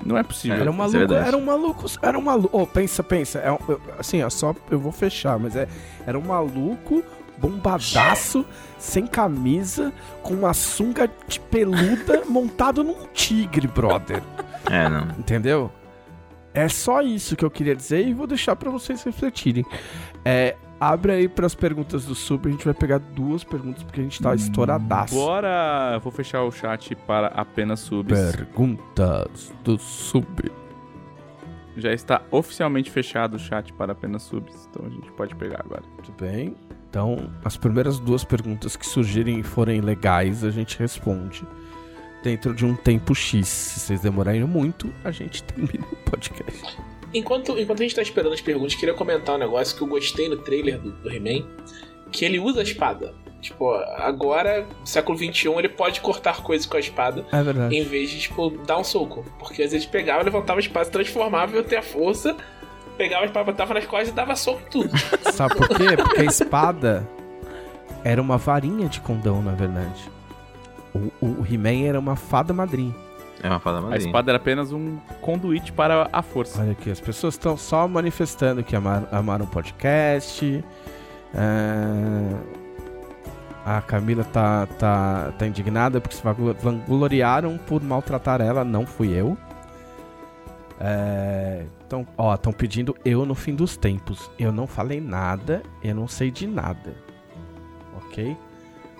[0.06, 0.58] Não é possível.
[0.58, 1.28] Era um é maluco, verdade.
[1.28, 2.50] era um maluco, era um maluco.
[2.62, 3.40] Oh, pensa, pensa.
[3.40, 5.68] É eu- assim, ó, só eu vou fechar, mas é,
[6.06, 7.04] era um maluco
[7.38, 8.46] bombadaço,
[8.78, 9.92] sem camisa,
[10.22, 14.22] com uma sunga de peluda montado num tigre, brother.
[14.70, 15.08] É, não.
[15.20, 15.72] Entendeu?
[16.54, 19.66] É só isso que eu queria dizer e vou deixar pra vocês refletirem.
[20.24, 20.56] É,
[20.90, 24.22] abre aí pras perguntas do sub, a gente vai pegar duas perguntas porque a gente
[24.22, 25.16] tá estouradaço.
[25.16, 26.00] Bora!
[26.00, 28.18] Vou fechar o chat para apenas subs.
[28.32, 30.52] Perguntas do sub.
[31.78, 34.68] Já está oficialmente fechado o chat para apenas subs.
[34.70, 35.84] Então a gente pode pegar agora.
[35.94, 36.56] Muito bem.
[36.90, 41.46] Então, as primeiras duas perguntas que surgirem e forem legais, a gente responde
[42.24, 43.48] dentro de um tempo X.
[43.48, 46.78] Se vocês demorarem muito, a gente termina o podcast.
[47.16, 50.28] Enquanto, enquanto a gente tá esperando as perguntas, queria comentar um negócio que eu gostei
[50.28, 51.48] no trailer do, do He-Man.
[52.12, 53.14] Que ele usa a espada.
[53.42, 57.26] Tipo, agora, século XXI, ele pode cortar coisas com a espada.
[57.32, 57.74] É verdade.
[57.74, 59.24] Em vez de, tipo, dar um soco.
[59.40, 62.36] Porque às vezes pegava, levantava a espada, transformava, eu ter a força,
[62.98, 64.92] pegava a espada, botava nas costas e dava soco em tudo.
[65.32, 65.96] Sabe por quê?
[65.96, 67.08] Porque a espada
[68.04, 70.10] era uma varinha de condão, na verdade.
[70.94, 73.05] O, o He-Man era uma fada madrinha.
[73.46, 74.06] É uma fada A madrinha.
[74.08, 76.62] espada era apenas um conduíte para a força.
[76.62, 80.64] Olha aqui, as pessoas estão só manifestando que amar- amaram o podcast.
[81.34, 82.36] É,
[83.66, 89.10] A Camila tá, tá, tá indignada porque se vanglo- vangloriaram por maltratar ela, não fui
[89.14, 89.38] eu.
[90.80, 94.30] É, Então, ó, estão pedindo eu no fim dos tempos.
[94.40, 96.96] Eu não falei nada, eu não sei de nada.
[97.98, 98.36] Ok?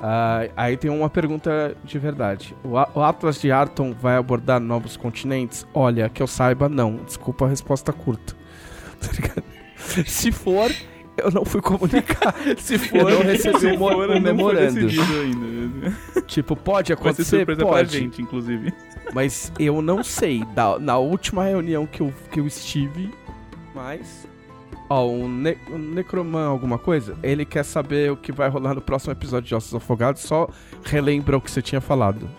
[0.02, 2.56] Ah, aí tem uma pergunta de verdade.
[2.64, 5.66] O, o Atlas de Arton vai abordar novos continentes?
[5.74, 6.98] Olha, que eu saiba, não.
[6.98, 8.36] Desculpa a resposta curta.
[9.96, 10.04] Tá?
[10.08, 10.72] Se for,
[11.18, 12.34] eu não fui comunicar.
[12.58, 14.80] Se Eu não recebi um memorando.
[14.80, 15.92] ainda.
[16.26, 17.38] tipo, pode Vai ser acontecer?
[17.38, 18.00] surpresa pra Pode.
[18.00, 18.74] gente, inclusive.
[19.14, 20.44] Mas eu não sei.
[20.56, 23.12] Da, na última reunião que eu, que eu estive,
[23.76, 24.28] mas.
[24.90, 28.82] Ó, o, ne o Necroman alguma coisa, ele quer saber o que vai rolar no
[28.82, 30.48] próximo episódio de Ossos Afogados, só
[30.84, 32.30] relembra o que você tinha falado.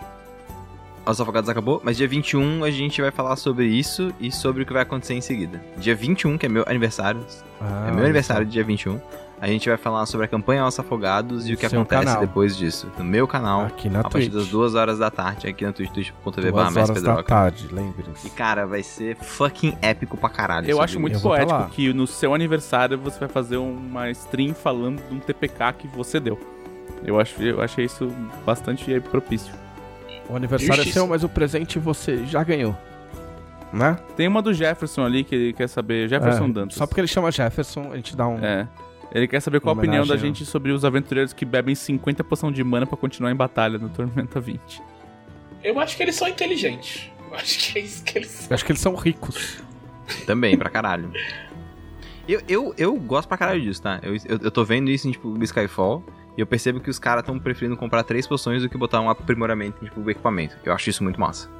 [1.04, 4.66] Os Afogados acabou, mas dia 21 a gente vai falar sobre isso e sobre o
[4.66, 5.62] que vai acontecer em seguida.
[5.76, 7.20] Dia 21, que é meu aniversário,
[7.60, 9.00] Ah, é meu aniversário, dia 21,
[9.40, 12.20] a gente vai falar sobre a campanha Os Afogados e o que Seu acontece canal.
[12.20, 12.90] depois disso.
[12.98, 14.32] No meu canal, Aqui na a partir Twitch.
[14.32, 18.26] das 2 horas da tarde, aqui na twitch, twitch.tv Duas horas da tarde, lembrem-se.
[18.26, 20.68] E cara, vai ser fucking épico pra caralho.
[20.70, 21.68] Eu acho muito Eu tá poético lá.
[21.70, 26.18] que no seu aniversário você vai fazer uma stream falando de um TPK que você
[26.18, 26.38] deu.
[27.04, 28.10] Eu, acho, eu achei isso
[28.44, 29.52] bastante propício.
[30.28, 30.98] O aniversário Justiça.
[30.98, 32.74] é seu, mas o presente você já ganhou.
[33.72, 33.96] Né?
[34.16, 36.08] Tem uma do Jefferson ali que ele quer saber.
[36.08, 36.76] Jefferson É, Dantas.
[36.78, 38.38] Só porque ele chama Jefferson, a gente dá um.
[38.42, 38.66] É.
[39.12, 42.50] Ele quer saber qual a opinião da gente sobre os aventureiros que bebem 50 poção
[42.50, 44.82] de mana pra continuar em batalha no Tormenta 20.
[45.62, 47.10] Eu acho que eles são inteligentes.
[47.30, 48.46] Eu acho que é isso que eles são.
[48.50, 49.62] Eu acho que eles são ricos.
[50.26, 51.10] Também, pra caralho.
[52.28, 54.00] Eu, eu, eu gosto pra caralho disso, tá?
[54.02, 56.04] Eu, eu, eu tô vendo isso em, tipo, Skyfall.
[56.36, 59.08] E eu percebo que os caras estão preferindo comprar três poções do que botar um
[59.08, 60.56] aprimoramento em, tipo, o equipamento.
[60.64, 61.50] Eu acho isso muito massa.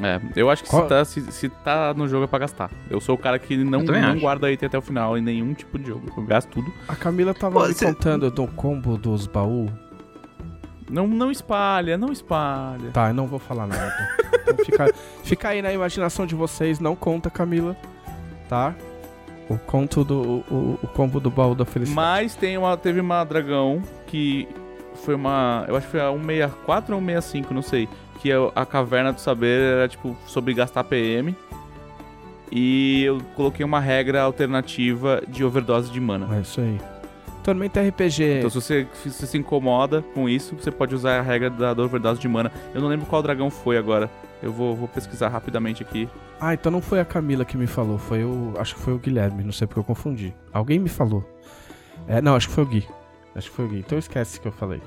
[0.00, 2.70] É, eu acho que se tá, se, se tá no jogo é pra gastar.
[2.88, 4.20] Eu sou o cara que não, não acho.
[4.20, 6.10] guarda item até o final em nenhum tipo de jogo.
[6.16, 6.72] Eu gasto tudo.
[6.88, 9.70] A Camila tava Pô, me cê- contando do combo dos baús.
[10.90, 12.90] Não, não espalha, não espalha.
[12.92, 13.94] Tá, eu não vou falar nada.
[14.42, 17.76] Então fica, fica aí na imaginação de vocês, não conta, Camila.
[18.48, 18.74] Tá?
[19.48, 20.20] O conto do.
[20.50, 21.94] O, o combo do baú da felicidade.
[21.94, 24.48] Mas tem uma, teve uma dragão que
[25.04, 25.64] foi uma.
[25.68, 27.88] Eu acho que foi a 164 ou 165, não sei.
[28.20, 31.34] Que a caverna do saber era tipo sobre gastar PM.
[32.50, 36.36] E eu coloquei uma regra alternativa de overdose de mana.
[36.36, 36.78] É isso aí.
[37.42, 38.38] Tormenta RPG.
[38.38, 41.74] Então, se você, se você se incomoda com isso, você pode usar a regra da,
[41.74, 42.52] da overdose de mana.
[42.72, 44.08] Eu não lembro qual dragão foi agora.
[44.42, 46.08] Eu vou, vou pesquisar rapidamente aqui.
[46.40, 48.52] Ah, então não foi a Camila que me falou, foi o.
[48.58, 50.34] Acho que foi o Guilherme, não sei porque eu confundi.
[50.52, 51.24] Alguém me falou.
[52.06, 52.86] É, não, acho que foi o Gui.
[53.34, 53.78] Acho que foi o Gui.
[53.78, 54.80] Então esquece que eu falei.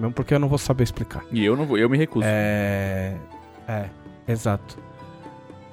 [0.00, 1.22] Mesmo porque eu não vou saber explicar.
[1.30, 2.24] E eu não vou, eu me recuso.
[2.26, 3.14] É.
[3.68, 3.84] É,
[4.26, 4.78] exato.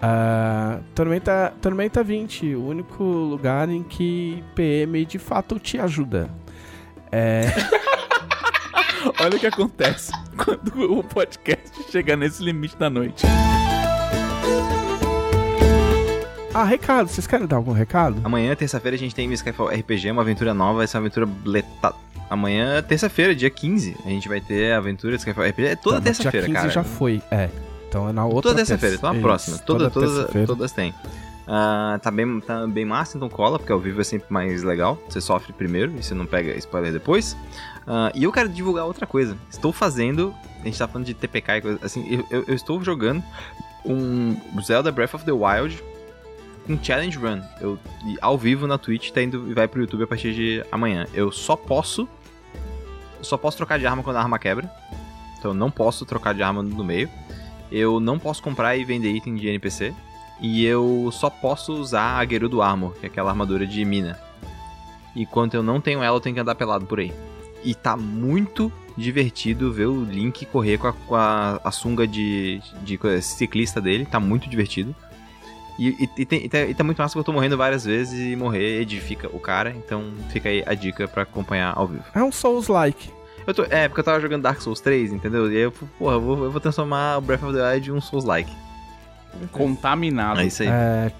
[0.01, 6.29] Ah, Tormenta, Tormenta 20, o único lugar em que PM de fato te ajuda.
[7.09, 7.45] É.
[9.21, 13.25] Olha o que acontece quando o podcast chega nesse limite da noite.
[16.53, 18.19] Ah, recado, vocês querem dar algum recado?
[18.23, 21.93] Amanhã, terça-feira, a gente tem Skyfall RPG, uma aventura nova, essa aventura leta...
[22.29, 25.65] Amanhã, terça-feira, dia 15, a gente vai ter a aventura Skyfall RPG.
[25.67, 26.69] É toda Tá, terça-feira, dia 15 cara.
[26.69, 27.49] já foi, é.
[27.87, 28.97] Então é na outra Toda terça-feira, terça.
[28.97, 29.57] então a Isso, próxima.
[29.59, 30.93] Toda, toda todas, todas têm.
[31.49, 35.01] Ah, tá, bem, tá bem massa, então cola, porque ao vivo é sempre mais legal.
[35.07, 37.37] Você sofre primeiro e você não pega spoiler depois.
[37.87, 39.37] Ah, e eu quero divulgar outra coisa.
[39.49, 40.35] Estou fazendo.
[40.59, 42.05] A gente tá falando de TPK e coisa assim.
[42.13, 43.23] Eu, eu- eu estou jogando
[43.85, 45.81] um Zelda Breath of the Wild
[46.67, 47.39] um challenge run.
[47.61, 47.79] Eu,
[48.21, 51.07] ao vivo na Twitch, tá indo e vai pro YouTube a partir de amanhã.
[51.13, 52.09] Eu só posso.
[53.27, 54.71] Só posso trocar de arma quando a arma quebra.
[55.37, 57.09] Então eu não posso trocar de arma no meio.
[57.71, 59.93] Eu não posso comprar e vender item de NPC.
[60.39, 64.19] E eu só posso usar a Gerudo Armor, que é aquela armadura de mina.
[65.15, 67.11] E enquanto eu não tenho ela, eu tenho que andar pelado por aí.
[67.63, 72.61] E tá muito divertido ver o Link correr com a, com a, a sunga de,
[72.83, 74.05] de ciclista dele.
[74.05, 74.95] Tá muito divertido.
[75.79, 78.19] E, e, e tem- tá, e tá muito massa que eu tô morrendo várias vezes
[78.31, 79.71] e morrer edifica o cara.
[79.75, 82.03] Então fica aí a dica pra acompanhar ao vivo.
[82.13, 83.11] É um Souls-like.
[83.47, 85.49] Eu tô, é, porque eu tava jogando Dark Souls 3, entendeu?
[85.51, 87.93] E aí eu, porra, eu vou, eu vou transformar o Breath of the Wild em
[87.93, 88.51] um Souls-like.
[89.51, 90.41] Contaminado.
[90.41, 90.69] É isso aí.
[90.69, 91.11] É...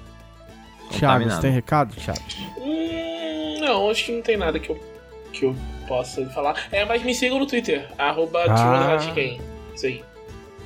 [0.91, 2.19] Thiago, você tem recado, Thiago?
[2.59, 4.79] Hum, não, acho que não tem nada que eu,
[5.33, 5.55] que eu
[5.87, 6.55] possa falar.
[6.71, 8.53] É, mas me sigam no Twitter, arroba Ah.
[8.55, 9.41] true underline Shinken.
[9.75, 10.03] Isso aí.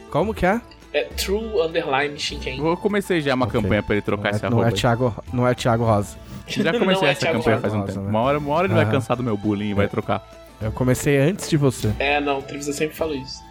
[0.09, 0.61] Como que é?
[0.93, 2.59] É true underline Shinken.
[2.63, 3.59] Eu comecei já uma Ok.
[3.61, 4.69] campanha pra ele trocar não esse é, não, arroba.
[4.75, 4.79] é.
[4.79, 6.17] Thiago, não é Thiago Rosa.
[6.47, 7.99] Já comecei é essa Thiago campanha Rosa, faz um tempo.
[8.01, 8.09] né?
[8.09, 8.91] Uma hora, uma hora ele vai Aham.
[8.91, 10.23] cansar do meu bullying e vai trocar.
[10.61, 11.91] Eu comecei antes de você.
[11.99, 13.41] É, não, o Trivisa sempre fala isso.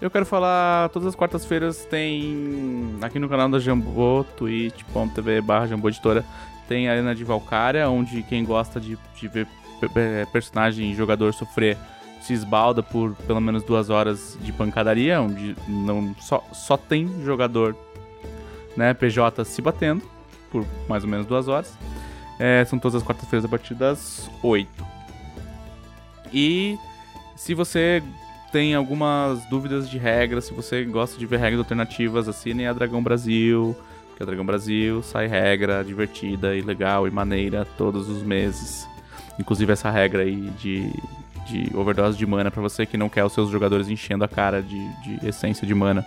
[0.00, 5.88] Eu quero falar, todas as quartas-feiras tem aqui no canal da Jambô, twitch.tv barra Jambô
[5.88, 6.24] Editora,
[6.68, 9.46] tem a Arena de Valkyria, onde quem gosta de, de ver
[9.80, 11.76] pe- personagem e jogador sofrer
[12.20, 17.76] se esbalda por pelo menos duas horas de pancadaria, onde não só, só tem jogador
[18.76, 20.02] né, PJ se batendo
[20.50, 21.76] por mais ou menos duas horas.
[22.40, 24.91] É, são todas as quartas-feiras a partir das 8.
[26.32, 26.78] E
[27.36, 28.02] se você
[28.50, 33.02] tem algumas dúvidas de regras, se você gosta de ver regras alternativas, assinem a Dragão
[33.02, 33.76] Brasil,
[34.08, 38.86] porque a Dragão Brasil sai regra divertida e legal e maneira todos os meses.
[39.38, 40.92] Inclusive essa regra aí de,
[41.46, 44.62] de overdose de mana pra você que não quer os seus jogadores enchendo a cara
[44.62, 46.06] de, de essência de mana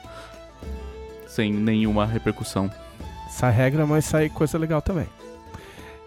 [1.28, 2.72] sem nenhuma repercussão.
[3.30, 5.08] Sai regra, mas sai coisa legal também.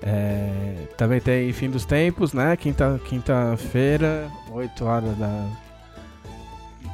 [0.03, 2.57] É, também tem Fim dos Tempos, né?
[2.57, 5.47] Quinta- Quinta-feira, 8 horas da,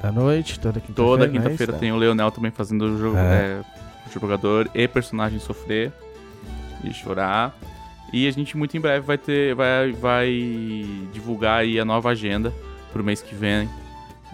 [0.03, 0.95] da noite, toda quinta-feira.
[1.11, 1.33] Toda né?
[1.33, 3.61] quinta-feira Isso, tem o Leonel também fazendo o jogo, É.
[3.61, 3.63] é,
[4.09, 5.93] o jogador e personagem sofrer
[6.83, 7.55] e chorar.
[8.13, 10.29] E a gente muito em breve vai ter, vai, vai
[11.13, 12.53] divulgar aí a nova agenda
[12.93, 13.69] pro mês que vem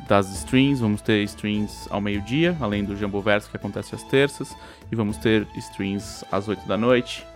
[0.08, 0.80] das streams.
[0.80, 4.54] Vamos ter streams ao meio-dia, além do Jamboverso que acontece às terças,
[4.92, 7.26] e vamos ter streams às 8 da noite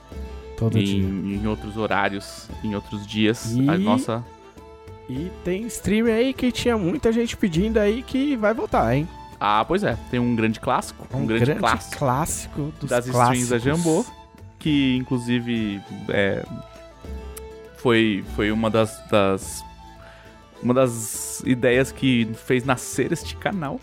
[0.57, 1.02] Todo e dia.
[1.02, 3.52] em, em outros horários, em outros dias.
[3.55, 4.24] E- A nossa
[5.08, 9.08] E tem stream aí que tinha muita gente pedindo aí que vai voltar, hein?
[9.41, 11.99] Ah, pois é, tem um grande clássico, um, grande, clássico.
[11.99, 13.42] clássico dos das clássicos.
[13.42, 14.05] streams da Jambô,
[14.58, 16.44] que inclusive é,
[17.76, 19.62] foi, foi uma das, das.
[20.62, 23.78] Uma das ideias que fez nascer este canal.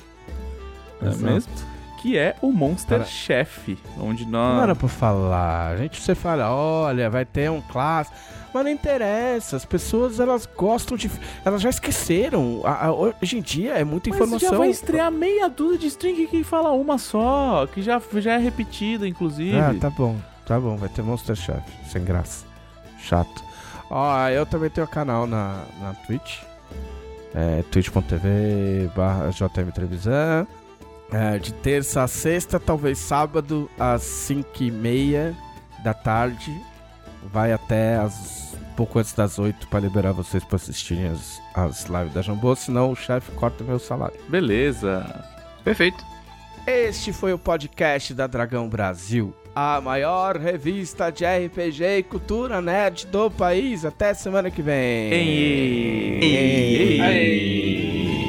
[1.02, 1.24] É Exato.
[1.24, 1.52] mesmo?
[2.02, 3.78] Que é o Monster Cara- Chef.
[4.00, 4.64] Onde Não nós.
[4.64, 5.74] era pra falar.
[5.74, 8.16] A gente você fala, olha, vai ter um clássico.
[8.54, 9.56] Mas não interessa.
[9.56, 11.10] As pessoas elas gostam de.
[11.46, 12.62] Elas já esqueceram.
[12.66, 14.50] A- a- hoje em dia é muita Mas informação.
[14.50, 18.38] já vai estrear meia dúzia de string que fala uma só, que já, já é
[18.38, 19.58] repetida, inclusive.
[19.58, 20.16] Ah, tá bom.
[20.46, 21.62] Tá bom, vai ter Monster Chef.
[21.88, 22.46] Sem graça.
[23.00, 23.44] Chato.
[23.90, 26.40] Ó, eu também tenho canal na, na Twitch.
[27.34, 30.46] É twitch.tv barra JM Trevisan.
[31.12, 35.36] É, de terça a sexta, talvez sábado, às 5 e meia
[35.84, 36.56] da tarde.
[37.24, 41.86] Vai até as, um pouco antes das 8 para liberar vocês para assistirem as, as
[41.86, 44.18] lives da Jambô, senão o chefe corta meu salário.
[44.28, 45.24] Beleza.
[45.64, 46.04] Perfeito.
[46.66, 53.08] Este foi o podcast da Dragão Brasil, a maior revista de RPG e cultura nerd
[53.08, 53.84] do país.
[53.84, 55.12] Até semana que vem.
[55.12, 57.02] Ei, Ei.
[57.02, 58.22] Aê.